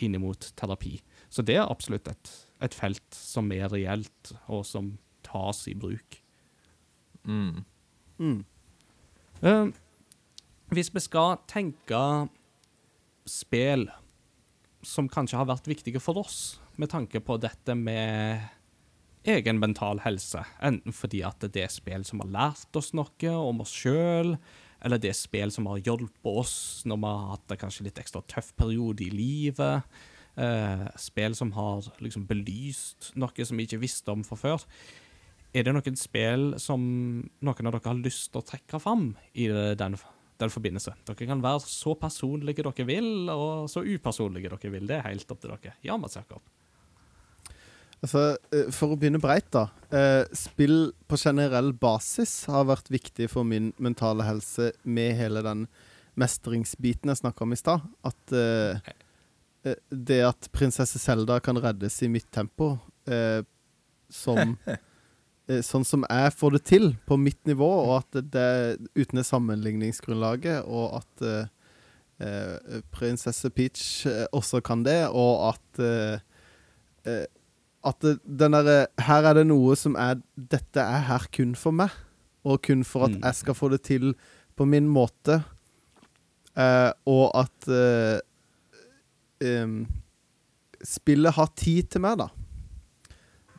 inn 0.03 0.17
mot 0.19 0.49
terapi. 0.59 0.97
Så 1.31 1.45
det 1.47 1.55
er 1.55 1.71
absolutt 1.71 2.09
et, 2.11 2.31
et 2.67 2.75
felt 2.75 3.15
som 3.15 3.47
er 3.55 3.71
reelt, 3.71 4.33
og 4.51 4.65
som 4.67 4.97
tas 5.23 5.63
i 5.71 5.77
bruk. 5.79 6.19
Mm. 7.23 7.63
Mm. 8.19 8.41
Uh, 9.39 9.71
hvis 10.75 10.91
vi 10.91 11.05
skal 11.05 11.39
tenke 11.47 12.03
spill 13.29 13.87
som 14.83 15.07
kanskje 15.07 15.39
har 15.39 15.47
vært 15.47 15.71
viktige 15.71 16.03
for 16.03 16.19
oss, 16.19 16.57
med 16.81 16.89
tanke 16.89 17.21
på 17.23 17.37
dette 17.41 17.75
med 17.77 18.41
egen 19.23 19.59
mental 19.59 20.01
helse, 20.03 20.41
enten 20.61 20.95
fordi 20.95 21.21
at 21.23 21.43
det 21.53 21.63
er 21.63 21.71
spill 21.71 22.03
som 22.07 22.23
har 22.23 22.31
lært 22.33 22.79
oss 22.79 22.91
noe 22.97 23.35
om 23.37 23.61
oss 23.63 23.71
sjøl, 23.71 24.35
eller 24.83 24.99
det 24.99 25.13
er 25.13 25.17
spill 25.17 25.53
som 25.53 25.69
har 25.71 25.83
hjulpet 25.85 26.39
oss 26.43 26.55
når 26.89 26.99
vi 26.99 27.11
har 27.11 27.29
hatt 27.31 27.53
en 27.55 27.61
kanskje 27.61 27.85
litt 27.87 28.01
ekstra 28.01 28.23
tøff 28.27 28.51
periode 28.59 29.05
i 29.05 29.13
livet, 29.13 29.87
eh, 30.35 30.83
spill 30.99 31.37
som 31.39 31.53
har 31.55 31.87
liksom 32.03 32.27
belyst 32.27 33.13
noe 33.15 33.47
som 33.47 33.59
vi 33.59 33.67
ikke 33.69 33.83
visste 33.83 34.11
om 34.11 34.25
fra 34.27 34.39
før. 34.39 34.65
Er 35.53 35.67
det 35.67 35.75
noen 35.75 35.99
spill 35.99 36.55
som 36.59 36.81
noen 36.83 37.69
av 37.69 37.77
dere 37.77 37.85
har 37.85 38.01
lyst 38.01 38.31
til 38.33 38.41
å 38.41 38.47
trekke 38.47 38.81
fram 38.81 39.13
i 39.37 39.47
den, 39.47 39.95
den 40.41 40.51
forbindelse? 40.51 40.97
Dere 41.07 41.29
kan 41.29 41.45
være 41.45 41.63
så 41.63 41.93
personlige 41.95 42.65
dere 42.65 42.87
vil, 42.89 43.29
og 43.29 43.69
så 43.71 43.85
upersonlige 43.85 44.51
dere 44.51 44.73
vil. 44.73 44.89
Det 44.89 44.97
er 44.97 45.07
helt 45.11 45.31
opp 45.31 45.43
til 45.43 45.53
dere. 45.53 45.77
Ja, 45.85 45.95
Mats 46.01 46.17
Jakob. 46.19 46.41
Altså, 48.03 48.35
eh, 48.51 48.67
For 48.75 48.93
å 48.93 48.99
begynne 48.99 49.21
breit, 49.23 49.47
da. 49.55 49.69
Eh, 49.93 50.25
spill 50.35 50.91
på 51.07 51.19
generell 51.19 51.71
basis 51.71 52.45
har 52.51 52.67
vært 52.67 52.91
viktig 52.91 53.29
for 53.31 53.47
min 53.47 53.71
mentale 53.79 54.25
helse 54.27 54.73
med 54.83 55.15
hele 55.15 55.43
den 55.45 55.67
mestringsbiten 56.19 57.09
jeg 57.09 57.21
snakka 57.23 57.45
om 57.45 57.55
i 57.55 57.59
stad. 57.59 57.85
At 58.03 58.35
eh, 58.35 58.81
det 59.89 60.19
at 60.27 60.49
prinsesse 60.51 60.99
Selda 60.99 61.39
kan 61.39 61.57
reddes 61.63 62.01
i 62.03 62.09
mitt 62.11 62.27
tempo, 62.35 62.73
uh, 63.07 63.39
som 64.11 64.57
uh, 64.67 64.73
Sånn 65.63 65.83
som 65.83 66.05
jeg 66.07 66.31
får 66.39 66.53
det 66.55 66.61
til 66.67 66.85
på 67.03 67.17
mitt 67.19 67.39
nivå, 67.47 67.67
og 67.67 67.97
at 67.97 68.19
det, 68.31 68.77
uten 68.95 69.19
det 69.19 69.25
sammenligningsgrunnlaget, 69.27 70.63
og 70.63 71.01
at 71.01 71.49
prinsesse 72.95 73.51
Peach 73.51 74.07
også 74.31 74.61
kan 74.63 74.85
det, 74.87 75.01
og 75.11 75.49
at 75.49 75.81
at 77.85 77.99
det, 78.01 78.17
den 78.23 78.53
derre 78.55 78.87
Her 79.03 79.25
er 79.29 79.33
det 79.41 79.47
noe 79.49 79.75
som 79.75 79.95
er 79.99 80.21
Dette 80.37 80.79
er 80.81 81.01
her 81.09 81.25
kun 81.35 81.55
for 81.59 81.75
meg, 81.75 81.89
og 82.45 82.61
kun 82.63 82.83
for 82.87 83.05
at 83.07 83.11
Mm. 83.17 83.23
jeg 83.23 83.35
skal 83.35 83.53
få 83.55 83.69
det 83.71 83.81
til 83.83 84.13
på 84.55 84.65
min 84.67 84.87
måte. 84.87 85.43
Eh, 86.55 86.91
og 87.09 87.31
at 87.35 87.67
eh, 87.67 88.19
um, 89.63 89.87
spillet 90.83 91.33
har 91.33 91.49
tid 91.55 91.83
til 91.89 92.01
meg, 92.03 92.17
da. 92.19 92.27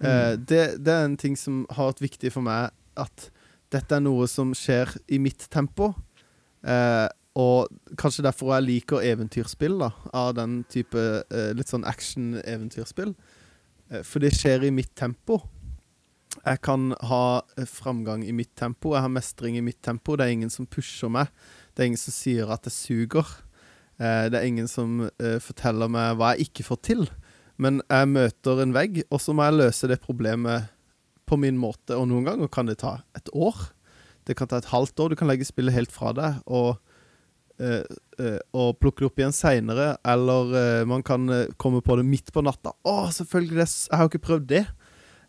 Eh, 0.05 0.37
det, 0.37 0.63
det 0.85 0.93
er 0.93 1.05
en 1.09 1.17
ting 1.17 1.37
som 1.39 1.65
har 1.71 1.91
vært 1.93 2.03
viktig 2.05 2.33
for 2.35 2.45
meg, 2.47 2.71
at 2.97 3.31
dette 3.75 3.97
er 3.97 4.05
noe 4.05 4.27
som 4.31 4.53
skjer 4.55 4.93
i 5.09 5.19
mitt 5.19 5.49
tempo. 5.51 5.95
Eh, 6.63 7.09
og 7.35 7.67
kanskje 7.99 8.23
derfor 8.23 8.53
jeg 8.55 8.67
liker 8.69 9.03
eventyrspill, 9.03 9.79
da, 9.81 9.91
av 10.15 10.35
den 10.39 10.61
type 10.71 11.01
eh, 11.25 11.51
litt 11.57 11.73
sånn 11.73 11.87
action-eventyrspill. 11.89 13.15
Eh, 13.95 14.03
For 14.07 14.23
det 14.23 14.35
skjer 14.35 14.67
i 14.67 14.73
mitt 14.75 14.95
tempo. 14.99 15.41
Jeg 16.43 16.61
kan 16.67 16.93
ha 17.07 17.43
eh, 17.57 17.67
framgang 17.69 18.25
i 18.27 18.35
mitt 18.35 18.55
tempo, 18.59 18.95
jeg 18.95 19.05
har 19.07 19.13
mestring 19.13 19.59
i 19.59 19.65
mitt 19.65 19.83
tempo. 19.83 20.17
Det 20.17 20.27
er 20.27 20.35
ingen 20.35 20.53
som 20.53 20.67
pusher 20.67 21.13
meg. 21.13 21.31
Det 21.75 21.85
er 21.85 21.93
ingen 21.93 22.01
som 22.01 22.15
sier 22.15 22.51
at 22.55 22.67
jeg 22.67 22.77
suger. 22.77 23.35
Eh, 23.99 24.27
det 24.33 24.41
er 24.41 24.49
ingen 24.49 24.71
som 24.71 25.07
forteller 25.43 25.91
meg 25.91 26.19
hva 26.19 26.35
jeg 26.35 26.49
ikke 26.49 26.67
får 26.71 26.83
til. 26.87 27.07
Men 27.57 27.81
jeg 27.87 28.11
møter 28.11 28.63
en 28.65 28.75
vegg, 28.75 29.05
og 29.15 29.23
så 29.23 29.35
må 29.35 29.47
jeg 29.47 29.61
løse 29.61 29.91
det 29.91 30.03
problemet 30.03 30.73
på 31.25 31.39
min 31.39 31.59
måte. 31.59 31.95
Og 31.95 32.09
noen 32.11 32.27
ganger 32.27 32.51
kan 32.51 32.67
det 32.67 32.81
ta 32.83 32.99
et 33.15 33.31
år. 33.31 33.71
Det 34.27 34.35
kan 34.37 34.51
ta 34.51 34.59
et 34.59 34.73
halvt 34.73 34.99
år. 35.01 35.13
Du 35.13 35.21
kan 35.21 35.31
legge 35.31 35.47
spillet 35.47 35.77
helt 35.77 35.95
fra 35.95 36.11
deg 36.17 36.43
og, 36.51 36.81
og 38.55 38.79
plukke 38.83 39.03
det 39.05 39.09
opp 39.11 39.21
igjen 39.23 39.35
seinere. 39.37 39.93
Eller 40.05 40.57
eh, 40.61 40.87
man 40.91 41.05
kan 41.07 41.29
eh, 41.31 41.53
komme 41.61 41.83
på 41.85 41.97
det 42.01 42.07
midt 42.09 42.33
på 42.35 42.43
natta. 42.43 42.73
Å, 42.83 42.97
selvfølgelig! 43.15 43.59
Det, 43.61 43.69
jeg 43.91 43.99
har 43.99 44.09
jo 44.09 44.13
ikke 44.13 44.27
prøvd 44.31 44.49
det. 44.55 44.65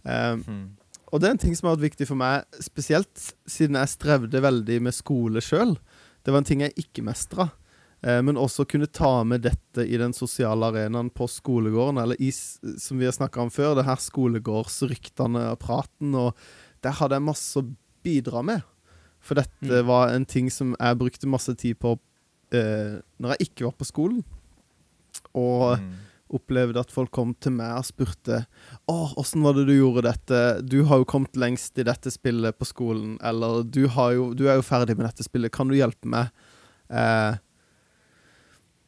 Eh, 0.06 0.34
Hmm. 0.46 0.66
og 1.12 1.22
det 1.22 1.28
er 1.28 1.36
en 1.36 1.44
ting 1.46 1.56
som 1.58 1.70
har 1.70 1.78
vært 1.78 1.92
viktig 1.92 2.06
for 2.10 2.20
meg, 2.20 2.44
spesielt 2.62 3.30
siden 3.50 3.78
jeg 3.80 3.94
strevde 3.94 4.42
veldig 4.44 4.82
med 4.86 4.94
skole 4.94 5.42
sjøl. 5.42 5.78
Det 6.26 6.34
var 6.34 6.42
en 6.42 6.50
ting 6.50 6.62
jeg 6.66 6.76
ikke 6.82 7.06
mestra. 7.06 7.48
Eh, 8.06 8.20
men 8.22 8.38
også 8.38 8.68
kunne 8.70 8.90
ta 8.92 9.24
med 9.26 9.42
dette 9.46 9.86
i 9.86 9.98
den 9.98 10.14
sosiale 10.14 10.68
arenaen 10.70 11.10
på 11.10 11.26
skolegården, 11.32 12.02
eller 12.04 12.20
i, 12.22 12.30
som 12.32 13.00
vi 13.00 13.08
har 13.08 13.16
snakka 13.18 13.42
om 13.42 13.50
før, 13.54 13.74
det 13.80 13.88
her 13.88 14.02
skolegårdsryktene 14.02 15.48
og 15.54 15.60
praten, 15.64 16.14
og 16.14 16.36
der 16.86 16.98
hadde 17.00 17.18
jeg 17.18 17.26
masse 17.26 17.62
å 17.62 17.66
bidra 18.06 18.44
med. 18.46 18.66
For 19.26 19.40
dette 19.40 19.80
var 19.88 20.12
en 20.14 20.26
ting 20.30 20.52
som 20.54 20.76
jeg 20.78 21.00
brukte 21.02 21.30
masse 21.32 21.56
tid 21.58 21.80
på 21.82 21.96
eh, 22.54 22.98
når 23.18 23.36
jeg 23.36 23.50
ikke 23.50 23.66
var 23.68 23.78
på 23.80 23.88
skolen. 23.88 24.24
Og 25.36 25.80
mm. 25.80 25.88
opplevde 26.36 26.82
at 26.82 26.92
folk 26.92 27.12
kom 27.16 27.34
til 27.40 27.56
meg 27.56 27.78
og 27.78 27.86
spurte 27.88 28.42
Å, 28.92 28.96
åssen 29.22 29.44
var 29.46 29.56
det 29.56 29.66
du 29.70 29.74
gjorde 29.76 30.06
dette? 30.10 30.42
Du 30.66 30.82
har 30.90 31.02
jo 31.02 31.08
kommet 31.08 31.38
lengst 31.40 31.78
i 31.80 31.86
dette 31.88 32.12
spillet 32.14 32.58
på 32.60 32.68
skolen. 32.68 33.16
Eller 33.24 33.64
du, 33.64 33.86
har 33.96 34.14
jo, 34.18 34.30
du 34.38 34.48
er 34.50 34.60
jo 34.60 34.68
ferdig 34.68 34.98
med 34.98 35.08
dette 35.08 35.26
spillet. 35.28 35.54
Kan 35.56 35.72
du 35.72 35.78
hjelpe 35.78 36.10
meg? 36.12 36.32
Eh, 36.90 37.38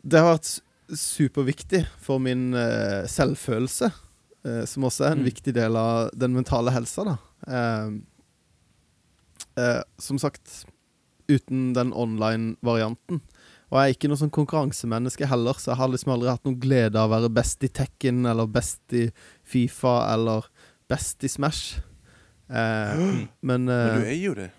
det 0.07 0.21
har 0.21 0.37
vært 0.37 0.57
superviktig 0.87 1.83
for 2.03 2.21
min 2.23 2.53
eh, 2.55 3.07
selvfølelse. 3.11 3.91
Eh, 4.47 4.63
som 4.69 4.85
også 4.87 5.07
er 5.07 5.11
en 5.15 5.23
Mm. 5.23 5.29
viktig 5.31 5.53
del 5.53 5.75
av 5.75 6.11
den 6.15 6.33
mentale 6.33 6.71
helsa, 6.71 7.03
da. 7.03 7.17
Eh, 7.47 7.89
eh, 9.57 9.81
som 9.99 10.19
sagt, 10.19 10.65
uten 11.27 11.73
den 11.73 11.91
online-varianten. 11.93 13.21
Og 13.67 13.75
jeg 13.81 13.83
er 13.91 13.95
ikke 13.97 14.07
noe 14.11 14.19
sånn 14.21 14.31
konkurransemenneske 14.31 15.27
heller, 15.27 15.57
så 15.59 15.73
jeg 15.73 15.79
har 15.81 15.89
liksom 15.91 16.13
aldri 16.13 16.29
hatt 16.31 16.45
noen 16.47 16.59
glede 16.63 17.01
av 17.01 17.09
å 17.11 17.15
være 17.17 17.31
best 17.35 17.65
i 17.67 17.69
Tekken, 17.75 18.21
eller 18.29 18.47
best 18.47 18.95
i 18.95 19.09
Fifa, 19.43 19.97
eller 20.13 20.47
best 20.87 21.25
i 21.27 21.31
Smash. 21.31 21.81
Eh, 22.47 23.01
men 23.43 23.67
Men 23.67 23.67
eh, 23.73 23.97
du 23.97 24.07
er 24.07 24.15
jo 24.21 24.33
det. 24.37 24.49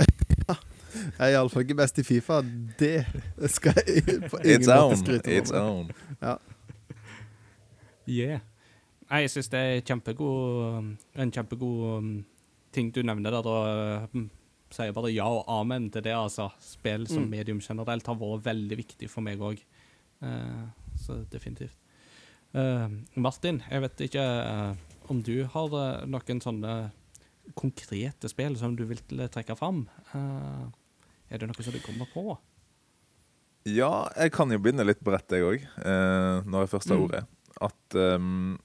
jeg 0.00 1.26
er 1.26 1.34
iallfall 1.34 1.66
ikke 1.66 1.76
best 1.82 2.00
i 2.00 2.06
Fifa. 2.08 2.40
Det 2.80 3.04
skal 3.52 3.76
jeg 3.84 4.04
på 4.30 4.40
ingen 4.44 4.64
måte 4.64 5.02
skryte 5.02 5.36
It's 5.36 5.52
own. 5.52 5.92
own. 6.22 6.40
Yeah. 8.08 8.40
Nei, 9.10 9.24
jeg 9.26 9.30
syns 9.34 9.50
det 9.52 9.60
er 9.60 9.80
kjempegod, 9.86 10.96
en 11.18 11.32
kjempegod 11.34 11.98
um, 11.98 12.10
ting 12.72 12.92
du 12.94 13.02
nevner 13.04 13.34
der. 13.34 13.44
Da 13.44 14.08
sier 14.70 14.92
bare 14.94 15.10
ja 15.12 15.26
og 15.26 15.44
amen 15.48 15.90
til 15.90 16.02
det, 16.02 16.12
altså. 16.14 16.50
Spill 16.60 17.06
som 17.10 17.24
Mm. 17.24 17.30
medium 17.30 17.60
generelt 17.60 18.06
har 18.06 18.14
vært 18.16 18.44
veldig 18.44 18.76
viktig 18.76 19.08
for 19.10 19.20
meg 19.22 19.38
òg. 19.40 19.58
så 21.00 21.24
definitivt. 21.30 21.72
Uh, 22.54 22.88
Martin, 23.16 23.62
jeg 23.70 23.80
vet 23.80 24.00
ikke 24.08 24.20
uh, 24.20 24.74
om 25.08 25.22
du 25.22 25.44
har 25.44 25.66
eh, 25.74 26.04
noen 26.06 26.40
sånne 26.42 26.90
konkrete 27.54 28.28
spill 28.28 28.56
som 28.58 28.76
du 28.76 28.84
vil 28.86 28.98
trekke 29.30 29.56
fram? 29.58 29.88
Eh, 30.14 30.66
er 31.30 31.38
det 31.38 31.48
noe 31.48 31.62
som 31.64 31.72
du 31.74 31.80
kommer 31.82 32.06
på? 32.12 32.36
Ja, 33.68 34.08
jeg 34.16 34.32
kan 34.32 34.50
jo 34.52 34.58
begynne 34.62 34.86
litt 34.86 35.02
bredt, 35.04 35.30
jeg 35.34 35.42
òg, 35.44 35.64
eh, 35.84 36.42
når 36.46 36.64
jeg 36.66 36.70
først 36.74 36.88
har 36.90 36.96
Mm. 36.98 37.04
ordet. 37.08 37.24
At 37.60 37.94
um, 37.94 38.58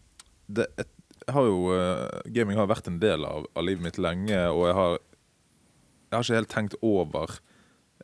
det 0.48 0.68
et, 0.78 0.88
jeg 1.28 1.34
har 1.34 1.44
jo 1.50 1.74
eh, 1.74 2.22
Gaming 2.32 2.58
har 2.58 2.68
vært 2.68 2.88
en 2.88 3.00
del 3.00 3.26
av, 3.26 3.46
av 3.56 3.64
livet 3.66 3.82
mitt 3.84 3.98
lenge, 3.98 4.38
og 4.54 4.68
jeg 4.68 4.76
har 4.76 5.00
Jeg 6.16 6.22
har 6.22 6.28
ikke 6.30 6.40
helt 6.40 6.54
tenkt 6.54 6.76
over 6.80 7.34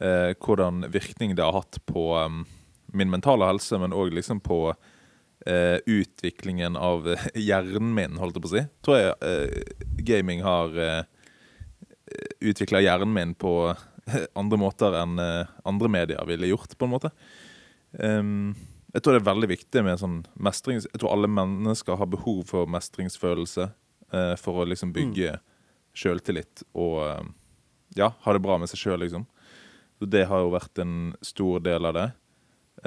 eh, 0.03 0.31
hvordan 0.35 0.83
virkning 0.91 1.35
det 1.37 1.45
har 1.45 1.55
hatt 1.55 1.79
på 1.87 2.09
um, 2.19 2.41
min 2.91 3.11
mentale 3.11 3.47
helse, 3.47 3.79
men 3.79 3.95
òg 3.95 4.11
liksom 4.17 4.41
på 4.43 4.73
eh, 5.47 5.77
utviklingen 5.87 6.75
av 6.75 7.07
hjernen 7.47 7.93
min, 7.95 8.19
holdt 8.19 8.35
jeg 8.35 8.43
på 8.43 8.51
å 8.51 8.55
si. 8.57 8.65
Tror 8.83 8.99
jeg 8.99 9.15
eh, 9.23 9.77
gaming 10.03 10.43
har 10.43 10.75
eh, 10.75 11.05
utvikla 12.51 12.83
hjernen 12.83 13.15
min 13.15 13.31
på 13.39 13.55
andre 14.41 14.59
måter 14.59 14.99
enn 14.99 15.15
eh, 15.23 15.55
andre 15.63 15.91
medier 15.95 16.27
ville 16.27 16.51
gjort, 16.51 16.75
på 16.75 16.89
en 16.89 16.95
måte. 16.97 17.15
Um, 17.95 18.51
jeg 18.91 19.03
tror 19.03 19.15
det 19.15 19.21
er 19.21 19.29
veldig 19.31 19.51
viktig 19.53 19.83
med 19.87 19.99
sånn 20.01 20.17
mestrings... 20.35 20.87
Jeg 20.91 20.99
tror 20.99 21.13
alle 21.13 21.31
mennesker 21.31 21.95
har 21.95 22.11
behov 22.11 22.43
for 22.49 22.67
mestringsfølelse 22.67 23.69
eh, 24.11 24.33
for 24.39 24.59
å 24.59 24.67
liksom 24.67 24.91
bygge 24.95 25.37
sjøltillit 25.95 26.65
og 26.75 26.97
eh, 27.05 27.29
ja, 27.97 28.11
ha 28.23 28.33
det 28.33 28.41
bra 28.43 28.57
med 28.61 28.71
seg 28.71 28.81
sjøl, 28.81 28.99
liksom. 29.03 29.25
Så 29.99 30.07
det 30.09 30.25
har 30.29 30.43
jo 30.43 30.53
vært 30.53 30.81
en 30.81 31.13
stor 31.25 31.61
del 31.63 31.87
av 31.89 31.97
det. 31.97 32.07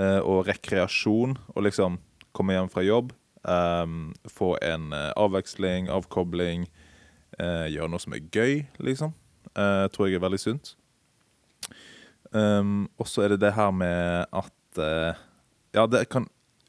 Eh, 0.01 0.20
og 0.20 0.48
rekreasjon, 0.48 1.36
og 1.55 1.66
liksom 1.66 2.01
komme 2.35 2.56
hjem 2.56 2.70
fra 2.72 2.82
jobb, 2.82 3.12
eh, 3.47 3.86
få 4.31 4.55
en 4.64 4.93
eh, 4.93 5.10
avveksling, 5.20 5.90
avkobling, 5.93 6.66
eh, 7.39 7.66
gjøre 7.74 7.90
noe 7.93 8.02
som 8.02 8.16
er 8.16 8.24
gøy, 8.35 8.64
liksom. 8.78 9.14
Eh, 9.55 9.86
tror 9.94 10.09
jeg 10.09 10.18
er 10.18 10.26
veldig 10.26 10.40
sunt. 10.43 10.74
Um, 12.35 12.89
og 12.98 13.06
så 13.06 13.22
er 13.22 13.31
det 13.31 13.44
det 13.44 13.52
her 13.55 13.70
med 13.70 14.26
at 14.35 14.51
Ja, 15.70 15.85
det 15.86 16.09
kan 16.10 16.24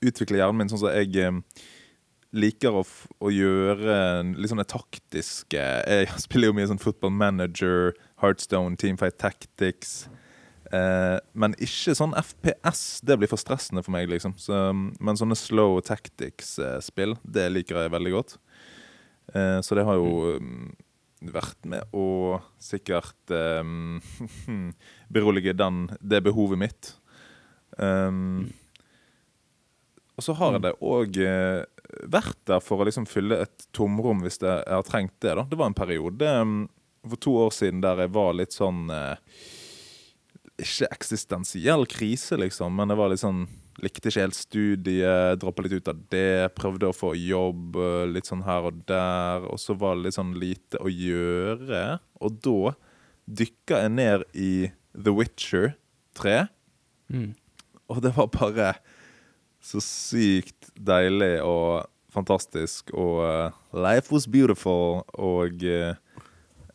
utvikle 0.06 0.38
hjernen 0.38 0.60
min 0.60 0.70
sånn 0.70 0.84
som 0.84 0.92
jeg 0.94 1.16
eh, 1.18 1.40
liker 2.36 2.76
å, 2.82 2.84
å 3.24 3.32
gjøre 3.32 3.96
litt 4.36 4.52
sånne 4.52 4.68
taktiske 4.68 5.62
Jeg 6.02 6.22
spiller 6.22 6.52
jo 6.52 6.58
mye 6.58 6.68
sånn 6.70 6.82
football 6.82 7.14
manager, 7.16 7.96
Heartstone, 8.22 8.78
Teamfight 8.80 9.18
Tactics. 9.22 10.06
Eh, 10.74 11.18
men 11.38 11.56
ikke 11.62 11.96
sånn 11.98 12.16
FPS. 12.18 13.04
Det 13.06 13.18
blir 13.20 13.32
for 13.32 13.42
stressende 13.42 13.84
for 13.86 13.96
meg, 13.96 14.10
liksom. 14.12 14.36
Så, 14.42 14.58
men 14.74 15.20
sånne 15.20 15.38
slow 15.40 15.78
tactics-spill, 15.86 17.18
det 17.24 17.48
liker 17.54 17.84
jeg 17.84 17.94
veldig 17.94 18.16
godt. 18.16 18.36
Eh, 19.34 19.60
så 19.66 19.78
det 19.78 19.86
har 19.88 20.00
jo 20.00 20.36
um, 20.40 20.68
vært 21.36 21.70
med 21.70 21.96
å 21.96 22.42
sikkert 22.62 23.34
um, 23.34 24.02
berolige 25.16 25.56
den, 25.58 25.86
det 26.02 26.24
behovet 26.26 26.62
mitt. 26.66 26.94
Um, 27.78 28.48
Og 30.16 30.24
så 30.24 30.36
har 30.40 30.56
jeg 30.56 30.64
det 30.64 30.78
òg 30.80 31.18
eh, 31.20 31.66
vært 32.04 32.40
der 32.50 32.64
for 32.64 32.82
å 32.82 32.88
liksom 32.88 33.08
fylle 33.10 33.42
et 33.46 33.68
tomrom 33.76 34.24
hvis 34.26 34.42
jeg 34.42 34.64
har 34.68 34.88
trengt 34.88 35.16
det. 35.24 35.36
da. 35.38 35.46
Det 35.50 35.60
var 35.60 35.72
en 35.72 35.78
periode 35.78 36.32
mm, 36.48 36.64
for 37.10 37.22
to 37.22 37.36
år 37.46 37.54
siden 37.56 37.84
der 37.84 38.06
jeg 38.06 38.14
var 38.16 38.34
litt 38.38 38.56
sånn 38.56 38.90
eh, 38.94 39.20
Ikke 40.62 40.90
eksistensiell 40.96 41.86
krise, 41.92 42.40
liksom, 42.40 42.76
men 42.78 42.94
jeg 42.94 43.02
var 43.02 43.14
litt 43.14 43.24
sånn 43.24 43.46
Likte 43.84 44.08
ikke 44.08 44.22
helt 44.24 44.38
studiet, 44.38 45.42
droppa 45.42 45.66
litt 45.66 45.74
ut 45.76 45.90
av 45.92 45.98
det, 46.08 46.54
prøvde 46.56 46.88
å 46.88 46.96
få 46.96 47.10
jobb 47.20 47.76
eh, 47.76 48.06
litt 48.08 48.30
sånn 48.30 48.46
her 48.48 48.70
og 48.70 48.78
der. 48.88 49.44
Og 49.52 49.60
så 49.60 49.76
var 49.76 49.98
det 49.98 50.06
litt 50.06 50.16
sånn 50.16 50.32
lite 50.40 50.80
å 50.80 50.88
gjøre. 50.88 51.82
Og 52.24 52.38
da 52.46 52.72
dykka 53.28 53.82
jeg 53.84 53.94
ned 53.98 54.24
i 54.32 54.52
The 54.96 55.12
Witcher 55.12 55.74
3. 56.16 56.46
Mm. 57.12 57.34
Og 57.92 58.00
det 58.06 58.14
var 58.16 58.32
bare 58.32 58.70
så 59.66 59.82
sykt 59.82 60.70
deilig 60.78 61.40
og 61.46 61.86
fantastisk. 62.16 62.94
Og 62.94 63.22
uh, 63.26 63.56
life 63.76 64.14
was 64.14 64.28
beautiful. 64.30 65.04
Og 65.18 65.66
uh, 65.66 65.96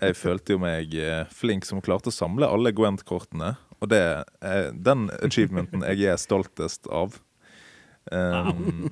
jeg 0.01 0.17
følte 0.17 0.55
jo 0.55 0.61
meg 0.63 0.95
eh, 0.97 1.27
flink 1.29 1.67
som 1.69 1.83
klarte 1.85 2.09
å 2.09 2.15
samle 2.15 2.49
alle 2.49 2.73
Gwent-kortene. 2.73 3.53
Og 3.85 3.91
det 3.93 4.01
er 4.01 4.71
den 4.73 5.11
achievementen 5.21 5.85
jeg 5.85 6.09
er 6.09 6.21
stoltest 6.21 6.89
av. 6.89 7.19
Um, 8.11 8.89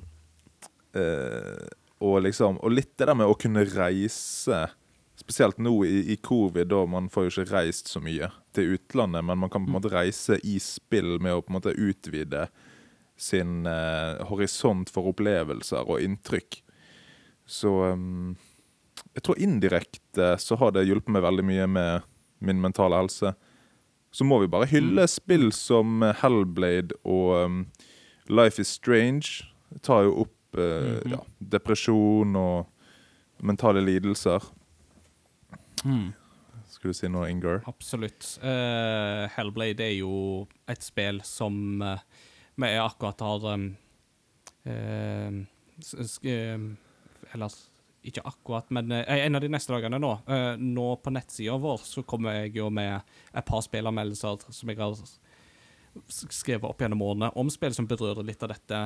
uh, 0.93 1.65
og 1.99 2.21
liksom 2.23 2.59
Og 2.61 2.71
litt 2.71 2.91
det 2.93 3.07
der 3.09 3.17
med 3.17 3.27
å 3.27 3.33
kunne 3.35 3.63
reise 3.65 4.67
Spesielt 5.17 5.57
nå 5.59 5.73
i, 5.83 6.13
i 6.13 6.15
covid, 6.21 6.69
da 6.69 6.83
man 6.87 7.09
får 7.11 7.25
jo 7.25 7.31
ikke 7.33 7.55
reist 7.57 7.89
så 7.91 7.99
mye 7.99 8.29
til 8.55 8.77
utlandet, 8.77 9.25
men 9.25 9.41
man 9.41 9.51
kan 9.51 9.65
på 9.65 9.67
en 9.67 9.75
måte 9.75 9.91
reise 9.91 10.37
i 10.47 10.53
spill 10.63 11.17
med 11.19 11.35
å 11.35 11.41
på 11.43 11.51
en 11.51 11.57
måte 11.57 11.73
utvide 11.75 12.45
sin 13.19 13.67
eh, 13.67 14.21
horisont 14.29 14.89
for 14.93 15.11
opplevelser 15.11 15.83
og 15.83 16.03
inntrykk. 16.03 16.61
Så 17.49 17.71
um, 17.93 18.37
jeg 19.15 19.25
tror 19.25 19.41
indirekte 19.41 20.33
så 20.39 20.57
har 20.61 20.73
det 20.75 20.87
hjulpet 20.87 21.11
meg 21.13 21.25
veldig 21.25 21.45
mye 21.49 21.67
med 21.67 22.09
min 22.45 22.61
mentale 22.63 22.99
helse. 23.01 23.33
Så 24.11 24.25
må 24.25 24.39
vi 24.41 24.49
bare 24.49 24.69
hylle 24.69 25.05
spill 25.09 25.51
som 25.53 26.01
Hellblade 26.21 26.95
og 27.03 27.33
um, 27.45 27.59
Life 28.29 28.61
is 28.61 28.71
Strange. 28.79 29.43
Det 29.69 29.83
tar 29.85 30.07
jo 30.07 30.23
opp 30.25 30.57
eh, 30.57 31.01
ja, 31.11 31.19
depresjon 31.51 32.37
og 32.39 33.43
mentale 33.45 33.83
lidelser. 33.85 34.45
Mm. 35.83 36.09
Skulle 36.69 36.93
du 36.93 36.99
si 36.99 37.09
noe, 37.11 37.29
Ingar? 37.31 37.63
Absolutt. 37.69 38.37
Uh, 38.41 39.25
Hellblade 39.35 39.83
er 39.83 39.95
jo 39.99 40.45
et 40.69 40.85
spill 40.85 41.21
som 41.27 41.81
eh, 41.85 42.01
vi 42.59 42.77
akkurat 42.77 43.19
har 43.19 43.47
um, 43.53 43.65
eh, 44.63 45.27
eh, 46.31 46.59
Eller 47.33 47.57
ikke 48.03 48.23
akkurat, 48.23 48.69
men 48.69 48.91
eh, 48.91 49.25
en 49.25 49.35
av 49.35 49.41
de 49.43 49.49
neste 49.51 49.73
dagene 49.73 49.99
nå. 49.99 50.11
nå 50.57 50.87
på 51.03 51.11
nettsida 51.11 51.57
vår 51.59 51.81
så 51.83 52.03
kommer 52.07 52.39
jeg 52.39 52.55
jo 52.61 52.69
med 52.71 53.01
et 53.33 53.45
par 53.45 53.61
spillanmeldelser 53.65 54.47
som 54.55 54.71
jeg 54.71 54.79
har 54.79 54.95
skrevet 56.07 56.69
opp 56.69 56.81
gjennom 56.81 57.03
årene, 57.03 57.31
om 57.35 57.51
spill 57.51 57.75
som 57.75 57.87
berører 57.89 58.23
litt 58.23 58.43
av 58.45 58.53
dette 58.53 58.81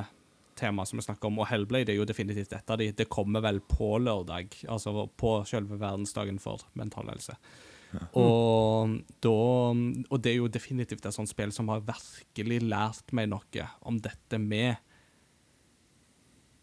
temaet 0.58 0.88
som 0.88 0.98
vi 0.98 1.04
snakker 1.06 1.30
om. 1.30 1.38
Og 1.42 1.48
Hellblade 1.50 1.92
er 1.92 1.98
jo 1.98 2.08
definitivt 2.08 2.52
et 2.56 2.70
av 2.70 2.80
de. 2.80 2.90
Det 2.96 3.06
kommer 3.12 3.44
vel 3.44 3.60
på 3.60 3.96
lørdag, 4.02 4.54
altså 4.70 5.06
på 5.06 5.36
selve 5.48 5.78
verdensdagen 5.80 6.40
for 6.42 6.64
mental 6.78 7.10
helse. 7.12 7.36
Og, 8.20 8.96
da, 9.24 9.36
og 10.10 10.22
det 10.22 10.32
er 10.32 10.40
jo 10.40 10.50
definitivt 10.52 11.06
et 11.06 11.16
sånt 11.16 11.30
spill 11.30 11.52
som 11.54 11.70
har 11.72 11.84
virkelig 11.86 12.60
lært 12.64 13.14
meg 13.16 13.30
noe 13.32 13.68
om 13.86 14.00
dette 14.02 14.40
med 14.40 14.76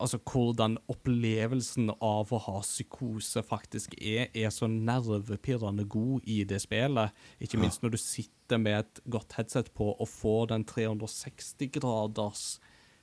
Altså 0.01 0.17
hvordan 0.17 0.79
opplevelsen 0.89 1.91
av 2.01 2.31
å 2.33 2.39
ha 2.47 2.55
psykose 2.63 3.43
faktisk 3.45 3.93
er, 3.99 4.31
er 4.33 4.49
så 4.53 4.65
nervepirrende 4.65 5.85
god 5.85 6.25
i 6.25 6.39
det 6.47 6.57
spillet. 6.63 7.13
Ikke 7.37 7.59
minst 7.61 7.83
når 7.83 7.93
du 7.93 7.99
sitter 8.01 8.57
med 8.61 8.79
et 8.79 9.01
godt 9.13 9.35
headset 9.37 9.69
på 9.77 9.91
og 9.93 10.09
får 10.09 10.49
den 10.55 10.65
360-graders 10.71 12.45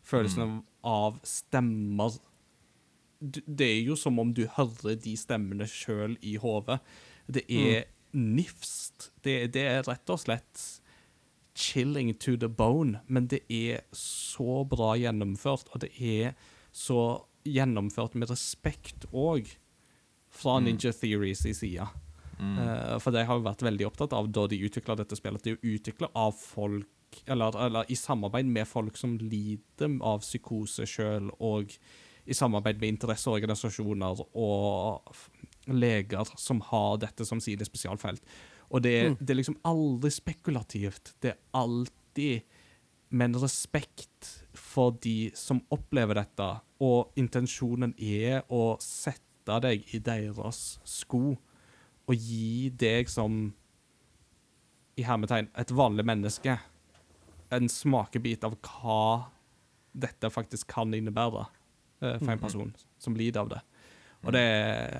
følelsen 0.09 0.62
av 0.86 1.20
stemmer 1.26 2.18
Det 3.20 3.66
er 3.66 3.80
jo 3.82 3.96
som 3.98 4.18
om 4.18 4.34
du 4.34 4.46
hører 4.56 4.98
de 4.98 5.14
stemmene 5.18 5.66
sjøl 5.70 6.18
i 6.22 6.36
hodet. 6.38 6.80
Det 7.30 7.44
er 7.46 7.86
nifst. 8.16 9.10
Det, 9.24 9.52
det 9.55 9.64
er 9.68 9.86
rett 9.89 10.12
og 10.12 10.20
slett 10.22 10.64
chilling 11.59 12.12
to 12.14 12.36
the 12.39 12.48
bone, 12.48 13.01
men 13.06 13.26
det 13.30 13.40
er 13.51 13.82
så 13.93 14.62
bra 14.68 14.93
gjennomført, 14.98 15.66
og 15.74 15.82
det 15.82 15.90
er 15.98 16.36
så 16.70 17.24
gjennomført 17.48 18.14
med 18.14 18.30
respekt 18.30 19.09
òg, 19.10 19.51
fra 20.28 20.59
Ninja 20.60 20.93
Theories 20.93 21.40
i 21.48 21.55
sida. 21.56 21.89
Uh, 22.39 22.98
for 23.02 23.10
de 23.10 23.24
har 23.26 23.39
jo 23.40 23.43
vært 23.43 23.64
veldig 23.66 23.86
opptatt 23.89 24.12
av 24.14 24.28
da 24.30 24.44
de 24.47 24.60
utvikla 24.62 24.94
dette 25.01 25.16
spillet, 25.18 25.40
at 25.40 25.48
det 25.48 25.56
er 25.56 25.72
utvikla 25.74 26.12
av 26.14 26.36
folk 26.39 26.86
eller, 27.26 27.56
eller 27.64 27.89
i 27.90 27.97
samarbeid 27.97 28.47
med 28.47 28.68
folk 28.68 28.98
som 29.01 29.16
lider 29.18 29.97
av 30.05 30.20
psykose 30.22 30.86
sjøl, 30.86 31.32
og 31.40 31.72
i 32.28 32.36
samarbeid 32.36 32.78
med 32.78 32.93
interesseorganisasjoner 32.94 34.22
og 34.36 35.14
leger 35.77 36.24
som 36.39 36.61
har 36.70 36.97
dette 37.03 37.27
som 37.28 37.40
sine 37.40 37.65
spesialfelt. 37.66 38.23
Og 38.70 38.82
det, 38.85 38.93
er- 39.03 39.15
det 39.20 39.31
er 39.31 39.39
liksom 39.40 39.59
aldri 39.65 40.11
spekulativt. 40.12 41.15
Det 41.20 41.31
er 41.35 41.39
alltid 41.57 42.43
med 43.11 43.31
en 43.35 43.40
respekt 43.40 44.45
for 44.55 44.90
de 45.01 45.31
som 45.35 45.62
opplever 45.73 46.15
dette, 46.20 46.49
og 46.85 47.12
intensjonen 47.16 47.95
er 47.99 48.43
å 48.53 48.77
sette 48.85 49.57
deg 49.65 49.86
i 49.97 49.99
deres 50.05 50.78
sko 50.85 51.31
og 52.09 52.15
gi 52.15 52.69
deg 52.70 53.09
som 53.09 53.55
i 54.99 55.05
hermetegn 55.07 55.49
et 55.57 55.70
vanlig 55.77 56.05
menneske 56.09 56.59
en 57.55 57.69
smakebit 57.73 58.45
av 58.45 58.57
hva 58.61 59.01
dette 59.99 60.28
faktisk 60.31 60.69
kan 60.74 60.93
innebære 60.95 61.47
eh, 62.03 62.19
for 62.20 62.32
en 62.35 62.43
person 62.43 62.73
som 63.01 63.16
lider 63.16 63.40
av 63.40 63.49
det. 63.55 63.61
Og 64.27 64.35
det 64.35 64.45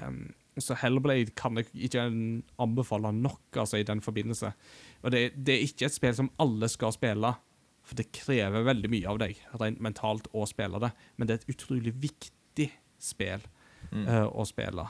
um, 0.07 0.21
Så 0.63 0.77
Hellblade 0.81 1.35
kan 1.39 1.59
jeg 1.61 1.69
ikke 1.89 2.05
anbefale 2.63 3.13
nok 3.15 3.61
altså, 3.61 3.81
i 3.81 3.87
den 3.87 4.03
forbindelse. 4.05 4.53
Og 5.03 5.15
det, 5.15 5.23
det 5.37 5.57
er 5.57 5.67
ikke 5.67 5.89
et 5.89 5.97
spill 5.97 6.17
som 6.17 6.31
alle 6.43 6.71
skal 6.73 6.95
spille, 6.97 7.35
for 7.89 7.99
det 7.99 8.11
krever 8.13 8.67
veldig 8.67 8.91
mye 8.93 9.09
av 9.09 9.21
deg 9.23 9.39
rent 9.61 9.81
mentalt 9.85 10.29
å 10.37 10.45
spille 10.49 10.81
det, 10.83 10.91
men 11.17 11.29
det 11.29 11.35
er 11.35 11.43
et 11.43 11.55
utrolig 11.55 11.95
viktig 11.97 12.69
spill 13.01 13.45
eh, 13.95 14.27
å 14.29 14.45
spille. 14.49 14.85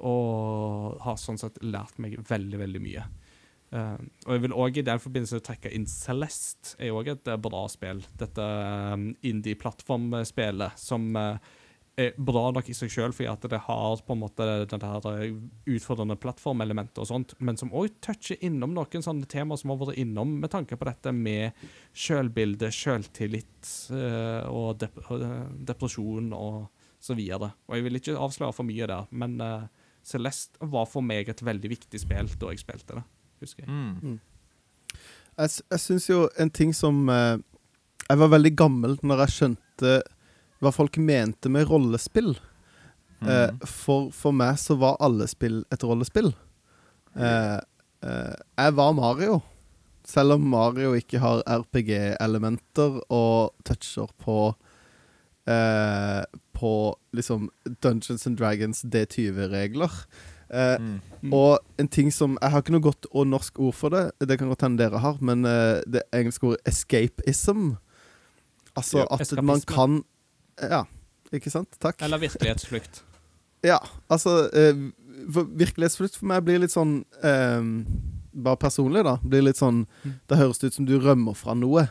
Og 0.00 0.96
har 1.04 1.18
sånn 1.20 1.40
sett 1.40 1.58
lært 1.60 1.98
meg 2.00 2.16
veldig, 2.30 2.62
veldig 2.62 2.80
mye. 2.84 3.04
Uh, 3.70 3.94
og 4.26 4.32
jeg 4.34 4.42
vil 4.42 4.54
òg 4.58 4.78
i 4.80 4.82
den 4.82 4.98
forbindelse 4.98 5.38
trekke 5.46 5.70
inn 5.70 5.84
Celeste, 5.86 6.74
er 6.82 6.94
òg 6.96 7.12
et 7.12 7.28
eh, 7.30 7.38
bra 7.38 7.62
spill. 7.70 8.00
Dette 8.18 8.42
um, 8.42 9.10
indie-plattformspillet 9.30 10.80
som 10.80 11.06
eh, 11.18 11.52
er 12.00 12.14
bra 12.18 12.42
nok 12.54 12.68
i 12.70 12.74
seg 12.76 12.90
sjøl, 12.92 13.12
fordi 13.16 13.28
at 13.30 13.44
det 13.52 13.58
har 13.66 14.00
på 14.06 14.14
en 14.16 14.20
måte 14.22 14.46
den 14.70 14.84
her 14.86 15.06
eh, 15.10 15.34
utfordrende 15.74 16.16
plattformelementet 16.22 16.98
og 17.02 17.08
sånt, 17.10 17.34
men 17.38 17.56
som 17.60 17.72
òg 17.76 17.94
toucher 18.04 18.38
innom 18.46 18.74
noen 18.76 19.04
sånne 19.04 19.28
temaer 19.30 19.60
som 19.60 19.72
har 19.74 19.80
vært 19.82 19.98
innom 20.02 20.36
med 20.42 20.50
tanke 20.52 20.78
på 20.80 20.88
dette 20.88 21.12
med 21.16 21.56
sjølbilde, 21.96 22.70
sjøltillit 22.72 23.70
eh, 23.96 24.48
og 24.50 24.78
dep 24.82 24.98
eh, 25.10 25.44
depresjon 25.72 26.32
og 26.36 26.66
så 27.00 27.14
videre. 27.16 27.52
Og 27.68 27.78
jeg 27.78 27.86
vil 27.86 27.96
ikke 28.00 28.16
avsløre 28.20 28.52
for 28.56 28.68
mye 28.68 28.86
der, 28.90 29.06
men 29.10 29.38
eh, 29.40 29.68
Celeste 30.04 30.56
var 30.72 30.86
for 30.88 31.04
meg 31.04 31.28
et 31.28 31.42
veldig 31.44 31.68
viktig 31.74 31.98
spill 32.00 32.28
da 32.40 32.50
jeg 32.54 32.62
spilte 32.62 32.96
det, 32.98 33.02
husker 33.44 33.66
jeg. 33.66 33.70
Mm. 33.70 34.18
Jeg, 35.36 35.48
s- 35.52 35.62
jeg 35.70 35.80
syns 35.84 36.08
jo 36.10 36.22
en 36.40 36.50
ting 36.50 36.72
som 36.74 37.02
eh, 37.12 37.36
Jeg 38.08 38.18
var 38.18 38.32
veldig 38.32 38.50
gammel 38.58 38.96
når 39.06 39.20
jeg 39.26 39.34
skjønte 39.36 39.92
hva 40.60 40.72
folk 40.72 40.98
mente 40.98 41.48
med 41.52 41.68
rollespill. 41.70 42.34
Eh, 43.20 43.50
for, 43.68 44.10
for 44.16 44.32
meg 44.32 44.56
så 44.60 44.76
var 44.80 44.96
alle 45.04 45.26
spill 45.28 45.62
et 45.72 45.82
rollespill. 45.84 46.30
Eh, 47.16 47.58
eh, 48.06 48.34
jeg 48.58 48.76
var 48.76 48.92
Mario. 48.96 49.40
Selv 50.08 50.32
om 50.38 50.46
Mario 50.50 50.94
ikke 50.96 51.20
har 51.20 51.42
RPG-elementer 51.46 53.00
og 53.12 53.52
toucher 53.68 54.08
på 54.18 54.36
eh, 55.48 56.24
På 56.56 56.72
liksom 57.16 57.48
Dungeons 57.82 58.26
and 58.26 58.38
Dragons 58.40 58.82
D20-regler. 58.84 59.90
Eh, 60.50 60.76
Mm. 61.22 61.32
og 61.32 61.58
en 61.78 61.86
ting 61.88 62.10
som 62.12 62.36
Jeg 62.42 62.50
har 62.50 62.62
ikke 62.62 62.72
noe 62.72 62.82
godt 62.82 63.06
og 63.12 63.26
norsk 63.28 63.58
ord 63.60 63.74
for 63.74 63.88
det. 63.90 64.10
Det 64.26 64.38
kan 64.38 64.48
godt 64.48 64.62
hende 64.62 64.78
dere 64.82 64.98
har, 64.98 65.18
men 65.20 65.44
eh, 65.44 65.80
det 65.86 66.02
engelske 66.12 66.42
ordet 66.46 66.60
escapism. 66.66 67.76
Altså 68.76 68.98
Ja. 68.98 69.06
at 69.10 69.42
man 69.44 69.60
kan 69.60 70.02
Ja, 70.62 70.84
ikke 71.32 71.50
sant? 71.52 71.76
Takk. 71.80 72.02
Eller 72.02 72.18
virkelighetsflukt. 72.26 73.02
Ja, 73.60 73.76
altså 74.08 74.46
eh, 74.56 74.72
Virkelighetsflukt 75.28 76.14
for 76.16 76.30
meg 76.30 76.46
blir 76.46 76.62
litt 76.62 76.72
sånn 76.72 77.02
eh, 77.20 77.60
Bare 78.32 78.56
personlig, 78.56 79.02
da. 79.04 79.18
Blir 79.20 79.42
litt 79.44 79.58
sånn 79.60 79.82
Mm. 80.00 80.14
Det 80.30 80.38
høres 80.40 80.62
ut 80.64 80.72
som 80.78 80.86
du 80.88 80.94
rømmer 80.96 81.36
fra 81.36 81.52
noe. 81.52 81.82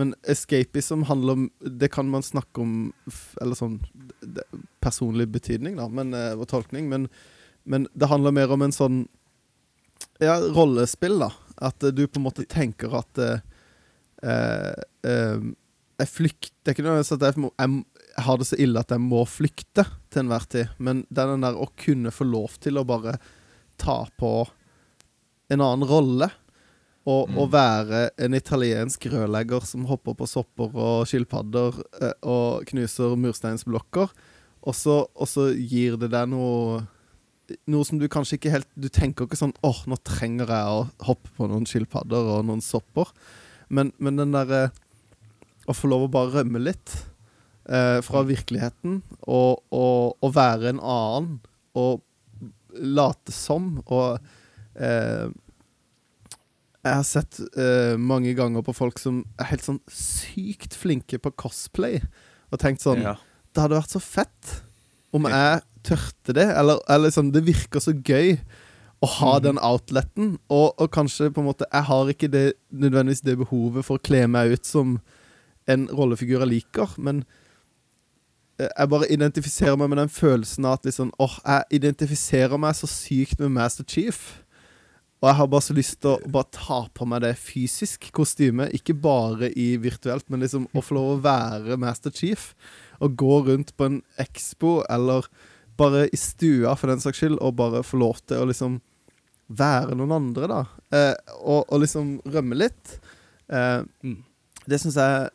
Men 0.00 0.14
escapism 0.24 1.02
handler 1.10 1.36
om 1.36 1.42
Det 1.60 1.90
kan 1.92 2.08
man 2.08 2.24
snakke 2.24 2.62
om 2.64 2.72
Eller 3.42 3.58
sånn 3.58 3.76
det, 4.24 4.46
Personlig 4.80 5.28
betydning, 5.34 5.76
da, 5.76 5.88
men, 5.92 6.14
eh, 6.16 6.32
og 6.32 6.48
tolkning. 6.48 6.88
Men, 6.88 7.10
men 7.68 7.84
det 7.92 8.08
handler 8.08 8.32
mer 8.32 8.56
om 8.56 8.64
en 8.64 8.72
sånn 8.72 9.02
Ja, 10.22 10.38
rollespill, 10.40 11.18
da. 11.20 11.28
At 11.60 11.84
eh, 11.84 11.92
du 11.92 12.06
på 12.08 12.22
en 12.22 12.28
måte 12.30 12.48
tenker 12.48 12.96
at 13.02 13.20
eh, 13.20 13.44
eh, 14.24 14.72
eh, 15.04 15.44
Jeg 16.00 16.08
flykter 16.08 16.56
Det 16.64 16.72
er 16.72 16.78
ikke 16.78 16.88
nødvendigvis 16.88 17.16
at 17.18 17.28
jeg, 17.28 17.50
jeg 17.52 17.84
har 18.18 18.38
det 18.38 18.46
så 18.48 18.58
ille 18.60 18.80
at 18.80 18.92
jeg 18.92 19.00
må 19.00 19.22
flykte 19.28 19.84
til 20.12 20.22
enhver 20.24 20.44
tid, 20.52 20.68
men 20.78 21.04
det 21.10 21.22
er 21.22 21.32
den 21.32 21.44
der 21.46 21.56
å 21.58 21.68
kunne 21.78 22.12
få 22.12 22.26
lov 22.28 22.58
til 22.60 22.78
å 22.80 22.84
bare 22.86 23.16
ta 23.80 24.02
på 24.20 24.32
en 25.52 25.60
annen 25.60 25.88
rolle. 25.88 26.30
Og, 27.04 27.28
Mm. 27.28 27.50
være 27.50 28.10
en 28.16 28.34
italiensk 28.34 29.06
rørlegger 29.10 29.64
som 29.66 29.86
hopper 29.86 30.14
på 30.14 30.28
sopper 30.30 30.70
og 30.70 31.06
skilpadder 31.10 31.80
eh, 32.00 32.12
og 32.22 32.64
knuser 32.70 33.16
mursteinsblokker. 33.18 34.08
Og 34.62 34.74
så, 34.74 35.08
og 35.16 35.26
så 35.26 35.48
gir 35.56 35.96
det 35.98 36.10
deg 36.12 36.28
noe 36.28 36.86
Noe 37.66 37.84
som 37.84 37.98
du 37.98 38.06
kanskje 38.08 38.38
ikke 38.38 38.52
helt 38.54 38.68
Du 38.78 38.86
tenker 38.88 39.26
ikke 39.26 39.36
sånn 39.36 39.52
åh, 39.66 39.82
nå 39.90 39.96
trenger 40.06 40.46
jeg 40.46 40.64
å 40.70 40.84
hoppe 41.08 41.28
på 41.36 41.48
noen 41.50 41.66
skilpadder 41.66 42.38
og 42.38 42.46
noen 42.46 42.62
sopper. 42.62 43.10
Men, 43.68 43.90
men 43.98 44.16
den 44.16 44.30
derre 44.32 44.70
Å 45.66 45.74
få 45.74 45.90
lov 45.90 46.06
å 46.06 46.12
bare 46.14 46.30
rømme 46.38 46.62
litt 46.62 46.94
eh, 47.68 47.98
fra 48.04 48.24
virkeligheten 48.26 49.00
og, 49.22 49.62
og, 49.70 50.16
og 50.22 50.34
være 50.34 50.72
en 50.72 50.82
annen 50.82 51.38
og 51.78 52.02
late 52.72 53.32
som. 53.34 53.76
Og 53.86 54.18
eh, 54.80 55.28
Jeg 56.82 56.94
har 56.98 57.06
sett 57.06 57.40
eh, 57.54 57.94
mange 58.00 58.34
ganger 58.38 58.64
på 58.66 58.74
folk 58.76 58.98
som 59.02 59.22
er 59.38 59.52
helt 59.52 59.66
sånn 59.66 59.82
sykt 59.92 60.76
flinke 60.78 61.20
på 61.22 61.34
cosplay, 61.38 62.00
og 62.52 62.62
tenkt 62.62 62.84
sånn 62.84 63.04
Ja. 63.04 63.18
Det 63.52 63.60
hadde 63.60 63.76
vært 63.76 63.92
så 63.92 64.00
fett 64.00 64.52
om 65.12 65.26
jeg 65.28 65.60
tørte 65.84 66.32
det, 66.32 66.46
eller, 66.56 66.78
eller 66.88 67.12
sånn 67.12 67.32
Det 67.34 67.42
virker 67.44 67.82
så 67.84 67.92
gøy 67.92 68.38
å 69.02 69.08
ha 69.18 69.32
den 69.42 69.58
outleten, 69.60 70.36
og, 70.46 70.72
og 70.80 70.88
kanskje 70.94 71.28
på 71.34 71.42
en 71.42 71.48
måte 71.50 71.66
Jeg 71.66 71.88
har 71.88 72.12
ikke 72.12 72.30
det, 72.32 72.44
nødvendigvis 72.70 73.24
det 73.26 73.34
behovet 73.40 73.84
for 73.84 73.98
å 73.98 74.04
kle 74.04 74.24
meg 74.30 74.54
ut 74.54 74.68
som 74.68 75.00
en 75.70 75.84
rollefigur 75.92 76.40
jeg 76.42 76.50
liker, 76.50 76.94
men 76.98 77.22
jeg 78.60 78.88
bare 78.92 79.08
identifiserer 79.10 79.76
meg 79.80 79.88
med 79.92 79.98
den 80.02 80.12
følelsen 80.12 80.66
av 80.68 80.78
at 80.78 80.84
liksom, 80.88 81.12
åh, 81.22 81.38
jeg 81.44 81.78
identifiserer 81.80 82.60
meg 82.60 82.76
så 82.78 82.88
sykt 82.90 83.40
med 83.40 83.54
Master 83.54 83.86
Chief. 83.88 84.20
Og 85.22 85.28
jeg 85.30 85.38
har 85.38 85.46
bare 85.52 85.62
så 85.62 85.74
lyst 85.76 86.00
til 86.02 86.16
å 86.16 86.30
bare 86.34 86.50
ta 86.50 86.80
på 86.94 87.06
meg 87.06 87.22
det 87.22 87.36
fysisk 87.38 88.08
kostymet, 88.14 88.72
ikke 88.74 88.96
bare 88.98 89.52
i 89.54 89.76
virtuelt, 89.78 90.26
men 90.28 90.42
liksom 90.42 90.66
å 90.74 90.82
få 90.82 90.96
lov 90.98 91.10
å 91.12 91.20
være 91.22 91.78
Master 91.78 92.10
Chief. 92.10 92.52
Og 93.02 93.14
gå 93.18 93.36
rundt 93.46 93.70
på 93.78 93.86
en 93.86 94.00
expo, 94.22 94.80
eller 94.90 95.28
bare 95.78 96.08
i 96.12 96.18
stua 96.18 96.74
for 96.78 96.90
den 96.90 97.00
saks 97.02 97.22
skyld, 97.22 97.38
og 97.38 97.54
bare 97.58 97.84
få 97.86 98.00
lov 98.02 98.18
til 98.26 98.42
å 98.42 98.48
liksom 98.50 98.80
være 99.52 99.94
noen 99.98 100.14
andre, 100.16 100.48
da. 100.50 100.60
Eh, 100.94 101.14
og, 101.38 101.64
og 101.70 101.82
liksom 101.84 102.16
rømme 102.26 102.58
litt. 102.58 102.98
Eh, 103.48 103.82
Mm. 104.02 104.18
det 104.66 104.78
syns 104.80 104.96
jeg 104.98 105.30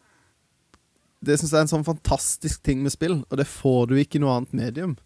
Det 1.25 1.37
syns 1.39 1.53
jeg 1.53 1.59
er 1.59 1.65
en 1.65 1.71
sånn 1.71 1.87
fantastisk 1.87 2.61
ting 2.65 2.83
med 2.85 2.93
spill, 2.93 3.21
og 3.25 3.39
det 3.39 3.47
får 3.49 3.89
du 3.89 3.97
ikke 3.97 4.19
i 4.19 4.23
noe 4.23 4.35
annet 4.37 4.57
medium. 4.57 4.97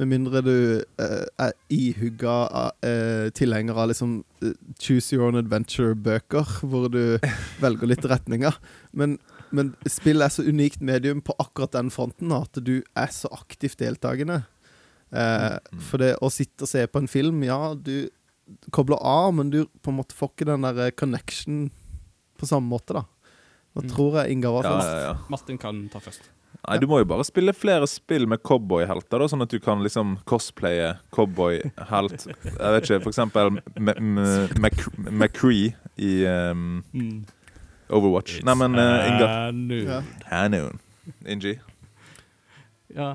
Med 0.00 0.08
mindre 0.08 0.40
du 0.42 0.56
eh, 0.80 1.26
er 1.44 1.52
ihugga 1.70 2.36
uh, 2.80 3.28
tilhenger 3.36 3.76
av 3.76 3.90
liksom 3.90 4.14
eh, 4.40 4.54
Choose 4.80 5.12
Your 5.12 5.28
Own 5.28 5.36
Adventure-bøker, 5.38 6.56
hvor 6.64 6.88
du 6.92 7.20
velger 7.64 7.90
litt 7.90 8.08
retninger. 8.08 8.56
Men, 8.96 9.18
men 9.52 9.74
spill 9.84 10.24
er 10.24 10.32
så 10.32 10.46
unikt 10.48 10.80
medium 10.80 11.20
på 11.22 11.36
akkurat 11.42 11.76
den 11.76 11.92
fronten 11.92 12.32
at 12.34 12.56
du 12.64 12.78
er 12.80 13.12
så 13.12 13.30
aktivt 13.36 13.78
deltakende. 13.84 14.42
Eh, 15.12 15.58
for 15.90 16.00
det 16.00 16.14
å 16.24 16.32
sitte 16.32 16.64
og 16.64 16.72
se 16.72 16.86
på 16.88 17.02
en 17.02 17.10
film, 17.10 17.44
ja, 17.44 17.74
du 17.76 18.08
kobler 18.72 19.00
av, 19.04 19.30
men 19.36 19.52
du 19.52 19.64
på 19.84 19.92
en 19.92 20.00
måte 20.00 20.16
får 20.16 20.32
ikke 20.32 20.48
den 20.48 20.64
der 20.66 20.96
connection 20.96 21.66
på 22.40 22.48
samme 22.48 22.72
måte, 22.72 22.96
da. 22.96 23.04
Nå 23.74 23.82
Mm. 23.82 23.88
tror 23.88 24.16
jeg 24.20 24.30
Ingar 24.36 24.52
var 24.52 24.62
først. 24.68 24.88
ja, 24.92 25.00
ja. 25.08 25.14
Martin 25.30 25.58
kan 25.58 25.88
ta 25.88 25.98
først. 25.98 26.20
Nei, 26.68 26.76
du 26.78 26.86
må 26.86 26.98
jo 27.00 27.04
bare 27.08 27.24
spille 27.24 27.52
flere 27.56 27.86
spill 27.88 28.26
med 28.28 28.42
cowboyhelter, 28.44 29.18
da, 29.18 29.26
sånn 29.26 29.42
at 29.42 29.48
du 29.50 29.58
kan 29.58 29.80
liksom 29.82 30.18
cosplaye 30.28 30.98
cowboyhelt. 31.10 32.26
Jeg 32.28 32.44
vet 32.60 32.84
ikke, 32.84 33.00
for 33.02 33.10
eksempel 33.10 33.50
McCree 35.10 35.74
i 35.98 36.12
um, 36.26 36.82
Overwatch. 37.92 38.42
Nei, 38.46 38.54
men 38.54 38.76
uh, 38.78 39.08
Ingar 39.08 40.04
Hanoon. 40.30 40.78
Ingi. 41.26 41.56
Ja. 42.94 43.14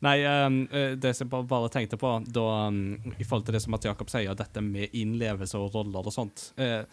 Nei, 0.00 0.16
ehm, 0.24 0.62
eh, 0.72 0.94
det 0.96 1.12
som 1.16 1.28
jeg 1.28 1.46
bare- 1.46 1.68
tenkte 1.68 1.98
på 2.00 2.24
da, 2.32 2.40
um, 2.68 2.96
i 3.18 3.22
forhold 3.24 3.44
til 3.44 3.52
det 3.52 3.60
som 3.62 3.74
at 3.76 3.84
Jakob 3.84 4.08
sier, 4.08 4.34
dette 4.34 4.62
med 4.64 4.88
innlevelse 4.96 5.54
og 5.60 5.74
roller 5.74 6.06
og 6.08 6.12
sånt 6.14 6.52
eh, 6.56 6.84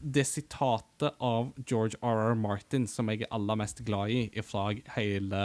Det 0.00 0.24
sitatet 0.26 1.12
av 1.20 1.52
George 1.68 1.98
R.R. 2.02 2.34
Martin 2.38 2.86
som 2.88 3.08
jeg 3.12 3.22
er 3.26 3.30
aller 3.34 3.58
mest 3.60 3.84
glad 3.84 4.10
i 4.10 4.42
fra 4.44 4.70
hele 4.96 5.42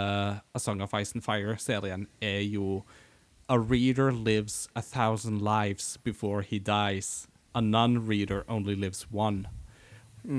A 0.56 0.60
Song 0.61 0.82
of 0.82 0.94
Ice 0.95 1.15
and 1.15 1.24
Fire-serien, 1.26 2.07
er 2.22 2.41
jo 2.45 2.84
A 3.49 3.56
reader 3.57 4.11
lives 4.11 4.68
a 4.76 4.82
thousand 4.82 5.41
lives 5.41 5.98
before 6.03 6.41
he 6.41 6.60
dies. 6.60 7.28
A 7.56 7.61
non-reader 7.61 8.44
only 8.49 8.76
lives 8.76 9.06
one. 9.11 9.48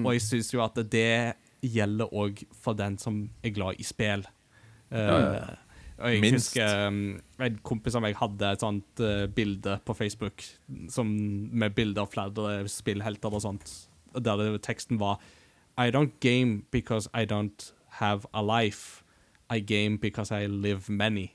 Og 0.04 0.12
jeg 0.12 0.22
syns 0.22 0.52
jo 0.52 0.60
at 0.60 0.76
det 0.92 1.34
gjelder 1.64 2.12
òg 2.12 2.42
for 2.52 2.76
den 2.76 2.98
som 3.00 3.30
er 3.42 3.50
glad 3.56 3.80
i 3.80 3.86
spill. 3.88 4.26
Uh, 4.92 4.98
Ja, 4.98 5.16
ja. 5.34 5.56
og 5.98 6.12
jeg 6.12 6.20
Minst. 6.20 6.52
husker 6.52 6.86
um, 6.88 7.00
en 7.40 7.56
kompis 7.64 7.96
av 7.96 8.04
meg 8.04 8.14
hadde 8.20 8.52
et 8.52 8.60
sånt 8.60 9.00
uh, 9.00 9.24
bilde 9.32 9.78
på 9.84 9.96
Facebook 9.96 10.44
som, 10.92 11.08
med 11.50 11.74
bilder 11.74 12.04
av 12.04 12.12
flere 12.12 12.68
spillhelter 12.68 13.32
og 13.32 13.42
sånt, 13.42 13.87
der 14.14 14.36
det, 14.36 14.62
teksten 14.62 15.00
var 15.00 15.20
I 15.78 15.90
don't 15.90 16.18
game 16.20 16.62
because 16.70 17.08
I 17.14 17.24
don't 17.24 17.72
have 17.88 18.20
a 18.32 18.42
life. 18.42 19.04
I 19.50 19.60
game 19.60 19.98
because 19.98 20.30
I 20.30 20.46
live 20.46 20.88
many. 20.88 21.32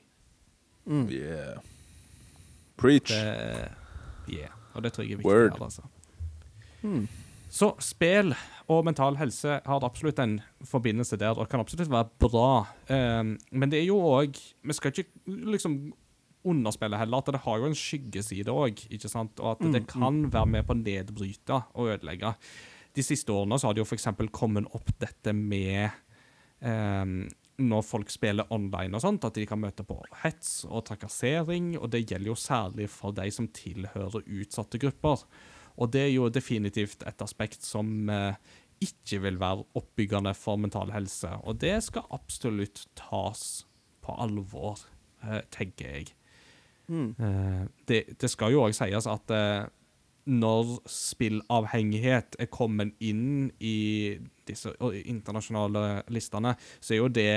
Mm. 0.85 1.09
Yeah. 1.09 1.57
Preach. 2.77 3.09
Det, 3.09 3.69
yeah. 4.29 4.49
Og 4.73 4.83
det 4.83 4.93
tror 4.93 5.03
jeg 5.03 5.11
er 5.11 5.17
viktig 5.17 5.31
Word. 5.31 5.51
her, 5.51 5.63
altså. 5.63 5.81
Mm. 6.81 7.07
Så 7.49 7.73
spill 7.79 8.35
og 8.67 8.85
mental 8.85 9.15
helse 9.15 9.59
har 9.65 9.83
absolutt 9.85 10.19
en 10.19 10.39
forbindelse 10.65 11.17
der, 11.17 11.29
og 11.29 11.49
kan 11.49 11.59
absolutt 11.59 11.91
være 11.91 12.05
bra. 12.19 12.65
Um, 13.19 13.37
men 13.51 13.71
det 13.71 13.79
er 13.79 13.85
jo 13.85 13.99
òg 13.99 14.39
Vi 14.63 14.73
skal 14.73 14.91
ikke 14.97 15.09
liksom 15.25 15.93
underspille 16.47 16.99
heller 16.99 17.23
at 17.23 17.31
det 17.33 17.43
har 17.45 17.61
jo 17.61 17.69
en 17.69 17.77
skyggeside 17.77 18.53
òg? 18.53 18.85
Og 18.93 19.49
at 19.53 19.65
det 19.73 19.85
kan 19.91 20.23
være 20.33 20.51
med 20.57 20.67
på 20.67 20.75
å 20.75 20.81
nedbryte 20.81 21.59
og 21.73 21.93
ødelegge. 21.95 22.33
De 22.93 23.05
siste 23.05 23.33
årene 23.33 23.57
så 23.59 23.69
har 23.69 23.77
det 23.77 23.83
jo 23.83 23.87
f.eks. 23.89 24.09
kommet 24.35 24.69
opp 24.77 24.91
dette 25.01 25.33
med 25.33 25.89
um, 26.61 27.23
når 27.61 27.85
folk 27.85 28.11
spiller 28.13 28.49
online 28.53 28.97
og 28.97 29.03
sånt, 29.03 29.25
at 29.27 29.37
de 29.37 29.45
kan 29.49 29.61
møte 29.61 29.85
på 29.85 29.97
hets 30.23 30.63
og 30.65 30.85
trakassering, 30.89 31.73
og 31.77 31.91
det 31.93 32.05
gjelder 32.05 32.31
jo 32.31 32.37
særlig 32.39 32.89
for 32.91 33.15
de 33.15 33.27
som 33.33 33.49
tilhører 33.53 34.25
utsatte 34.25 34.81
grupper. 34.81 35.25
Og 35.81 35.93
det 35.93 36.07
er 36.07 36.11
jo 36.15 36.29
definitivt 36.33 37.05
et 37.09 37.21
aspekt 37.25 37.65
som 37.65 38.09
eh, 38.09 38.37
ikke 38.83 39.21
vil 39.23 39.39
være 39.41 39.65
oppbyggende 39.79 40.33
for 40.37 40.61
mental 40.61 40.93
helse, 40.93 41.29
og 41.43 41.61
det 41.61 41.77
skal 41.85 42.09
absolutt 42.13 42.87
tas 42.99 43.63
på 44.03 44.17
alvor, 44.21 44.81
eh, 45.23 45.41
tenker 45.53 45.97
jeg. 45.97 46.13
Mm. 46.87 47.15
Eh, 47.17 47.63
det, 47.87 48.03
det 48.19 48.29
skal 48.31 48.53
jo 48.53 48.65
òg 48.65 48.75
sies 48.75 49.07
at 49.09 49.33
eh, 49.33 49.65
når 50.29 50.77
spillavhengighet 50.89 52.37
er 52.39 52.51
kommet 52.51 52.95
inn 53.03 53.51
i 53.59 54.19
disse 54.47 54.71
internasjonale 54.79 56.03
listene, 56.13 56.55
så 56.79 56.95
er 56.95 57.01
jo 57.01 57.11
det 57.11 57.35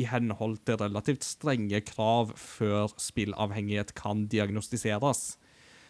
i 0.00 0.06
henhold 0.08 0.62
til 0.66 0.80
relativt 0.80 1.24
strenge 1.26 1.82
krav 1.84 2.32
før 2.40 2.94
spillavhengighet 3.00 3.92
kan 3.98 4.26
diagnostiseres. 4.32 5.24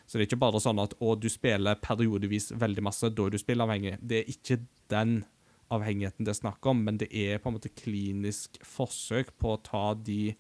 Så 0.07 0.19
det 0.19 0.25
er 0.25 0.29
ikke 0.33 0.43
bare 0.43 0.61
sånn 0.61 0.83
at 0.83 0.97
å, 0.99 1.15
du 1.17 1.29
spiller 1.33 1.79
periodevis 1.81 2.51
veldig 2.59 2.83
masse, 2.85 3.13
da 3.15 3.29
er 3.29 3.33
du 3.33 3.39
spillavhengig. 3.41 3.95
Det 4.03 4.19
er 4.19 4.33
ikke 4.33 4.59
den 4.93 5.23
avhengigheten 5.73 6.27
det 6.27 6.35
er 6.35 6.41
snakk 6.43 6.67
om, 6.69 6.83
men 6.85 6.99
det 7.01 7.09
er 7.15 7.41
på 7.41 7.49
en 7.49 7.57
måte 7.57 7.73
klinisk 7.73 8.59
forsøk 8.67 9.33
på 9.41 9.55
å 9.55 9.63
ta 9.65 9.85
de 9.97 10.35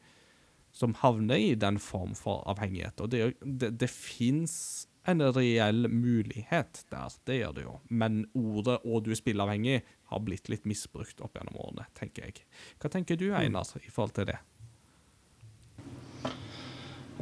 som 0.73 0.97
havner 1.03 1.41
i 1.41 1.55
den 1.55 1.79
form 1.83 2.15
for 2.19 2.43
avhengighet. 2.49 3.01
Og 3.05 3.13
det, 3.13 3.35
det, 3.45 3.75
det 3.81 3.91
fins 3.93 4.89
en 5.05 5.23
reell 5.35 5.89
mulighet 5.91 6.85
der, 6.93 7.17
det 7.27 7.41
gjør 7.41 7.57
det 7.57 7.65
jo. 7.67 7.75
Men 7.91 8.25
ordet 8.39 8.79
'og 8.85 9.05
du 9.05 9.11
er 9.11 9.19
spilleavhengig' 9.19 9.83
har 10.13 10.21
blitt 10.21 10.49
litt 10.49 10.65
misbrukt 10.65 11.21
opp 11.21 11.37
gjennom 11.37 11.59
årene, 11.59 11.87
tenker 11.99 12.29
jeg. 12.29 12.47
Hva 12.79 12.91
tenker 12.93 13.19
du, 13.19 13.33
Einar, 13.35 13.67
i 13.83 13.91
forhold 13.91 14.15
til 14.15 14.31
det? 14.31 14.39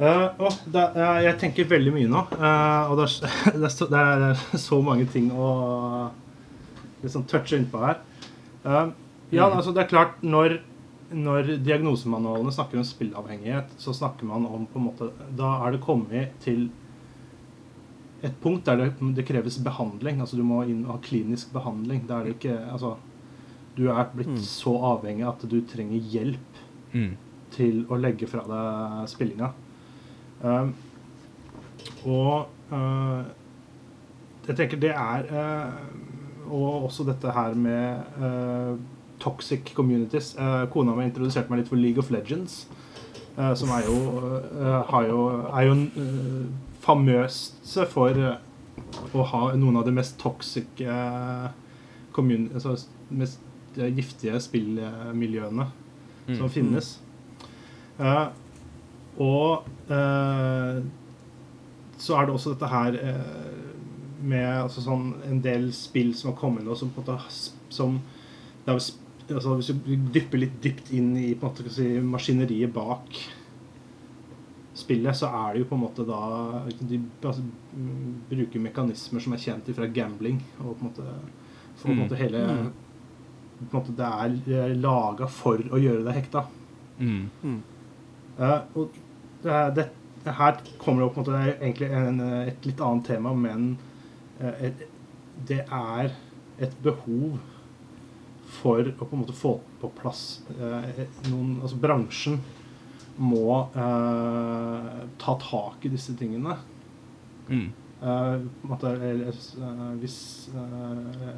Uh, 0.01 0.33
oh, 0.41 0.55
det, 0.65 0.81
uh, 0.97 1.19
jeg 1.21 1.37
tenker 1.41 1.67
veldig 1.69 1.91
mye 1.93 2.09
nå. 2.09 2.23
Uh, 2.33 2.89
og 2.89 2.97
det 2.97 3.05
er, 3.05 3.33
det, 3.59 3.65
er 3.67 3.73
så, 3.73 3.87
det 3.91 3.99
er 4.01 4.41
så 4.67 4.81
mange 4.81 5.05
ting 5.05 5.29
å 5.33 5.49
liksom 7.03 7.25
touche 7.29 7.57
innpå 7.57 7.81
her. 7.81 8.01
Ja, 9.31 9.47
altså 9.47 9.71
det 9.73 9.81
er 9.81 9.87
klart 9.89 10.19
Når, 10.21 10.59
når 11.11 11.57
diagnosemanualene 11.65 12.53
snakker 12.55 12.79
om 12.79 12.85
spillavhengighet, 12.87 13.73
så 13.81 13.93
snakker 13.93 14.27
man 14.29 14.45
om 14.47 14.65
på 14.69 14.79
en 14.79 14.85
måte 14.89 15.09
Da 15.37 15.57
er 15.65 15.75
det 15.75 15.81
kommet 15.83 16.37
til 16.43 16.69
et 18.23 18.35
punkt 18.41 18.65
der 18.65 18.77
det, 18.77 18.91
det 19.17 19.25
kreves 19.25 19.57
behandling. 19.65 20.21
Altså 20.21 20.37
du 20.37 20.43
må 20.45 20.61
inn 20.69 20.85
og 20.85 20.93
ha 20.95 20.99
klinisk 21.03 21.51
behandling. 21.55 22.05
Da 22.07 22.19
er 22.19 22.29
det 22.29 22.35
ikke 22.37 22.59
Altså 22.71 22.95
Du 23.77 23.87
er 23.89 24.09
blitt 24.13 24.39
så 24.43 24.75
avhengig 24.93 25.25
at 25.27 25.45
du 25.49 25.61
trenger 25.65 25.97
hjelp 26.11 26.61
Mm. 26.91 27.13
til 27.55 27.85
å 27.87 27.95
legge 27.95 28.27
fra 28.27 28.41
deg 28.43 29.07
spillinga. 29.07 29.47
Um, 30.43 30.73
og 32.03 32.49
uh, 32.73 33.21
jeg 34.47 34.57
tenker 34.57 34.81
det 34.81 34.89
er 34.91 35.27
uh, 35.31 36.49
Og 36.51 36.87
også 36.89 37.05
dette 37.07 37.31
her 37.31 37.53
med 37.55 38.17
uh, 38.19 38.73
toxic 39.21 39.73
communities. 39.77 40.33
Uh, 40.37 40.65
kona 40.73 40.95
mi 40.97 41.05
introduserte 41.07 41.51
meg 41.51 41.61
litt 41.61 41.71
for 41.71 41.79
League 41.79 42.01
of 42.01 42.11
Legends, 42.13 42.65
uh, 43.37 43.53
som 43.57 43.71
er 43.77 43.85
jo, 43.87 43.97
uh, 44.51 44.81
har 44.89 45.07
jo, 45.09 45.27
er 45.51 45.67
jo 45.69 45.75
famøst 46.81 47.77
for 47.91 48.17
å 49.13 49.27
ha 49.29 49.43
noen 49.55 49.77
av 49.79 49.85
de 49.85 49.93
mest 49.93 50.17
toxic 50.19 50.81
altså 50.81 52.73
mest 53.13 53.39
giftige 53.95 54.39
spillmiljøene 54.41 55.67
som 56.37 56.49
finnes. 56.51 56.95
Uh, 57.99 58.27
og 59.21 59.67
uh, 59.91 60.81
så 61.97 62.17
er 62.17 62.25
det 62.25 62.33
også 62.33 62.55
dette 62.55 62.69
her 62.71 62.97
uh, 62.97 63.61
med 64.21 64.47
altså 64.47 64.83
sånn 64.85 65.11
en 65.27 65.41
del 65.43 65.69
spill 65.75 66.13
som 66.17 66.31
har 66.31 66.39
kommet 66.39 66.65
nå, 66.65 66.75
som 66.77 66.91
på 66.93 67.01
en 67.01 67.05
måte 67.05 67.19
har 67.25 67.37
som 67.71 67.99
altså 69.35 69.57
Hvis 69.59 69.71
du 69.73 70.09
dypper 70.13 70.41
litt 70.41 70.57
dypt 70.63 70.91
inn 70.95 71.13
i 71.19 71.31
på 71.35 71.47
en 71.47 71.51
måte, 71.51 71.73
si, 71.73 71.87
maskineriet 72.03 72.73
bak 72.73 73.19
spillet, 74.81 75.17
så 75.17 75.29
er 75.35 75.53
det 75.53 75.63
jo 75.63 75.67
på 75.69 75.77
en 75.77 75.83
måte 75.83 76.05
da 76.07 76.21
De 76.79 76.99
altså, 77.21 77.43
mm, 77.73 78.13
bruker 78.29 78.63
mekanismer 78.63 79.23
som 79.23 79.35
er 79.35 79.43
kjent 79.43 79.71
fra 79.75 79.89
gambling, 79.91 80.39
og 80.61 80.77
på 80.77 80.85
en 80.85 80.89
måte 80.89 81.07
for 81.75 81.89
på 81.89 81.93
en 81.93 82.01
måte 82.03 82.19
hele 82.19 82.41
på 83.61 83.69
en 83.69 83.77
måte 83.77 83.97
Det 83.97 84.57
er 84.57 84.75
laga 84.79 85.27
for 85.29 85.61
å 85.69 85.79
gjøre 85.79 86.05
deg 86.07 86.17
hekta. 86.17 86.45
Mm. 86.97 87.59
Uh, 88.39 88.61
og 88.77 88.95
det, 89.43 89.57
det, 89.77 89.85
det 90.23 90.33
her 90.37 90.57
kommer 90.81 91.01
det 91.01 91.07
opp 91.07 91.15
på 91.17 91.21
en 91.21 91.25
måte, 91.25 91.37
det 91.37 91.41
er 91.43 91.59
egentlig 91.59 91.89
en, 91.97 92.19
et 92.47 92.65
litt 92.65 92.81
annet 92.81 93.07
tema, 93.11 93.33
men 93.37 93.75
uh, 94.41 94.55
et, 94.65 94.85
det 95.49 95.61
er 95.65 96.13
et 96.61 96.73
behov 96.85 97.37
for 98.51 98.83
å 98.83 99.05
på 99.05 99.15
en 99.15 99.21
måte 99.23 99.35
få 99.37 99.55
på 99.81 99.89
plass 100.01 100.41
eh, 100.57 101.05
noen 101.29 101.61
Altså 101.61 101.79
bransjen 101.81 102.39
må 103.21 103.61
eh, 103.75 104.99
ta 105.21 105.35
tak 105.41 105.85
i 105.85 105.91
disse 105.91 106.15
tingene. 106.17 106.57
Mm. 107.49 107.67
Eh, 108.01 108.35
eh, 109.61 109.81
hvis 110.01 110.19
eh, 110.55 111.33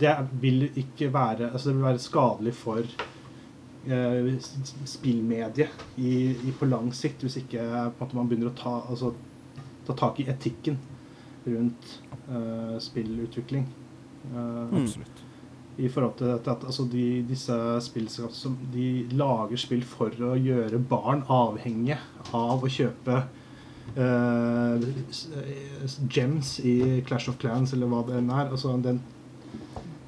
Det 0.00 0.14
vil 0.40 0.64
ikke 0.80 1.10
være 1.14 1.50
Altså 1.52 1.68
det 1.68 1.74
vil 1.76 1.86
være 1.86 2.02
skadelig 2.02 2.54
for 2.58 2.80
eh, 2.80 4.32
spillmediet 4.88 5.84
i, 5.98 6.14
i 6.34 6.54
på 6.58 6.66
lang 6.66 6.90
sikt 6.96 7.22
hvis 7.26 7.38
ikke 7.44 7.62
måte, 7.62 8.16
man 8.16 8.30
begynner 8.30 8.50
å 8.50 8.58
ta, 8.58 8.74
altså, 8.88 9.12
ta 9.86 9.96
tak 9.98 10.20
i 10.22 10.28
etikken 10.32 10.80
rundt 11.44 12.00
eh, 12.30 12.76
spillutvikling. 12.80 13.66
Eh, 14.32 14.80
Absolutt. 14.80 15.23
I 15.76 15.88
forhold 15.90 16.18
til 16.18 16.28
dette 16.30 16.50
at 16.52 16.64
altså 16.68 16.84
de, 16.90 17.06
disse 17.26 17.54
spillselskapene 17.88 18.38
som 18.38 18.58
de 18.72 19.06
lager 19.18 19.58
spill 19.58 19.82
for 19.88 20.14
å 20.22 20.34
gjøre 20.38 20.78
barn 20.78 21.24
avhengige 21.32 21.98
av 22.36 22.62
å 22.62 22.70
kjøpe 22.70 23.16
uh, 23.96 24.76
eh, 24.78 25.96
gems 26.14 26.60
i 26.62 26.76
Clash 27.06 27.28
of 27.32 27.40
Clans 27.42 27.74
eller 27.74 27.90
hva 27.90 28.04
det 28.06 28.20
enn 28.20 28.30
er. 28.30 28.52
Altså 28.54 28.76
den 28.84 29.02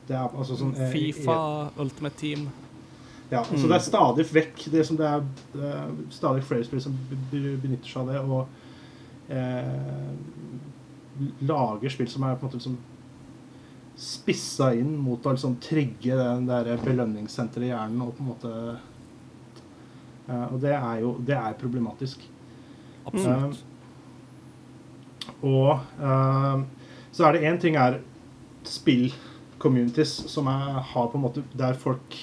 det 0.06 0.14
er 0.14 0.30
altså 0.30 0.54
sånn 0.54 0.74
eh, 0.78 0.90
Fifa, 0.92 1.36
Ultimate 1.82 2.14
Team. 2.20 2.46
ja, 3.30 3.40
altså 3.42 3.66
Det 3.66 3.74
er 3.74 3.84
stadig 3.88 4.26
vekk 4.30 4.66
det 4.70 4.86
som 4.86 4.98
det 5.00 5.06
er, 5.08 5.24
det 5.54 5.70
er 5.72 5.94
stadig 6.14 6.44
flere 6.46 6.66
spill 6.68 6.82
som 6.84 6.94
be- 7.10 7.18
be- 7.32 7.56
benytter 7.62 7.90
seg 7.90 8.00
av 8.04 8.12
det, 8.12 8.20
og 8.22 8.42
uh, 9.34 10.10
lager 11.48 11.90
spill 11.90 12.10
som 12.12 12.22
er 12.22 12.36
på 12.36 12.46
en 12.46 12.50
måte 12.50 12.60
liksom 12.60 12.78
spissa 13.96 14.72
inn 14.76 14.92
mot 15.00 15.24
å 15.24 15.32
liksom 15.32 15.56
trigge 15.62 16.16
den 16.18 16.48
der 16.48 16.74
belønningssenteret 16.82 17.68
i 17.68 17.70
hjernen 17.72 18.02
og 18.04 18.12
på 18.16 18.24
en 18.24 18.30
måte 18.34 18.52
Og 20.50 20.58
det 20.60 20.72
er 20.74 21.00
jo 21.00 21.12
det 21.22 21.36
er 21.38 21.54
problematisk. 21.54 22.24
Absolutt. 23.06 23.60
Og 25.46 25.78
uh, 26.00 26.64
så 27.14 27.24
er 27.24 27.36
det 27.36 27.46
én 27.48 27.60
ting 27.62 27.78
er 27.80 28.00
spill-communities 28.66 30.26
som 30.28 30.48
er, 30.50 30.80
har 30.90 31.06
på 31.08 31.18
en 31.18 31.24
måte 31.24 31.44
der 31.56 31.78
folk 31.78 32.16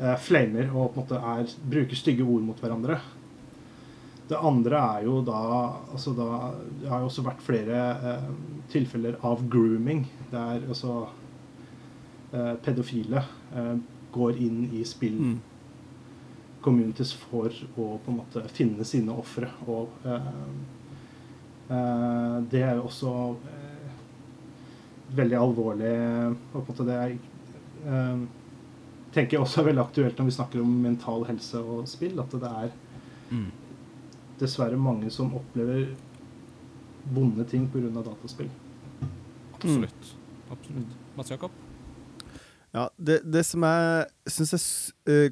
eh, 0.00 0.16
flamer 0.20 0.68
og 0.72 0.90
på 0.92 1.00
en 1.00 1.04
måte 1.04 1.20
er, 1.32 1.54
bruker 1.70 1.96
stygge 1.96 2.26
ord 2.26 2.42
mot 2.44 2.60
hverandre. 2.60 2.98
Det 4.28 4.38
andre 4.42 4.78
er 4.98 5.04
jo 5.06 5.20
da 5.22 5.40
altså 5.92 6.12
da, 6.18 6.26
Det 6.80 6.88
har 6.90 7.00
jo 7.04 7.06
også 7.10 7.22
vært 7.22 7.42
flere 7.46 7.82
eh, 8.12 8.30
tilfeller 8.72 9.18
av 9.22 9.44
grooming, 9.52 10.00
der 10.32 10.64
altså 10.66 11.08
eh, 12.32 12.54
pedofile 12.64 13.22
eh, 13.54 13.76
går 14.16 14.40
inn 14.42 14.64
i 14.74 14.82
spill 14.84 15.20
Mm. 15.20 15.36
communities 16.66 17.12
for 17.14 17.46
å 17.78 17.84
på 18.02 18.10
en 18.10 18.16
måte 18.18 18.42
finne 18.50 18.82
sine 18.84 19.14
ofre. 19.14 19.46
Og 19.70 19.88
eh, 20.04 20.26
eh, 21.70 22.38
det 22.50 22.62
er 22.66 22.74
jo 22.80 22.88
også 22.88 23.12
eh, 23.36 23.92
veldig 25.16 25.38
alvorlig 25.38 25.92
på 26.52 26.58
en 26.58 26.66
måte 26.66 26.86
det 26.88 26.96
er 27.04 27.14
eh, 27.86 28.24
tenker 29.14 29.36
jeg 29.38 29.44
også 29.44 29.62
er 29.62 29.68
veldig 29.70 29.84
aktuelt 29.86 30.18
når 30.18 30.26
vi 30.32 30.34
snakker 30.40 30.60
om 30.64 30.74
mental 30.82 31.22
helse 31.30 31.62
og 31.62 31.86
spill, 31.88 32.18
at 32.20 32.34
det 32.34 32.50
er 32.64 32.74
Mm. 33.26 33.48
Dessverre 34.40 34.78
mange 34.80 35.10
som 35.12 35.32
opplever 35.38 35.88
vonde 37.14 37.44
ting 37.48 37.68
pga. 37.70 37.90
dataspill. 38.02 38.50
Absolutt. 39.54 40.12
Absolutt. 40.50 40.96
Mats 41.16 41.30
Jakob? 41.30 41.50
Ja, 42.74 42.88
det, 42.96 43.22
det 43.24 43.44
som 43.48 43.64
jeg 43.64 44.06
syns 44.30 44.54
er 45.06 45.12
øh, 45.12 45.30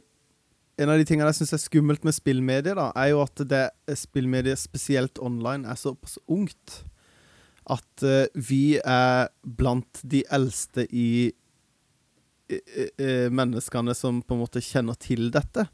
En 0.80 0.90
av 0.90 0.98
de 0.98 1.04
tingene 1.06 1.28
jeg 1.30 1.38
syns 1.38 1.52
er 1.54 1.60
skummelt 1.62 2.02
med 2.02 2.16
spillmedier, 2.16 2.74
da, 2.74 2.88
er 2.98 3.12
jo 3.12 3.20
at 3.22 3.42
det 3.46 3.68
spillmediet, 3.94 4.58
spesielt 4.58 5.20
online, 5.22 5.68
er 5.70 5.78
såpass 5.78 6.16
ungt. 6.26 6.80
At 7.70 8.02
uh, 8.02 8.26
vi 8.34 8.80
er 8.82 9.28
blant 9.46 10.00
de 10.02 10.24
eldste 10.34 10.82
i 10.90 11.30
uh, 11.30 12.58
uh, 12.58 13.30
menneskene 13.30 13.94
som 13.94 14.18
på 14.18 14.34
en 14.34 14.42
måte 14.42 14.64
kjenner 14.66 14.98
til 14.98 15.30
dette. 15.30 15.68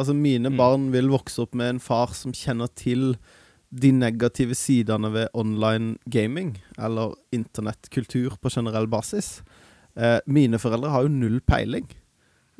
Altså, 0.00 0.14
mine 0.16 0.48
Mm. 0.48 0.56
barn 0.56 0.88
vil 0.94 1.10
vokse 1.12 1.42
opp 1.44 1.54
med 1.54 1.74
en 1.74 1.80
far 1.82 2.14
som 2.16 2.32
kjenner 2.32 2.70
til 2.74 3.16
de 3.70 3.92
negative 3.92 4.56
sidene 4.56 5.12
ved 5.12 5.28
online 5.34 5.98
gaming, 6.10 6.56
eller 6.78 7.12
internettkultur 7.36 8.38
på 8.40 8.50
generell 8.50 8.88
basis. 8.90 9.42
Eh, 9.96 10.18
mine 10.26 10.58
foreldre 10.58 10.90
har 10.90 11.04
jo 11.04 11.12
null 11.12 11.40
peiling. 11.46 11.86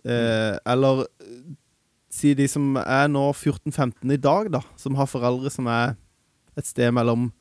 Eh, 0.04 0.58
eller 0.66 1.06
eh, 1.20 1.56
si 2.10 2.34
de 2.34 2.46
som 2.50 2.76
er 2.76 3.08
nå 3.08 3.32
14-15 3.32 4.12
i 4.12 4.20
dag, 4.20 4.52
da, 4.52 4.60
som 4.76 4.94
har 4.98 5.06
foreldre 5.10 5.50
som 5.50 5.66
er 5.66 5.96
et 6.58 6.66
sted 6.66 6.92
mellom 6.92 7.32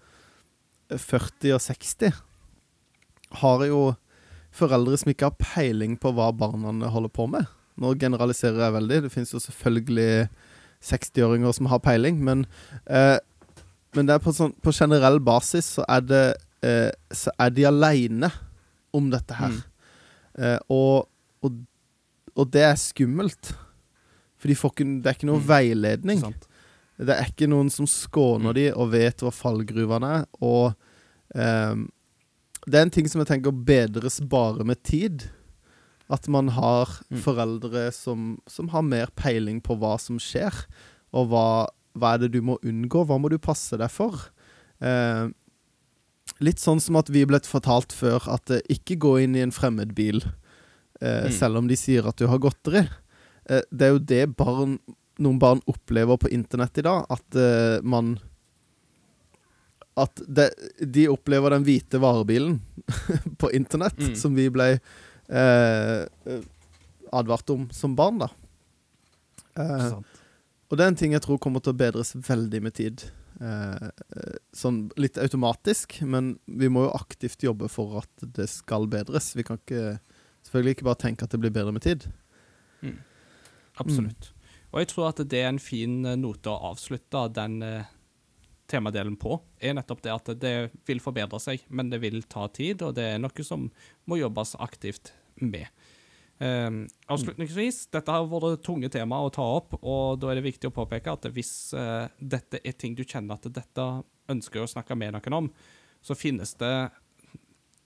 40 0.89 1.53
og 1.53 1.61
60, 1.61 2.13
har 3.43 3.65
jo 3.67 3.95
foreldre 4.55 4.97
som 4.97 5.11
ikke 5.11 5.29
har 5.29 5.37
peiling 5.37 5.97
på 5.99 6.11
hva 6.15 6.31
barna 6.33 6.89
holder 6.89 7.13
på 7.13 7.27
med. 7.29 7.45
Nå 7.79 7.93
generaliserer 7.99 8.59
jeg 8.65 8.73
veldig. 8.75 9.01
Det 9.05 9.11
finnes 9.13 9.31
jo 9.33 9.39
selvfølgelig 9.39 10.27
60-åringer 10.83 11.55
som 11.55 11.69
har 11.71 11.79
peiling, 11.83 12.19
men 12.23 12.45
eh, 12.89 13.17
men 13.95 14.05
det 14.05 14.13
er 14.13 14.21
på, 14.21 14.29
sånn, 14.37 14.51
på 14.61 14.69
generell 14.75 15.17
basis 15.25 15.65
så 15.79 15.85
er 15.89 16.03
det 16.05 16.25
eh, 16.61 16.91
Så 17.15 17.31
er 17.41 17.49
de 17.49 17.63
aleine 17.65 18.29
om 18.93 19.07
dette 19.09 19.33
her. 19.33 19.55
Mm. 19.55 20.43
Eh, 20.45 20.59
og, 20.69 21.07
og, 21.41 21.55
og 22.37 22.51
det 22.53 22.61
er 22.67 22.77
skummelt. 22.77 23.49
For 24.39 24.47
de 24.51 24.53
ikke, 24.55 24.85
det 25.01 25.09
er 25.09 25.17
ikke 25.17 25.29
noe 25.31 25.41
Mm. 25.41 25.47
veiledning. 25.49 26.21
Sant? 26.21 26.45
Det 26.99 27.15
er 27.15 27.31
ikke 27.31 27.47
noen 27.49 27.69
som 27.73 27.87
skåner 27.89 28.51
Mm. 28.53 28.55
de 28.59 28.67
og 28.75 28.91
vet 28.93 29.23
hva 29.25 29.31
fallgruvene 29.33 30.11
er. 30.19 30.25
Og 30.41 30.75
ehm, 31.35 31.87
det 32.67 32.75
er 32.79 32.85
en 32.85 32.93
ting 32.93 33.07
som 33.09 33.21
jeg 33.23 33.27
tenker 33.33 33.51
bedres 33.51 34.19
bare 34.21 34.63
med 34.67 34.83
tid. 34.83 35.25
At 36.09 36.27
man 36.27 36.47
har 36.55 36.89
Mm. 37.11 37.19
foreldre 37.21 37.91
som, 37.93 38.39
som 38.47 38.69
har 38.69 38.81
mer 38.81 39.07
peiling 39.15 39.61
på 39.61 39.77
hva 39.77 39.99
som 39.99 40.17
skjer, 40.17 40.53
og 41.13 41.29
hva, 41.29 41.67
hva 41.97 42.13
er 42.15 42.17
det 42.23 42.31
du 42.33 42.41
må 42.41 42.57
unngå, 42.65 43.05
hva 43.05 43.19
må 43.21 43.29
du 43.29 43.37
passe 43.37 43.77
deg 43.77 43.89
for. 43.91 44.17
Eh, 44.81 45.27
litt 46.39 46.57
sånn 46.61 46.79
som 46.81 46.95
at 46.95 47.09
vi 47.09 47.25
ble 47.25 47.39
fortalt 47.45 47.91
før 47.93 48.25
at 48.33 48.49
eh, 48.49 48.61
ikke 48.69 48.97
gå 48.97 49.15
inn 49.23 49.35
i 49.35 49.41
en 49.45 49.51
fremmed 49.51 49.93
bil 49.95 50.21
eh, 51.01 51.25
Mm. 51.27 51.31
selv 51.31 51.57
om 51.57 51.67
de 51.67 51.75
sier 51.75 52.05
at 52.07 52.17
du 52.17 52.27
har 52.27 52.39
godteri. 52.39 52.87
Eh, 53.49 53.61
det 53.71 53.81
er 53.87 53.93
jo 53.93 53.99
det 53.99 54.35
barn, 54.37 54.79
noen 55.19 55.39
barn 55.39 55.61
opplever 55.67 56.17
på 56.17 56.29
internett 56.31 56.77
i 56.77 56.81
dag, 56.85 57.05
at 57.09 57.35
eh, 57.35 57.81
man 57.83 58.19
At 59.99 60.21
det, 60.27 60.49
de 60.79 61.07
opplever 61.11 61.51
den 61.51 61.65
hvite 61.67 61.99
varebilen 61.99 62.61
på 63.41 63.49
internett, 63.51 63.97
Mm. 63.99 64.15
som 64.15 64.35
vi 64.35 64.45
ble 64.49 64.79
eh, 65.29 66.05
eh, 66.05 66.43
advart 67.11 67.49
om 67.53 67.67
som 67.75 67.95
barn, 67.97 68.21
da. 68.25 68.29
Eh, 69.59 69.99
og 70.69 70.77
det 70.77 70.85
er 70.85 70.91
en 70.91 70.99
ting 70.99 71.15
jeg 71.15 71.25
tror 71.25 71.39
kommer 71.41 71.63
til 71.63 71.73
å 71.73 71.79
bedres 71.79 72.13
veldig 72.13 72.61
med 72.65 72.75
tid. 72.77 73.05
Eh, 73.39 73.89
sånn 74.53 74.83
litt 74.99 75.17
automatisk, 75.21 76.01
men 76.05 76.35
vi 76.45 76.69
må 76.69 76.87
jo 76.87 76.95
aktivt 76.97 77.45
jobbe 77.45 77.69
for 77.71 78.01
at 78.03 78.27
det 78.37 78.49
skal 78.51 78.89
bedres. 78.91 79.31
Vi 79.37 79.45
kan 79.47 79.61
ikke, 79.61 79.97
selvfølgelig 80.45 80.77
ikke 80.77 80.89
bare 80.89 81.03
tenke 81.07 81.25
at 81.25 81.33
det 81.33 81.41
blir 81.41 81.55
bedre 81.55 81.73
med 81.75 81.85
tid. 81.85 82.09
Absolutt. 83.79 84.33
Og 84.69 84.83
jeg 84.83 84.91
tror 84.91 85.09
at 85.09 85.21
det 85.31 85.39
er 85.41 85.49
en 85.49 85.61
fin 85.61 86.03
eh, 86.05 86.19
note 86.19 86.51
å 86.51 86.73
avslutte 86.73 87.25
den 87.33 87.61
eh, 87.65 87.89
temadelen 88.69 89.15
på, 89.17 89.39
er 89.57 89.73
nettopp 89.77 90.03
det 90.05 90.13
at 90.13 90.31
det 90.41 90.53
vil 90.85 91.01
forbedre 91.01 91.39
seg, 91.41 91.63
men 91.73 91.89
det 91.89 92.03
vil 92.03 92.21
ta 92.29 92.45
tid, 92.53 92.83
og 92.85 92.93
det 92.99 93.07
er 93.15 93.21
noe 93.21 93.45
som 93.45 93.65
må 94.05 94.19
jobbes 94.19 94.53
aktivt 94.61 95.13
med. 95.41 95.67
Um, 96.39 96.85
avslutningsvis, 97.11 97.81
dette 97.91 98.13
har 98.15 98.27
vært 98.31 98.61
tunge 98.63 98.87
tema 98.91 99.17
å 99.19 99.31
ta 99.33 99.43
opp, 99.43 99.75
og 99.81 100.21
da 100.21 100.31
er 100.31 100.39
det 100.39 100.45
viktig 100.47 100.69
å 100.69 100.75
påpeke 100.75 101.11
at 101.11 101.27
hvis 101.35 101.73
eh, 101.75 102.05
dette 102.15 102.61
er 102.63 102.77
ting 102.79 102.95
du 102.95 103.03
kjenner 103.03 103.35
at 103.35 103.49
dette 103.51 103.87
ønsker 104.31 104.63
å 104.63 104.69
snakke 104.71 104.95
med 104.95 105.17
noen 105.17 105.35
om, 105.35 105.51
så 105.99 106.15
finnes 106.15 106.53
det 106.61 106.73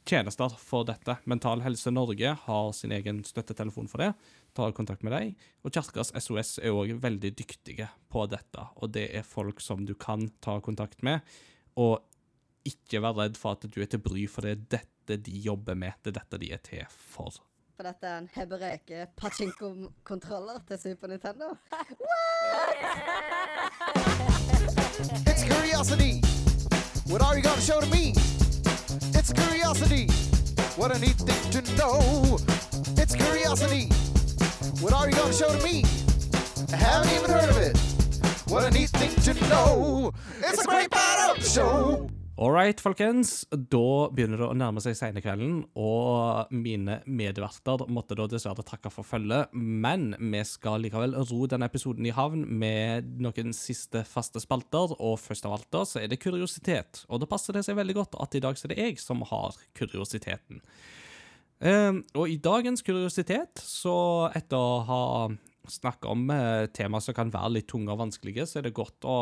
tjenester 0.05 0.53
for 0.59 0.85
dette. 0.85 1.15
Mental 1.25 1.63
Helse 1.65 1.89
Norge 1.89 2.35
har 2.43 2.71
sin 2.77 2.93
egen 2.93 3.23
støttetelefon 3.25 3.89
for 3.89 4.03
det. 4.03 4.11
Ta 4.53 4.69
kontakt 4.75 5.01
med 5.01 5.15
dem. 5.15 5.33
Og 5.63 5.73
Kirkas 5.73 6.13
SOS 6.13 6.57
er 6.61 6.75
òg 6.75 6.93
veldig 7.01 7.33
dyktige 7.39 7.89
på 8.11 8.27
dette. 8.29 8.67
Og 8.83 8.93
det 8.93 9.07
er 9.15 9.27
folk 9.27 9.63
som 9.63 9.85
du 9.87 9.95
kan 9.97 10.27
ta 10.43 10.59
kontakt 10.61 11.01
med. 11.01 11.23
Og 11.79 12.03
ikke 12.67 13.01
vær 13.03 13.17
redd 13.17 13.39
for 13.39 13.57
at 13.57 13.65
du 13.65 13.81
er 13.81 13.89
til 13.91 14.03
bry, 14.03 14.27
for 14.29 14.45
det 14.45 14.67
dette 14.71 14.92
de 15.07 15.31
jobber 15.31 15.75
med. 15.75 15.91
Det 16.03 16.15
er 16.15 16.19
dette 16.19 16.37
de 16.37 16.51
er 16.53 16.61
til 16.63 16.85
for. 16.89 17.31
For 17.75 17.83
dette 17.83 18.07
er 18.07 18.17
en 18.17 18.29
Hebereke 18.35 19.07
pachinko-kontroller 19.17 20.59
til 20.67 20.79
Super 20.79 21.07
Nintendo. 21.07 21.55
It's 25.27 25.43
curiosity. 25.43 26.21
What 27.09 27.21
are 27.21 27.35
you 27.35 27.43
gonna 27.43 27.61
show 27.61 27.79
to 27.81 27.89
me? 27.89 28.13
It's 29.17 29.33
curiosity. 29.33 30.07
What 30.77 30.95
a 30.95 30.99
neat 30.99 31.17
thing 31.17 31.43
to 31.55 31.61
know. 31.77 31.99
It's 33.01 33.15
curiosity. 33.15 33.89
What 34.81 34.93
are 34.93 35.09
you 35.09 35.15
gonna 35.15 35.33
show 35.33 35.49
to 35.49 35.61
me? 35.63 35.83
I 36.73 36.75
haven't 36.75 37.11
even 37.17 37.29
heard 37.29 37.49
of 37.49 37.57
it. 37.57 37.77
What 38.51 38.63
a 38.65 38.71
neat 38.71 38.89
thing 38.89 39.13
to 39.27 39.33
know. 39.49 40.11
It's 40.39 40.61
a 40.63 40.67
great 40.67 40.91
part 40.91 41.31
of 41.31 41.43
the 41.43 41.49
show. 41.49 42.09
All 42.35 42.49
right, 42.49 42.79
folkens. 42.81 43.43
Da 43.51 44.09
begynner 44.09 44.39
det 44.41 44.45
å 44.47 44.55
nærme 44.57 44.81
seg 44.81 44.95
senekvelden, 44.97 45.59
og 45.77 46.49
mine 46.49 46.95
medverter 47.05 47.83
måtte 47.93 48.17
da 48.17 48.25
dessverre 48.25 48.65
takke 48.65 48.89
for 48.89 49.05
følget. 49.05 49.53
Men 49.53 50.15
vi 50.17 50.41
skal 50.49 50.81
likevel 50.81 51.13
ro 51.29 51.45
denne 51.45 51.69
episoden 51.69 52.07
i 52.09 52.15
havn 52.15 52.47
med 52.49 53.11
noen 53.21 53.53
siste 53.53 54.01
faste 54.09 54.41
spalter. 54.41 54.95
Og 54.97 55.19
først 55.21 55.45
av 55.45 55.59
alt 55.59 55.69
da, 55.77 55.83
så 55.85 56.01
er 56.01 56.09
det 56.09 56.23
kuriositet. 56.25 57.03
Og 57.05 57.21
da 57.21 57.29
passer 57.29 57.53
det 57.53 57.67
seg 57.67 57.77
veldig 57.77 57.99
godt 58.01 58.17
at 58.25 58.33
i 58.33 58.41
dag 58.41 58.57
så 58.57 58.65
er 58.65 58.73
det 58.73 58.81
jeg 58.81 58.99
som 59.03 59.21
har 59.29 59.53
kuriositeten. 59.77 60.65
Eh, 61.61 62.01
og 62.17 62.33
i 62.33 62.41
dagens 62.41 62.81
kuriositet, 62.81 63.61
så 63.61 63.95
etter 64.33 64.57
å 64.57 64.81
ha 64.89 65.03
snakka 65.69 66.11
om 66.11 66.27
temaer 66.27 66.67
tema 66.75 66.99
som 67.01 67.15
kan 67.15 67.31
være 67.33 67.53
litt 67.57 67.67
tunge 67.71 67.91
og 67.93 68.01
vanskelige, 68.01 68.45
så 68.49 68.59
er 68.59 68.67
det 68.67 68.75
godt 68.77 69.05
å 69.07 69.17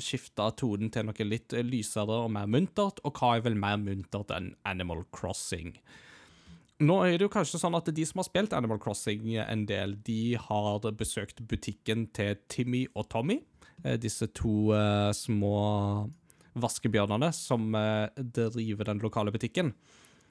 skifte 0.00 0.46
tonen 0.56 0.92
til 0.94 1.08
noe 1.08 1.28
litt 1.28 1.52
eh, 1.52 1.66
lysere 1.66 2.22
og 2.24 2.32
mer 2.34 2.48
muntert. 2.50 3.02
Og 3.04 3.18
hva 3.18 3.36
er 3.36 3.44
vel 3.44 3.58
mer 3.58 3.76
muntert 3.82 4.32
enn 4.34 4.54
Animal 4.68 5.04
Crossing? 5.12 5.74
Nå 6.78 7.00
er 7.02 7.16
det 7.16 7.26
jo 7.26 7.32
kanskje 7.34 7.58
sånn 7.58 7.74
at 7.74 7.90
de 7.90 8.04
som 8.06 8.20
har 8.22 8.28
spilt 8.28 8.54
Animal 8.54 8.78
Crossing 8.78 9.32
en 9.42 9.66
del, 9.66 9.96
de 10.06 10.38
har 10.38 10.84
besøkt 10.94 11.42
butikken 11.50 12.06
til 12.14 12.38
Timmy 12.48 12.86
og 12.94 13.08
Tommy. 13.10 13.40
eh, 13.84 13.98
Disse 13.98 14.30
to 14.30 14.72
eh, 14.76 15.10
små 15.12 15.56
vaskebjørnene 16.58 17.32
som 17.34 17.74
eh, 17.74 18.08
driver 18.16 18.92
den 18.92 19.02
lokale 19.02 19.34
butikken. 19.34 19.74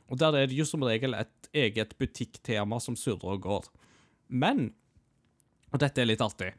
Og 0.07 0.19
der 0.21 0.35
er 0.39 0.47
det 0.47 0.55
jo 0.55 0.65
som 0.67 0.85
regel 0.87 1.17
et 1.17 1.49
eget 1.51 1.97
butikktema 1.99 2.79
som 2.79 2.95
surrer 2.95 3.35
og 3.35 3.43
går. 3.43 3.67
Men, 4.27 4.69
og 5.73 5.81
dette 5.83 6.01
er 6.01 6.09
litt 6.09 6.23
artig, 6.23 6.53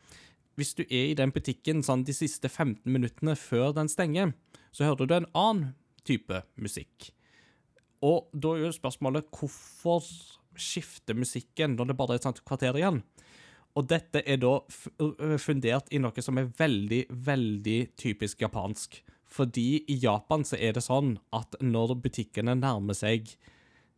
hvis 0.58 0.74
du 0.74 0.82
er 0.82 1.12
i 1.12 1.18
den 1.18 1.30
butikken 1.30 1.84
sånn 1.86 2.02
de 2.06 2.14
siste 2.16 2.50
15 2.50 2.82
minuttene 2.90 3.36
før 3.38 3.70
den 3.76 3.90
stenger, 3.90 4.32
så 4.74 4.88
hører 4.88 5.06
du 5.06 5.14
en 5.14 5.30
annen 5.38 5.68
type 6.08 6.42
musikk. 6.58 7.12
Og 8.02 8.26
da 8.32 8.54
er 8.54 8.66
jo 8.66 8.74
spørsmålet 8.74 9.30
hvorfor 9.34 10.02
skifter 10.58 11.14
musikken 11.18 11.76
når 11.78 11.90
det 11.90 11.98
bare 11.98 12.16
er 12.16 12.20
et 12.20 12.26
sånt 12.26 12.42
kvarter 12.46 12.78
igjen? 12.78 13.02
Og 13.78 13.86
dette 13.86 14.24
er 14.26 14.40
da 14.42 14.56
fundert 15.38 15.92
i 15.94 16.00
noe 16.02 16.24
som 16.24 16.38
er 16.40 16.50
veldig, 16.58 17.04
veldig 17.28 17.78
typisk 18.00 18.42
japansk. 18.42 18.98
Fordi 19.28 19.84
i 19.86 19.98
Japan 20.02 20.42
så 20.48 20.58
er 20.58 20.74
det 20.74 20.82
sånn 20.86 21.18
at 21.36 21.54
når 21.62 21.98
butikkene 22.02 22.56
nærmer 22.58 22.96
seg 22.96 23.28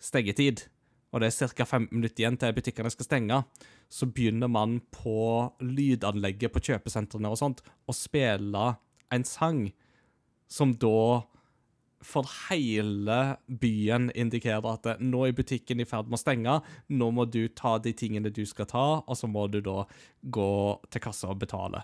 stengetid, 0.02 0.66
og 1.10 1.22
det 1.22 1.30
er 1.30 1.50
ca. 1.50 1.64
15 1.66 1.90
minutter 1.90 2.22
igjen 2.22 2.38
til 2.38 2.54
butikkene 2.54 2.92
skal 2.92 3.08
stenge, 3.08 3.42
så 3.90 4.06
begynner 4.06 4.50
man 4.50 4.78
på 4.94 5.50
lydanlegget 5.64 6.54
på 6.54 6.62
kjøpesentrene 6.70 7.32
og 7.32 7.40
sånt 7.40 7.64
å 7.90 7.96
spille 7.96 8.74
en 9.10 9.26
sang 9.26 9.66
som 10.50 10.74
da 10.78 11.22
for 12.00 12.24
hele 12.48 13.18
byen 13.60 14.08
indikerer 14.16 14.64
at 14.70 15.02
nå 15.04 15.26
er 15.26 15.36
butikken 15.36 15.82
i 15.82 15.88
ferd 15.88 16.08
med 16.08 16.16
å 16.16 16.22
stenge, 16.22 16.54
nå 16.88 17.10
må 17.12 17.26
du 17.28 17.42
ta 17.52 17.76
de 17.82 17.92
tingene 17.92 18.32
du 18.32 18.46
skal 18.48 18.68
ta, 18.70 18.86
og 19.04 19.18
så 19.18 19.28
må 19.28 19.44
du 19.52 19.60
da 19.64 19.84
gå 20.22 20.52
til 20.88 21.04
kassa 21.04 21.28
og 21.34 21.42
betale. 21.42 21.82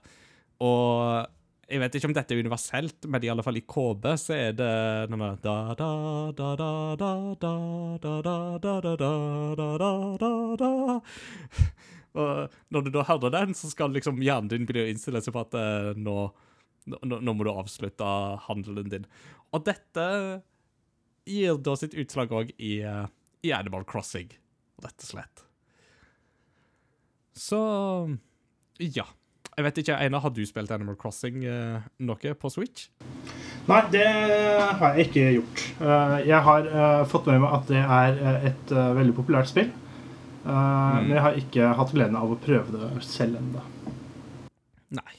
Og 0.64 1.35
jeg 1.66 1.82
vet 1.82 1.96
ikke 1.98 2.06
om 2.06 2.14
dette 2.14 2.34
er 2.34 2.42
universelt, 2.44 3.06
men 3.10 3.24
i 3.26 3.30
alle 3.32 3.42
fall 3.42 3.58
i 3.58 3.64
KB 3.66 4.04
så 4.22 4.36
er 4.36 4.52
det 4.54 4.74
denne 5.10 5.32
Og 12.16 12.54
når 12.72 12.86
du 12.86 12.90
da 12.94 13.02
hører 13.08 13.34
den, 13.34 13.54
så 13.58 13.68
skal 13.72 13.90
liksom 13.92 14.22
hjernen 14.22 14.52
din 14.52 14.68
begynne 14.68 14.86
å 14.86 14.92
innstille 14.94 15.20
seg 15.24 15.34
på 15.34 15.42
at 15.42 15.58
nå, 15.98 16.16
nå, 16.94 17.18
nå 17.18 17.34
må 17.34 17.42
du 17.44 17.50
avslutte 17.52 18.12
handelen 18.46 18.88
din. 18.92 19.10
Og 19.50 19.66
dette 19.66 20.06
gir 21.26 21.58
da 21.66 21.74
sitt 21.76 21.98
utslag 21.98 22.32
òg 22.32 22.54
i, 22.56 22.78
i 23.42 23.52
Animal 23.52 23.84
Crossing, 23.90 24.30
rett 24.86 25.02
og 25.02 25.10
slett. 25.10 25.46
Så 27.36 27.60
ja. 28.80 29.04
Jeg 29.56 29.64
vet 29.64 29.78
ikke, 29.80 29.94
Einar, 30.04 30.20
har 30.20 30.32
du 30.36 30.42
spilt 30.44 30.70
Animal 30.74 30.98
Crossing 31.00 31.38
eh, 31.48 31.84
noe 32.04 32.32
på 32.36 32.50
Switch? 32.52 32.90
Nei, 33.66 33.78
det 33.94 34.02
har 34.04 34.98
jeg 34.98 35.06
ikke 35.08 35.22
gjort. 35.38 35.62
Eh, 35.80 36.16
Jeg 36.28 36.40
har 36.44 36.68
eh, 36.68 37.04
fått 37.08 37.30
med 37.30 37.40
meg 37.40 37.54
at 37.56 37.70
det 37.72 37.80
er 37.80 38.18
eh, 38.20 38.44
et 38.50 38.74
veldig 38.98 39.14
populært 39.16 39.48
spill. 39.48 39.70
Eh, 40.44 40.52
Men 40.52 41.08
jeg 41.14 41.24
har 41.24 41.40
ikke 41.40 41.70
hatt 41.80 41.94
gleden 41.96 42.18
av 42.20 42.34
å 42.34 42.38
prøve 42.44 42.76
det 42.76 42.90
selv 43.08 43.40
ennå. 43.40 43.64
Nei. 45.00 45.16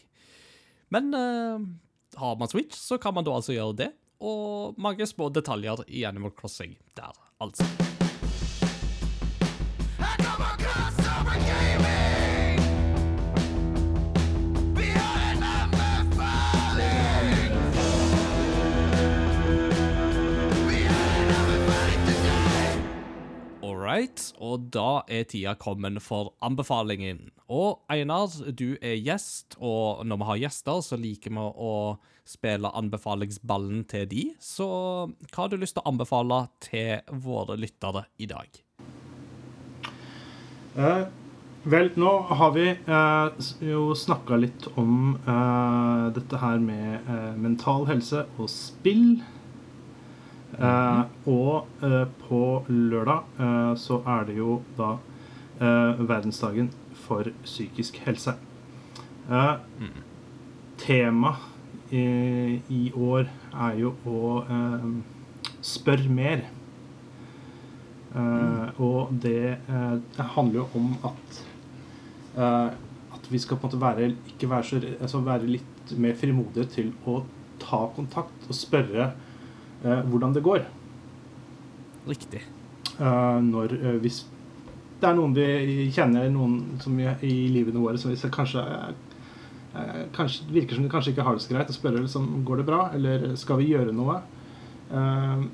Men 0.93 1.09
har 2.15 2.37
man 2.39 2.47
Switch, 2.47 2.77
så 2.79 2.95
kan 3.01 3.17
man 3.17 3.25
da 3.27 3.33
altså 3.35 3.57
gjøre 3.57 3.75
det. 3.81 3.89
Og 4.23 4.77
mange 4.81 5.05
små 5.09 5.27
detaljer 5.33 5.81
i 5.89 6.05
Animal 6.07 6.31
Crossing 6.37 6.77
der, 6.95 7.17
altså. 7.43 7.65
Right, 23.87 24.21
og 24.43 24.67
da 24.75 25.01
er 25.07 25.25
tida 25.31 25.55
kommet 25.59 26.01
for 26.03 26.33
anbefalingen. 26.43 27.29
Og 27.47 27.79
Einar, 27.91 28.29
du 28.51 28.75
er 28.83 28.99
gjest, 28.99 29.55
og 29.63 30.03
når 30.05 30.19
vi 30.19 30.29
har 30.31 30.43
gjester, 30.45 30.83
så 30.83 30.99
liker 30.99 31.33
vi 31.33 31.45
å 31.47 31.73
spille 32.27 32.71
anbefalingsballen 32.75 33.85
til 33.87 34.07
de. 34.11 34.23
Så 34.43 34.67
hva 35.07 35.45
har 35.45 35.51
du 35.51 35.57
lyst 35.61 35.77
til 35.77 35.85
å 35.85 35.93
anbefale 35.93 36.41
til 36.63 36.99
våre 37.23 37.55
lyttere 37.59 38.03
i 38.19 38.27
dag? 38.29 38.59
Eh, 40.77 41.05
vel, 41.71 41.89
nå 41.97 42.11
har 42.27 42.51
vi 42.57 42.67
eh, 42.75 43.47
jo 43.65 43.87
snakka 43.97 44.41
litt 44.43 44.67
om 44.75 45.15
eh, 45.23 46.03
dette 46.17 46.43
her 46.43 46.59
med 46.61 47.07
eh, 47.07 47.33
mental 47.39 47.87
helse 47.89 48.27
og 48.37 48.51
spill. 48.51 49.17
Eh, 50.57 51.01
og 51.29 51.67
eh, 51.85 52.07
på 52.25 52.41
lørdag 52.67 53.37
eh, 53.37 53.73
så 53.77 53.99
er 54.09 54.25
det 54.25 54.39
jo 54.39 54.61
da 54.77 54.97
verdensdagen 55.57 56.67
for 56.93 57.25
psykisk 57.43 57.97
helse. 58.05 58.35
Eh, 59.29 59.53
Tema 60.77 61.31
i, 61.89 62.91
år 62.93 63.25
er 63.57 63.79
jo 63.79 63.93
å 64.05 64.19
spørre 65.65 66.11
mer. 66.13 66.43
Og 68.77 69.15
det, 69.23 69.57
handler 70.19 70.59
jo 70.59 70.67
om 70.77 70.91
at 71.07 71.41
at 72.37 73.31
vi 73.31 73.39
skal 73.41 73.57
på 73.57 73.65
en 73.65 73.71
måte 73.71 73.81
være, 73.81 74.11
være, 74.43 74.63
så, 74.67 74.81
altså 74.99 75.23
være 75.25 75.49
litt 75.49 75.95
mer 75.97 76.13
frimodige 76.19 76.67
til 76.75 76.91
å 77.07 77.21
ta 77.63 77.87
kontakt 77.95 78.45
og 78.45 78.55
spørre 78.55 79.09
hvordan 79.83 80.33
det 80.33 80.45
går. 80.45 80.63
Riktig. 82.07 82.41
Eh, 82.97 83.39
når 83.43 83.75
eh, 83.77 83.99
hvis 84.01 84.23
det 84.97 85.05
er 85.05 85.17
noen 85.17 85.35
vi 85.37 85.89
kjenner 85.93 86.29
noen 86.33 86.79
som 86.81 86.95
vi, 86.97 87.05
i 87.27 87.35
livene 87.53 87.81
våre 87.83 87.99
som 88.01 88.13
kanskje, 88.33 88.63
eh, 89.77 89.99
kanskje 90.15 90.47
virker 90.55 90.77
som 90.77 90.87
de 90.87 90.89
kanskje 90.89 91.13
ikke 91.13 91.25
har 91.27 91.37
det 91.37 91.45
så 91.45 91.53
greit, 91.53 91.69
og 91.69 91.77
spørre 91.77 92.01
liksom, 92.01 92.29
går 92.47 92.61
det 92.61 92.67
bra, 92.69 92.79
eller 92.97 93.27
skal 93.37 93.61
vi 93.61 93.69
gjøre 93.75 93.93
noe. 93.93 94.21
Eh, 94.89 95.45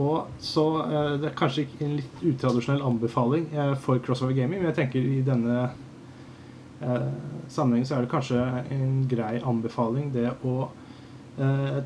og 0.00 0.42
så 0.42 0.64
eh, 0.86 1.14
Det 1.20 1.30
er 1.30 1.38
kanskje 1.38 1.66
en 1.84 1.96
litt 2.00 2.26
utradisjonell 2.32 2.82
anbefaling 2.88 3.46
eh, 3.54 3.74
for 3.78 4.02
crossover 4.02 4.34
gaming, 4.34 4.62
men 4.62 4.72
jeg 4.72 4.80
tenker 4.80 5.06
i 5.06 5.22
denne 5.26 5.62
eh, 6.80 7.08
sammenhengen 7.46 7.86
så 7.86 7.98
er 7.98 8.06
det 8.06 8.14
kanskje 8.14 8.44
en 8.74 9.02
grei 9.10 9.36
anbefaling 9.38 10.10
det 10.16 10.32
å 10.42 10.56
eh, 10.64 10.89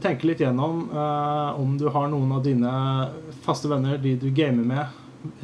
tenke 0.00 0.24
litt 0.26 0.40
gjennom 0.40 0.88
eh, 0.90 1.60
om 1.60 1.76
du 1.78 1.88
har 1.88 2.08
noen 2.10 2.32
av 2.32 2.42
dine 2.44 2.70
faste 3.44 3.68
venner, 3.70 3.98
de 3.98 4.16
du 4.16 4.30
gamer 4.30 4.64
med 4.64 4.86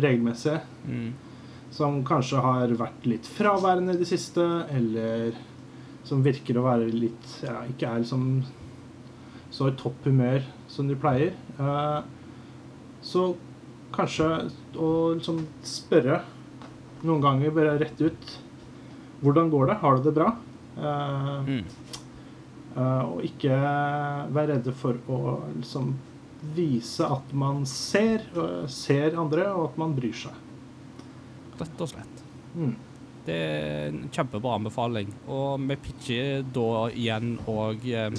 regelmessig, 0.00 0.60
Mm. 0.88 1.12
som 1.70 2.00
kanskje 2.04 2.40
har 2.42 2.68
vært 2.68 3.04
litt 3.06 3.26
fraværende 3.26 3.94
i 3.94 3.98
det 4.00 4.08
siste, 4.08 4.42
eller 4.74 5.32
som 6.04 6.22
virker 6.24 6.56
å 6.58 6.64
være 6.64 6.88
litt 6.90 7.42
ja, 7.44 7.60
Ikke 7.68 7.86
er 7.86 8.00
liksom 8.00 8.42
så 9.50 9.68
i 9.68 9.76
topp 9.76 10.04
humør 10.04 10.42
som 10.68 10.88
de 10.88 10.94
pleier. 10.96 11.32
Eh, 11.58 12.00
så 13.02 13.36
kanskje 13.92 14.50
å 14.76 15.14
liksom 15.14 15.44
spørre 15.62 16.20
noen 17.04 17.20
ganger, 17.22 17.50
bare 17.50 17.78
rett 17.78 18.00
ut 18.00 18.38
Hvordan 19.22 19.50
går 19.50 19.66
det? 19.68 19.74
Har 19.82 19.96
du 19.96 20.02
det 20.08 20.14
bra? 20.16 20.32
Eh, 20.78 21.44
Mm. 21.46 21.64
Eh, 22.76 23.02
og 23.02 23.24
ikke 23.26 23.56
være 24.30 24.54
redde 24.54 24.74
for 24.78 24.98
å 25.10 25.40
liksom 25.56 25.90
vise 26.56 27.04
at 27.04 27.32
man 27.36 27.64
ser, 27.68 28.22
eh, 28.38 28.66
ser 28.70 29.18
andre, 29.18 29.48
og 29.52 29.72
at 29.72 29.80
man 29.82 29.96
bryr 29.96 30.14
seg. 30.14 30.36
Rett 31.58 31.82
og 31.82 31.90
slett. 31.90 32.22
Mm. 32.54 32.76
Det 33.26 33.34
er 33.34 33.88
en 33.88 34.08
kjempebra 34.08 34.54
anbefaling. 34.56 35.10
Og 35.28 35.60
vi 35.66 35.76
pitcher 35.76 36.42
da 36.42 36.88
igjen 36.88 37.38
og 37.46 37.84
eh, 37.84 38.10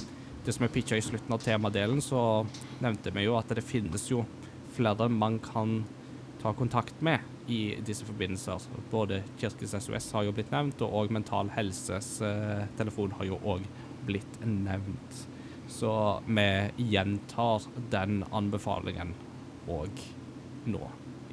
det 0.45 0.53
som 0.53 0.67
vi 0.67 0.73
pitcha 0.73 0.97
i 0.97 1.05
slutten 1.05 1.33
av 1.33 1.41
temadelen, 1.41 2.01
så 2.01 2.45
nevnte 2.81 3.13
vi 3.13 3.25
jo 3.25 3.37
at 3.37 3.49
det 3.49 3.63
finnes 3.63 4.09
jo 4.09 4.25
flere 4.75 5.09
man 5.09 5.39
kan 5.39 5.83
ta 6.41 6.53
kontakt 6.53 7.01
med 7.01 7.19
i 7.47 7.77
disse 7.85 8.05
forbindelser. 8.05 8.61
Både 8.89 9.21
Kirkens 9.37 9.75
SOS 9.77 10.11
har 10.11 10.25
jo 10.25 10.33
blitt 10.33 10.51
nevnt, 10.51 10.81
og 10.81 11.11
Mental 11.13 11.49
Helses 11.53 12.17
telefon 12.77 13.13
har 13.19 13.29
jo 13.29 13.37
òg 13.45 13.67
blitt 14.07 14.39
nevnt. 14.45 15.25
Så 15.71 15.91
vi 16.27 16.47
gjentar 16.91 17.67
den 17.93 18.23
anbefalingen 18.31 19.13
òg 19.71 20.01
nå 20.71 20.81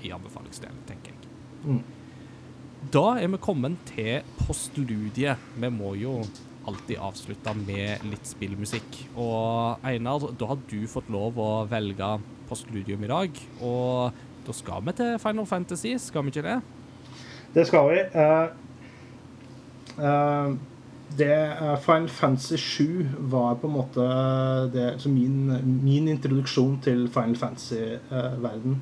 i 0.04 0.12
anbefalingsdelen, 0.14 0.84
tenker 0.88 1.14
jeg. 1.14 1.30
Mm. 1.64 1.80
Da 2.94 3.06
er 3.18 3.32
vi 3.32 3.40
kommet 3.42 3.80
til 3.90 4.22
postludiet. 4.44 5.42
Vi 5.58 5.70
må 5.74 5.96
jo 5.98 6.20
alltid 6.68 7.00
avslutte 7.02 7.54
med 7.58 8.04
litt 8.06 8.28
spillmusikk. 8.28 9.02
Og 9.18 9.82
Einar, 9.86 10.28
da 10.38 10.52
har 10.52 10.60
du 10.70 10.80
fått 10.90 11.10
lov 11.12 11.40
å 11.42 11.50
velge 11.70 12.12
postludium 12.48 13.04
i 13.04 13.10
dag. 13.10 13.42
Og 13.64 14.24
da 14.46 14.56
skal 14.56 14.84
vi 14.86 14.94
til 15.00 15.18
Final 15.22 15.48
Fantasy, 15.48 15.96
skal 16.00 16.24
vi 16.24 16.34
ikke 16.34 16.46
det? 16.46 16.58
Det 17.56 17.64
skal 17.68 17.90
vi. 17.90 18.02
Uh, 18.14 18.48
eh, 19.98 20.54
det 21.16 21.32
eh, 21.32 21.76
Final 21.80 22.08
Fantasy 22.12 22.56
7 22.56 23.06
var 23.32 23.56
på 23.60 23.70
en 23.70 23.76
måte 23.78 24.08
det, 24.74 24.90
så 25.00 25.08
min, 25.08 25.48
min 25.84 26.08
introduksjon 26.08 26.76
til 26.84 27.08
Final 27.08 27.36
Fantasy-verden. 27.36 28.80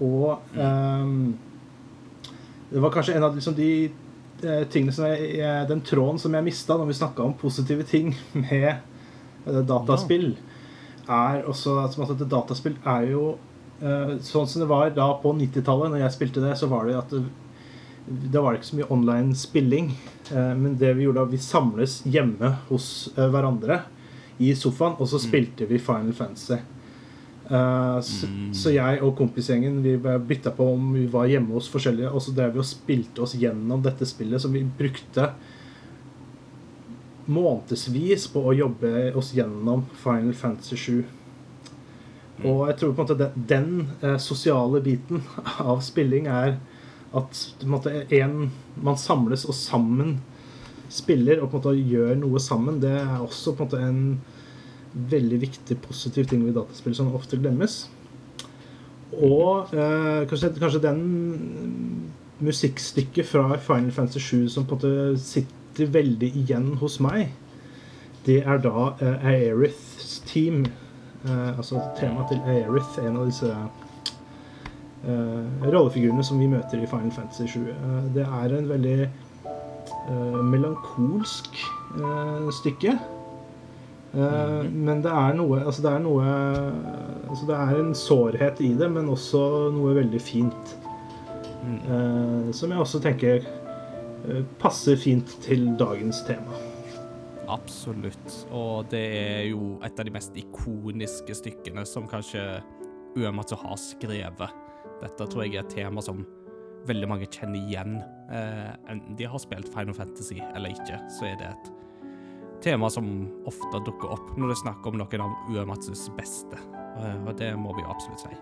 og 0.00 0.38
um, 0.54 1.36
det 2.70 2.80
var 2.80 2.92
kanskje 2.92 3.16
en 3.16 3.24
av 3.24 3.36
liksom, 3.36 3.54
de 3.56 3.70
eh, 4.44 4.64
tingene 4.68 4.92
som 4.92 5.08
jeg, 5.08 5.40
Den 5.68 5.80
tråden 5.84 6.20
som 6.20 6.34
jeg 6.36 6.44
mista 6.44 6.76
når 6.76 6.90
vi 6.90 6.98
snakka 7.00 7.24
om 7.24 7.36
positive 7.38 7.86
ting 7.88 8.12
med 8.44 8.68
eh, 8.68 9.60
dataspill, 9.68 10.34
er 11.08 11.46
også 11.48 11.78
at, 11.86 11.96
dataspill 12.28 12.76
er 12.84 13.08
jo 13.14 13.24
eh, 13.80 14.18
Sånn 14.24 14.48
som 14.50 14.64
det 14.64 14.70
var 14.70 14.92
da 14.96 15.08
på 15.22 15.32
90-tallet, 15.32 15.94
når 15.94 16.04
jeg 16.04 16.16
spilte 16.18 16.44
det, 16.44 16.56
så 16.60 16.68
var 16.70 16.88
det 16.88 16.98
at 17.00 17.14
det, 17.14 17.24
da 18.08 18.40
var 18.40 18.52
det 18.52 18.60
ikke 18.60 18.70
så 18.70 18.78
mye 18.78 18.92
online 18.92 19.36
spilling. 19.36 19.92
Eh, 20.32 20.54
men 20.56 20.76
det 20.78 20.94
vi 20.96 21.06
gjorde 21.06 21.22
da, 21.22 21.30
vi 21.30 21.40
samles 21.42 22.00
hjemme 22.08 22.54
hos 22.68 23.08
eh, 23.16 23.28
hverandre 23.28 23.82
i 24.38 24.52
sofaen, 24.56 24.96
og 24.98 25.08
så 25.10 25.20
spilte 25.22 25.66
vi 25.68 25.80
Final 25.82 26.14
Fantasy. 26.16 26.58
Eh, 27.48 27.98
så, 28.04 28.30
så 28.54 28.72
jeg 28.74 29.02
og 29.04 29.16
kompisgjengen 29.18 29.80
vi 29.84 29.96
bytta 29.98 30.54
på 30.56 30.70
om 30.76 30.90
vi 30.96 31.06
var 31.10 31.28
hjemme 31.30 31.56
hos 31.56 31.70
forskjellige, 31.72 32.12
og 32.12 32.24
så 32.24 32.34
drev 32.36 32.56
vi 32.56 32.64
og 32.64 32.70
spilte 32.70 33.24
oss 33.24 33.36
gjennom 33.40 33.84
dette 33.84 34.08
spillet 34.08 34.42
som 34.42 34.54
vi 34.54 34.64
brukte 34.64 35.32
månedsvis 37.28 38.24
på 38.32 38.40
å 38.40 38.56
jobbe 38.56 39.10
oss 39.18 39.34
gjennom 39.36 39.84
Final 40.00 40.32
Fantasy 40.36 40.80
7. 40.80 40.98
Og 42.46 42.68
jeg 42.70 42.76
tror 42.78 42.92
på 42.94 43.02
en 43.02 43.08
måte 43.08 43.18
den, 43.18 43.80
den 44.00 44.18
sosiale 44.22 44.80
biten 44.80 45.24
av 45.58 45.82
spilling 45.84 46.28
er 46.30 46.60
at 47.16 47.64
måte, 47.64 47.92
en, 48.18 48.50
man 48.84 48.98
samles 49.00 49.46
og 49.48 49.56
sammen 49.56 50.18
spiller 50.92 51.40
og 51.42 51.50
på 51.50 51.58
en 51.58 51.62
måte 51.62 51.90
gjør 51.92 52.18
noe 52.20 52.40
sammen. 52.42 52.80
Det 52.82 52.92
er 53.00 53.20
også 53.20 53.54
på 53.56 53.64
en 53.64 53.70
måte 53.70 53.82
en 53.84 54.02
veldig 55.12 55.40
viktig 55.40 55.78
positiv 55.84 56.28
ting 56.28 56.44
ved 56.46 56.56
dataspill 56.56 56.96
som 56.96 57.14
ofte 57.16 57.38
glemmes. 57.40 57.86
Og 59.12 59.72
eh, 59.72 60.24
kanskje, 60.28 60.52
kanskje 60.60 60.84
den 60.84 61.02
musikkstykket 62.44 63.26
fra 63.26 63.56
Final 63.58 63.92
Fantasy 63.92 64.18
7 64.18 64.48
som 64.52 64.66
på 64.68 64.76
en 64.76 64.80
måte 64.80 65.22
sitter 65.22 65.90
veldig 65.94 66.28
igjen 66.38 66.74
hos 66.80 66.98
meg, 67.02 67.32
det 68.26 68.42
er 68.44 68.60
da 68.62 68.92
eh, 69.00 69.26
Aeriths 69.32 70.20
team. 70.28 70.66
Eh, 71.24 71.56
altså 71.56 71.80
temaet 71.98 72.32
til 72.32 72.42
Aerith, 72.46 72.98
en 73.02 73.16
av 73.18 73.28
disse 73.30 73.52
rollefigurene 75.06 76.24
som 76.26 76.40
vi 76.40 76.48
møter 76.50 76.82
i 76.82 76.88
Final 76.90 77.12
Fantasy 77.14 77.46
7. 77.46 77.68
Eh, 77.70 78.08
det 78.16 78.24
er 78.26 78.54
en 78.58 78.68
veldig 78.68 78.96
eh, 79.04 80.40
melankolsk 80.50 81.60
eh, 82.00 82.48
stykke. 82.58 82.96
Eh, 84.14 84.64
Men 84.72 85.02
det 85.04 85.12
er 85.12 85.34
noe 85.36 85.60
Altså, 85.66 85.82
det 85.84 85.90
er 85.92 86.00
noe 86.00 86.24
Altså, 87.28 87.44
det 87.46 87.56
er 87.60 87.74
en 87.82 87.94
sårhet 87.94 88.60
i 88.64 88.72
det, 88.74 88.88
men 88.90 89.10
også 89.12 89.42
noe 89.74 89.94
veldig 89.98 90.20
fint. 90.20 90.74
Eh, 91.68 92.48
som 92.56 92.72
jeg 92.72 92.80
også 92.80 93.02
tenker 93.04 93.44
eh, 93.44 94.42
passer 94.58 94.96
fint 94.96 95.36
til 95.44 95.68
dagens 95.78 96.22
tema. 96.26 96.56
Absolutt. 97.48 98.46
Og 98.52 98.88
det 98.92 99.04
er 99.16 99.44
jo 99.50 99.78
et 99.84 100.00
av 100.00 100.04
de 100.04 100.12
mest 100.12 100.34
ikoniske 100.36 101.36
stykkene 101.38 101.84
som 101.88 102.08
kanskje 102.08 102.42
Uematsu 103.16 103.56
har 103.56 103.76
skrevet. 103.80 104.64
Dette 105.02 105.28
tror 105.30 105.46
jeg 105.46 105.56
er 105.56 105.64
et 105.64 105.74
tema 105.78 106.02
som 106.04 106.24
veldig 106.88 107.08
mange 107.10 107.28
kjenner 107.30 107.58
igjen. 107.60 107.98
Eh, 108.32 108.70
enten 108.90 109.16
de 109.18 109.28
har 109.28 109.42
spilt 109.42 109.70
Final 109.72 109.96
Fantasy 109.96 110.40
eller 110.54 110.74
ikke, 110.74 111.00
så 111.12 111.30
er 111.30 111.40
det 111.40 111.50
et 111.52 111.72
tema 112.64 112.90
som 112.90 113.08
ofte 113.46 113.82
dukker 113.86 114.14
opp 114.16 114.32
når 114.36 114.50
det 114.50 114.56
er 114.56 114.64
snakk 114.64 114.86
om 114.90 114.98
noen 114.98 115.24
av 115.24 115.50
Uematsus 115.52 116.08
beste. 116.18 116.60
Eh, 116.98 117.18
og 117.24 117.34
det 117.38 117.52
må 117.58 117.74
vi 117.76 117.84
jo 117.84 117.92
absolutt 117.94 118.26
si. 118.26 118.38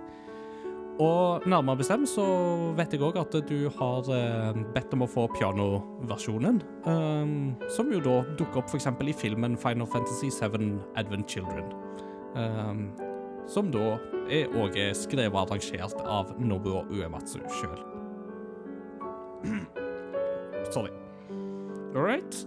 Og 0.96 1.44
nærmere 1.44 1.82
bestemt 1.82 2.08
så 2.08 2.24
vet 2.78 2.94
jeg 2.94 3.02
òg 3.04 3.18
at 3.20 3.34
du 3.50 3.66
har 3.76 4.06
eh, 4.16 4.62
bedt 4.72 4.94
om 4.96 5.04
å 5.04 5.10
få 5.10 5.26
pianoversjonen. 5.36 6.62
som 7.68 7.92
jo 7.92 8.00
da 8.00 8.22
dukker 8.38 8.62
opp 8.62 8.70
f.eks. 8.72 8.88
i 8.88 9.12
filmen 9.12 9.58
Final 9.60 9.86
Fantasy 9.86 10.30
7 10.32 10.80
Advent 10.96 11.28
Children. 11.28 11.68
Som 13.50 13.70
da 13.74 13.96
er 14.32 14.50
òg 14.58 14.78
skrevet 14.98 15.34
og 15.34 15.42
arrangert 15.44 16.02
av 16.02 16.34
Nobuo 16.42 16.84
Uematsu 16.90 17.40
sjøl. 17.60 17.80
Sorry. 20.74 20.90
All 21.94 22.02
right. 22.02 22.46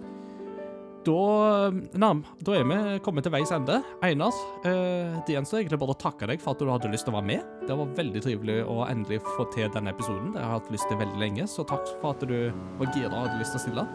da, 1.08 1.72
Nam, 1.98 2.24
da 2.46 2.56
er 2.58 2.66
vi 2.68 3.00
kommet 3.06 3.26
til 3.26 3.34
veis 3.34 3.52
ende. 3.56 3.80
Einar, 4.06 4.36
eh, 4.68 5.16
det 5.26 5.36
gjenstår 5.36 5.62
egentlig 5.62 5.80
bare 5.82 5.96
å 5.96 6.00
takke 6.04 6.30
deg 6.30 6.44
for 6.44 6.54
at 6.54 6.62
du 6.62 6.70
hadde 6.70 6.92
lyst 6.92 7.08
til 7.08 7.16
å 7.16 7.18
være 7.18 7.30
med. 7.32 7.48
Det 7.66 7.78
var 7.80 7.96
veldig 7.98 8.24
trivelig 8.26 8.60
å 8.68 8.84
endelig 8.90 9.22
få 9.38 9.48
til 9.56 9.72
denne 9.74 9.94
episoden. 9.96 10.34
Det 10.36 10.44
har 10.44 10.52
jeg 10.52 10.60
hatt 10.60 10.72
lyst 10.76 10.90
til 10.92 11.02
veldig 11.02 11.22
lenge, 11.24 11.48
så 11.50 11.66
takk 11.70 11.90
for 12.02 12.14
at 12.14 12.28
du 12.30 12.38
var 12.82 12.94
gira 12.94 13.12
og 13.14 13.28
hadde 13.28 13.42
lyst 13.42 13.56
til 13.56 13.62
å 13.62 13.66
stille. 13.66 13.88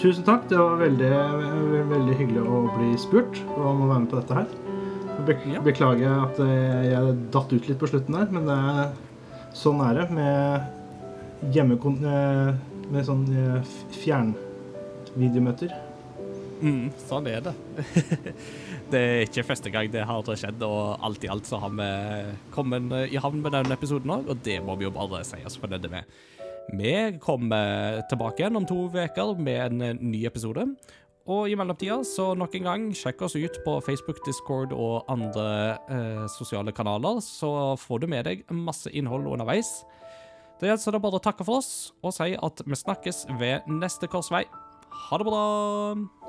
Tusen 0.00 0.28
takk. 0.28 0.48
Det 0.52 0.60
var 0.60 0.80
veldig, 0.80 1.14
veldig 1.92 2.18
hyggelig 2.20 2.46
å 2.46 2.64
bli 2.76 2.92
spurt 3.00 3.42
om 3.58 3.84
å 3.84 3.92
være 3.92 4.04
med 4.06 4.12
på 4.14 4.22
dette 4.22 4.42
her. 4.42 4.61
Jeg 5.22 5.54
Ja. 5.54 5.60
Beklager 5.62 6.24
at 6.24 6.38
eh, 6.42 6.90
jeg 6.90 7.16
datt 7.30 7.52
ut 7.52 7.68
litt 7.68 7.78
på 7.78 7.88
slutten 7.90 8.16
der, 8.16 8.30
men 8.34 8.48
det 8.48 8.56
er, 8.56 8.92
sånn 9.54 9.82
er 9.84 10.00
det 10.00 10.10
med 10.10 11.54
hjemmekon... 11.54 12.00
eh, 12.04 12.52
Med 12.92 13.06
sånn 13.06 13.22
eh, 13.32 13.70
fjernvideomøter. 14.02 15.70
Mm, 16.60 16.90
sånn 17.00 17.26
er 17.30 17.40
det. 17.46 17.54
det 18.92 19.00
er 19.00 19.22
ikke 19.24 19.46
første 19.48 19.70
gang 19.72 19.88
det 19.90 20.04
har 20.06 20.28
skjedd, 20.28 20.60
og 20.66 20.98
alt 21.02 21.24
i 21.24 21.30
alt 21.32 21.48
så 21.48 21.62
har 21.62 21.72
vi 21.78 21.88
kommet 22.52 22.92
i 23.08 23.22
havn 23.22 23.40
med 23.40 23.54
denne 23.56 23.78
episoden 23.78 24.12
òg, 24.12 24.28
og 24.28 24.44
det 24.44 24.58
må 24.66 24.76
vi 24.76 24.84
jo 24.86 24.92
bare 24.94 25.22
si 25.24 25.40
oss 25.46 25.56
fornøyde 25.62 25.90
med. 25.94 26.10
Vi 26.70 26.92
kommer 27.22 28.02
tilbake 28.10 28.44
igjen 28.44 28.56
om 28.60 28.66
to 28.68 28.84
uker 28.92 29.34
med 29.38 29.60
en 29.64 29.82
eh, 29.88 29.96
ny 29.98 30.26
episode. 30.28 30.68
Og 31.30 31.46
i 31.46 31.54
mellomtida, 31.54 32.00
så 32.02 32.32
nok 32.34 32.56
en 32.58 32.66
gang, 32.66 32.86
sjekk 32.98 33.22
oss 33.22 33.36
ut 33.38 33.58
på 33.62 33.76
Facebook, 33.86 34.18
Discord 34.26 34.72
og 34.74 35.04
andre 35.12 35.46
eh, 35.86 36.24
sosiale 36.34 36.74
kanaler, 36.74 37.20
så 37.22 37.76
får 37.78 38.02
du 38.02 38.08
med 38.10 38.26
deg 38.26 38.42
masse 38.50 38.90
innhold 38.90 39.28
underveis. 39.30 39.84
Det 40.58 40.70
gjenstår 40.70 40.96
det 40.96 41.02
bare 41.04 41.18
å 41.18 41.22
takke 41.22 41.46
for 41.46 41.62
oss 41.62 41.92
og 42.02 42.14
si 42.14 42.34
at 42.34 42.64
vi 42.66 42.78
snakkes 42.78 43.24
ved 43.38 43.70
neste 43.70 44.10
korsvei. 44.10 44.44
Ha 45.08 45.18
det 45.18 45.30
bra! 45.30 46.21